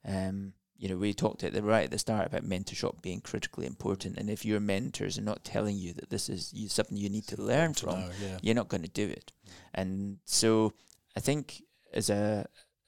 Um, 0.06 0.54
you 0.78 0.88
know, 0.88 0.98
we 0.98 1.14
talked 1.14 1.44
at 1.44 1.54
the 1.54 1.64
right 1.64 1.86
at 1.86 1.92
the 1.92 1.98
start 1.98 2.28
about 2.28 2.48
mentorship 2.48 3.02
being 3.02 3.22
critically 3.22 3.66
important, 3.66 4.20
and 4.20 4.30
if 4.30 4.46
your 4.46 4.60
mentors 4.60 5.18
are 5.18 5.30
not 5.32 5.44
telling 5.44 5.78
you 5.78 5.94
that 5.94 6.12
this 6.12 6.30
is 6.30 6.54
you, 6.54 6.70
something 6.70 6.98
you 6.98 7.10
need 7.10 7.28
to 7.28 7.42
learn 7.42 7.74
To 7.74 7.80
from, 7.86 8.00
know, 8.02 8.10
yeah. 8.22 8.38
you're 8.44 8.62
not 8.62 8.70
going 8.70 8.84
to 8.84 9.02
do 9.04 9.08
it. 9.08 9.34
And 9.74 10.20
so 10.26 10.74
I 11.16 11.22
think 11.22 11.64
as 11.94 12.12
a 12.12 12.46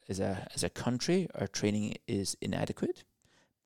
as 0.10 0.20
a 0.20 0.48
as 0.54 0.64
a 0.64 0.70
country, 0.70 1.30
our 1.36 1.48
training 1.48 1.96
is 2.08 2.36
inadequate, 2.42 3.04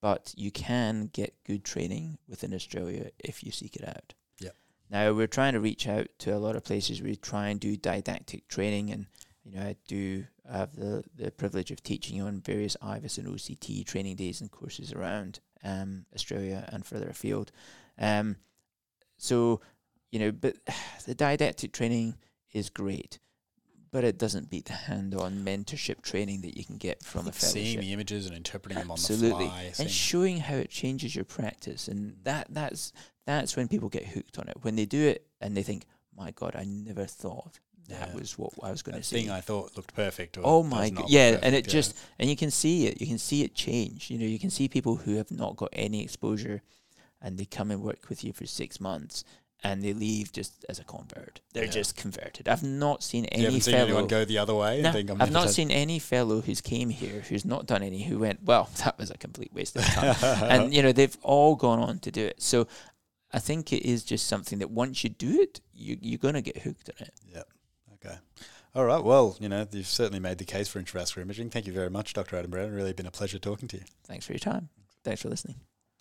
but 0.01 0.33
you 0.37 0.51
can 0.51 1.09
get 1.13 1.43
good 1.45 1.63
training 1.63 2.17
within 2.27 2.53
Australia 2.53 3.09
if 3.19 3.43
you 3.43 3.51
seek 3.51 3.75
it 3.77 3.87
out. 3.87 4.13
Yep. 4.39 4.55
Now 4.91 5.13
we're 5.13 5.27
trying 5.27 5.53
to 5.53 5.61
reach 5.61 5.87
out 5.87 6.07
to 6.19 6.35
a 6.35 6.37
lot 6.37 6.57
of 6.57 6.65
places. 6.65 7.01
We 7.01 7.15
try 7.15 7.47
and 7.47 7.59
do 7.59 7.77
didactic 7.77 8.47
training, 8.49 8.91
and 8.91 9.05
you 9.43 9.55
know 9.55 9.61
I 9.61 9.77
do 9.87 10.25
have 10.51 10.75
the 10.75 11.03
the 11.15 11.31
privilege 11.31 11.71
of 11.71 11.81
teaching 11.81 12.21
on 12.21 12.41
various 12.41 12.75
IVUS 12.81 13.17
and 13.17 13.27
OCT 13.27 13.85
training 13.85 14.17
days 14.17 14.41
and 14.41 14.51
courses 14.51 14.91
around 14.91 15.39
um, 15.63 16.05
Australia 16.13 16.67
and 16.71 16.85
further 16.85 17.07
afield. 17.07 17.51
Um, 17.97 18.35
so 19.17 19.61
you 20.11 20.19
know, 20.19 20.31
but 20.31 20.57
the 21.05 21.15
didactic 21.15 21.71
training 21.71 22.15
is 22.51 22.69
great, 22.69 23.19
but 23.93 24.03
it 24.03 24.17
doesn't 24.17 24.49
beat 24.49 24.65
the 24.65 24.73
hand-on 24.73 25.45
mentorship 25.45 26.01
training 26.01 26.41
that 26.41 26.57
you 26.57 26.65
can 26.65 26.77
get 26.77 27.03
from 27.03 27.27
a 27.27 27.31
Seeing 27.31 27.79
the 27.79 27.93
images 27.93 28.25
and 28.25 28.35
interpreting 28.35 28.79
them 28.79 28.89
on 28.89 28.95
Absolutely, 28.95 29.45
the 29.45 29.51
fly. 29.51 29.71
and 29.77 29.89
showing 29.89 30.37
how 30.39 30.55
it 30.55 30.71
changes 30.71 31.15
your 31.15 31.25
practice, 31.25 31.87
and 31.87 32.17
that 32.23 32.47
that's 32.49 32.91
that's 33.27 33.55
when 33.55 33.67
people 33.67 33.89
get 33.89 34.07
hooked 34.07 34.39
on 34.39 34.47
it. 34.49 34.57
When 34.63 34.75
they 34.75 34.85
do 34.85 34.99
it 35.07 35.27
and 35.39 35.55
they 35.55 35.61
think, 35.61 35.85
"My 36.17 36.31
God, 36.31 36.55
I 36.55 36.63
never 36.63 37.05
thought 37.05 37.59
that 37.87 38.09
Yeah. 38.09 38.15
was 38.15 38.35
what 38.35 38.51
I 38.63 38.71
was 38.71 38.81
going 38.81 38.97
to 38.97 39.03
say." 39.03 39.21
thing 39.21 39.29
I 39.29 39.41
thought 39.41 39.77
looked 39.77 39.93
perfect. 39.93 40.39
Oh 40.43 40.63
my 40.63 40.89
god! 40.89 41.07
Yeah, 41.11 41.33
and 41.33 41.41
perfect, 41.43 41.67
it 41.67 41.69
just 41.69 41.95
and 42.17 42.27
you 42.31 42.35
can 42.35 42.49
see 42.49 42.87
it. 42.87 42.99
You 42.99 43.05
can 43.05 43.19
see 43.19 43.43
it 43.43 43.53
change. 43.53 44.09
You 44.09 44.17
know, 44.17 44.25
you 44.25 44.39
can 44.39 44.49
see 44.49 44.67
people 44.67 44.95
who 44.95 45.17
have 45.17 45.29
not 45.29 45.55
got 45.55 45.69
any 45.71 46.01
exposure, 46.01 46.63
and 47.21 47.37
they 47.37 47.45
come 47.45 47.69
and 47.69 47.83
work 47.83 48.09
with 48.09 48.23
you 48.23 48.33
for 48.33 48.47
six 48.47 48.81
months, 48.81 49.23
and 49.63 49.81
they 49.81 49.93
leave 49.93 50.31
just 50.33 50.65
as 50.67 50.79
a 50.79 50.83
convert. 50.83 51.39
They're 51.53 51.65
Yeah. 51.65 51.71
just 51.71 51.95
converted. 51.95 52.47
I've 52.49 52.63
not 52.63 53.01
seen 53.03 53.23
You 53.23 53.29
any 53.31 53.43
haven't 53.45 53.61
seen 53.61 53.73
fellow. 53.73 53.85
anyone 53.85 54.07
go 54.07 54.25
the 54.25 54.37
other 54.37 54.53
way 54.55 54.81
No, 54.81 54.89
and 54.89 54.93
think 54.95 55.09
I'm 55.09 55.21
I've 55.21 55.31
not 55.31 55.49
seen 55.49 55.71
any 55.71 55.99
fellow 55.99 56.41
who's 56.41 56.61
came 56.61 56.89
here 56.89 57.21
who's 57.21 57.45
not 57.45 57.65
done 57.65 57.81
any 57.83 58.03
who 58.03 58.19
went, 58.19 58.43
well, 58.43 58.69
that 58.83 58.97
was 58.97 59.09
a 59.09 59.17
complete 59.17 59.53
waste 59.53 59.75
of 59.75 59.83
time. 59.85 60.15
and 60.49 60.73
you 60.73 60.81
know 60.83 60.91
they've 60.91 61.17
all 61.21 61.55
gone 61.55 61.79
on 61.79 61.99
to 61.99 62.11
do 62.11 62.25
it. 62.25 62.41
So 62.41 62.67
I 63.31 63.39
think 63.39 63.71
it 63.73 63.83
is 63.87 64.03
just 64.03 64.27
something 64.27 64.59
that 64.59 64.69
once 64.69 65.03
you 65.03 65.09
do 65.09 65.41
it, 65.41 65.61
you 65.73 65.97
you're 66.01 66.19
gonna 66.19 66.41
get 66.41 66.57
hooked 66.59 66.89
on 66.89 67.07
it. 67.07 67.13
Yep. 67.33 67.47
Okay. 67.95 68.15
All 68.75 68.85
right. 68.85 69.03
Well, 69.03 69.37
you 69.39 69.49
know, 69.49 69.67
you've 69.71 69.87
certainly 69.87 70.19
made 70.19 70.39
the 70.39 70.45
case 70.45 70.67
for 70.67 70.81
intravascular 70.81 71.21
imaging. 71.21 71.49
Thank 71.51 71.67
you 71.67 71.73
very 71.73 71.89
much, 71.89 72.13
Dr. 72.13 72.35
Adam 72.37 72.51
Brown. 72.51 72.71
Really 72.71 72.91
been 72.93 73.05
a 73.05 73.11
pleasure 73.11 73.39
talking 73.39 73.67
to 73.69 73.77
you. 73.77 73.83
Thanks 74.05 74.25
for 74.25 74.33
your 74.33 74.39
time. 74.39 74.69
Thanks 75.03 75.21
for 75.21 75.29
listening. 75.29 75.55